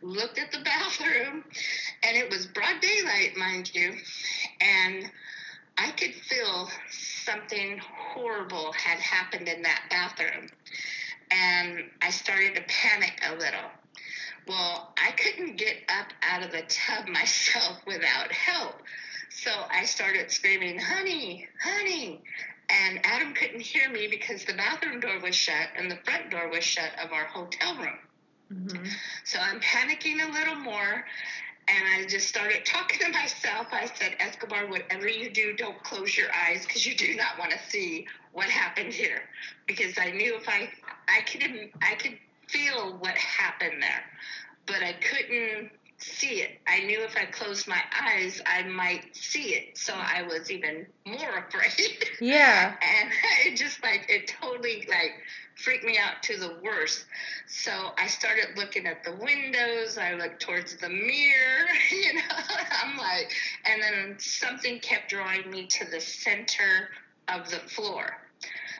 looked 0.01 0.39
at 0.39 0.51
the 0.51 0.59
bathroom 0.63 1.43
and 2.03 2.17
it 2.17 2.29
was 2.29 2.45
broad 2.47 2.81
daylight, 2.81 3.35
mind 3.37 3.73
you. 3.73 3.93
And 4.61 5.09
I 5.77 5.91
could 5.91 6.13
feel 6.13 6.69
something 6.89 7.79
horrible 8.13 8.71
had 8.73 8.99
happened 8.99 9.47
in 9.47 9.61
that 9.63 9.83
bathroom. 9.89 10.49
And 11.29 11.83
I 12.01 12.09
started 12.09 12.55
to 12.55 12.61
panic 12.67 13.21
a 13.29 13.35
little. 13.35 13.69
Well, 14.47 14.93
I 14.97 15.11
couldn't 15.11 15.57
get 15.57 15.75
up 15.89 16.07
out 16.21 16.43
of 16.43 16.51
the 16.51 16.63
tub 16.69 17.07
myself 17.09 17.77
without 17.85 18.31
help. 18.31 18.75
So 19.29 19.51
I 19.69 19.85
started 19.85 20.31
screaming, 20.31 20.79
honey, 20.79 21.47
honey. 21.61 22.21
And 22.69 22.99
Adam 23.05 23.33
couldn't 23.33 23.61
hear 23.61 23.89
me 23.89 24.07
because 24.09 24.43
the 24.43 24.53
bathroom 24.53 24.99
door 24.99 25.19
was 25.21 25.35
shut 25.35 25.69
and 25.77 25.89
the 25.89 25.97
front 26.03 26.31
door 26.31 26.49
was 26.49 26.63
shut 26.63 26.91
of 27.01 27.11
our 27.13 27.25
hotel 27.25 27.75
room. 27.77 27.99
Hmm 28.51 28.85
So 29.25 29.39
I'm 29.39 29.59
panicking 29.59 30.27
a 30.27 30.31
little 30.31 30.55
more. 30.55 31.03
And 31.69 31.85
I 31.85 32.07
just 32.07 32.27
started 32.27 32.65
talking 32.65 32.99
to 32.99 33.09
myself. 33.11 33.67
I 33.71 33.87
said, 33.95 34.15
Escobar, 34.19 34.67
whatever 34.67 35.07
you 35.07 35.29
do, 35.29 35.53
don't 35.53 35.81
close 35.83 36.17
your 36.17 36.27
eyes 36.33 36.65
because 36.65 36.85
you 36.85 36.95
do 36.95 37.13
not 37.15 37.37
want 37.39 37.51
to 37.51 37.59
see 37.69 38.05
what 38.31 38.47
happened 38.49 38.93
here. 38.93 39.21
Because 39.67 39.97
I 39.97 40.11
knew 40.11 40.35
if 40.37 40.47
I, 40.47 40.69
I 41.09 41.21
could, 41.21 41.43
I 41.81 41.95
could 41.95 42.17
feel 42.47 42.97
what 42.99 43.15
happened 43.17 43.81
there, 43.81 44.03
but 44.65 44.81
I 44.83 44.93
couldn't 44.93 45.71
see 45.97 46.41
it. 46.41 46.59
I 46.67 46.81
knew 46.81 47.01
if 47.03 47.15
I 47.17 47.25
closed 47.25 47.67
my 47.67 47.81
eyes, 47.99 48.41
I 48.45 48.63
might 48.63 49.15
see 49.15 49.53
it. 49.55 49.77
So 49.77 49.93
I 49.93 50.23
was 50.23 50.51
even 50.51 50.85
more 51.05 51.37
afraid. 51.47 52.05
Yeah. 52.21 52.73
and 52.81 53.11
it 53.45 53.57
just 53.57 53.83
like 53.83 54.05
it 54.09 54.27
totally 54.41 54.85
like 54.89 55.11
freaked 55.55 55.83
me 55.83 55.97
out 55.97 56.21
to 56.23 56.37
the 56.37 56.57
worst. 56.63 57.05
So 57.47 57.71
I 57.97 58.07
started 58.07 58.57
looking 58.57 58.85
at 58.87 59.03
the 59.03 59.11
windows. 59.13 59.97
I 59.97 60.13
looked 60.13 60.41
towards 60.41 60.75
the 60.77 60.89
mirror, 60.89 61.67
you 61.91 62.13
know. 62.15 62.21
I'm 62.83 62.97
like, 62.97 63.33
and 63.65 63.81
then 63.81 64.15
something 64.19 64.79
kept 64.79 65.09
drawing 65.09 65.49
me 65.49 65.67
to 65.67 65.85
the 65.89 65.99
center 65.99 66.89
of 67.27 67.49
the 67.49 67.57
floor. 67.57 68.17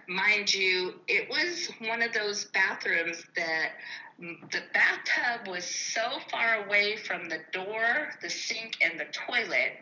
Mind 0.08 0.54
you, 0.54 0.96
it 1.08 1.30
was 1.30 1.70
one 1.88 2.02
of 2.02 2.14
those 2.14 2.46
bathrooms 2.46 3.24
that 3.36 3.72
the 4.20 4.62
bathtub 4.74 5.48
was 5.48 5.64
so 5.64 6.20
far 6.32 6.66
away 6.66 6.98
from 6.98 7.30
the 7.30 7.40
door, 7.52 8.14
the 8.22 8.30
sink, 8.30 8.78
and 8.82 9.00
the 9.00 9.06
toilet 9.06 9.74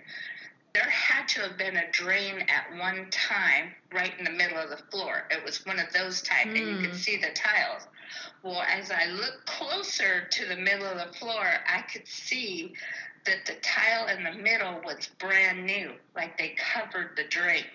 there 0.74 0.84
had 0.90 1.26
to 1.26 1.40
have 1.40 1.58
been 1.58 1.78
a 1.78 1.90
drain 1.92 2.46
at 2.50 2.78
one 2.78 3.08
time 3.10 3.74
right 3.94 4.12
in 4.20 4.26
the 4.26 4.32
middle 4.32 4.58
of 4.58 4.70
the 4.70 4.84
floor. 4.92 5.26
It 5.32 5.42
was 5.46 5.66
one 5.66 5.80
of 5.80 5.92
those 5.94 6.22
type, 6.22 6.48
and 6.48 6.58
you 6.58 6.76
could 6.82 6.92
Mm. 6.92 6.96
see 6.96 7.16
the 7.16 7.32
tiles. 7.32 7.88
Well, 8.44 8.62
as 8.62 8.92
I 8.92 9.06
looked 9.06 9.46
closer 9.46 10.26
to 10.26 10.46
the 10.46 10.58
middle 10.58 10.86
of 10.86 10.98
the 10.98 11.18
floor, 11.18 11.48
I 11.66 11.82
could 11.84 12.06
see 12.06 12.76
that 13.24 13.46
the 13.46 13.56
tile 13.56 14.08
in 14.08 14.26
the 14.26 14.34
middle 14.34 14.82
was 14.82 15.08
brand 15.18 15.66
new, 15.66 15.94
like 16.14 16.38
they 16.38 16.50
covered 16.50 17.16
the 17.16 17.24
drain. 17.24 17.66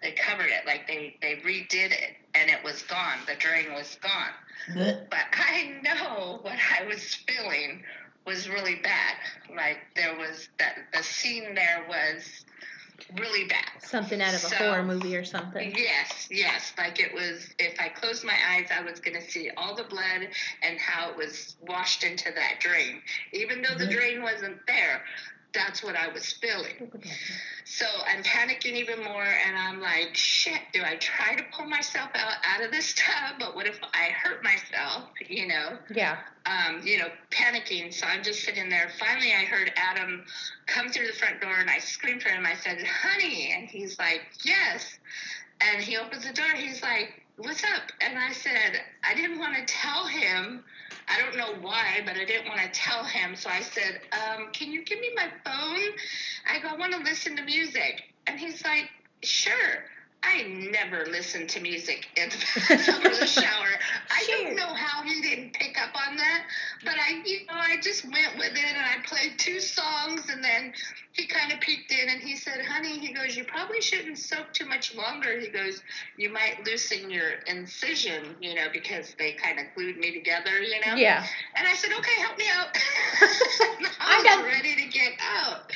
They 0.00 0.12
covered 0.12 0.50
it, 0.50 0.64
like 0.64 0.86
they, 0.86 1.16
they 1.20 1.36
redid 1.36 1.90
it, 1.90 2.16
and 2.34 2.48
it 2.50 2.62
was 2.62 2.82
gone. 2.82 3.18
The 3.26 3.34
drain 3.34 3.72
was 3.74 3.96
gone. 3.96 4.32
But 4.74 5.08
I 5.32 5.80
know 5.82 6.38
what 6.42 6.56
I 6.80 6.86
was 6.86 7.14
feeling 7.14 7.82
was 8.26 8.48
really 8.48 8.76
bad. 8.76 9.16
Like 9.54 9.78
there 9.96 10.16
was 10.16 10.48
that 10.58 10.76
the 10.92 11.02
scene 11.02 11.54
there 11.54 11.86
was 11.88 12.44
really 13.18 13.46
bad. 13.48 13.82
Something 13.82 14.20
out 14.20 14.34
of 14.34 14.44
a 14.44 14.54
horror 14.56 14.84
movie 14.84 15.16
or 15.16 15.24
something. 15.24 15.72
Yes, 15.76 16.28
yes. 16.30 16.72
Like 16.76 17.00
it 17.00 17.14
was, 17.14 17.48
if 17.58 17.78
I 17.80 17.88
closed 17.88 18.24
my 18.24 18.36
eyes, 18.50 18.68
I 18.74 18.82
was 18.82 19.00
going 19.00 19.20
to 19.20 19.30
see 19.30 19.50
all 19.56 19.74
the 19.74 19.84
blood 19.84 20.28
and 20.62 20.78
how 20.78 21.10
it 21.10 21.16
was 21.16 21.56
washed 21.66 22.04
into 22.04 22.30
that 22.34 22.60
drain. 22.60 23.00
Even 23.32 23.62
though 23.62 23.76
the 23.76 23.84
mm-hmm. 23.84 23.92
drain 23.92 24.22
wasn't 24.22 24.58
there, 24.66 25.02
that's 25.54 25.82
what 25.82 25.96
I 25.96 26.08
was 26.12 26.32
feeling. 26.32 26.90
So 27.64 27.86
I'm 28.06 28.22
panicking 28.22 28.72
even 28.74 29.02
more, 29.02 29.24
and 29.24 29.56
I'm 29.56 29.80
like, 29.80 30.14
shit, 30.14 30.60
do 30.72 30.82
I 30.82 30.96
try 30.96 31.34
to 31.36 31.42
pull 31.52 31.66
myself 31.66 32.10
out, 32.14 32.34
out 32.44 32.62
of 32.64 32.70
this 32.70 32.94
tub? 32.96 33.36
But 33.38 33.54
what 33.54 33.66
if 33.66 33.78
I 33.94 34.10
hurt 34.10 34.42
myself, 34.42 35.04
you 35.28 35.46
know? 35.46 35.78
Yeah. 35.94 36.18
um, 36.46 36.80
you 36.84 36.98
know, 36.98 37.08
panicking. 37.30 37.92
So 37.92 38.06
I'm 38.06 38.22
just 38.22 38.42
sitting 38.44 38.68
there. 38.68 38.90
Finally, 38.98 39.32
I 39.32 39.44
heard 39.44 39.72
Adam 39.76 40.24
come 40.66 40.88
through 40.88 41.06
the 41.06 41.12
front 41.12 41.40
door, 41.40 41.54
and 41.60 41.68
I 41.70 41.78
screamed 41.78 42.22
for 42.22 42.30
him. 42.30 42.46
I 42.46 42.54
said, 42.54 42.78
"Honey," 42.86 43.52
and 43.56 43.68
he's 43.68 43.98
like, 43.98 44.22
"Yes." 44.44 44.98
And 45.60 45.82
he 45.82 45.96
opens 45.96 46.26
the 46.26 46.32
door. 46.32 46.46
He's 46.56 46.82
like, 46.82 47.22
"What's 47.36 47.64
up?" 47.64 47.90
And 48.00 48.18
I 48.18 48.32
said, 48.32 48.80
"I 49.04 49.14
didn't 49.14 49.38
want 49.38 49.56
to 49.56 49.64
tell 49.66 50.06
him. 50.06 50.64
I 51.08 51.18
don't 51.18 51.36
know 51.36 51.54
why, 51.60 52.02
but 52.04 52.16
I 52.16 52.24
didn't 52.24 52.48
want 52.48 52.60
to 52.60 52.68
tell 52.68 53.04
him. 53.04 53.34
So 53.36 53.48
I 53.50 53.60
said, 53.60 54.00
um, 54.12 54.52
"Can 54.52 54.70
you 54.72 54.84
give 54.84 55.00
me 55.00 55.10
my 55.14 55.28
phone?" 55.44 55.90
I 56.46 56.58
go, 56.58 56.68
"I 56.68 56.74
want 56.74 56.92
to 56.92 56.98
listen 56.98 57.36
to 57.36 57.42
music." 57.42 58.02
And 58.26 58.38
he's 58.38 58.62
like, 58.64 58.88
"Sure." 59.22 59.84
I 60.22 60.42
never 60.42 61.04
listen 61.06 61.46
to 61.48 61.60
music 61.60 62.06
in 62.16 62.28
the 62.28 62.36
bathroom 62.68 63.06
or 63.06 63.14
the 63.14 63.26
shower. 63.26 63.78
I 64.10 64.22
Sure. 64.24 64.36
don't 64.44 64.54
know 64.56 64.74
how 64.74 65.02
he 65.02 65.20
didn't 65.20 65.52
pick 65.54 65.80
up 65.80 65.90
on 65.94 66.16
that, 66.16 66.42
but 66.84 66.94
I, 66.98 67.20
you 67.24 67.38
know, 67.48 67.54
I 67.56 67.76
just 67.82 68.04
went 68.04 68.36
with 68.36 68.52
it 68.54 68.74
and 68.76 68.84
I 68.86 68.98
played 69.04 69.38
two 69.38 69.60
songs 69.60 70.28
and 70.28 70.42
then 70.44 70.72
he 71.12 71.26
kind 71.26 71.52
of 71.52 71.60
peeked 71.60 71.90
in 71.92 72.08
and 72.08 72.20
he 72.20 72.36
said, 72.36 72.60
"Honey," 72.62 72.98
he 72.98 73.12
goes, 73.12 73.36
"You 73.36 73.44
probably 73.44 73.80
shouldn't 73.80 74.18
soak 74.18 74.52
too 74.52 74.66
much 74.66 74.94
longer." 74.94 75.38
He 75.38 75.48
goes, 75.48 75.82
"You 76.16 76.28
might 76.30 76.64
loosen 76.64 77.10
your 77.10 77.32
incision, 77.46 78.36
you 78.40 78.54
know, 78.54 78.68
because 78.72 79.14
they 79.18 79.32
kind 79.32 79.58
of 79.58 79.66
glued 79.74 79.96
me 79.96 80.10
together, 80.12 80.60
you 80.60 80.80
know." 80.80 80.96
Yeah. 80.96 81.24
And 81.56 81.66
I 81.66 81.74
said, 81.74 81.92
"Okay, 81.92 82.20
help 82.20 82.38
me 82.38 82.46
out." 82.50 82.68
I 84.00 84.18
I 84.18 84.22
got- 84.22 84.38
was 84.38 84.44
ready 84.44 84.74
to 84.76 84.84
get 84.86 85.12
out. 85.20 85.72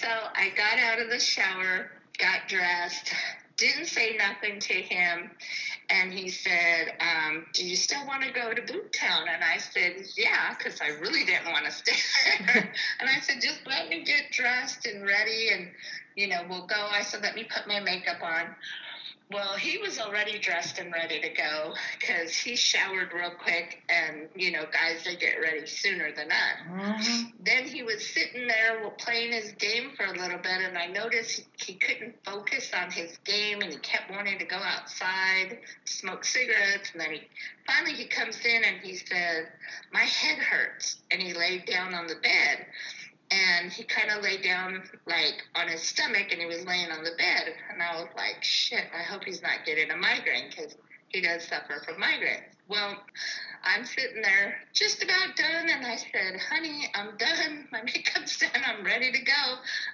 So 0.00 0.08
I 0.34 0.48
got 0.56 0.78
out 0.78 0.98
of 1.00 1.08
the 1.08 1.18
shower, 1.20 1.88
got 2.18 2.48
dressed, 2.48 3.12
didn't 3.56 3.86
say 3.86 4.16
nothing 4.16 4.58
to 4.60 4.74
him, 4.74 5.30
and 5.88 6.12
he 6.12 6.28
said, 6.28 6.94
um, 7.00 7.46
"Do 7.52 7.64
you 7.64 7.76
still 7.76 8.04
want 8.06 8.22
to 8.22 8.30
go 8.30 8.52
to 8.52 8.62
Boomtown? 8.62 9.28
And 9.28 9.44
I 9.44 9.58
said, 9.58 10.06
"Yeah," 10.16 10.54
because 10.56 10.80
I 10.80 10.88
really 10.88 11.24
didn't 11.24 11.50
want 11.50 11.64
to 11.66 11.70
stay 11.70 11.96
there. 12.46 12.72
and 13.00 13.08
I 13.08 13.20
said, 13.20 13.40
"Just 13.40 13.66
let 13.66 13.88
me 13.88 14.04
get 14.04 14.30
dressed 14.32 14.86
and 14.86 15.06
ready, 15.06 15.50
and 15.50 15.70
you 16.16 16.28
know, 16.28 16.44
we'll 16.48 16.66
go." 16.66 16.88
I 16.90 17.02
said, 17.02 17.22
"Let 17.22 17.34
me 17.34 17.44
put 17.44 17.66
my 17.66 17.80
makeup 17.80 18.22
on." 18.22 18.54
Well, 19.32 19.54
he 19.54 19.78
was 19.78 19.98
already 19.98 20.38
dressed 20.38 20.78
and 20.78 20.92
ready 20.92 21.20
to 21.20 21.30
go 21.30 21.74
because 21.98 22.36
he 22.36 22.56
showered 22.56 23.10
real 23.12 23.30
quick, 23.30 23.82
and 23.88 24.28
you 24.36 24.52
know, 24.52 24.64
guys 24.70 25.02
they 25.04 25.16
get 25.16 25.40
ready 25.40 25.66
sooner 25.66 26.12
than 26.12 26.30
us. 26.30 26.58
Mhm. 26.68 27.32
Then 27.40 27.66
he 27.66 27.82
was 27.82 28.06
sitting 28.06 28.46
there 28.46 28.90
playing 28.98 29.32
his 29.32 29.52
game 29.52 29.96
for 29.96 30.04
a 30.04 30.12
little 30.12 30.38
bit, 30.38 30.60
and 30.60 30.76
I 30.76 30.86
noticed 30.86 31.42
he 31.56 31.74
couldn't 31.74 32.22
focus 32.24 32.70
on 32.74 32.90
his 32.90 33.16
game, 33.24 33.62
and 33.62 33.72
he 33.72 33.78
kept 33.78 34.10
wanting 34.10 34.38
to 34.38 34.44
go 34.44 34.56
outside, 34.58 35.58
smoke 35.84 36.24
cigarettes, 36.24 36.90
and 36.92 37.00
then 37.00 37.12
he 37.12 37.22
finally 37.66 37.94
he 37.94 38.06
comes 38.06 38.38
in 38.44 38.62
and 38.62 38.80
he 38.82 38.94
said, 38.96 39.50
"My 39.90 40.04
head 40.04 40.38
hurts," 40.38 40.98
and 41.10 41.20
he 41.20 41.32
laid 41.32 41.64
down 41.64 41.94
on 41.94 42.06
the 42.06 42.16
bed. 42.16 42.66
And 43.30 43.72
he 43.72 43.84
kind 43.84 44.10
of 44.10 44.22
laid 44.22 44.42
down 44.42 44.82
like 45.06 45.42
on 45.54 45.68
his 45.68 45.82
stomach, 45.82 46.28
and 46.30 46.40
he 46.40 46.46
was 46.46 46.64
laying 46.64 46.90
on 46.90 47.02
the 47.04 47.12
bed. 47.16 47.54
And 47.72 47.82
I 47.82 48.00
was 48.00 48.08
like, 48.16 48.42
"Shit! 48.42 48.84
I 48.94 49.02
hope 49.02 49.24
he's 49.24 49.42
not 49.42 49.64
getting 49.64 49.90
a 49.90 49.96
migraine 49.96 50.50
because 50.50 50.76
he 51.08 51.20
does 51.20 51.42
suffer 51.44 51.82
from 51.84 51.96
migraines." 51.96 52.54
Well, 52.68 52.96
I'm 53.62 53.84
sitting 53.84 54.22
there 54.22 54.56
just 54.72 55.02
about 55.02 55.36
done, 55.36 55.68
and 55.68 55.86
I 55.86 55.96
said, 55.96 56.40
Honey, 56.48 56.90
I'm 56.94 57.16
done. 57.16 57.68
My 57.72 57.82
makeup's 57.82 58.38
done. 58.38 58.62
I'm 58.64 58.84
ready 58.84 59.12
to 59.12 59.20
go. 59.20 59.32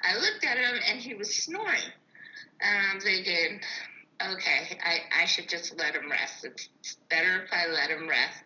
I 0.02 0.16
looked 0.16 0.44
at 0.44 0.58
him, 0.58 0.80
and 0.88 1.00
he 1.00 1.14
was 1.14 1.34
snoring. 1.34 1.82
Um, 2.62 2.68
and 2.68 2.86
I'm 2.92 3.00
thinking, 3.00 3.60
Okay, 4.22 4.78
I, 4.84 5.22
I 5.22 5.24
should 5.24 5.48
just 5.48 5.78
let 5.78 5.94
him 5.94 6.10
rest. 6.10 6.44
It's 6.44 6.68
better 7.08 7.44
if 7.44 7.52
I 7.52 7.68
let 7.68 7.88
him 7.90 8.06
rest. 8.06 8.42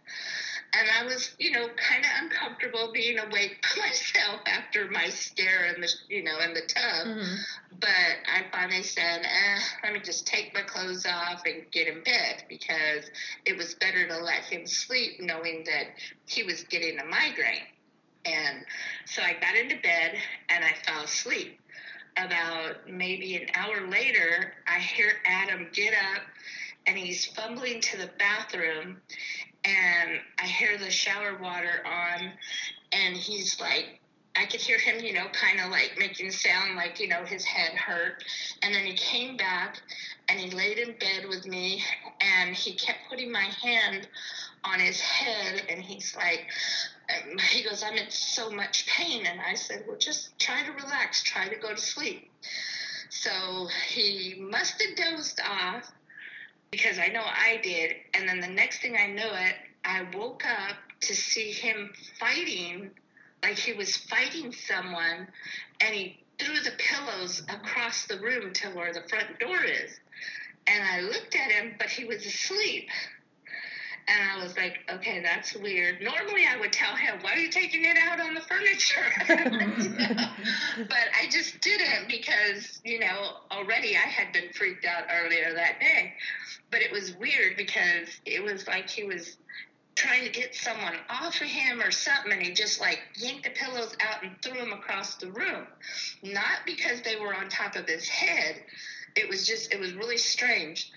And 0.77 0.89
I 0.91 1.05
was, 1.05 1.31
you 1.39 1.53
know, 1.53 1.69
kind 1.77 2.05
of 2.05 2.11
uncomfortable 2.23 2.91
being 2.93 3.19
awake 3.19 3.65
by 3.77 3.87
myself 3.87 4.41
after 4.47 4.91
my 4.91 5.09
scare 5.09 5.67
in 5.75 5.81
the, 5.81 5.93
you 6.09 6.23
know, 6.25 6.39
in 6.41 6.55
the 6.55 6.63
tub. 6.63 7.07
Mhm. 7.07 7.39
But 7.81 8.17
I 8.27 8.45
finally 8.53 8.83
said, 8.83 9.23
eh, 9.25 9.59
let 9.83 9.93
me 9.93 10.01
just 10.01 10.27
take 10.27 10.55
my 10.55 10.63
clothes 10.63 11.07
off 11.07 11.43
and 11.47 11.71
get 11.71 11.89
in 11.89 12.03
bed 12.03 12.45
because 12.49 13.05
it 13.45 13.57
was 13.57 13.75
better 13.75 14.07
to 14.09 14.19
let 14.19 14.45
him 14.45 14.67
sleep 14.67 15.21
knowing 15.21 15.65
that 15.65 15.87
he 16.27 16.43
was 16.43 16.65
getting 16.65 16.99
a 16.99 17.05
migraine. 17.05 17.67
And 18.25 18.65
so 19.07 19.23
I 19.23 19.35
got 19.35 19.55
into 19.57 19.77
bed 19.83 20.17
and 20.49 20.65
I 20.65 20.73
fell 20.87 21.05
asleep. 21.05 21.61
About 22.17 22.89
maybe 22.89 23.35
an 23.35 23.49
hour 23.55 23.89
later, 23.89 24.55
I 24.69 24.79
hear 24.79 25.15
Adam 25.27 25.67
get 25.73 25.95
up 25.95 26.23
and 26.87 26.97
he's 26.97 27.25
fumbling 27.25 27.81
to 27.81 27.97
the 27.97 28.09
bathroom 28.19 29.01
and 29.65 30.21
I 30.39 30.47
hear 30.47 30.79
the 30.79 30.91
shower 30.91 31.39
water 31.41 31.83
on 31.87 32.33
and 32.93 33.17
he's 33.17 33.61
like 33.61 34.01
I 34.37 34.47
could 34.47 34.61
hear 34.61 34.79
him, 34.79 35.05
you 35.05 35.13
know, 35.13 35.27
kind 35.33 35.61
of 35.61 35.71
like 35.71 35.95
making 35.97 36.33
sound 36.33 36.75
like, 36.75 36.99
you 36.99 37.07
know, 37.07 37.25
his 37.25 37.45
head 37.45 37.73
hurt. 37.77 38.25
And 38.63 38.75
then 38.75 38.85
he 38.85 38.95
came 38.95 39.37
back 39.37 39.81
and 40.29 40.41
he 40.41 40.51
laid 40.51 40.79
in 40.79 40.95
bed 40.99 41.29
with 41.29 41.47
me 41.47 41.83
and 42.21 42.55
he 42.55 42.75
kept 42.75 42.99
putting 43.09 43.31
my 43.31 43.49
hand 43.63 44.09
on 44.65 44.81
his 44.81 45.01
head 45.01 45.63
and 45.69 45.81
he's 45.81 46.17
like, 46.17 46.47
um, 47.15 47.39
he 47.51 47.63
goes, 47.63 47.85
I'm 47.85 47.97
in 47.97 48.11
so 48.11 48.51
much 48.51 48.87
pain. 48.87 49.25
And 49.25 49.41
I 49.41 49.55
said, 49.55 49.85
well, 49.87 49.99
just 49.99 50.37
try 50.41 50.65
to 50.65 50.73
relax, 50.73 51.23
try 51.23 51.49
to 51.49 51.57
go 51.57 51.73
to 51.73 51.81
sleep. 51.81 52.29
So 53.11 53.69
he 53.89 54.35
must 54.41 54.83
have 54.83 54.97
dozed 54.97 55.41
off 55.49 55.93
because 56.75 56.99
I 56.99 57.07
know 57.07 57.23
I 57.25 57.61
did. 57.63 57.93
And 58.15 58.29
then 58.29 58.41
the 58.41 58.49
next 58.49 58.81
thing 58.81 58.97
I 58.97 59.07
know 59.07 59.33
it, 59.35 59.55
I 59.85 60.05
woke 60.17 60.45
up 60.45 60.77
to 61.03 61.15
see 61.15 61.53
him 61.53 61.93
fighting 62.19 62.91
like 63.43 63.59
he 63.59 63.75
was 63.75 63.97
fighting 63.97 64.53
someone 64.53 65.29
and 65.81 65.95
he 65.95 66.19
threw 66.39 66.59
the 66.61 66.73
pillows 66.79 67.43
across 67.49 68.07
the 68.07 68.19
room 68.19 68.53
to 68.55 68.69
where 68.71 68.93
the 68.93 69.03
front 69.03 69.39
door 69.39 69.63
is. 69.63 70.01
And 70.67 70.83
I 70.83 71.01
looked 71.03 71.37
at 71.37 71.53
him, 71.53 71.75
but 71.79 71.91
he 71.91 72.07
was 72.07 72.27
asleep. 72.27 72.89
And 74.07 74.31
I 74.31 74.43
was 74.43 74.57
like, 74.57 74.81
okay, 74.91 75.23
that's 75.23 75.55
weird. 75.57 76.03
Normally 76.03 76.45
I 76.47 76.61
would 76.61 76.73
tell 76.73 76.95
him, 76.95 77.21
why 77.23 77.33
are 77.33 77.39
you 77.39 77.51
taking 77.51 77.85
it 77.85 77.97
out 77.97 78.21
on 78.21 78.35
the 78.35 78.41
furniture? 78.41 79.07
but 80.89 81.07
I 81.19 81.31
just 81.31 81.61
didn't 81.61 82.09
because, 82.09 82.81
you 82.85 82.99
know, 82.99 83.37
already 83.51 83.97
I 83.97 84.01
had 84.09 84.33
been 84.33 84.53
freaked 84.53 84.85
out 84.85 85.05
earlier 85.11 85.55
that 85.55 85.81
day. 85.81 86.13
But 86.71 86.83
it 86.83 86.93
was 86.93 87.17
weird 87.17 87.57
because 87.57 88.09
it 88.27 88.43
was 88.43 88.67
like 88.67 88.91
he 88.91 89.05
was 89.05 89.37
trying 89.95 90.25
to 90.25 90.31
get 90.31 90.55
someone 90.55 90.95
off 91.09 91.41
of 91.41 91.47
him 91.47 91.81
or 91.81 91.91
something 91.91 92.33
and 92.33 92.43
he 92.43 92.53
just 92.53 92.81
like 92.81 93.01
yanked 93.17 93.45
the 93.45 93.51
pillows 93.51 93.95
out 94.01 94.23
and 94.23 94.33
threw 94.43 94.59
them 94.59 94.73
across 94.73 95.15
the 95.17 95.31
room 95.31 95.67
not 96.23 96.59
because 96.67 97.01
they 97.03 97.17
were 97.17 97.35
on 97.35 97.49
top 97.49 97.77
of 97.77 97.87
his 97.89 98.09
head 98.09 98.57
it 99.15 99.29
was 99.29 99.47
just 99.47 99.73
it 99.73 99.79
was 99.79 99.93
really 99.95 100.17
strange 100.17 100.91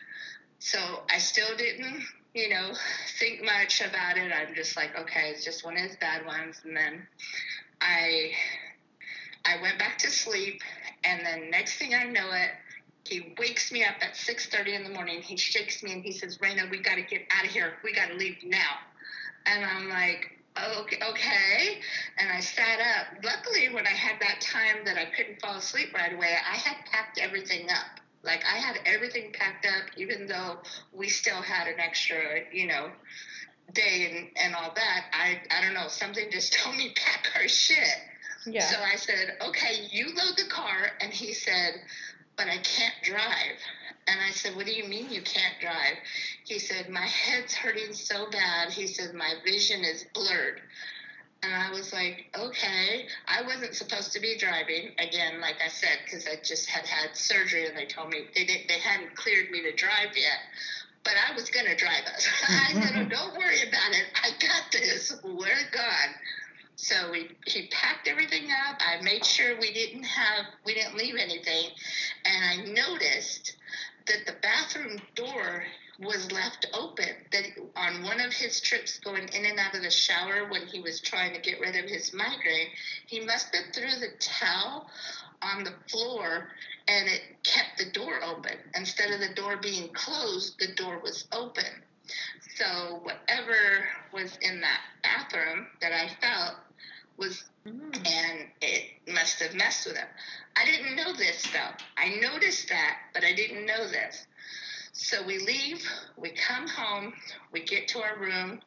so 0.60 0.80
i 1.12 1.20
still 1.20 1.55
didn't 1.58 2.03
you 2.38 2.50
know 2.50 2.72
think 3.20 3.44
much 3.44 3.82
about 3.82 4.16
it. 4.16 4.32
I'm 4.32 4.54
just 4.54 4.78
like 4.78 4.96
okay 4.96 5.32
it's 5.32 5.44
just 5.44 5.66
one 5.66 5.76
of 5.76 5.82
his 5.82 5.98
bad 5.98 6.26
ones. 6.26 6.62
And 6.64 6.78
then 6.78 7.08
i 7.82 8.30
i 9.44 9.60
went 9.62 9.80
back 9.80 9.98
to 10.00 10.12
sleep. 10.12 10.62
And 11.04 11.26
then 11.26 11.50
next 11.50 11.80
thing 11.80 11.96
i 11.96 12.04
know 12.04 12.32
it 12.32 12.52
he 13.06 13.34
wakes 13.40 13.72
me 13.72 13.86
up 13.86 13.96
at 14.02 14.16
6.30 14.16 14.76
in 14.76 14.84
the 14.84 14.90
morning. 14.90 15.22
He 15.22 15.38
shakes 15.38 15.82
me 15.82 15.94
and 15.94 16.04
he 16.04 16.12
says 16.12 16.38
raina 16.38 16.70
we 16.70 16.80
got 16.80 16.96
to 16.96 17.02
get 17.02 17.22
out 17.32 17.46
of 17.46 17.52
here. 17.52 17.74
We 17.84 17.94
got 17.94 18.10
to 18.10 18.16
leave 18.16 18.38
now. 18.44 18.78
And 19.48 19.66
i'm 19.66 19.90
like 19.90 20.34
okay, 20.80 20.98
okay. 21.10 21.80
And 22.20 22.30
i 22.30 22.40
sat 22.40 22.80
up. 22.80 23.24
Luckily 23.24 23.74
when 23.74 23.88
i 23.88 23.98
had 24.06 24.22
that 24.22 24.42
time 24.42 24.86
that 24.86 24.98
i 24.98 25.06
couldn't 25.06 25.42
fall 25.42 25.58
asleep 25.58 25.92
right 25.96 26.14
away 26.14 26.36
i 26.36 26.56
had 26.56 26.86
packed 26.86 27.18
everything 27.18 27.68
up 27.72 28.00
like 28.24 28.43
i 28.45 28.57
had 28.57 28.78
everything 28.86 29.32
packed 29.34 29.65
up 29.65 29.84
even 29.97 30.28
though 30.28 30.57
we 30.93 31.07
still 31.07 31.41
had 31.41 31.68
an 31.68 31.80
extra 31.80 32.18
you 32.51 32.68
know 32.68 32.89
day 33.74 34.07
and, 34.09 34.28
and 34.45 34.55
all 34.55 34.72
that 34.76 35.05
i 35.13 35.39
i 35.51 35.61
don't 35.63 35.74
know 35.74 35.88
something 35.88 36.30
just 36.32 36.53
told 36.59 36.76
me 36.76 36.91
pack 36.95 37.28
our 37.36 37.47
shit 37.47 37.97
Yeah. 38.45 38.65
so 38.70 38.78
I 38.80 38.95
said, 38.95 39.36
okay, 39.49 39.88
you 39.91 40.05
load 40.15 40.38
the 40.38 40.47
car. 40.49 40.91
And 41.01 41.11
he 41.11 41.34
said, 41.34 41.74
but 42.38 42.47
I 42.47 42.57
can't 42.59 42.93
drive. 43.03 43.59
And 44.07 44.22
I 44.22 44.32
said, 44.32 44.55
what 44.55 44.65
do 44.65 44.72
you 44.72 44.86
mean 44.88 45.11
you 45.11 45.22
can't 45.22 45.59
drive? 45.59 45.97
He 46.45 46.57
said, 46.57 46.88
my 46.89 47.05
head's 47.05 47.53
hurting 47.53 47.91
so 47.93 48.30
bad. 48.32 48.72
He 48.72 48.88
said, 48.88 49.13
my 49.13 49.34
vision 49.43 49.84
is 49.84 50.05
blurred. 50.13 50.61
And 51.44 51.54
I 51.54 51.70
was 51.70 51.94
like, 51.94 52.26
okay. 52.38 53.06
I 53.28 53.42
wasn't 53.44 53.76
supposed 53.76 54.12
to 54.14 54.20
be 54.20 54.38
driving 54.38 54.92
again, 54.98 55.40
like 55.40 55.58
I 55.64 55.68
said, 55.68 56.00
because 56.04 56.28
I 56.28 56.36
just 56.44 56.68
had 56.68 56.86
had 56.86 57.16
surgery 57.16 57.68
and 57.68 57.78
they 57.78 57.86
told 57.86 58.10
me 58.10 58.26
they 58.36 58.44
didn't, 58.44 58.68
they 58.68 58.80
hadn't 58.80 59.16
cleared 59.16 59.52
me 59.52 59.62
to 59.62 59.74
drive 59.74 60.16
yet. 60.16 60.40
But 61.03 61.14
I 61.16 61.34
was 61.36 61.49
gonna 61.49 61.76
drive 61.76 62.03
us. 62.14 62.28
I 62.49 62.74
said, 62.74 62.91
oh, 62.95 63.06
don't 63.07 63.38
worry 63.38 63.61
about 63.61 63.91
it. 63.91 64.06
I 64.16 64.32
got 64.40 64.72
this. 64.72 65.16
We're 65.24 65.70
gone. 65.72 66.14
So 66.78 67.10
we 67.11 67.32
he 67.48 67.68
packed 67.68 68.07
everything 68.07 68.49
up. 68.52 68.80
I 68.80 69.02
made 69.02 69.26
sure 69.26 69.60
we 69.60 69.74
didn't 69.74 70.03
have 70.03 70.45
we 70.64 70.76
didn't 70.76 70.95
leave 70.95 71.16
anything, 71.20 71.70
and 72.24 72.45
I 72.45 72.72
noticed 72.72 73.56
that 74.06 74.28
the 74.28 74.34
bathroom 74.44 74.99
door 75.16 75.64
was 75.99 76.32
left 76.32 76.68
open. 76.74 77.10
That 77.32 77.45
on 77.76 78.03
one 78.03 78.19
of 78.19 78.32
his 78.32 78.61
trips 78.61 78.99
going 78.99 79.28
in 79.30 79.45
and 79.45 79.60
out 79.60 79.76
of 79.76 79.82
the 79.82 79.90
shower 79.90 80.48
when 80.49 80.68
he 80.68 80.80
was 80.80 80.99
trying 80.99 81.34
to 81.34 81.41
get 81.41 81.60
rid 81.60 81.76
of 81.76 81.90
his 81.90 82.14
migraine, 82.14 82.68
he 83.06 83.19
must 83.19 83.56
have 83.56 83.74
threw 83.74 83.90
the 83.99 84.15
towel 84.19 84.88
on 85.41 85.64
the 85.64 85.74
floor 85.90 86.49
and 86.88 87.07
it 87.07 87.22
kept 87.44 87.78
the 87.78 87.91
door 87.91 88.24
open. 88.24 88.57
Instead 88.76 89.11
of 89.11 89.19
the 89.19 89.34
door 89.36 89.57
being 89.57 89.90
closed, 89.94 90.60
the 90.60 90.74
door 90.76 90.99
was 90.99 91.28
open. 91.32 91.84
So 92.56 93.02
whatever 93.03 93.88
was 94.14 94.38
in 94.41 94.61
that 94.61 94.82
bathroom 95.03 95.68
that 95.82 95.91
I 95.91 96.10
felt 96.22 96.56
was 97.18 97.44
and 97.65 98.48
it 98.61 98.84
must 99.07 99.41
have 99.41 99.53
messed 99.53 99.88
with 99.88 99.98
him. 99.98 100.07
I 100.56 100.65
didn't 100.65 100.95
know 100.95 101.14
this 101.14 101.44
though. 101.52 101.76
I 101.98 102.15
noticed 102.22 102.69
that, 102.69 102.98
but 103.14 103.24
I 103.24 103.34
didn't 103.34 103.65
know 103.65 103.90
this. 103.90 104.26
So 104.99 105.24
we 105.24 105.38
leave, 105.38 105.88
we 106.18 106.32
come 106.32 106.68
home, 106.68 107.14
we 107.53 107.64
get 107.64 107.88
to 107.90 108.02
our 108.02 108.18
room. 108.18 108.60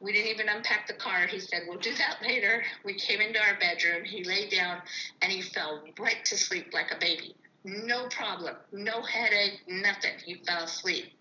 We 0.00 0.10
didn't 0.12 0.32
even 0.32 0.48
unpack 0.48 0.86
the 0.86 0.94
car. 0.94 1.26
He 1.26 1.38
said, 1.38 1.64
We'll 1.68 1.78
do 1.78 1.94
that 1.96 2.16
later. 2.22 2.62
We 2.82 2.94
came 2.94 3.20
into 3.20 3.38
our 3.38 3.58
bedroom. 3.60 4.02
He 4.04 4.24
lay 4.24 4.48
down 4.48 4.80
and 5.20 5.30
he 5.30 5.42
fell 5.42 5.82
right 5.98 6.24
to 6.24 6.36
sleep 6.38 6.72
like 6.72 6.92
a 6.92 6.98
baby. 6.98 7.36
No 7.64 8.08
problem. 8.08 8.56
No 8.72 9.02
headache, 9.02 9.60
nothing. 9.68 10.12
He 10.24 10.36
fell 10.46 10.64
asleep. 10.64 11.12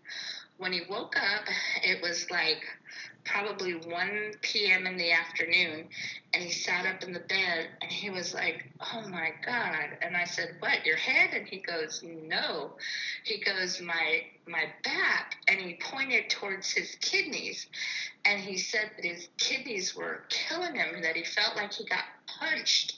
When 0.58 0.72
he 0.72 0.82
woke 0.90 1.16
up, 1.18 1.46
it 1.84 2.02
was 2.02 2.32
like 2.32 2.64
probably 3.26 3.74
1 3.74 4.34
p.m. 4.42 4.88
in 4.88 4.96
the 4.98 5.12
afternoon, 5.12 5.90
and 6.34 6.44
he 6.44 6.52
sat 6.52 6.86
up 6.86 7.04
in 7.04 7.12
the 7.12 7.20
bed 7.20 7.68
and 7.82 7.92
he 7.92 8.10
was 8.10 8.34
like, 8.34 8.72
"Oh 8.94 9.02
my 9.10 9.32
God!" 9.46 9.98
And 10.02 10.16
I 10.16 10.24
said, 10.24 10.56
"What? 10.60 10.86
Your 10.86 10.96
head?" 10.96 11.34
And 11.34 11.48
he 11.48 11.58
goes, 11.58 12.04
"No." 12.04 12.78
He 13.24 13.40
goes, 13.44 13.82
"My 13.82 14.24
my 14.48 14.66
back," 14.84 15.36
and 15.48 15.60
he 15.60 15.78
pointed 15.82 16.30
towards 16.30 16.72
his 16.72 16.96
kidneys, 17.02 17.68
and 18.24 18.40
he 18.40 18.58
said 18.58 18.92
that 18.96 19.06
his 19.06 19.28
kidneys 19.38 19.96
were 19.96 20.24
killing 20.30 20.76
him. 20.76 21.02
That 21.02 21.16
he 21.16 21.24
felt 21.24 21.56
like 21.56 21.74
he 21.74 21.86
got 21.86 22.06
punched 22.28 22.94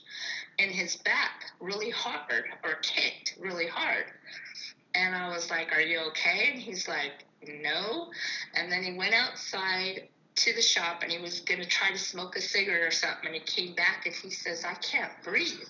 in 0.59 0.69
his 0.69 0.97
back 0.97 1.51
really 1.59 1.89
hard 1.89 2.45
or 2.63 2.75
kicked 2.81 3.35
really 3.39 3.67
hard. 3.67 4.05
And 4.93 5.15
I 5.15 5.29
was 5.29 5.49
like, 5.49 5.71
Are 5.73 5.81
you 5.81 5.99
okay? 6.09 6.49
And 6.51 6.59
he's 6.59 6.88
like, 6.88 7.23
No. 7.45 8.09
And 8.55 8.72
then 8.72 8.84
he 8.84 8.97
went 8.97 9.14
outside 9.14 10.07
to 10.35 10.53
the 10.53 10.61
shop 10.61 11.01
and 11.01 11.11
he 11.11 11.18
was 11.18 11.39
going 11.41 11.59
to 11.61 11.68
try 11.68 11.91
to 11.91 11.97
smoke 11.97 12.35
a 12.35 12.41
cigarette 12.41 12.84
or 12.84 12.91
something. 12.91 13.26
And 13.26 13.35
he 13.35 13.41
came 13.41 13.73
back 13.73 14.05
and 14.05 14.14
he 14.14 14.30
says, 14.30 14.64
I 14.64 14.76
can't 14.76 15.11
breathe. 15.23 15.68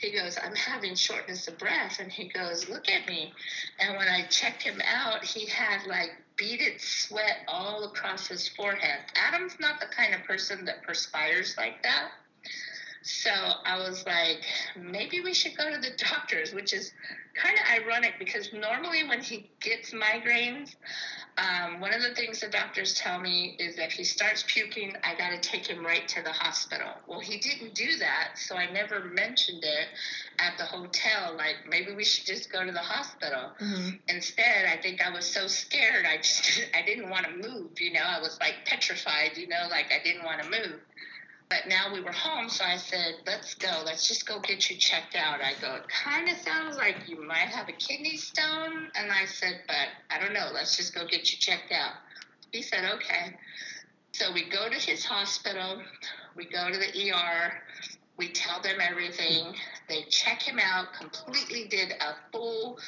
He 0.00 0.12
goes, 0.12 0.38
I'm 0.42 0.54
having 0.54 0.94
shortness 0.94 1.46
of 1.46 1.58
breath. 1.58 1.98
And 2.00 2.10
he 2.10 2.28
goes, 2.28 2.68
Look 2.68 2.90
at 2.90 3.06
me. 3.06 3.32
And 3.78 3.96
when 3.96 4.08
I 4.08 4.26
checked 4.26 4.62
him 4.62 4.80
out, 4.84 5.24
he 5.24 5.46
had 5.46 5.86
like 5.86 6.10
beaded 6.36 6.80
sweat 6.80 7.44
all 7.46 7.84
across 7.84 8.26
his 8.26 8.48
forehead. 8.48 9.00
Adam's 9.14 9.56
not 9.60 9.78
the 9.78 9.86
kind 9.86 10.14
of 10.14 10.24
person 10.24 10.64
that 10.64 10.82
perspires 10.82 11.54
like 11.56 11.82
that. 11.82 12.10
So 13.02 13.30
I 13.30 13.78
was 13.78 14.04
like, 14.06 14.42
maybe 14.76 15.20
we 15.20 15.34
should 15.34 15.56
go 15.56 15.70
to 15.70 15.78
the 15.78 15.96
doctors, 16.10 16.52
which 16.52 16.72
is 16.72 16.92
kind 17.34 17.56
of 17.58 17.84
ironic 17.84 18.14
because 18.18 18.52
normally 18.52 19.04
when 19.04 19.20
he 19.20 19.50
gets 19.60 19.92
migraines, 19.92 20.74
um, 21.38 21.80
one 21.80 21.94
of 21.94 22.02
the 22.02 22.14
things 22.14 22.40
the 22.40 22.48
doctors 22.48 22.94
tell 22.94 23.18
me 23.20 23.56
is 23.58 23.76
that 23.76 23.86
if 23.86 23.92
he 23.92 24.04
starts 24.04 24.44
puking, 24.46 24.94
I 25.04 25.14
got 25.14 25.30
to 25.30 25.48
take 25.48 25.66
him 25.66 25.84
right 25.84 26.06
to 26.08 26.22
the 26.22 26.32
hospital. 26.32 26.88
Well, 27.06 27.20
he 27.20 27.38
didn't 27.38 27.74
do 27.74 27.96
that, 27.98 28.32
so 28.36 28.56
I 28.56 28.70
never 28.70 29.04
mentioned 29.04 29.62
it 29.62 29.88
at 30.38 30.58
the 30.58 30.64
hotel. 30.64 31.34
Like 31.36 31.56
maybe 31.68 31.94
we 31.94 32.04
should 32.04 32.26
just 32.26 32.52
go 32.52 32.64
to 32.64 32.72
the 32.72 32.78
hospital. 32.78 33.52
Mm-hmm. 33.60 33.96
Instead, 34.08 34.66
I 34.66 34.76
think 34.82 35.00
I 35.04 35.10
was 35.10 35.24
so 35.24 35.46
scared, 35.46 36.04
I 36.06 36.18
just 36.18 36.62
I 36.74 36.84
didn't 36.84 37.08
want 37.08 37.26
to 37.26 37.32
move. 37.48 37.80
You 37.80 37.92
know, 37.92 38.04
I 38.04 38.20
was 38.20 38.38
like 38.40 38.54
petrified. 38.66 39.36
You 39.36 39.48
know, 39.48 39.68
like 39.70 39.86
I 39.92 40.02
didn't 40.02 40.24
want 40.24 40.42
to 40.42 40.50
move. 40.50 40.80
But 41.50 41.66
now 41.66 41.92
we 41.92 42.00
were 42.00 42.12
home, 42.12 42.48
so 42.48 42.64
I 42.64 42.76
said, 42.76 43.16
let's 43.26 43.54
go. 43.54 43.82
Let's 43.84 44.06
just 44.06 44.24
go 44.24 44.38
get 44.38 44.70
you 44.70 44.76
checked 44.76 45.16
out. 45.16 45.40
I 45.40 45.54
go, 45.60 45.74
it 45.74 45.88
kind 45.88 46.28
of 46.28 46.36
sounds 46.36 46.76
like 46.76 47.08
you 47.08 47.26
might 47.26 47.48
have 47.48 47.68
a 47.68 47.72
kidney 47.72 48.16
stone. 48.16 48.86
And 48.94 49.10
I 49.10 49.24
said, 49.24 49.62
but 49.66 49.88
I 50.10 50.20
don't 50.20 50.32
know. 50.32 50.50
Let's 50.54 50.76
just 50.76 50.94
go 50.94 51.04
get 51.08 51.32
you 51.32 51.38
checked 51.38 51.72
out. 51.72 51.94
He 52.52 52.62
said, 52.62 52.88
okay. 52.94 53.34
So 54.12 54.32
we 54.32 54.48
go 54.48 54.68
to 54.68 54.76
his 54.76 55.04
hospital. 55.04 55.82
We 56.36 56.44
go 56.44 56.70
to 56.70 56.78
the 56.78 57.10
ER. 57.10 57.52
We 58.16 58.28
tell 58.28 58.62
them 58.62 58.76
everything. 58.80 59.52
They 59.88 60.02
check 60.08 60.42
him 60.42 60.60
out, 60.62 60.92
completely 60.92 61.66
did 61.66 61.94
a 62.00 62.14
full 62.30 62.78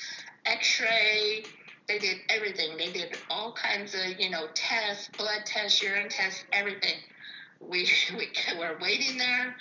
x 0.46 0.80
ray. 0.80 1.44
They 1.88 1.98
did 1.98 2.18
everything. 2.28 2.76
They 2.76 2.92
did 2.92 3.18
all 3.28 3.54
kinds 3.54 3.96
of, 3.96 4.20
you 4.20 4.30
know, 4.30 4.46
tests, 4.54 5.08
blood 5.18 5.46
tests, 5.46 5.82
urine 5.82 6.08
tests, 6.08 6.44
everything 6.52 6.98
we, 7.68 7.88
we 8.16 8.28
were 8.58 8.76
waiting 8.80 9.18
there. 9.18 9.54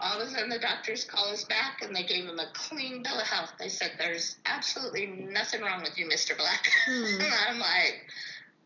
All 0.00 0.20
of 0.20 0.28
a 0.28 0.30
sudden, 0.30 0.48
the 0.48 0.60
doctors 0.60 1.04
call 1.04 1.30
us 1.30 1.44
back 1.44 1.82
and 1.82 1.94
they 1.94 2.04
gave 2.04 2.24
him 2.24 2.38
a 2.38 2.46
clean 2.54 3.02
bill 3.02 3.18
of 3.18 3.26
health. 3.26 3.52
They 3.58 3.68
said, 3.68 3.92
There's 3.98 4.36
absolutely 4.46 5.06
nothing 5.06 5.60
wrong 5.62 5.82
with 5.82 5.98
you, 5.98 6.06
Mr. 6.06 6.36
Black. 6.36 6.68
Hmm. 6.86 7.04
and 7.20 7.34
I'm 7.48 7.58
like, 7.58 8.04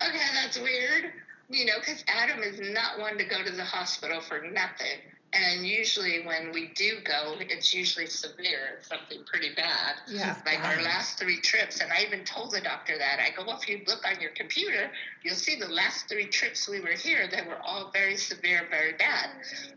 Okay, 0.02 0.26
that's 0.34 0.58
weird. 0.58 1.12
You 1.48 1.66
know, 1.66 1.74
because 1.78 2.04
Adam 2.08 2.42
is 2.42 2.60
not 2.60 2.98
one 2.98 3.18
to 3.18 3.24
go 3.24 3.42
to 3.42 3.50
the 3.50 3.64
hospital 3.64 4.20
for 4.20 4.40
nothing. 4.40 4.98
And 5.34 5.66
usually, 5.66 6.26
when 6.26 6.52
we 6.52 6.68
do 6.74 6.98
go, 7.04 7.36
it's 7.40 7.72
usually 7.72 8.06
severe. 8.06 8.76
It's 8.78 8.88
something 8.88 9.24
pretty 9.24 9.54
bad. 9.54 9.94
Yeah. 10.06 10.36
Like 10.44 10.62
our 10.62 10.82
last 10.82 11.18
three 11.18 11.40
trips, 11.40 11.80
and 11.80 11.90
I 11.90 12.02
even 12.02 12.24
told 12.24 12.50
the 12.50 12.60
doctor 12.60 12.98
that. 12.98 13.18
I 13.18 13.34
go, 13.34 13.46
well, 13.46 13.58
if 13.58 13.66
you 13.66 13.80
look 13.86 14.06
on 14.06 14.20
your 14.20 14.32
computer, 14.32 14.90
you'll 15.22 15.34
see 15.34 15.56
the 15.58 15.68
last 15.68 16.06
three 16.06 16.26
trips 16.26 16.68
we 16.68 16.80
were 16.80 16.88
here, 16.88 17.28
they 17.30 17.40
were 17.48 17.56
all 17.64 17.90
very 17.92 18.16
severe, 18.16 18.66
very 18.70 18.92
bad. 18.92 19.30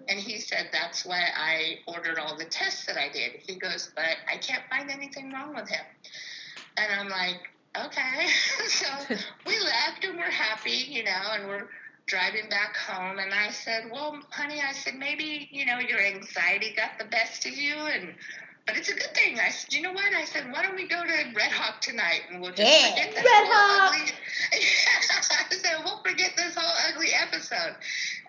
And 0.09 0.19
he 0.19 0.39
said, 0.39 0.69
that's 0.73 1.05
why 1.05 1.23
I 1.33 1.79
ordered 1.87 2.19
all 2.19 2.37
the 2.37 2.45
tests 2.45 2.85
that 2.87 2.97
I 2.97 3.09
did. 3.09 3.39
He 3.47 3.55
goes, 3.55 3.91
but 3.95 4.17
I 4.29 4.35
can't 4.37 4.63
find 4.69 4.89
anything 4.89 5.31
wrong 5.31 5.55
with 5.55 5.69
him. 5.69 5.85
And 6.75 6.99
I'm 6.99 7.07
like, 7.07 7.39
okay. 7.77 8.27
so 8.67 8.87
we 9.45 9.57
left 9.59 10.03
and 10.03 10.17
we're 10.17 10.29
happy, 10.29 10.85
you 10.89 11.05
know, 11.05 11.21
and 11.31 11.47
we're 11.47 11.67
driving 12.07 12.49
back 12.49 12.75
home 12.77 13.19
and 13.19 13.33
I 13.33 13.49
said, 13.49 13.85
Well, 13.91 14.19
honey, 14.31 14.61
I 14.61 14.73
said, 14.73 14.95
maybe, 14.95 15.47
you 15.51 15.65
know, 15.65 15.79
your 15.79 15.99
anxiety 15.99 16.73
got 16.75 16.97
the 16.99 17.05
best 17.05 17.45
of 17.45 17.55
you 17.57 17.75
and 17.75 18.13
but 18.67 18.77
it's 18.77 18.89
a 18.89 18.93
good 18.93 19.13
thing. 19.13 19.39
I 19.39 19.49
said, 19.49 19.73
you 19.73 19.81
know 19.81 19.91
what? 19.91 20.13
I 20.13 20.23
said, 20.25 20.51
why 20.51 20.61
don't 20.63 20.75
we 20.75 20.87
go 20.87 21.01
to 21.03 21.11
Red 21.35 21.51
Hawk 21.51 21.81
tonight 21.81 22.21
and 22.31 22.41
we'll 22.41 22.51
just 22.51 22.61
Yeah. 22.61 22.89
forget 22.89 23.11
this 23.13 23.23
Red 23.25 23.45
whole 23.45 23.51
Hawk. 23.51 23.93
ugly 23.93 24.11
I 24.53 24.59
said, 25.51 25.75
we'll 25.83 26.01
forget 26.03 26.31
this 26.35 26.55
whole 26.55 26.75
ugly 26.89 27.09
episode. 27.13 27.75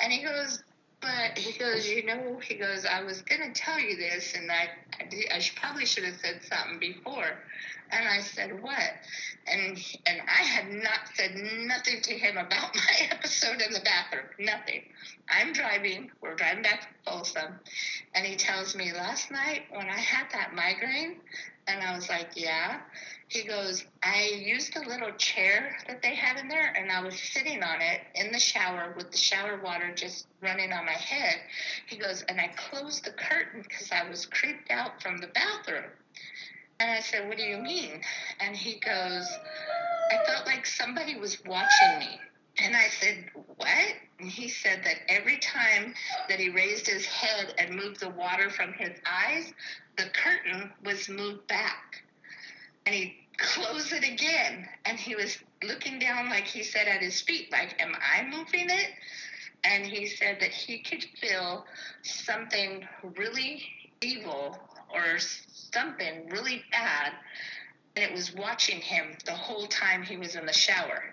And 0.01 0.13
he 0.13 0.23
goes, 0.23 0.63
but 1.01 1.39
he 1.39 1.53
goes, 1.59 1.89
you 1.89 2.05
know, 2.05 2.39
he 2.43 2.55
goes, 2.55 2.85
I 2.85 3.03
was 3.03 3.23
gonna 3.23 3.53
tell 3.53 3.79
you 3.79 3.97
this, 3.97 4.35
and 4.35 4.51
I, 4.51 4.69
I, 5.01 5.05
did, 5.09 5.27
I 5.33 5.39
should, 5.39 5.57
probably 5.57 5.87
should 5.87 6.05
have 6.05 6.17
said 6.17 6.43
something 6.43 6.79
before. 6.79 7.39
And 7.91 8.09
I 8.09 8.21
said, 8.21 8.63
what? 8.63 8.93
And 9.47 9.79
and 10.07 10.21
I 10.23 10.43
had 10.43 10.73
not 10.73 11.01
said 11.15 11.35
nothing 11.35 12.01
to 12.03 12.15
him 12.15 12.37
about 12.37 12.75
my 12.75 13.09
episode 13.11 13.61
in 13.61 13.73
the 13.73 13.81
bathroom. 13.81 14.27
Nothing. 14.39 14.83
I'm 15.29 15.53
driving. 15.53 16.11
We're 16.21 16.35
driving 16.35 16.63
back 16.63 16.83
to 16.83 16.89
Folsom, 17.05 17.61
and 18.15 18.27
he 18.27 18.37
tells 18.37 18.75
me 18.75 18.93
last 18.93 19.31
night 19.31 19.63
when 19.71 19.89
I 19.89 19.99
had 19.99 20.27
that 20.33 20.55
migraine, 20.55 21.17
and 21.69 21.83
I 21.83 21.95
was 21.95 22.09
like, 22.09 22.31
yeah. 22.35 22.81
He 23.29 23.43
goes, 23.43 23.85
I 24.05 24.31
used 24.39 24.77
a 24.77 24.89
little 24.89 25.11
chair 25.15 25.77
that 25.89 26.01
they 26.01 26.15
had 26.15 26.39
in 26.39 26.47
there, 26.47 26.73
and 26.77 26.93
I 26.93 27.03
was 27.03 27.19
sitting 27.19 27.61
on 27.61 27.81
it 27.81 28.03
in 28.15 28.31
the 28.31 28.39
shower 28.39 28.95
with 28.97 29.11
the 29.11 29.19
shower 29.19 29.61
water 29.65 29.93
just 29.93 30.29
running 30.41 30.73
on 30.73 30.87
my 30.87 30.93
head. 30.93 31.35
He 31.87 31.97
goes, 31.97 32.23
and 32.29 32.41
I 32.41 32.49
closed 32.57 33.05
the 33.05 33.11
curtain 33.11 33.63
because 33.63 33.91
I 33.91 34.09
was 34.09 34.27
creeped 34.27 34.71
out 34.71 35.03
from 35.03 35.19
the 35.19 35.27
bathroom. 35.27 35.91
And 36.79 36.91
I 36.91 37.01
said, 37.01 37.29
What 37.29 37.39
do 37.39 37.45
you 37.45 37.59
mean? 37.59 38.03
And 38.41 38.55
he 38.55 38.79
goes, 38.79 39.27
I 40.11 40.25
felt 40.27 40.47
like 40.47 40.67
somebody 40.67 41.17
was 41.17 41.43
watching 41.45 41.99
me. 41.99 42.21
And 42.59 42.77
I 42.77 42.89
said, 42.89 43.25
What? 43.57 43.95
And 44.19 44.31
he 44.31 44.49
said 44.49 44.83
that 44.85 44.97
every 45.09 45.39
time 45.39 45.95
that 46.29 46.39
he 46.39 46.51
raised 46.51 46.87
his 46.87 47.07
head 47.07 47.55
and 47.59 47.75
moved 47.75 48.01
the 48.01 48.11
water 48.11 48.51
from 48.51 48.73
his 48.75 48.99
eyes, 49.07 49.53
the 49.97 50.05
curtain 50.11 50.71
was 50.85 51.09
moved 51.09 51.47
back. 51.47 52.03
And 52.85 52.95
he 52.95 53.17
closed 53.39 53.93
it 53.93 54.05
again. 54.05 54.69
And 54.85 54.99
he 54.99 55.15
was 55.15 55.39
looking 55.65 55.99
down, 55.99 56.29
like 56.29 56.45
he 56.45 56.63
said, 56.63 56.89
at 56.89 57.01
his 57.01 57.21
feet, 57.23 57.51
like, 57.51 57.81
Am 57.81 57.95
I 57.95 58.25
moving 58.25 58.69
it? 58.69 58.91
And 59.65 59.85
he 59.85 60.07
said 60.07 60.39
that 60.41 60.51
he 60.51 60.79
could 60.79 61.05
feel 61.21 61.65
something 62.03 62.87
really 63.17 63.63
evil 64.01 64.59
or 64.93 65.19
something 65.77 66.29
really 66.31 66.63
bad, 66.71 67.13
and 67.95 68.05
it 68.05 68.13
was 68.13 68.35
watching 68.35 68.81
him 68.81 69.17
the 69.27 69.33
whole 69.33 69.67
time 69.67 70.03
he 70.03 70.17
was 70.17 70.35
in 70.35 70.47
the 70.47 70.53
shower. 70.53 71.03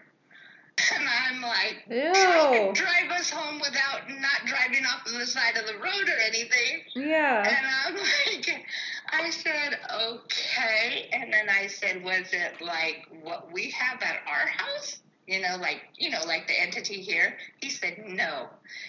And 0.96 1.08
I'm 1.08 1.40
like, 1.44 1.84
Ew. 1.88 2.74
drive 2.74 3.12
us 3.12 3.30
home 3.30 3.60
without 3.60 4.10
not 4.10 4.48
driving 4.48 4.84
off 4.86 5.04
on 5.08 5.20
the 5.20 5.26
side 5.28 5.56
of 5.56 5.68
the 5.68 5.76
road 5.76 6.10
or 6.10 6.20
anything. 6.26 6.82
Yeah. 6.96 7.44
And 7.48 7.68
I'm 7.86 7.96
like, 8.26 8.66
I 9.12 9.30
said, 9.30 9.78
okay. 9.94 11.10
And 11.14 11.32
then 11.32 11.48
I 11.48 11.68
said, 11.68 12.04
was 12.04 12.34
it 12.34 12.60
like 12.60 13.06
what 13.22 13.54
we 13.54 13.70
have 13.70 14.02
at 14.02 14.22
our 14.28 14.48
house? 14.48 14.98
You 15.28 15.42
know, 15.42 15.58
like, 15.62 15.82
you 15.96 16.10
know, 16.10 16.26
like 16.26 16.48
the 16.48 16.60
entity 16.60 17.02
here? 17.02 17.38
He 17.62 17.70
said, 17.70 18.04
no. 18.08 18.48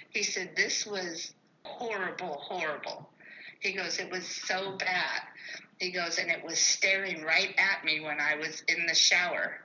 He 0.09 0.23
said, 0.23 0.53
this 0.57 0.87
was 0.87 1.35
horrible, 1.65 2.39
horrible. 2.41 3.11
He 3.61 3.73
goes, 3.73 3.99
it 3.99 4.11
was 4.11 4.27
so 4.27 4.77
bad. 4.79 5.23
He 5.79 5.91
goes, 5.91 6.19
and 6.19 6.31
it 6.31 6.45
was 6.45 6.59
staring 6.59 7.23
right 7.25 7.55
at 7.59 7.85
me 7.85 8.01
when 8.01 8.21
I 8.21 8.37
was 8.37 8.63
in 8.69 8.87
the 8.87 8.95
shower. 8.95 9.61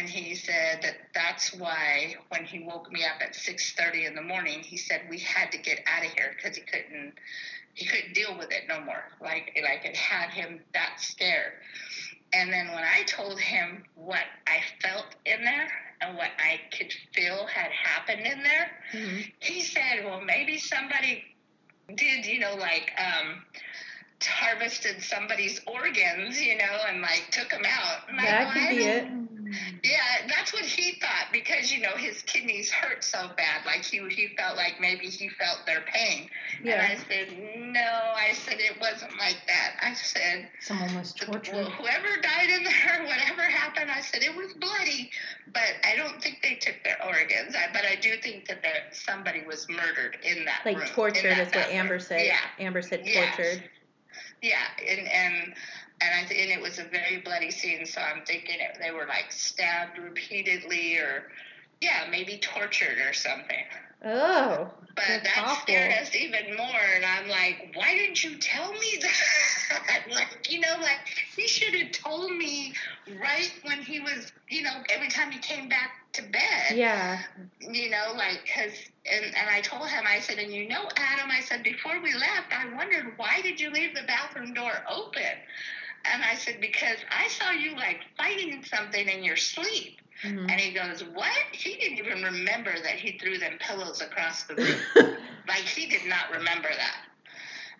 And 0.00 0.08
he 0.08 0.34
said 0.34 0.82
that 0.82 0.96
that's 1.14 1.54
why 1.54 2.16
when 2.30 2.44
he 2.44 2.60
woke 2.60 2.90
me 2.90 3.04
up 3.04 3.20
at 3.20 3.34
6:30 3.36 4.06
in 4.06 4.14
the 4.14 4.22
morning, 4.22 4.60
he 4.60 4.76
said 4.76 5.02
we 5.08 5.18
had 5.20 5.52
to 5.52 5.58
get 5.58 5.80
out 5.86 6.04
of 6.04 6.10
here 6.12 6.34
because 6.36 6.56
he 6.56 6.62
couldn't 6.62 7.14
he 7.74 7.86
couldn't 7.86 8.12
deal 8.12 8.36
with 8.36 8.50
it 8.50 8.64
no 8.68 8.80
more. 8.80 9.04
Like 9.20 9.56
like 9.62 9.84
it 9.84 9.96
had 9.96 10.30
him 10.30 10.60
that 10.74 11.00
scared. 11.00 11.52
And 12.32 12.52
then 12.52 12.68
when 12.68 12.82
I 12.82 13.02
told 13.04 13.38
him 13.38 13.84
what 13.94 14.24
I 14.46 14.60
felt 14.80 15.06
in 15.24 15.44
there 15.44 15.68
and 16.00 16.16
what 16.16 16.30
I 16.38 16.60
could 16.76 16.92
feel 17.14 17.46
had 17.46 17.70
happened 17.70 18.26
in 18.26 18.42
there, 18.42 18.70
Mhm. 18.92 19.32
he 19.38 19.60
said, 19.62 20.04
"Well, 20.04 20.20
maybe 20.20 20.58
somebody 20.58 21.24
did, 21.94 22.26
you 22.26 22.40
know, 22.40 22.54
like 22.54 22.92
um 22.98 23.44
harvested 24.26 25.02
somebody's 25.02 25.60
organs, 25.66 26.40
you 26.40 26.56
know, 26.58 26.78
and 26.88 27.00
like 27.02 27.26
took 27.30 27.50
them 27.50 27.62
out." 27.66 28.02
I 28.12 28.24
That 28.24 28.52
could 28.52 28.62
"I 28.62 28.68
be 28.70 28.84
it. 28.84 29.06
yeah, 29.84 30.26
that's 30.28 30.52
what 30.52 30.64
he 30.64 30.92
thought 31.00 31.26
because 31.32 31.70
you 31.72 31.80
know 31.82 31.94
his 31.96 32.22
kidneys 32.22 32.70
hurt 32.70 33.04
so 33.04 33.28
bad. 33.36 33.66
Like 33.66 33.82
he 33.84 33.98
he 34.08 34.28
felt 34.36 34.56
like 34.56 34.80
maybe 34.80 35.06
he 35.06 35.28
felt 35.28 35.66
their 35.66 35.82
pain. 35.92 36.28
Yeah. 36.62 36.74
And 36.74 36.92
I 36.92 36.96
said, 37.08 37.58
no. 37.58 37.80
I 38.16 38.32
said 38.34 38.56
it 38.60 38.78
wasn't 38.80 39.18
like 39.18 39.38
that. 39.48 39.74
I 39.82 39.94
said, 39.94 40.48
Someone 40.60 40.94
was 40.94 41.14
well, 41.20 41.32
tortured. 41.40 41.66
whoever 41.72 42.20
died 42.22 42.50
in 42.50 42.62
there, 42.64 43.02
whatever 43.06 43.42
happened, 43.42 43.90
I 43.90 44.00
said 44.00 44.22
it 44.22 44.34
was 44.36 44.52
bloody, 44.54 45.10
but 45.52 45.74
I 45.84 45.96
don't 45.96 46.22
think 46.22 46.38
they 46.42 46.54
took 46.54 46.76
their 46.84 46.98
organs. 47.04 47.54
I, 47.56 47.72
but 47.72 47.84
I 47.84 47.96
do 47.96 48.16
think 48.22 48.46
that 48.48 48.62
there, 48.62 48.84
somebody 48.92 49.42
was 49.46 49.66
murdered 49.68 50.18
in 50.22 50.44
that 50.44 50.62
Like 50.64 50.78
room, 50.78 50.86
tortured 50.94 51.30
that 51.32 51.48
is 51.48 51.54
what. 51.54 51.68
Amber 51.70 51.98
said. 51.98 52.26
Yeah. 52.26 52.38
Amber 52.58 52.82
said 52.82 53.04
tortured. 53.12 53.64
Yeah, 54.42 54.66
and 54.86 55.08
and 55.08 55.54
and 56.00 56.14
I 56.14 56.24
th- 56.28 56.40
and 56.40 56.50
it 56.50 56.60
was 56.60 56.78
a 56.78 56.84
very 56.84 57.18
bloody 57.18 57.50
scene. 57.50 57.86
So 57.86 58.00
I'm 58.00 58.22
thinking 58.24 58.60
it, 58.60 58.78
they 58.80 58.90
were 58.92 59.06
like 59.06 59.32
stabbed 59.32 59.98
repeatedly, 59.98 60.96
or 60.98 61.24
yeah, 61.80 62.06
maybe 62.10 62.38
tortured 62.38 62.98
or 63.06 63.12
something. 63.14 63.64
Oh, 64.04 64.70
But 64.96 65.24
that 65.24 65.44
awful. 65.46 65.62
scared 65.62 65.92
us 66.02 66.14
even 66.14 66.56
more. 66.56 66.80
And 66.94 67.04
I'm 67.04 67.28
like, 67.28 67.72
why 67.74 67.94
didn't 67.94 68.22
you 68.24 68.36
tell 68.38 68.72
me 68.72 68.98
that? 69.02 70.04
like, 70.14 70.50
you 70.50 70.60
know, 70.60 70.76
like 70.80 71.00
he 71.36 71.48
should 71.48 71.74
have 71.74 71.92
told 71.92 72.30
me 72.36 72.74
right 73.20 73.52
when 73.62 73.82
he 73.82 74.00
was, 74.00 74.32
you 74.48 74.62
know, 74.62 74.82
every 74.90 75.08
time 75.08 75.30
he 75.30 75.38
came 75.38 75.68
back 75.68 75.90
to 76.14 76.22
bed. 76.22 76.74
yeah. 76.74 77.20
You 77.60 77.90
know, 77.90 78.12
like, 78.16 78.40
cause, 78.54 78.72
and, 79.06 79.24
and 79.36 79.48
I 79.50 79.60
told 79.60 79.88
him, 79.88 80.04
I 80.06 80.18
said, 80.20 80.38
and 80.38 80.52
you 80.52 80.66
know, 80.66 80.88
Adam, 80.96 81.30
I 81.30 81.40
said, 81.40 81.62
before 81.62 82.00
we 82.00 82.14
left, 82.14 82.52
I 82.52 82.66
wondered, 82.74 83.16
why 83.16 83.40
did 83.42 83.60
you 83.60 83.70
leave 83.70 83.94
the 83.94 84.02
bathroom 84.02 84.52
door 84.54 84.72
open? 84.88 85.22
And 86.04 86.22
I 86.22 86.34
said, 86.34 86.60
because 86.60 86.98
I 87.10 87.28
saw 87.28 87.50
you 87.50 87.74
like 87.74 87.98
fighting 88.16 88.62
something 88.64 89.08
in 89.08 89.22
your 89.22 89.36
sleep. 89.36 90.00
Mhm. 90.22 90.50
And 90.50 90.60
he 90.60 90.70
goes, 90.72 91.02
What? 91.04 91.44
He 91.52 91.76
didn't 91.76 91.98
even 91.98 92.22
remember 92.22 92.78
that 92.80 92.94
he 92.96 93.12
threw 93.18 93.38
them 93.38 93.58
pillows 93.60 94.00
across 94.00 94.44
the 94.44 94.56
room. 94.56 94.82
like, 95.48 95.64
he 95.66 95.86
did 95.86 96.04
not 96.04 96.30
remember 96.30 96.68
that. 96.74 97.02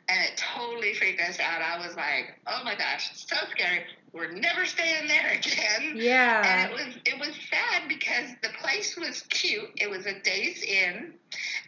And 0.09 0.25
it 0.25 0.37
totally 0.37 0.95
freaked 0.95 1.21
us 1.21 1.39
out. 1.41 1.63
I 1.63 1.85
was 1.87 1.97
like, 1.97 2.35
Oh 2.47 2.63
my 2.65 2.75
gosh, 2.75 3.11
so 3.15 3.37
scary. 3.51 3.85
We're 4.13 4.31
never 4.33 4.67
staying 4.67 5.09
there 5.09 5.31
again. 5.39 5.93
yeah. 5.97 6.43
And 6.45 6.71
it 6.71 6.75
was 6.75 6.95
it 7.07 7.19
was 7.19 7.35
sad 7.51 7.89
because 7.89 8.31
the 8.43 8.51
place 8.61 8.97
was 8.97 9.23
cute. 9.31 9.71
It 9.77 9.89
was 9.89 10.05
a 10.07 10.19
Days 10.21 10.63
Inn, 10.63 11.15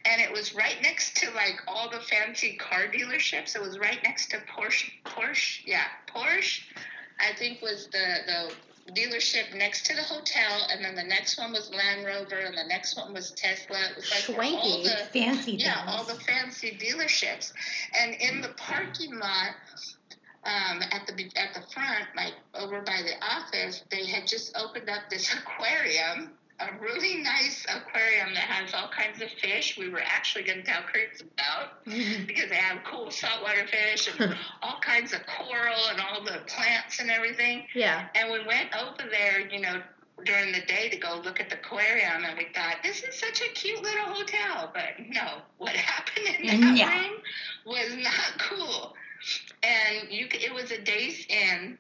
and 0.05 0.21
it 0.21 0.31
was 0.31 0.55
right 0.55 0.77
next 0.83 1.17
to 1.19 1.31
like 1.35 1.57
all 1.67 1.89
the 1.91 2.01
fancy 2.01 2.57
car 2.57 2.87
dealerships. 2.93 3.55
It 3.57 3.63
was 3.63 3.79
right 3.79 3.99
next 4.05 4.31
to 4.33 4.39
Porsche. 4.39 4.91
Porsche, 5.05 5.61
yeah, 5.65 5.85
Porsche. 6.15 6.63
I 7.21 7.33
think 7.39 7.63
was 7.63 7.89
the 7.93 8.17
the 8.27 8.53
dealership 8.93 9.55
next 9.57 9.87
to 9.87 9.95
the 9.95 10.03
hotel, 10.03 10.67
and 10.71 10.85
then 10.85 10.95
the 10.95 11.05
next 11.05 11.39
one 11.39 11.53
was 11.53 11.71
Land 11.71 12.05
Rover, 12.05 12.39
and 12.39 12.57
the 12.57 12.65
next 12.65 12.97
one 12.97 13.13
was 13.13 13.31
Tesla. 13.33 13.79
It 13.91 13.97
was 13.97 14.29
like 14.29 14.39
all 14.39 14.83
the 14.83 15.09
Fancy 15.13 15.53
yeah, 15.53 15.75
things. 15.75 15.89
all 15.89 16.05
the 16.05 16.21
fancy 16.23 16.79
dealerships, 16.81 17.53
and 17.99 18.15
in 18.15 18.41
the 18.41 18.49
parking 18.57 19.19
lot, 19.19 19.55
um, 20.45 20.83
at 20.83 21.07
the 21.07 21.13
at 21.37 21.55
the 21.55 21.63
front, 21.73 22.09
like 22.17 22.35
over 22.55 22.83
by 22.83 23.01
the 23.03 23.25
office, 23.25 23.83
they 23.91 24.07
had 24.07 24.27
just 24.27 24.57
opened 24.57 24.91
up 24.91 25.09
this 25.09 25.33
aquarium, 25.39 26.31
a 26.71 26.81
really 26.81 27.23
nice 27.23 27.65
aquarium 27.65 28.35
that 28.35 28.45
has 28.45 28.73
all 28.75 28.89
kinds 28.89 29.21
of 29.23 29.29
fish. 29.41 29.77
We 29.79 29.89
were 29.89 30.03
actually 30.05 30.45
going 30.45 30.61
to 30.61 30.65
tell 30.65 30.83
Chris 30.83 31.21
about 31.21 31.85
mm-hmm. 31.87 32.25
because 32.27 32.49
they 32.51 32.57
have 32.57 32.79
cool 32.85 33.11
saltwater 33.11 33.67
fish 33.67 34.09
and 34.19 34.35
all 34.63 34.79
kinds 34.81 35.13
of 35.13 35.21
coral 35.27 35.81
and 35.91 36.01
all 36.01 36.23
the 36.25 36.41
plants 36.47 37.01
and 37.01 37.11
everything. 37.11 37.65
yeah. 37.75 38.07
And 38.15 38.33
we 38.33 38.39
went 38.47 38.69
over 38.77 39.09
there, 39.11 39.41
you 39.49 39.61
know, 39.61 39.81
during 40.25 40.53
the 40.53 40.61
day 40.67 40.89
to 40.91 40.97
go 40.97 41.21
look 41.25 41.41
at 41.41 41.51
the 41.51 41.57
aquarium, 41.57 42.25
and 42.25 42.39
we 42.39 42.47
thought 42.55 42.77
this 42.83 43.03
is 43.03 43.19
such 43.19 43.41
a 43.43 43.53
cute 43.53 43.83
little 43.83 44.05
hotel. 44.15 44.71
But 44.73 45.05
no, 45.11 45.39
what 45.59 45.71
happened 45.75 46.27
in 46.41 46.61
that 46.61 46.77
Yeah. 46.77 47.01
room 47.01 47.13
was 47.67 47.95
not 47.97 48.39
cool. 48.39 48.95
And 49.63 50.11
you, 50.13 50.27
it 50.31 50.53
was 50.53 50.71
a 50.71 50.81
Days 50.83 51.27
Inn, 51.29 51.79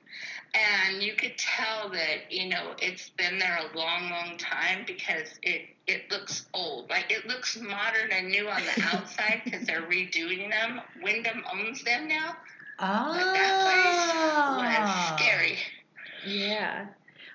and 0.54 1.02
you 1.02 1.14
could 1.14 1.36
tell 1.38 1.90
that 1.90 2.30
you 2.30 2.48
know 2.48 2.74
it's 2.78 3.10
been 3.10 3.38
there 3.38 3.58
a 3.58 3.76
long, 3.76 4.10
long 4.10 4.36
time 4.38 4.84
because 4.86 5.38
it 5.42 5.62
it 5.86 6.10
looks 6.10 6.46
old. 6.54 6.88
Like 6.90 7.10
it 7.10 7.26
looks 7.26 7.56
modern 7.58 8.10
and 8.12 8.28
new 8.30 8.48
on 8.48 8.64
the 8.64 8.76
outside 8.94 9.42
because 9.44 9.66
they're 9.66 9.82
redoing 9.82 10.50
them. 10.50 10.80
Wyndham 11.02 11.44
owns 11.52 11.82
them 11.84 12.08
now, 12.08 12.36
but 13.12 13.32
that 13.34 13.60
place 13.60 14.14
was 14.48 14.88
Oh. 14.88 15.14
scary. 15.14 15.58
Yeah. 16.22 16.86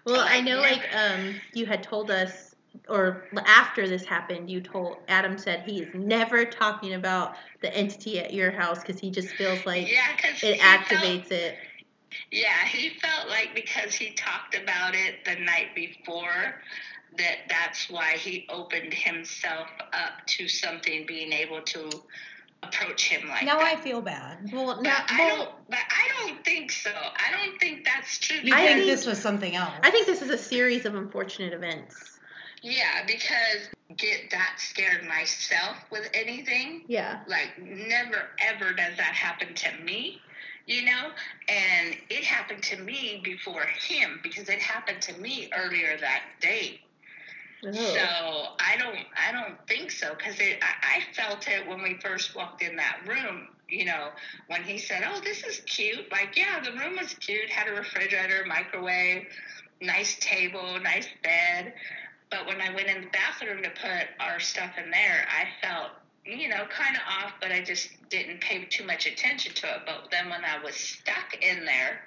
Well, 0.05 0.25
I 0.27 0.41
know, 0.41 0.61
like, 0.61 0.87
um, 0.93 1.41
you 1.53 1.65
had 1.65 1.83
told 1.83 2.11
us, 2.11 2.55
or 2.87 3.29
after 3.45 3.87
this 3.87 4.05
happened, 4.05 4.49
you 4.49 4.61
told 4.61 4.97
Adam 5.07 5.37
said 5.37 5.61
he 5.61 5.81
is 5.81 5.93
never 5.93 6.45
talking 6.45 6.93
about 6.93 7.35
the 7.61 7.73
entity 7.75 8.19
at 8.19 8.33
your 8.33 8.51
house 8.51 8.79
because 8.81 8.99
he 8.99 9.11
just 9.11 9.35
feels 9.37 9.65
like 9.65 9.87
yeah, 9.89 10.07
it 10.41 10.59
activates 10.59 11.31
it. 11.31 11.57
Yeah, 12.31 12.65
he 12.65 12.89
felt 12.99 13.29
like 13.29 13.53
because 13.55 13.93
he 13.93 14.11
talked 14.11 14.55
about 14.55 14.95
it 14.95 15.25
the 15.25 15.35
night 15.35 15.75
before, 15.75 16.61
that 17.17 17.37
that's 17.49 17.89
why 17.89 18.13
he 18.17 18.45
opened 18.49 18.93
himself 18.93 19.67
up 19.93 20.25
to 20.27 20.47
something 20.47 21.05
being 21.07 21.31
able 21.33 21.61
to 21.61 21.89
approach 22.61 23.05
him 23.07 23.27
like 23.29 23.43
Now 23.45 23.59
that. 23.59 23.77
I 23.77 23.81
feel 23.81 24.01
bad. 24.01 24.51
Well, 24.51 24.75
but 24.75 24.83
not, 24.83 25.03
I 25.09 25.17
well, 25.17 25.37
don't. 25.37 25.49
But 25.69 25.79
I 25.89 26.25
don't 26.25 26.43
think 26.43 26.71
so. 26.71 26.91
I 26.91 27.31
don't 27.31 27.59
think 27.59 27.85
that's 27.85 28.17
true. 28.19 28.37
You 28.43 28.53
I 28.53 28.65
think 28.65 28.77
think- 28.79 28.85
this 28.87 29.05
was 29.05 29.19
something 29.19 29.55
else? 29.55 29.73
I 29.81 29.91
think 29.91 30.05
this 30.07 30.21
is 30.21 30.29
a 30.29 30.37
series 30.37 30.85
of 30.85 30.95
unfortunate 30.95 31.53
events. 31.53 31.95
Yeah, 32.61 33.05
because 33.07 33.69
get 33.95 34.29
that 34.31 34.55
scared 34.57 35.05
myself 35.07 35.77
with 35.91 36.09
anything. 36.13 36.83
Yeah. 36.87 37.21
Like 37.27 37.57
never 37.61 38.27
ever 38.45 38.73
does 38.73 38.97
that 38.97 39.13
happen 39.15 39.53
to 39.53 39.77
me, 39.83 40.19
you 40.69 40.85
know? 40.85 41.09
And 41.49 41.95
it 42.09 42.23
happened 42.23 42.63
to 42.63 42.77
me 42.77 43.21
before 43.23 43.65
him 43.65 44.19
because 44.21 44.47
it 44.49 44.59
happened 44.59 45.01
to 45.01 45.19
me 45.19 45.49
earlier 45.57 45.97
that 45.99 46.21
day. 46.39 46.79
Oh. 47.65 47.71
So 47.71 47.99
I 47.99 48.77
don't 48.77 48.99
I 49.17 49.31
don't 49.33 49.57
think 49.67 49.91
so 49.91 50.13
because 50.15 50.39
I, 50.39 50.55
I 50.61 51.01
felt 51.13 51.47
it 51.47 51.67
when 51.67 51.81
we 51.81 51.97
first 52.01 52.35
walked 52.35 52.61
in 52.61 52.77
that 52.77 53.01
room. 53.05 53.47
You 53.67 53.85
know, 53.85 54.09
when 54.47 54.63
he 54.63 54.77
said, 54.77 55.03
"Oh, 55.05 55.19
this 55.19 55.43
is 55.43 55.59
cute," 55.65 56.09
like 56.11 56.37
yeah, 56.37 56.61
the 56.63 56.71
room 56.71 56.97
was 56.97 57.13
cute. 57.15 57.49
Had 57.49 57.67
a 57.67 57.71
refrigerator, 57.71 58.45
microwave, 58.47 59.27
nice 59.81 60.17
table, 60.19 60.79
nice 60.81 61.07
bed. 61.21 61.73
But 62.31 62.45
when 62.45 62.61
I 62.61 62.73
went 62.73 62.87
in 62.87 63.01
the 63.01 63.09
bathroom 63.09 63.61
to 63.63 63.69
put 63.69 64.07
our 64.19 64.39
stuff 64.39 64.71
in 64.83 64.89
there, 64.91 65.27
I 65.27 65.47
felt 65.65 65.91
you 66.29 66.49
know 66.49 66.65
kind 66.69 66.95
of 66.95 67.01
off, 67.23 67.33
but 67.41 67.51
I 67.51 67.61
just 67.63 67.89
didn't 68.09 68.41
pay 68.41 68.63
too 68.65 68.85
much 68.85 69.05
attention 69.05 69.53
to 69.55 69.67
it. 69.67 69.81
But 69.85 70.09
then 70.11 70.29
when 70.29 70.43
I 70.43 70.63
was 70.63 70.75
stuck 70.75 71.35
in 71.41 71.65
there, 71.65 72.01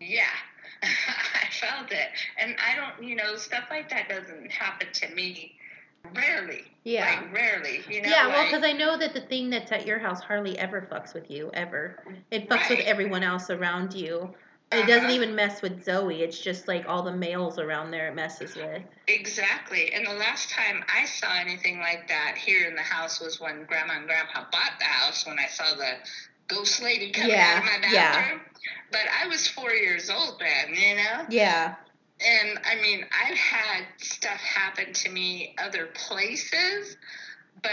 yeah. 0.00 0.24
I 0.82 1.46
felt 1.52 1.92
it. 1.92 2.08
And 2.38 2.56
I 2.58 2.74
don't, 2.74 3.06
you 3.06 3.14
know, 3.14 3.36
stuff 3.36 3.64
like 3.70 3.90
that 3.90 4.08
doesn't 4.08 4.50
happen 4.50 4.88
to 4.92 5.14
me 5.14 5.52
rarely. 6.14 6.64
Yeah. 6.84 7.20
Like, 7.20 7.34
rarely, 7.34 7.80
you 7.88 8.02
know? 8.02 8.08
yeah, 8.08 8.28
well, 8.28 8.44
because 8.44 8.64
I 8.64 8.72
know 8.72 8.96
that 8.98 9.12
the 9.12 9.20
thing 9.20 9.50
that's 9.50 9.70
at 9.72 9.86
your 9.86 9.98
house 9.98 10.20
hardly 10.20 10.58
ever 10.58 10.88
fucks 10.90 11.12
with 11.12 11.30
you, 11.30 11.50
ever. 11.52 12.02
It 12.30 12.48
fucks 12.48 12.70
with 12.70 12.80
everyone 12.80 13.22
else 13.22 13.50
around 13.50 13.92
you. 13.92 14.34
It 14.72 14.86
doesn't 14.86 15.06
Uh-huh. 15.06 15.10
even 15.14 15.34
mess 15.34 15.62
with 15.62 15.84
Zoe. 15.84 16.22
It's 16.22 16.38
just 16.38 16.68
like 16.68 16.88
all 16.88 17.02
the 17.02 17.12
males 17.12 17.58
around 17.58 17.90
there 17.90 18.06
it 18.08 18.14
messes 18.14 18.54
with. 18.54 18.82
Exactly. 19.08 19.92
And 19.92 20.06
the 20.06 20.12
last 20.14 20.50
time 20.50 20.84
I 20.88 21.06
saw 21.06 21.34
anything 21.34 21.80
like 21.80 22.06
that 22.06 22.36
here 22.36 22.68
in 22.68 22.76
the 22.76 22.82
house 22.82 23.20
was 23.20 23.40
when 23.40 23.64
Grandma 23.64 23.94
and 23.96 24.06
Grandpa 24.06 24.44
bought 24.52 24.78
the 24.78 24.84
house, 24.84 25.26
when 25.26 25.40
I 25.40 25.46
saw 25.46 25.74
the 25.74 25.94
ghost 26.46 26.80
lady 26.82 27.10
coming 27.10 27.30
Yeah, 27.30 27.54
out 27.56 27.58
of 27.58 27.64
my 27.82 27.88
yeah. 27.92 28.12
bathroom. 28.12 28.40
But 28.92 29.02
I 29.22 29.26
was 29.26 29.48
four 29.48 29.72
years 29.72 30.08
old 30.08 30.38
then, 30.40 30.74
you 30.74 30.94
know? 30.96 31.26
Yeah. 31.28 31.74
And 32.20 32.58
I 32.64 32.80
mean, 32.80 33.06
I've 33.10 33.36
had 33.36 33.84
stuff 33.98 34.38
happen 34.40 34.92
to 34.92 35.08
me 35.10 35.54
other 35.58 35.86
places, 35.94 36.96
but 37.62 37.72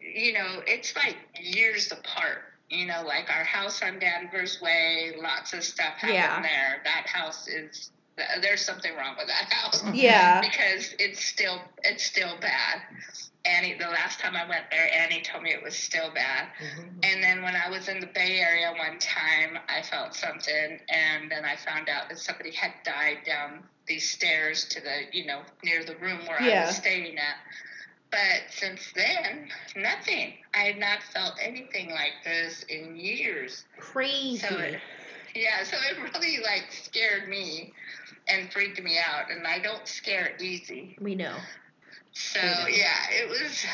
you 0.00 0.32
know, 0.32 0.62
it's 0.66 0.96
like 0.96 1.16
years 1.38 1.92
apart. 1.92 2.53
You 2.70 2.86
know, 2.86 3.02
like 3.06 3.30
our 3.30 3.44
house 3.44 3.82
on 3.82 3.98
Danvers 3.98 4.60
Way, 4.60 5.12
lots 5.20 5.52
of 5.52 5.62
stuff 5.62 5.94
happened 5.94 6.14
Yeah. 6.14 6.42
there. 6.42 6.80
That 6.84 7.06
house 7.06 7.46
is 7.48 7.90
there's 8.40 8.60
something 8.64 8.94
wrong 8.96 9.16
with 9.18 9.26
that 9.26 9.52
house 9.52 9.82
Yeah. 9.92 10.40
because 10.40 10.94
it's 10.98 11.24
still 11.24 11.60
it's 11.82 12.04
still 12.04 12.36
bad. 12.40 12.80
Annie, 13.46 13.74
the 13.78 13.88
last 13.88 14.20
time 14.20 14.34
I 14.36 14.48
went 14.48 14.64
there, 14.70 14.88
Annie 14.94 15.20
told 15.20 15.42
me 15.42 15.50
it 15.52 15.62
was 15.62 15.76
still 15.76 16.10
bad. 16.14 16.48
Mm-hmm. 16.62 17.00
And 17.02 17.22
then 17.22 17.42
when 17.42 17.54
I 17.54 17.68
was 17.68 17.88
in 17.88 18.00
the 18.00 18.06
Bay 18.06 18.40
Area 18.40 18.72
one 18.78 18.98
time, 18.98 19.58
I 19.68 19.82
felt 19.82 20.14
something, 20.14 20.80
and 20.88 21.30
then 21.30 21.44
I 21.44 21.56
found 21.56 21.90
out 21.90 22.08
that 22.08 22.18
somebody 22.18 22.52
had 22.52 22.72
died 22.86 23.18
down 23.26 23.62
these 23.86 24.08
stairs 24.08 24.64
to 24.70 24.80
the, 24.80 25.02
you 25.12 25.26
know, 25.26 25.42
near 25.62 25.84
the 25.84 25.94
room 25.96 26.20
where 26.26 26.40
I 26.40 26.64
was 26.64 26.76
staying 26.76 27.18
at. 27.18 27.36
But 28.14 28.42
since 28.48 28.92
then, 28.94 29.48
nothing. 29.74 30.34
I 30.54 30.58
had 30.58 30.78
not 30.78 31.02
felt 31.12 31.34
anything 31.42 31.90
like 31.90 32.12
this 32.22 32.64
in 32.68 32.94
years. 32.96 33.64
Crazy. 33.76 34.36
So 34.38 34.56
it, 34.56 34.78
yeah, 35.34 35.64
so 35.64 35.76
it 35.90 36.00
really 36.14 36.38
like 36.44 36.66
scared 36.70 37.28
me 37.28 37.72
and 38.28 38.52
freaked 38.52 38.80
me 38.80 38.98
out, 38.98 39.32
and 39.32 39.44
I 39.44 39.58
don't 39.58 39.88
scare 39.88 40.36
easy. 40.40 40.96
we 41.00 41.16
know. 41.16 41.34
So 42.12 42.38
I 42.38 42.44
know. 42.44 42.66
yeah, 42.68 43.10
it 43.10 43.28
was. 43.28 43.66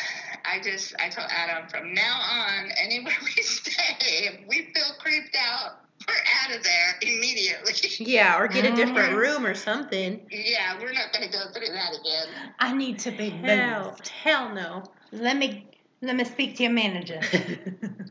I 0.51 0.59
just 0.63 0.95
I 0.99 1.11
told 1.11 1.29
Adam 1.31 1.69
from 1.69 1.93
now 1.93 2.19
on, 2.19 2.71
anywhere 2.83 3.13
we 3.23 3.43
stay, 3.43 3.99
if 4.01 4.49
we 4.49 4.73
feel 4.73 4.95
creeped 5.01 5.37
out, 5.39 5.81
we're 6.09 6.15
out 6.45 6.57
of 6.57 6.63
there 6.63 6.99
immediately. 7.03 7.75
Yeah, 8.01 8.39
or 8.39 8.49
get 8.49 8.65
a 8.65 8.75
different 8.75 8.97
Mm-hmm. 8.97 9.15
Mhm. 9.15 9.19
room 9.19 9.47
or 9.47 9.55
something. 9.55 10.21
yeah, 10.31 10.79
we're 10.81 10.93
not 10.93 11.13
gonna 11.13 11.29
go 11.31 11.51
through 11.53 11.69
that 11.73 11.93
again. 12.01 12.29
I 12.59 12.73
need 12.75 12.99
to 13.01 13.11
be 13.11 13.29
Hell, 13.31 13.85
moved. 13.85 14.09
hell 14.09 14.55
no. 14.55 14.85
Let 15.13 15.37
me 15.37 15.67
let 16.03 16.17
me 16.17 16.25
speak 16.25 16.57
to 16.57 16.63
your 16.63 16.73
manager. 16.73 17.21
right? 17.33 17.63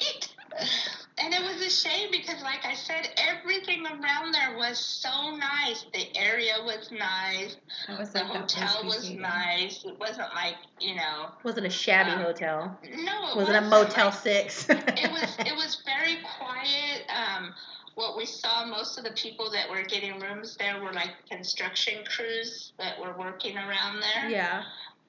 Was 1.61 1.67
a 1.85 1.89
shame 1.89 2.09
because, 2.11 2.41
like 2.43 2.65
I 2.65 2.73
said, 2.73 3.09
everything 3.17 3.85
around 3.85 4.33
there 4.33 4.57
was 4.57 4.77
so 4.79 5.35
nice. 5.35 5.85
The 5.93 6.07
area 6.17 6.53
was 6.63 6.89
nice. 6.91 7.55
Was 7.99 8.11
The 8.11 8.19
like 8.23 8.33
that 8.33 8.47
place 8.49 8.61
hotel 8.63 8.85
was 8.85 9.09
nice. 9.11 9.83
It 9.85 9.99
wasn't 9.99 10.33
like 10.33 10.55
you 10.79 10.95
know. 10.95 11.29
wasn't 11.43 11.67
a 11.67 11.69
shabby 11.69 12.11
Um, 12.11 12.21
hotel? 12.21 12.77
No, 12.83 13.29
it 13.31 13.37
Was 13.37 13.49
it 13.49 13.55
a 13.55 13.61
wasn't. 13.61 13.69
Motel 13.69 14.05
Like, 14.07 14.13
Six? 14.15 14.69
it 14.69 15.11
was 15.11 15.35
it 15.39 15.55
was 15.55 15.81
very 15.85 16.17
quiet. 16.39 17.03
Um, 17.09 17.53
what 17.95 18.17
we 18.17 18.25
saw, 18.25 18.65
most 18.65 18.97
of 18.97 19.03
the 19.03 19.11
people 19.11 19.51
that 19.51 19.69
were 19.69 19.83
getting 19.83 20.19
rooms 20.19 20.55
there 20.57 20.81
were 20.81 20.93
like 20.93 21.11
construction 21.29 22.03
crews 22.15 22.71
that 22.79 22.99
were 22.99 23.13
working 23.19 23.57
around 23.57 23.99
there. 24.01 24.29
yeah. 24.29 24.63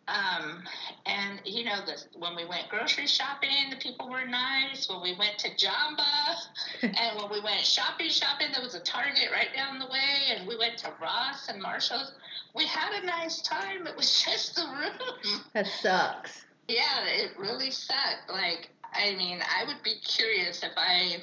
Um, 0.08 0.62
and 1.06 1.40
you 1.44 1.64
know, 1.64 1.78
the, 1.86 2.02
when 2.18 2.34
we 2.34 2.44
went 2.44 2.68
grocery 2.68 3.06
shopping, 3.06 3.70
the 3.70 3.76
people 3.76 4.10
were 4.10 4.26
nice. 4.26 4.88
When 4.88 5.00
we 5.00 5.14
went 5.16 5.38
to 5.38 5.50
Jamba, 5.50 6.34
and 6.82 7.20
when 7.20 7.30
we 7.30 7.40
went 7.40 7.60
shopping, 7.60 8.08
shopping, 8.08 8.48
there 8.52 8.62
was 8.62 8.74
a 8.74 8.80
Target 8.80 9.28
right 9.32 9.54
down 9.54 9.78
the 9.78 9.86
way, 9.86 10.34
and 10.36 10.46
we 10.46 10.56
went 10.56 10.78
to 10.78 10.92
Ross 11.00 11.48
and 11.48 11.62
Marshalls. 11.62 12.12
We 12.54 12.66
had 12.66 13.00
a 13.02 13.06
nice 13.06 13.42
time. 13.42 13.86
It 13.86 13.96
was 13.96 14.22
just 14.26 14.56
the 14.56 14.62
room. 14.62 15.40
That 15.54 15.66
sucks. 15.66 16.44
Yeah, 16.68 17.04
it 17.06 17.32
really 17.38 17.70
sucked. 17.70 18.30
Like, 18.30 18.70
I 18.92 19.14
mean, 19.16 19.40
I 19.42 19.64
would 19.66 19.82
be 19.82 19.94
curious 20.04 20.62
if 20.62 20.72
I, 20.76 21.18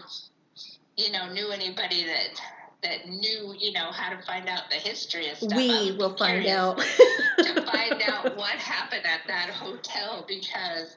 you 0.98 1.12
know, 1.12 1.32
knew 1.32 1.52
anybody 1.52 2.06
that 2.06 2.42
that 2.84 3.08
knew, 3.10 3.54
you 3.58 3.72
know, 3.74 3.92
how 3.92 4.10
to 4.16 4.22
find 4.26 4.48
out 4.48 4.70
the 4.70 4.76
history 4.78 5.30
of 5.30 5.38
stuff. 5.38 5.56
We 5.56 5.96
will 5.98 6.16
find 6.16 6.46
out. 6.48 6.78
to 6.78 7.62
find 7.72 8.02
out 8.08 8.38
what 8.38 8.52
happened 8.52 9.06
at 9.06 9.22
that 9.28 9.50
hotel 9.50 10.26
because 10.28 10.96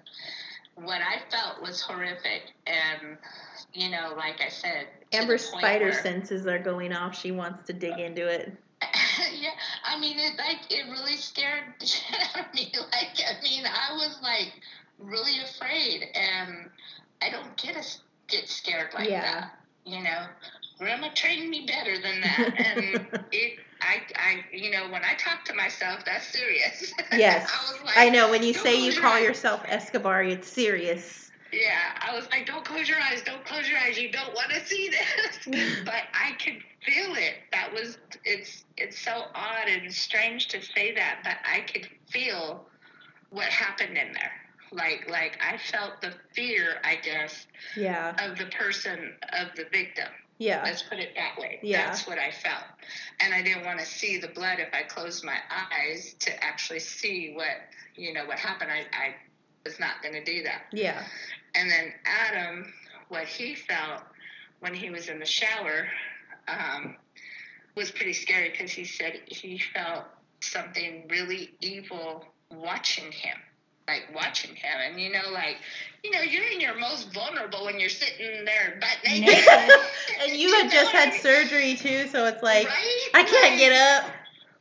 what 0.76 1.00
I 1.02 1.20
felt 1.30 1.60
was 1.60 1.80
horrific. 1.80 2.52
And, 2.66 3.16
you 3.74 3.90
know, 3.90 4.14
like 4.16 4.40
I 4.40 4.48
said, 4.48 4.86
Amber's 5.12 5.44
spider 5.44 5.86
where- 5.86 6.02
senses 6.02 6.46
are 6.46 6.58
going 6.58 6.92
off. 6.92 7.18
She 7.18 7.32
wants 7.32 7.66
to 7.66 7.72
dig 7.72 7.92
uh, 7.94 8.02
into 8.02 8.26
it. 8.28 8.52
yeah, 9.40 9.50
I 9.84 9.98
mean, 10.00 10.18
it 10.18 10.36
like 10.38 10.58
it 10.70 10.90
really 10.90 11.16
scared 11.16 11.62
the 11.78 11.86
shit 11.86 12.18
out 12.34 12.46
of 12.48 12.54
me. 12.54 12.72
Like, 12.74 13.16
I 13.20 13.40
mean, 13.42 13.64
I 13.64 13.94
was 13.94 14.18
like 14.22 14.52
really 14.98 15.38
afraid, 15.44 16.02
and 16.16 16.68
I 17.20 17.30
don't 17.30 17.56
get 17.56 17.76
a, 17.76 17.84
get 18.26 18.48
scared 18.48 18.88
like 18.94 19.08
Yeah. 19.08 19.20
that. 19.20 19.58
You 19.84 20.02
know, 20.02 20.26
Grandma 20.82 21.08
trained 21.14 21.48
me 21.48 21.64
better 21.66 21.96
than 22.00 22.20
that, 22.22 22.52
and 22.56 23.06
it. 23.32 23.58
I, 23.80 24.00
I, 24.16 24.44
you 24.56 24.70
know, 24.70 24.88
when 24.90 25.02
I 25.04 25.14
talk 25.14 25.44
to 25.46 25.54
myself, 25.54 26.04
that's 26.04 26.26
serious. 26.26 26.92
Yes. 27.12 27.50
I 27.50 27.72
was 27.72 27.82
like, 27.84 27.98
I 27.98 28.08
know 28.10 28.30
when 28.30 28.42
you 28.42 28.54
say 28.54 28.84
you 28.84 28.92
call 28.92 29.14
eyes." 29.14 29.24
yourself 29.24 29.62
Escobar, 29.68 30.22
it's 30.22 30.48
serious. 30.48 31.30
Yeah, 31.52 31.78
I 32.00 32.14
was 32.14 32.28
like, 32.30 32.46
don't 32.46 32.64
close 32.64 32.88
your 32.88 32.98
eyes, 32.98 33.22
don't 33.22 33.44
close 33.44 33.68
your 33.68 33.78
eyes. 33.78 33.98
You 33.98 34.10
don't 34.10 34.34
want 34.34 34.50
to 34.50 34.64
see 34.64 34.88
this. 34.90 35.82
but 35.84 36.02
I 36.14 36.32
could 36.42 36.62
feel 36.84 37.14
it. 37.14 37.34
That 37.52 37.72
was 37.72 37.98
it's 38.24 38.64
it's 38.76 38.98
so 38.98 39.24
odd 39.34 39.68
and 39.68 39.92
strange 39.92 40.48
to 40.48 40.62
say 40.62 40.94
that, 40.94 41.20
but 41.24 41.36
I 41.44 41.60
could 41.60 41.88
feel 42.10 42.64
what 43.30 43.46
happened 43.46 43.98
in 43.98 44.12
there. 44.14 44.32
Like 44.72 45.08
like 45.10 45.38
I 45.46 45.58
felt 45.58 46.00
the 46.00 46.12
fear, 46.34 46.76
I 46.84 46.96
guess, 46.96 47.46
Yeah. 47.76 48.14
of 48.18 48.38
the 48.38 48.46
person 48.46 49.12
of 49.32 49.48
the 49.56 49.64
victim. 49.72 50.08
Yeah. 50.42 50.62
Let's 50.64 50.82
put 50.82 50.98
it 50.98 51.14
that 51.14 51.40
way. 51.40 51.60
Yeah. 51.62 51.86
That's 51.86 52.06
what 52.06 52.18
I 52.18 52.32
felt. 52.32 52.64
And 53.20 53.32
I 53.32 53.42
didn't 53.42 53.64
want 53.64 53.78
to 53.78 53.86
see 53.86 54.18
the 54.18 54.28
blood 54.28 54.58
if 54.58 54.68
I 54.74 54.82
closed 54.82 55.24
my 55.24 55.36
eyes 55.50 56.16
to 56.20 56.44
actually 56.44 56.80
see 56.80 57.32
what 57.34 57.46
you 57.94 58.12
know 58.12 58.24
what 58.26 58.38
happened. 58.38 58.70
I, 58.72 58.80
I 58.96 59.14
was 59.64 59.78
not 59.78 60.02
gonna 60.02 60.24
do 60.24 60.42
that. 60.42 60.62
Yeah. 60.72 61.04
And 61.54 61.70
then 61.70 61.92
Adam, 62.04 62.72
what 63.08 63.24
he 63.24 63.54
felt 63.54 64.02
when 64.60 64.74
he 64.74 64.90
was 64.90 65.08
in 65.08 65.20
the 65.20 65.26
shower 65.26 65.86
um, 66.48 66.96
was 67.76 67.92
pretty 67.92 68.12
scary 68.12 68.50
because 68.50 68.72
he 68.72 68.84
said 68.84 69.20
he 69.26 69.58
felt 69.58 70.04
something 70.40 71.06
really 71.08 71.50
evil 71.60 72.24
watching 72.50 73.12
him. 73.12 73.36
Like 73.88 74.14
watching 74.14 74.54
him, 74.54 74.98
you 74.98 75.10
know, 75.10 75.30
like 75.32 75.56
you 76.02 76.10
know, 76.10 76.20
you're 76.20 76.44
in 76.46 76.60
your 76.60 76.74
most 76.74 77.12
vulnerable 77.12 77.64
when 77.64 77.78
you're 77.80 77.88
sitting 77.88 78.44
there 78.44 78.78
butt 78.80 78.98
naked. 79.04 79.26
Naked. 79.26 79.72
And 80.20 80.36
you 80.36 80.52
had 80.52 80.70
just 80.70 80.92
what 80.92 80.94
I 80.94 81.06
had 81.06 81.10
mean? 81.10 81.20
surgery 81.20 81.74
too, 81.74 82.06
so 82.06 82.24
it's 82.26 82.42
like 82.42 82.66
right? 82.66 83.08
I 83.14 83.22
can't 83.24 83.52
Like, 83.52 83.58
get 83.58 83.72
up. 83.72 84.04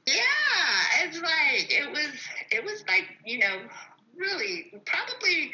Yeah, 0.08 1.04
it's 1.04 1.20
like 1.22 1.72
it 1.72 1.92
was. 1.92 2.10
It 2.52 2.64
was 2.64 2.84
like 2.88 3.06
you 3.26 3.40
know, 3.40 3.62
really 4.16 4.72
probably. 4.86 5.52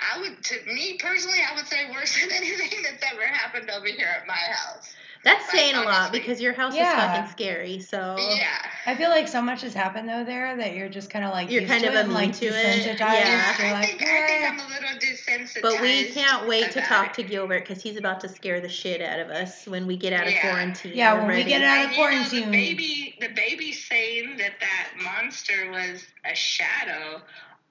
I 0.00 0.20
would, 0.20 0.42
to 0.44 0.56
me 0.66 0.94
personally, 0.98 1.38
I 1.48 1.54
would 1.54 1.66
say 1.66 1.86
worse 1.90 2.20
than 2.20 2.32
anything 2.32 2.82
that's 2.82 3.02
ever 3.12 3.22
happened 3.22 3.70
over 3.70 3.86
here 3.86 4.08
at 4.20 4.26
my 4.26 4.34
house. 4.34 4.94
That's 5.24 5.50
saying 5.50 5.74
a 5.74 5.82
lot 5.82 6.12
because 6.12 6.40
your 6.40 6.52
house 6.52 6.74
is 6.74 6.78
Yeah. 6.80 7.14
fucking 7.14 7.30
scary. 7.32 7.80
So 7.80 8.16
Yeah. 8.18 8.46
I 8.86 8.94
feel 8.94 9.08
like 9.10 9.26
so 9.26 9.40
much 9.40 9.62
has 9.62 9.72
happened 9.72 10.08
though 10.08 10.22
there 10.24 10.54
that 10.56 10.74
you're 10.74 10.88
just 10.90 11.08
kind 11.10 11.24
of 11.24 11.32
like 11.32 11.50
You're 11.50 11.62
used 11.62 11.72
kind 11.72 11.82
to 11.84 11.88
of 11.88 11.94
it 11.94 12.00
immune 12.00 12.14
like 12.14 12.32
to 12.36 12.46
it. 12.46 12.52
desensitized. 12.52 12.98
Yeah. 13.00 13.56
You're 13.58 13.66
I 13.68 13.72
like, 13.72 13.88
think 13.88 14.02
I 14.02 14.26
think. 14.26 14.44
I'm 14.44 14.60
a 14.60 14.68
little 14.68 14.98
desensitized. 14.98 15.62
But 15.62 15.80
we 15.80 16.04
can't 16.10 16.46
wait 16.46 16.70
to 16.72 16.82
talk 16.82 17.06
it. 17.08 17.14
to 17.14 17.22
Gilbert 17.22 17.66
because 17.66 17.82
he's 17.82 17.96
about 17.96 18.20
to 18.20 18.28
scare 18.28 18.60
the 18.60 18.68
shit 18.68 19.00
out 19.00 19.18
of 19.20 19.30
us 19.30 19.66
when 19.66 19.86
we 19.86 19.96
get 19.96 20.12
out 20.12 20.26
of 20.26 20.34
quarantine. 20.40 20.92
Yeah, 20.94 21.14
We're 21.14 21.26
when 21.26 21.36
we 21.36 21.44
get 21.44 21.62
out 21.62 21.86
of 21.86 21.98
And, 21.98 22.32
you 22.32 22.40
know, 22.40 22.46
the 22.46 22.50
baby, 22.52 23.16
the 23.20 23.28
baby 23.28 23.72
saying 23.72 24.36
that 24.38 24.60
that 24.60 24.88
monster 25.02 25.70
was 25.70 26.04
a 26.30 26.34
shadow 26.34 27.22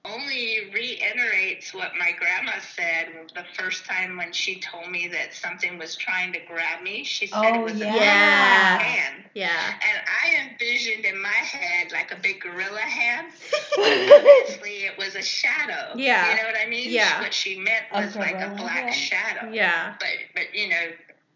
only 0.04 0.70
reiterates 0.72 1.72
what 1.72 1.92
my 1.98 2.12
grandma 2.18 2.52
said 2.76 3.08
the 3.34 3.44
first 3.56 3.84
time 3.86 4.16
when 4.18 4.32
she 4.32 4.60
told 4.60 4.90
me 4.90 5.08
that 5.08 5.32
something 5.34 5.78
was 5.78 5.96
trying 5.96 6.32
to 6.34 6.40
grab 6.46 6.82
me. 6.82 7.04
She 7.04 7.26
said 7.26 7.38
Oh, 7.42 7.60
it 7.60 7.62
was 7.64 7.78
yeah. 7.80 7.92
a 7.92 7.96
Yeah. 7.96 8.78
hand. 8.78 9.24
Yeah. 9.34 9.50
And 9.72 10.02
I 10.06 10.50
envisioned 10.50 11.04
in 11.06 11.20
my 11.20 11.28
head 11.28 11.90
like 11.92 12.12
a 12.12 12.16
big 12.20 12.40
gorilla 12.40 12.78
hand. 12.80 13.28
Obviously, 13.78 14.84
it 14.84 14.96
was 14.98 15.14
a 15.14 15.22
shadow. 15.22 15.94
Yeah. 15.96 16.30
You 16.30 16.36
know 16.36 16.44
what 16.50 16.56
I 16.60 16.68
mean? 16.68 16.90
Yeah. 16.90 17.20
What 17.20 17.32
she 17.34 17.58
meant 17.58 17.84
A 17.92 18.02
was 18.02 18.14
like 18.16 18.34
a 18.36 18.54
black 18.56 18.84
hand. 18.90 18.94
shadow. 18.94 19.50
yeah. 19.52 19.94
But, 19.98 20.08
but 20.34 20.54
you 20.54 20.68
know, 20.68 20.90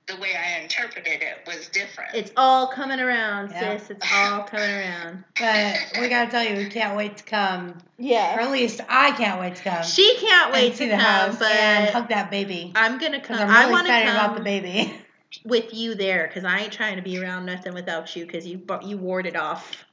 the 0.08 0.16
way 0.16 0.34
I 0.34 0.60
interpreted 0.62 1.22
it 1.22 1.46
was 1.46 1.68
different. 1.68 2.14
It's 2.14 2.32
all 2.36 2.66
coming 2.68 2.98
around, 2.98 3.50
Yeah. 3.52 3.76
sis. 3.78 3.90
It's 3.90 4.12
all 4.14 4.42
coming 4.42 4.70
around. 4.70 5.24
But 5.38 6.00
we 6.00 6.08
gotta 6.08 6.30
tell 6.30 6.42
you, 6.44 6.56
we 6.56 6.66
can't 6.68 6.96
wait 6.96 7.18
to 7.18 7.24
come. 7.24 7.78
Yeah. 7.98 8.36
Or 8.36 8.40
Yeah. 8.40 8.46
at 8.46 8.50
least 8.52 8.80
I 8.88 9.12
can't 9.12 9.38
wait 9.40 9.56
to 9.56 9.62
come. 9.62 9.84
She 9.84 10.16
can't 10.16 10.46
and 10.46 10.52
wait 10.54 10.74
see 10.76 10.84
to 10.86 10.90
the 10.90 10.96
come, 10.96 11.30
house 11.30 11.42
and 11.42 11.90
hug 11.90 12.08
that 12.08 12.30
baby. 12.30 12.72
I'm 12.74 12.98
gonna 12.98 13.20
come. 13.20 13.38
I'm 13.38 13.50
I 13.50 13.60
really 13.60 13.72
want 13.72 13.86
to 13.86 13.92
excited 13.92 14.06
come 14.08 14.16
about 14.24 14.36
the 14.38 14.42
baby. 14.44 14.94
with 15.44 15.74
you 15.74 15.94
there 15.94 16.26
because 16.26 16.44
I 16.44 16.60
ain't 16.60 16.72
trying 16.72 16.96
to 16.96 17.02
be 17.02 17.22
around 17.22 17.44
nothing 17.46 17.74
without 17.74 18.16
you 18.16 18.24
because 18.26 18.46
you 18.46 18.56
bu- 18.58 18.84
you 18.86 18.96
warded 18.96 19.36
off. 19.36 19.84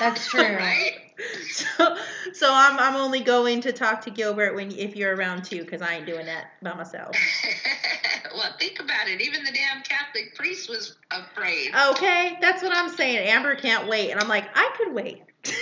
That's 0.00 0.26
true. 0.28 0.40
right? 0.56 0.92
So, 1.52 1.96
so 2.32 2.48
I'm 2.50 2.78
I'm 2.78 2.96
only 2.96 3.20
going 3.20 3.60
to 3.62 3.72
talk 3.72 4.00
to 4.02 4.10
Gilbert 4.10 4.54
when 4.54 4.72
if 4.72 4.96
you're 4.96 5.14
around 5.14 5.44
too 5.44 5.62
because 5.62 5.82
I 5.82 5.96
ain't 5.96 6.06
doing 6.06 6.26
that 6.26 6.52
by 6.62 6.74
myself. 6.74 7.14
well, 8.34 8.54
think 8.58 8.80
about 8.80 9.08
it. 9.08 9.20
Even 9.20 9.44
the 9.44 9.52
damn 9.52 9.82
Catholic 9.82 10.34
priest 10.34 10.68
was 10.68 10.96
afraid. 11.10 11.72
Okay, 11.90 12.38
that's 12.40 12.62
what 12.62 12.74
I'm 12.74 12.88
saying. 12.88 13.28
Amber 13.28 13.54
can't 13.54 13.86
wait, 13.86 14.10
and 14.10 14.20
I'm 14.20 14.28
like, 14.28 14.44
I 14.54 14.74
could 14.76 14.94
wait. 14.94 15.22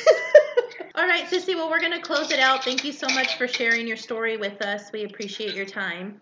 All 0.94 1.06
right, 1.06 1.24
Sissy. 1.24 1.54
Well, 1.54 1.70
we're 1.70 1.80
gonna 1.80 2.00
close 2.00 2.30
it 2.30 2.38
out. 2.40 2.64
Thank 2.64 2.84
you 2.84 2.92
so 2.92 3.08
much 3.08 3.36
for 3.36 3.48
sharing 3.48 3.86
your 3.86 3.96
story 3.96 4.36
with 4.36 4.62
us. 4.62 4.90
We 4.92 5.04
appreciate 5.04 5.54
your 5.54 5.66
time. 5.66 6.20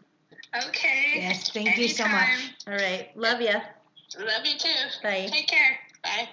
Okay. 0.69 1.13
Yes, 1.17 1.51
thank 1.51 1.77
you 1.77 1.89
so 1.89 2.09
much. 2.09 2.55
All 2.67 2.75
right, 2.75 3.11
love 3.17 3.41
ya. 3.41 3.61
Love 4.19 4.47
you 4.47 4.59
too. 4.59 4.69
Bye. 5.03 5.29
Take 5.31 5.49
care. 5.49 5.79
Bye. 6.03 6.29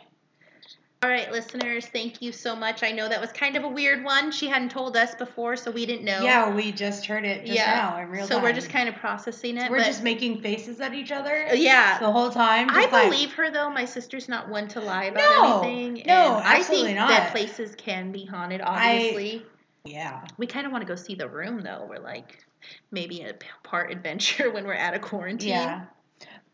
All 1.05 1.11
right, 1.11 1.31
listeners, 1.31 1.85
thank 1.85 2.19
you 2.19 2.31
so 2.31 2.55
much. 2.55 2.81
I 2.81 2.89
know 2.91 3.07
that 3.07 3.21
was 3.21 3.31
kind 3.31 3.55
of 3.55 3.63
a 3.63 3.67
weird 3.67 4.03
one. 4.03 4.31
She 4.31 4.47
hadn't 4.47 4.69
told 4.71 4.97
us 4.97 5.13
before, 5.13 5.55
so 5.55 5.69
we 5.69 5.85
didn't 5.85 6.03
know. 6.03 6.23
Yeah, 6.23 6.51
we 6.51 6.71
just 6.71 7.05
heard 7.05 7.23
it 7.25 7.45
just 7.45 7.55
Yeah. 7.55 7.75
now 7.75 7.99
in 8.01 8.09
real 8.09 8.25
so 8.25 8.33
time. 8.37 8.43
we're 8.43 8.53
just 8.53 8.71
kind 8.71 8.89
of 8.89 8.95
processing 8.95 9.57
it. 9.59 9.69
we're 9.69 9.83
just 9.83 10.01
making 10.01 10.41
faces 10.41 10.81
at 10.81 10.95
each 10.95 11.11
other 11.11 11.49
uh, 11.49 11.53
yeah. 11.53 11.99
the 11.99 12.11
whole 12.11 12.31
time. 12.31 12.71
I 12.71 12.87
like- 12.89 13.11
believe 13.11 13.33
her 13.33 13.51
though. 13.51 13.69
My 13.69 13.85
sister's 13.85 14.27
not 14.27 14.49
one 14.49 14.67
to 14.69 14.81
lie 14.81 15.03
about 15.03 15.21
No, 15.43 15.61
anything. 15.61 16.07
no, 16.07 16.37
and 16.37 16.43
I 16.43 16.55
absolutely 16.55 16.87
think 16.87 16.97
not. 16.97 17.09
that 17.09 17.31
places 17.31 17.75
can 17.75 18.11
be 18.11 18.25
haunted. 18.25 18.61
Obviously, 18.61 19.45
Yeah. 19.83 20.21
we 20.39 20.47
kind 20.47 20.65
of 20.65 20.71
want 20.71 20.81
to 20.81 20.87
go 20.87 20.95
see 20.95 21.13
the 21.13 21.29
room 21.29 21.61
though. 21.61 21.85
We're 21.87 21.99
like 21.99 22.43
maybe 22.89 23.21
a 23.21 23.35
part 23.61 23.91
adventure 23.91 24.49
when 24.51 24.65
we're 24.65 24.73
out 24.73 24.95
of 24.95 25.01
quarantine. 25.01 25.49
Yeah. 25.49 25.81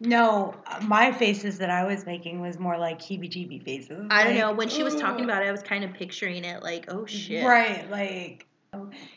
No, 0.03 0.55
uh, 0.65 0.79
my 0.81 1.11
faces 1.11 1.59
that 1.59 1.69
I 1.69 1.85
was 1.85 2.07
making 2.07 2.41
was 2.41 2.57
more 2.57 2.75
like 2.75 2.99
heebie-jeebie 2.99 3.63
faces. 3.63 4.07
I 4.09 4.23
don't 4.23 4.33
like, 4.33 4.41
know. 4.41 4.51
When 4.53 4.67
she 4.67 4.81
was 4.81 4.95
talking 4.95 5.23
about 5.23 5.43
it, 5.43 5.47
I 5.47 5.51
was 5.51 5.61
kind 5.61 5.83
of 5.83 5.93
picturing 5.93 6.43
it 6.43 6.63
like, 6.63 6.85
oh 6.91 7.05
shit. 7.05 7.45
Right, 7.45 7.89
like 7.91 8.47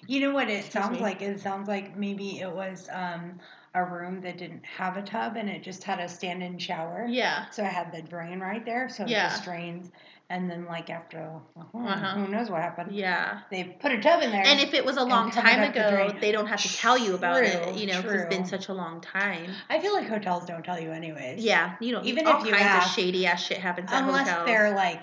you 0.07 0.21
know 0.21 0.35
what 0.35 0.51
it 0.51 0.57
Excuse 0.67 0.73
sounds 0.73 0.97
me. 0.97 1.03
like? 1.03 1.23
It 1.23 1.41
sounds 1.41 1.69
like 1.69 1.97
maybe 1.97 2.41
it 2.41 2.53
was 2.53 2.89
um 2.93 3.39
a 3.75 3.83
room 3.85 4.21
that 4.21 4.37
didn't 4.37 4.65
have 4.65 4.97
a 4.97 5.03
tub 5.03 5.37
and 5.37 5.49
it 5.49 5.63
just 5.63 5.83
had 5.83 5.99
a 6.01 6.09
stand-in 6.09 6.59
shower. 6.59 7.07
Yeah. 7.09 7.47
So 7.51 7.65
it 7.65 7.73
had 7.73 7.91
the 7.91 8.03
drain 8.03 8.41
right 8.41 8.65
there, 8.65 8.89
so 8.91 9.05
it 9.05 9.09
Yeah. 9.09 9.31
just 9.31 9.45
drains. 9.45 9.91
And 10.31 10.51
then 10.51 10.65
like 10.67 10.91
after 10.91 11.19
uh, 11.57 11.61
Uh-huh. 11.79 12.15
who 12.15 12.29
knows 12.29 12.51
what 12.51 12.63
happened? 12.63 12.93
Yeah. 12.93 13.41
They 13.51 13.65
put 13.65 13.93
a 13.93 14.01
tub 14.01 14.23
in 14.23 14.31
there. 14.31 14.43
And 14.47 14.59
if 14.61 14.73
it 14.75 14.85
was 14.85 14.97
a 14.97 15.05
long 15.05 15.31
time 15.31 15.61
up 15.61 15.75
the 15.75 15.87
ago, 16.09 16.19
they 16.21 16.33
don't 16.33 16.47
have 16.47 16.61
to 16.63 16.69
tell 16.77 16.97
you 16.99 17.15
about 17.15 17.43
it, 17.45 17.75
you 17.77 17.87
know, 17.87 18.01
because 18.03 18.23
it's 18.23 18.35
been 18.37 18.47
such 18.47 18.69
a 18.69 18.75
long 18.75 19.01
time. 19.01 19.51
I 19.69 19.79
feel 19.81 19.93
like 19.93 20.09
hotels 20.09 20.45
don't 20.47 20.65
tell 20.65 20.81
you 20.81 20.91
anyways. 20.93 21.45
Yeah, 21.45 21.75
you 21.81 21.93
don't. 21.93 22.05
Even 22.07 22.27
all 22.27 22.41
if 22.41 22.47
you 22.47 22.53
kinds 22.53 22.65
ask. 22.65 22.87
of 22.89 22.95
shady 22.95 23.27
ass 23.27 23.45
shit 23.45 23.59
happens 23.59 23.91
at 23.93 24.03
Unless 24.03 24.29
hotels. 24.29 24.47
they're 24.47 24.75
like. 24.75 25.01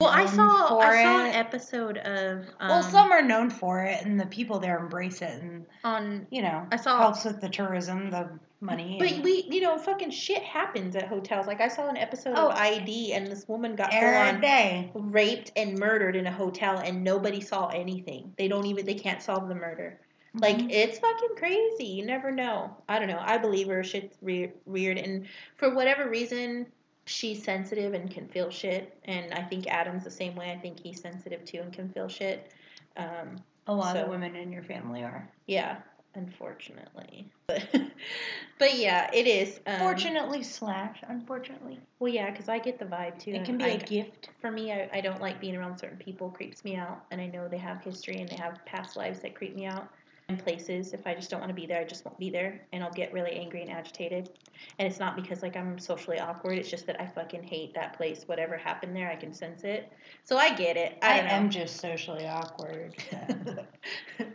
well, 0.00 0.10
I 0.10 0.26
saw 0.26 0.78
I 0.78 1.02
saw 1.02 1.24
an 1.26 1.32
episode 1.34 1.98
of 1.98 2.38
um, 2.58 2.68
well, 2.68 2.82
some 2.82 3.12
are 3.12 3.22
known 3.22 3.50
for 3.50 3.84
it, 3.84 4.04
and 4.04 4.18
the 4.18 4.26
people 4.26 4.58
there 4.58 4.78
embrace 4.78 5.22
it, 5.22 5.40
and 5.42 5.66
on. 5.84 6.26
you 6.30 6.42
know, 6.42 6.66
I 6.72 6.76
saw- 6.76 6.98
helps 6.98 7.24
with 7.24 7.40
the 7.40 7.48
tourism, 7.48 8.10
the 8.10 8.28
money. 8.64 8.96
But 8.98 9.22
we, 9.22 9.46
you 9.50 9.60
know, 9.60 9.78
fucking 9.78 10.10
shit 10.10 10.42
happens 10.42 10.96
at 10.96 11.06
hotels. 11.06 11.46
Like 11.46 11.60
I 11.60 11.68
saw 11.68 11.88
an 11.88 11.96
episode 11.96 12.34
Oh. 12.36 12.48
of 12.48 12.56
ID, 12.56 13.12
and 13.12 13.26
this 13.26 13.46
woman 13.46 13.76
got 13.76 13.92
full 13.92 14.40
day. 14.40 14.90
raped 14.94 15.52
and 15.56 15.78
murdered 15.78 16.16
in 16.16 16.26
a 16.26 16.32
hotel, 16.32 16.78
and 16.78 17.04
nobody 17.04 17.40
saw 17.40 17.68
anything. 17.68 18.32
They 18.36 18.48
don't 18.48 18.66
even. 18.66 18.86
They 18.86 18.94
can't 18.94 19.22
solve 19.22 19.48
the 19.48 19.54
murder. 19.54 20.00
Like 20.34 20.56
Mhm. 20.56 20.70
it's 20.72 20.98
fucking 20.98 21.36
crazy. 21.36 21.84
You 21.84 22.04
never 22.06 22.32
know. 22.32 22.76
I 22.88 22.98
don't 22.98 23.06
know. 23.08 23.20
I 23.20 23.38
believe 23.38 23.68
her. 23.68 23.84
Shit's 23.84 24.16
re- 24.20 24.50
weird, 24.66 24.98
and 24.98 25.26
for 25.56 25.74
whatever 25.74 26.08
reason, 26.08 26.66
she's 27.06 27.44
sensitive 27.44 27.94
and 27.94 28.10
can 28.10 28.26
feel 28.26 28.50
shit. 28.50 28.96
And 29.04 29.32
I 29.34 29.42
think 29.42 29.66
Adam's 29.68 30.02
the 30.04 30.10
same 30.10 30.34
way. 30.34 30.50
I 30.50 30.56
think 30.58 30.80
he's 30.80 31.00
sensitive 31.00 31.44
too 31.44 31.58
and 31.58 31.72
can 31.72 31.88
feel 31.90 32.08
shit. 32.08 32.50
Um, 32.96 33.36
a 33.66 33.74
lot 33.74 33.94
so- 33.94 34.02
of 34.04 34.08
women 34.08 34.34
in 34.34 34.50
your 34.50 34.62
family 34.64 35.02
are. 35.04 35.28
yeah, 35.46 35.76
unfortunately. 36.14 37.28
But, 37.46 37.62
but 38.58 38.74
yeah, 38.78 39.10
it 39.12 39.26
is. 39.26 39.60
Um, 39.66 39.78
Fortunately 39.78 40.42
slash 40.42 40.98
unfortunately, 41.08 41.78
Well, 41.98 42.12
yeah, 42.12 42.30
because 42.30 42.48
I 42.48 42.58
get 42.58 42.78
the 42.78 42.84
vibe 42.84 43.18
too. 43.18 43.32
it 43.32 43.44
can 43.44 43.58
be 43.58 43.64
I 43.64 43.68
a 43.68 43.78
gift. 43.78 44.30
for 44.40 44.50
me, 44.50 44.72
I, 44.72 44.88
I 44.92 45.00
don't 45.00 45.20
like 45.20 45.40
being 45.40 45.56
around 45.56 45.76
certain 45.76 45.98
people. 45.98 46.30
Creeps 46.30 46.64
me 46.64 46.76
out, 46.76 47.04
and 47.10 47.20
I 47.20 47.26
know 47.26 47.48
they 47.48 47.58
have 47.58 47.82
history 47.82 48.20
and 48.20 48.28
they 48.28 48.36
have 48.36 48.64
past 48.64 48.96
lives 48.96 49.20
that 49.20 49.34
creep 49.34 49.54
me 49.56 49.66
out. 49.66 49.88
Places, 50.36 50.92
if 50.92 51.06
I 51.06 51.14
just 51.14 51.30
don't 51.30 51.40
want 51.40 51.50
to 51.50 51.54
be 51.54 51.66
there, 51.66 51.80
I 51.80 51.84
just 51.84 52.04
won't 52.04 52.18
be 52.18 52.30
there, 52.30 52.60
and 52.72 52.82
I'll 52.82 52.92
get 52.92 53.12
really 53.12 53.32
angry 53.32 53.62
and 53.62 53.70
agitated. 53.70 54.30
And 54.78 54.88
it's 54.88 54.98
not 54.98 55.16
because 55.16 55.42
like 55.42 55.56
I'm 55.56 55.78
socially 55.78 56.18
awkward. 56.18 56.58
It's 56.58 56.70
just 56.70 56.86
that 56.86 57.00
I 57.00 57.06
fucking 57.06 57.42
hate 57.42 57.74
that 57.74 57.96
place. 57.96 58.24
Whatever 58.26 58.56
happened 58.56 58.96
there, 58.96 59.10
I 59.10 59.16
can 59.16 59.32
sense 59.32 59.64
it. 59.64 59.92
So 60.24 60.36
I 60.36 60.54
get 60.54 60.76
it. 60.76 60.98
I, 61.02 61.20
I, 61.20 61.22
am 61.32 61.50
just 61.50 61.80
socially 61.80 62.26
awkward. 62.26 62.94
so. 63.10 63.18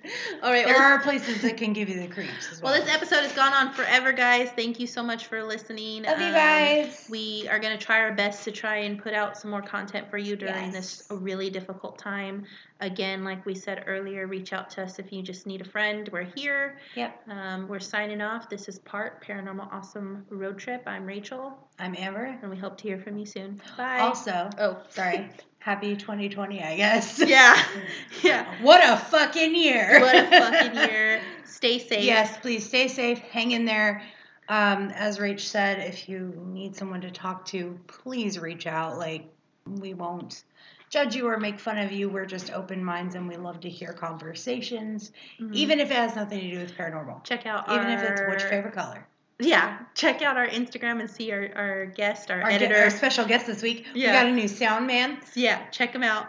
All 0.44 0.52
right. 0.52 0.66
there 0.66 0.76
well, 0.76 0.82
are 0.82 1.00
places 1.00 1.42
that 1.42 1.58
can 1.58 1.74
give 1.74 1.90
you 1.90 2.00
the 2.00 2.08
creeps 2.08 2.52
as 2.52 2.62
well. 2.62 2.74
Well, 2.74 2.82
this 2.82 2.94
episode 2.94 3.24
has 3.24 3.34
gone 3.34 3.54
on 3.54 3.74
forever, 3.74 4.12
guys. 4.12 4.50
Thank 4.52 4.80
you 4.80 4.88
so 4.88 5.02
much 5.02 5.28
for 5.28 5.44
listening. 5.44 6.04
Love 6.04 6.20
you 6.20 6.28
Um, 6.28 6.34
guys. 6.34 7.08
We 7.10 7.48
are 7.50 7.60
going 7.60 7.78
to 7.78 7.84
try 7.84 8.00
our 8.00 8.14
best 8.14 8.44
to 8.46 8.52
try 8.52 8.78
and 8.78 9.02
put 9.02 9.14
out 9.14 9.38
some 9.38 9.52
more 9.52 9.62
content 9.62 10.10
for 10.10 10.18
you 10.18 10.36
during 10.36 10.72
this 10.72 11.04
really 11.10 11.50
difficult 11.50 11.98
time. 11.98 12.46
Again, 12.82 13.26
like 13.26 13.46
we 13.46 13.56
said 13.56 13.84
earlier, 13.88 14.26
reach 14.26 14.54
out 14.54 14.70
to 14.72 14.84
us 14.84 15.00
if 15.00 15.12
you 15.12 15.22
just 15.22 15.46
need 15.46 15.60
a 15.60 15.66
friend. 15.66 16.08
We're 16.14 16.24
here. 16.24 16.78
Yep. 16.96 17.24
Um, 17.30 17.68
we're 17.68 17.80
signing 17.82 18.22
off. 18.22 18.50
This 18.50 18.70
is 18.70 18.80
Part 18.80 19.22
Paranormal 19.22 19.68
Awesome 19.74 20.26
Road 20.30 20.58
Trip. 20.58 20.84
I'm 20.88 21.06
Rachel, 21.06 21.58
I'm 21.78 21.94
Amber. 21.98 22.38
and 22.42 22.50
we 22.50 22.56
hope 22.56 22.78
to 22.78 22.84
hear 22.84 22.98
from 22.98 23.18
you 23.18 23.26
soon. 23.26 23.62
Bye. 23.78 24.00
Also, 24.00 24.50
oh, 24.60 24.78
sorry. 24.88 25.30
Happy 25.60 25.98
2020, 25.98 26.64
I 26.64 26.78
guess. 26.78 27.22
yeah. 27.28 27.62
Yeah. 28.24 28.46
What 28.62 28.82
a 28.82 28.96
fucking 28.96 29.56
year. 29.56 30.00
What 30.00 30.16
a 30.16 30.30
fucking 30.30 30.90
year. 30.90 31.22
Stay 31.44 31.80
safe. 31.80 32.06
Yes, 32.06 32.38
please 32.38 32.66
stay 32.66 32.88
safe. 32.88 33.20
Hang 33.20 33.52
in 33.52 33.66
there. 33.66 34.04
Um, 34.48 34.90
as 34.96 35.20
Rach 35.20 35.42
said, 35.42 35.80
if 35.80 36.08
you 36.08 36.34
need 36.48 36.78
someone 36.78 37.02
to 37.02 37.12
talk 37.12 37.46
to, 37.48 37.78
please 37.88 38.40
reach 38.40 38.68
out. 38.68 38.98
Like, 38.98 39.30
we 39.66 39.94
won't 39.94 40.44
judge 40.90 41.16
you 41.16 41.28
or 41.28 41.38
make 41.38 41.60
fun 41.60 41.78
of 41.78 41.92
you. 41.92 42.10
We're 42.10 42.26
just 42.26 42.52
open 42.52 42.84
minds 42.84 43.16
and 43.16 43.28
we 43.28 43.38
love 43.38 43.60
to 43.62 43.70
hear 43.70 43.94
conversations, 43.94 45.12
Mhm. 45.40 45.54
even 45.54 45.80
if 45.80 45.92
it 45.92 45.96
has 45.98 46.16
nothing 46.16 46.40
to 46.42 46.52
do 46.52 46.60
with 46.60 46.76
paranormal. 46.78 47.24
check 47.24 47.46
out 47.46 47.70
Even 47.72 47.88
our, 47.88 47.94
if 48.04 48.10
it's 48.10 48.22
which 48.30 48.44
favorite 48.44 48.74
color. 48.74 49.06
Yeah, 49.42 49.78
check 49.96 50.22
out 50.22 50.36
our 50.36 50.48
Instagram 50.48 51.00
and 51.00 51.10
see 51.10 51.32
our, 51.32 51.50
our 51.56 51.86
guest, 51.86 52.30
our, 52.30 52.42
Our, 52.42 52.50
editor. 52.50 52.76
our 52.76 52.90
special 52.90 53.26
guest 53.26 53.48
this 53.48 53.62
week, 53.62 53.86
Yeah. 53.94 54.08
we 54.08 54.14
got 54.14 54.26
a 54.28 54.32
new 54.32 54.48
sound 54.50 54.86
man. 54.88 55.20
yeah, 55.36 55.68
check 55.70 55.94
him 55.96 56.04
out. 56.04 56.28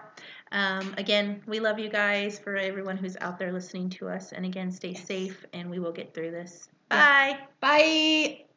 Um, 0.52 0.94
again, 0.98 1.42
we 1.46 1.60
love 1.60 1.78
you 1.78 1.88
guys 1.88 2.38
for 2.38 2.56
everyone 2.56 2.96
who's 2.96 3.16
out 3.20 3.38
there 3.38 3.52
listening 3.52 3.88
to 3.90 4.08
us. 4.08 4.32
And 4.32 4.44
again, 4.44 4.70
stay 4.72 4.90
Yes. 4.90 5.04
safe 5.06 5.44
and 5.52 5.70
we 5.70 5.78
will 5.78 5.92
get 5.92 6.12
through 6.14 6.32
this. 6.32 6.68
Yeah. 6.90 7.34
Bye. 7.34 7.38
Bye. 7.60 8.49